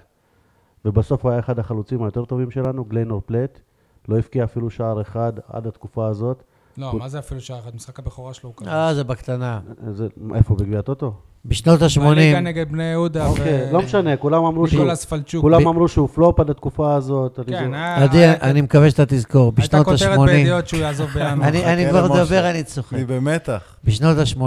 ובסוף 0.85 1.23
הוא 1.25 1.31
היה 1.31 1.41
אחד 1.41 1.59
החלוצים 1.59 2.03
היותר 2.03 2.25
טובים 2.25 2.51
שלנו, 2.51 2.85
גליינור 2.85 3.23
פלט. 3.27 3.61
לא 4.09 4.19
הבקיע 4.19 4.45
אפילו 4.45 4.71
שער 4.71 5.01
אחד 5.01 5.33
עד 5.53 5.67
התקופה 5.67 6.07
הזאת. 6.09 6.43
לא, 6.79 6.91
הוא- 6.91 7.01
מה 7.01 7.09
זה 7.09 7.19
אפילו 7.19 7.41
שעה 7.41 7.59
אחת? 7.59 7.75
משחק 7.75 7.99
הבכורה 7.99 8.35
שלו 8.35 8.49
הוא 8.51 8.57
כבש. 8.57 8.69
אה, 8.69 8.95
זה 8.95 9.05
בקטנה. 9.05 9.61
זה, 9.91 10.07
איפה, 10.35 10.55
בגביע 10.55 10.79
הטוטו? 10.79 11.13
בשנות 11.45 11.81
בליגה 11.81 12.39
ה-80, 12.39 12.41
נגד 12.41 12.73
בני 12.73 12.83
יהודה. 12.85 13.27
אוקיי, 13.27 13.73
לא 13.73 13.83
משנה, 13.83 14.17
כולם 14.17 14.45
אמרו 14.45 14.67
שהוא... 14.69 14.81
ניקולס 14.81 15.05
פלצ'וק. 15.05 15.41
כולם 15.41 15.67
אמרו 15.69 15.89
שהוא 15.89 16.09
פלופ 16.09 16.41
עד 16.41 16.51
התקופה 16.51 16.95
הזאת. 16.95 17.39
אני 17.39 17.47
כן, 17.59 17.75
היה... 17.75 18.05
עדי, 18.05 18.19
היה- 18.19 18.41
אני 18.41 18.61
מקווה 18.61 18.91
שאתה 18.91 19.07
תזכור, 19.07 19.53
הייתה 19.57 19.63
בשנות 19.83 19.85
כותרת 19.87 20.19
ה-80, 20.19 20.27
בידיעות 20.27 20.69
שהוא 20.69 20.81
יעזוב 20.81 21.11
בינואר. 21.15 21.49
אני 21.49 21.87
כבר. 21.91 22.15
מדבר, 22.15 22.51
אני 22.51 22.65
צוחק. 22.65 22.93
אני 22.95 23.05
במתח. 23.05 23.77
בשנות 23.85 24.19
ה-80 24.19 24.41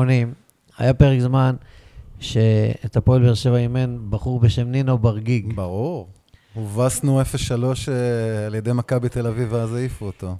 היה 0.77 0.93
פרק 0.93 1.19
זמן 1.19 1.55
שאת 2.19 2.97
הפועל 2.97 3.21
באר 3.21 3.33
שבע 3.33 3.57
אימן 3.57 3.97
בחור 4.09 4.39
בשם 4.39 4.67
נינו 4.67 4.97
ברגיג. 4.97 5.53
ברור. 5.55 6.07
הובסנו 6.53 7.21
0-3 7.21 7.23
אה, 7.23 8.45
על 8.45 8.55
ידי 8.55 8.73
מכבי 8.73 9.09
תל 9.09 9.27
אביב, 9.27 9.47
ואז 9.51 9.73
העיפו 9.73 10.05
אותו. 10.05 10.35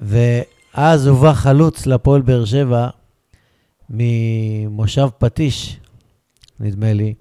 ואז 0.00 1.06
הובא 1.06 1.32
חלוץ 1.32 1.86
לפועל 1.86 2.22
באר 2.22 2.44
שבע 2.44 2.88
ממושב 3.90 5.08
פטיש, 5.18 5.80
נדמה 6.60 6.92
לי, 6.92 7.14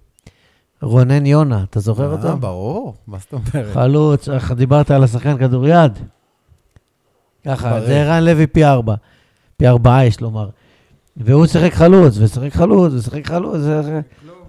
רונן 0.82 1.26
יונה, 1.26 1.64
אתה 1.64 1.80
זוכר 1.80 2.08
אה, 2.08 2.12
אותו? 2.12 2.38
ברור, 2.38 2.96
מה 3.08 3.18
זאת 3.18 3.34
אומרת? 3.34 3.74
חלוץ, 3.74 4.30
איך 4.30 4.52
דיברת 4.52 4.92
על 4.92 5.04
השחקן 5.04 5.38
כדוריד? 5.38 5.92
ככה. 7.46 7.82
זה 7.82 8.02
ערן 8.02 8.24
לוי 8.24 8.48
פי 8.48 8.66
ארבע, 8.66 8.96
פי 9.58 9.68
ארבעה 9.68 10.06
יש 10.06 10.22
לומר. 10.22 10.50
והוא 11.18 11.46
שיחק 11.48 11.74
חלוץ, 11.74 12.18
ושיחק 12.18 12.54
חלוץ, 12.54 12.94
ושיחק 12.94 13.28
חלוץ, 13.28 13.62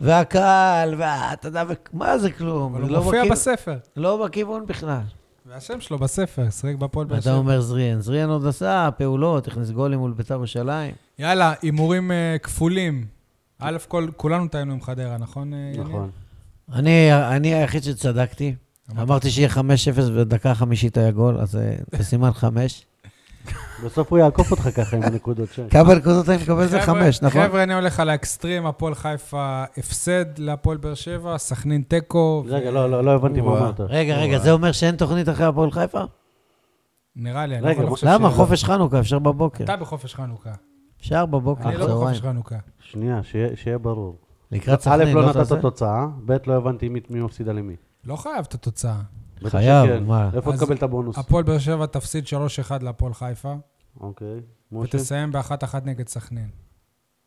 והקהל, 0.01 0.95
וה- 0.99 1.33
אתה 1.33 1.49
יודע, 1.49 1.63
מה 1.93 2.19
זה 2.19 2.31
כלום? 2.31 2.75
אבל 2.75 2.83
הוא 2.95 3.05
מופיע 3.05 3.21
בכיוון- 3.23 3.33
בספר. 3.33 3.77
לא 3.97 4.27
בכיוון 4.27 4.67
בכלל. 4.67 5.01
והשם 5.47 5.81
שלו 5.81 5.99
בספר, 5.99 6.51
שיחק 6.51 6.75
בהפועל 6.79 7.07
באר 7.07 7.19
אתה 7.19 7.23
שבע. 7.25 7.35
אומר 7.35 7.61
זריאן. 7.61 8.01
זריאן 8.01 8.29
עוד 8.31 8.47
עשה 8.47 8.89
פעולות, 8.99 9.49
הכניס 9.49 9.71
גולים 9.71 9.99
מול 9.99 10.13
בית"ר 10.13 10.35
ירושלים. 10.35 10.95
יאללה, 11.19 11.53
הימורים 11.63 12.11
אה, 12.13 12.37
כפולים. 12.43 13.07
א' 13.59 13.77
כל, 13.89 14.07
כולנו 14.17 14.49
טעינו 14.49 14.73
עם 14.73 14.81
חדרה, 14.83 15.19
נכון, 15.19 15.53
אה? 15.55 15.73
נכון. 15.85 16.11
אני, 16.73 17.09
אני 17.15 17.55
היחיד 17.55 17.83
שצדקתי. 17.83 18.55
אמרתי 19.01 19.31
שיהיה 19.31 19.49
5-0 19.49 19.61
ודקה 20.15 20.55
חמישית 20.55 20.97
היה 20.99 21.11
גול, 21.11 21.39
אז 21.39 21.57
אה, 21.57 21.75
בסימן 21.99 22.33
5. 22.33 22.85
בסוף 23.85 24.11
הוא 24.11 24.19
יעקוף 24.19 24.51
אותך 24.51 24.69
ככה 24.77 24.97
עם 24.97 25.03
הנקודות 25.03 25.49
שש. 25.53 25.61
כמה 25.71 25.95
נקודות 25.95 26.29
אני 26.29 26.43
מקבל 26.43 26.67
זה 26.67 26.81
5, 26.81 27.23
נכון? 27.23 27.43
חבר'ה, 27.43 27.63
אני 27.63 27.75
הולך 27.75 28.01
על 28.01 28.11
האקסטרים, 28.11 28.67
הפועל 28.67 28.95
חיפה 28.95 29.65
הפסד 29.79 30.25
להפועל 30.39 30.77
באר 30.77 30.95
שבע, 30.95 31.39
סכנין 31.39 31.83
תיקו. 31.89 32.45
רגע, 32.47 32.71
לא, 32.71 32.91
לא, 32.91 33.05
לא 33.05 33.11
הבנתי 33.15 33.41
מה. 33.41 33.59
אמרת. 33.59 33.81
רגע, 33.81 34.17
רגע, 34.17 34.39
זה 34.39 34.53
אומר 34.53 34.73
שאין 34.73 34.97
תוכנית 34.97 35.29
אחרי 35.29 35.47
הפועל 35.47 35.71
חיפה? 35.71 36.01
נראה 37.17 37.47
לי, 37.47 37.59
אני 37.59 37.83
לא 37.85 37.89
חושב 37.91 38.07
למה? 38.07 38.31
ש- 38.31 38.35
חופש 38.35 38.65
חנוכה, 38.65 39.01
אפשר 39.01 39.19
בבוקר. 39.19 39.65
אתה 39.65 39.77
בחופש 39.77 40.15
חנוכה. 40.15 40.51
אפשר 41.01 41.27
בבוקר, 41.27 41.69
אני 41.69 41.77
לא 41.77 41.87
בחופש 41.87 42.01
צהריים. 42.19 42.23
חנוכה. 42.23 42.57
שנייה, 42.81 43.21
שיהיה 43.55 43.79
ברור. 43.79 44.19
לקראת 44.53 44.79
א', 44.79 44.83
סכנין, 44.83 45.15
לא 45.15 45.23
לא 45.23 45.29
נתת 45.29 45.37
תעשה? 45.37 45.57
תוצאה, 45.61 46.07
ב', 46.27 46.37
לא 46.47 46.55
הבנתי 46.57 46.89
מי 46.89 47.01
מי 47.11 47.21
מפסידה 47.21 47.53
למי. 47.53 47.77
לא 48.05 48.17
חייב 48.17 48.45
את 48.49 48.55
התוצאה. 48.55 48.97
חייב. 49.45 50.03
מה? 50.03 50.31
איפה 50.35 50.53
תקבל 50.57 50.77
את 50.77 50.83
הבונוס? 50.83 51.19
הפועל 51.19 51.45
באר 51.45 51.59
שבע 51.59 51.87
תפסיד 51.87 52.25
3-1 52.71 52.83
להפועל 52.83 53.15
חיפה, 53.15 53.55
אוקיי. 54.01 54.41
משה? 54.73 54.97
ותסיים 54.97 55.33
באחת-אחת 55.33 55.87
נגד 55.87 56.09
סכנין. 56.09 56.49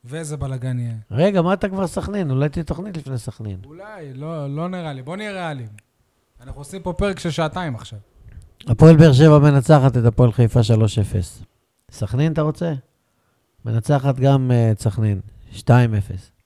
ואיזה 0.04 0.38
בלאגן 0.38 0.80
יהיה. 0.80 0.96
רגע, 1.12 1.42
מה 1.42 1.54
אתה 1.54 1.70
כבר 1.70 1.88
סכנין? 1.88 2.32
אולי 2.32 2.50
תהיה 2.50 2.64
תוכנית 2.64 2.98
לפני 2.98 3.18
סכנין. 3.18 3.60
אולי, 3.66 4.14
לא, 4.14 4.56
לא 4.56 4.70
נראה 4.70 4.94
לי. 4.94 5.02
בוא 5.02 5.16
נהיה 5.18 5.32
ריאליים. 5.32 5.70
אנחנו 6.42 6.62
עושים 6.62 6.82
פה 6.82 6.94
פרק 6.94 7.20
של 7.20 7.30
שעתיים 7.30 7.76
עכשיו. 7.76 8.00
הפועל 8.68 8.98
באר 8.98 9.14
שבע 9.14 9.40
מנצחת 9.40 9.98
את 9.98 10.06
הפועל 10.06 10.32
חיפה 10.32 10.60
3-0. 10.60 10.64
סכנין 11.92 12.34
אתה 12.34 12.42
רוצה? 12.42 12.74
מנצחת 13.66 14.20
גם 14.20 14.52
אה, 14.52 14.72
את 14.72 14.80
סכנין, 14.80 15.22
2-0. 15.54 15.62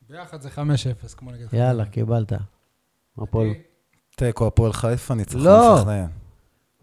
ביחד 0.09 0.41
זה 0.41 0.49
5-0, 0.49 1.15
כמו 1.17 1.31
נגד 1.31 1.53
יאללה, 1.53 1.85
קיבלת. 1.85 2.33
הפועל. 3.17 3.47
תיקו 4.15 4.47
הפועל 4.47 4.73
חיפה, 4.73 5.13
ניצחון 5.13 5.41
לא. 5.41 5.77
סכנין. 5.81 6.07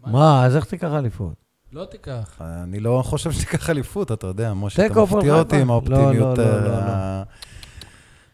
מה, 0.05 0.45
אז 0.45 0.55
איך 0.55 0.65
תיקח 0.65 0.91
אליפות? 0.93 1.33
לא 1.73 1.85
תיקח. 1.85 2.41
אני 2.41 2.79
לא 2.79 3.01
חושב 3.05 3.31
שתיקח 3.31 3.69
אליפות, 3.69 4.11
אתה 4.11 4.27
יודע, 4.27 4.53
משה, 4.53 4.85
אתה 4.85 5.01
מפתיע 5.01 5.33
אותי. 5.33 5.61
עם 5.61 5.71
האופטימיות 5.71 6.37
לא, 6.37 6.45
לא, 6.45 6.63
לא, 6.63 6.73
אה, 6.73 7.23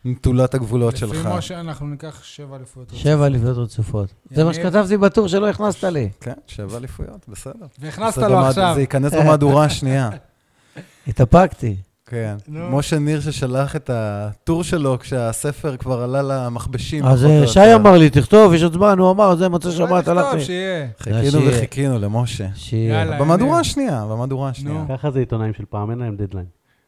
לא, 0.06 0.12
נטולת 0.12 0.54
הגבולות 0.54 0.98
שלך. 0.98 1.16
לפי 1.16 1.38
משה 1.38 1.60
אנחנו 1.60 1.88
ניקח 1.88 2.24
שבע 2.24 2.56
אליפויות. 2.56 2.90
שבע 2.94 3.26
אליפויות 3.26 3.58
רצופות. 3.58 4.14
זה 4.32 4.44
מה? 4.44 4.54
שכתבתי 4.54 4.98
בטור 4.98 5.28
שלא 5.28 5.50
הכנסת 5.50 5.84
לי. 5.84 6.10
כן, 6.22 6.34
שבע 6.48 6.78
אליפויות, 6.78 7.30
בסדר. 7.30 7.66
והכנסת 7.80 8.18
לו 8.18 8.40
עכשיו. 8.40 8.72
זה 8.76 8.82
ייכנס 8.82 9.14
במהדורה 9.14 9.66
השנייה. 9.66 10.10
התאפקתי. 11.08 11.76
כן. 12.10 12.36
משה 12.48 13.00
ניר 13.00 13.22
ששלח 13.22 13.76
את 13.76 13.90
הטור 13.94 14.64
שלו 14.64 15.00
כשהספר 15.00 15.78
כבר 15.78 16.02
עלה 16.02 16.22
למכבשים. 16.22 17.06
אז 17.06 17.26
אה. 17.26 17.48
שי 17.48 17.76
אמר 17.76 17.98
לי, 17.98 18.10
תכתוב, 18.10 18.54
יש 18.54 18.64
עוד 18.64 18.74
זמן, 18.74 19.00
הוא 19.00 19.12
אמר, 19.12 19.36
זה 19.36 19.50
מוצא 19.50 19.72
שבת, 19.72 20.08
הלכתי. 20.08 20.42
שיהיה. 20.42 20.88
חיכינו 21.00 21.32
שיהיה. 21.32 21.50
וחיכינו 21.50 22.00
למשה. 22.00 22.48
שיהיה. 22.56 23.20
במהדורה. 23.20 23.60
השנייה, 23.60 24.06
במהדורה 24.06 24.50
השנייה. 24.50 24.86
ככה 24.90 25.12
זה 25.12 25.20
עיתונאים 25.20 25.54
של 25.54 25.64
פעם, 25.70 25.92
אין 25.92 26.00
להם 26.00 26.16
דדליין. 26.16 26.46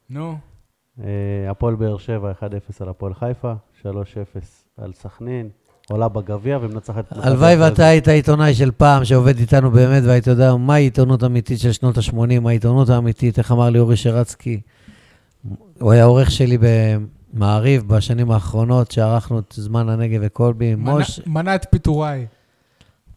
נו, 0.10 0.36
אה, 1.00 1.06
הפועל 1.50 1.76
באר 1.76 1.98
שבע 1.98 2.32
1-0 2.32 2.44
על 2.80 2.90
הפועל 2.90 3.14
חיפה, 3.14 3.54
3-0 3.82 3.86
על 4.78 4.92
סכנין, 4.94 5.50
עולה 5.90 6.08
בגביע 6.08 6.60
ומנצחת 6.62 7.06
הלוואי 7.12 7.56
ואתה. 7.56 7.86
היית 7.86 8.08
עיתונאי 8.08 8.54
של 8.54 8.72
פעם, 8.72 9.06
שעובד 9.06 9.38
איתנו 9.38 9.72
באמת, 9.72 10.04
והיית 10.06 10.28
יודע 10.28 10.56
מהי 10.56 10.84
עיתונות 10.84 11.24
אמיתית 11.24 11.60
של 11.60 11.72
שנות 11.72 11.98
ה-80, 11.98 12.48
העיתונות 12.48 12.90
האמיתית, 12.90 13.38
איך 13.38 13.52
אמר 13.52 13.70
לי 13.70 13.80
אורי 13.80 13.96
שרצקי. 13.96 14.62
הוא 15.80 15.92
היה 15.92 16.04
עורך 16.04 16.32
שלי 16.32 16.58
במעריב 17.34 17.88
בשנים 17.88 18.32
האחרונות, 18.32 18.92
שערכנו 18.92 19.40
את 19.40 19.54
זמן 19.58 19.90
הנגב 19.90 20.22
וקולבי. 20.24 20.76
מנע- 20.76 20.92
מוש 20.92 21.20
מנע 21.28 21.56
את 21.56 21.66
פיטוריי. 21.72 22.28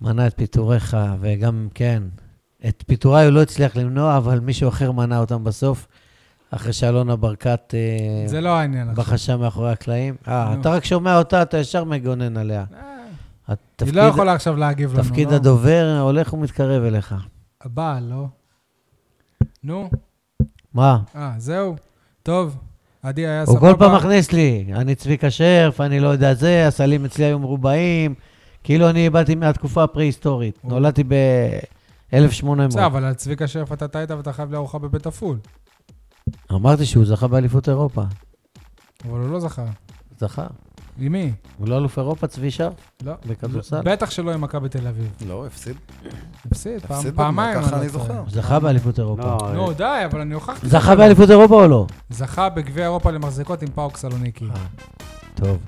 מנע 0.00 0.26
את 0.26 0.34
פיטוריך, 0.36 0.96
וגם, 1.20 1.68
כן, 1.74 2.02
את 2.68 2.84
פיטוריי 2.86 3.24
הוא 3.24 3.32
לא 3.32 3.42
הצליח 3.42 3.76
למנוע, 3.76 4.16
אבל 4.16 4.40
מישהו 4.40 4.68
אחר 4.68 4.92
מנע 4.92 5.18
אותם 5.18 5.44
בסוף, 5.44 5.88
אחרי 6.50 6.72
שאלונה 6.72 7.16
ברקת 7.16 7.74
אה, 7.74 8.28
זה 8.28 8.40
לא 8.40 8.48
העניין 8.48 8.88
עכשיו. 8.88 9.04
בחשה 9.04 9.36
מאחורי 9.36 9.72
הקלעים. 9.72 10.16
אה. 10.28 10.54
אתה 10.60 10.70
רק 10.70 10.84
שומע 10.84 11.18
אותה, 11.18 11.42
אתה 11.42 11.58
ישר 11.58 11.84
מגונן 11.84 12.36
עליה. 12.36 12.64
אה, 12.74 13.04
היא 13.48 13.56
התפקיד- 13.76 13.94
לא 13.94 14.02
יכולה 14.02 14.32
עכשיו 14.32 14.56
להגיב 14.56 14.94
לנו, 14.94 15.02
תפקיד 15.02 15.30
לא? 15.30 15.36
הדובר 15.36 15.98
הולך 16.02 16.32
ומתקרב 16.32 16.82
אליך. 16.84 17.14
הבעל, 17.60 18.04
לא? 18.10 18.26
נו, 19.64 19.90
מה? 20.74 20.98
אה, 21.16 21.32
זהו. 21.38 21.76
טוב, 22.24 22.56
עדי 23.02 23.26
היה 23.26 23.46
סבבה. 23.46 23.58
הוא 23.58 23.68
כל 23.68 23.78
פעם 23.78 23.96
מכניס 23.96 24.32
לי, 24.32 24.64
אני 24.74 24.94
צביקה 24.94 25.30
שרף, 25.30 25.80
אני 25.80 26.00
לא 26.00 26.08
יודע 26.08 26.34
זה, 26.34 26.66
הסלים 26.66 27.04
אצלי 27.04 27.24
היו 27.24 27.38
מרובעים, 27.38 28.14
כאילו 28.62 28.90
אני 28.90 29.10
באתי 29.10 29.34
מהתקופה 29.34 29.84
הפרה-היסטורית. 29.84 30.58
נולדתי 30.64 31.04
ב-1800. 31.04 32.16
בסדר, 32.68 32.86
אבל 32.86 33.04
על 33.04 33.14
צביקה 33.14 33.48
שרף 33.48 33.72
אתה 33.72 33.88
טעית 33.88 34.10
ואתה 34.10 34.32
חייב 34.32 34.50
לי 34.50 34.56
ארוחה 34.56 34.78
בבית 34.78 35.06
עפול. 35.06 35.38
אמרתי 36.52 36.86
שהוא 36.86 37.04
זכה 37.04 37.28
באליפות 37.28 37.68
אירופה. 37.68 38.02
אבל 39.04 39.18
הוא 39.20 39.30
לא 39.30 39.40
זכה. 39.40 39.64
זכה. 40.18 40.46
עם 40.98 41.12
מי? 41.12 41.32
הוא 41.58 41.68
לא 41.68 41.78
אלוף 41.78 41.98
אירופה, 41.98 42.26
צבי 42.26 42.50
שרף? 42.50 42.72
לא. 43.04 43.12
בכדורסל? 43.26 43.80
בטח 43.84 44.10
שלא 44.10 44.32
עם 44.32 44.40
מכבי 44.40 44.68
תל 44.68 44.86
אביב. 44.86 45.12
לא, 45.28 45.46
הפסיד. 45.46 45.76
הפסיד, 46.46 46.80
פעמיים. 47.14 47.62
ככה 47.62 47.78
אני. 47.78 47.88
זוכר. 47.88 48.22
זכה 48.28 48.60
באליפות 48.60 48.98
אירופה. 48.98 49.22
לא, 49.22 49.52
נו, 49.54 49.68
אה, 49.68 49.74
די, 49.74 50.02
אבל 50.04 50.20
אני 50.20 50.34
הוכחתי. 50.34 50.68
זכה. 50.68 50.96
באליפות 50.96 51.30
אירופה 51.30 51.54
או 51.62 51.68
לא? 51.68 51.86
זכה 52.10 52.48
בגביע 52.48 52.84
אירופה 52.84 53.10
למחזיקות 53.10 53.62
עם 53.62 53.68
פאוק 53.68 53.96
סלוניקי. 53.96 54.44
אה, 54.44 54.54
טוב. 55.34 55.58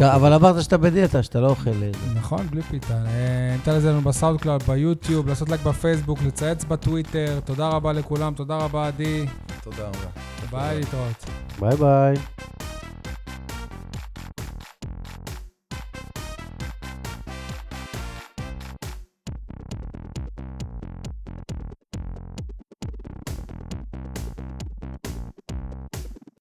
אבל 0.00 0.32
אמרת 0.32 0.62
שאתה 0.62 0.76
בדיאטה, 0.76 1.22
שאתה 1.22 1.40
לא 1.40 1.48
אוכל... 1.48 1.70
אה. 1.70 1.90
נכון, 2.14 2.46
בלי 2.50 2.62
פיתה. 2.62 3.04
ניתן 3.52 3.74
לזה 3.74 3.90
לנו 3.90 4.00
בסאונד 4.00 4.40
קלאוד, 4.40 4.62
ביוטיוב, 4.62 5.28
לעשות 5.28 5.48
לייק 5.48 5.62
בפייסבוק, 5.62 6.18
לצייץ 6.26 6.64
בטוויטר. 6.64 7.40
תודה 7.44 7.68
רבה 7.68 7.92
לכולם, 7.92 8.34
תודה 8.34 8.56
רבה 8.56 8.86
עדי. 8.86 9.26
תודה 9.62 9.88
רבה. 9.88 10.08
ביי, 10.50 10.78
להתראות. 10.78 11.24
ביי 11.60 11.76
ביי. 11.76 12.16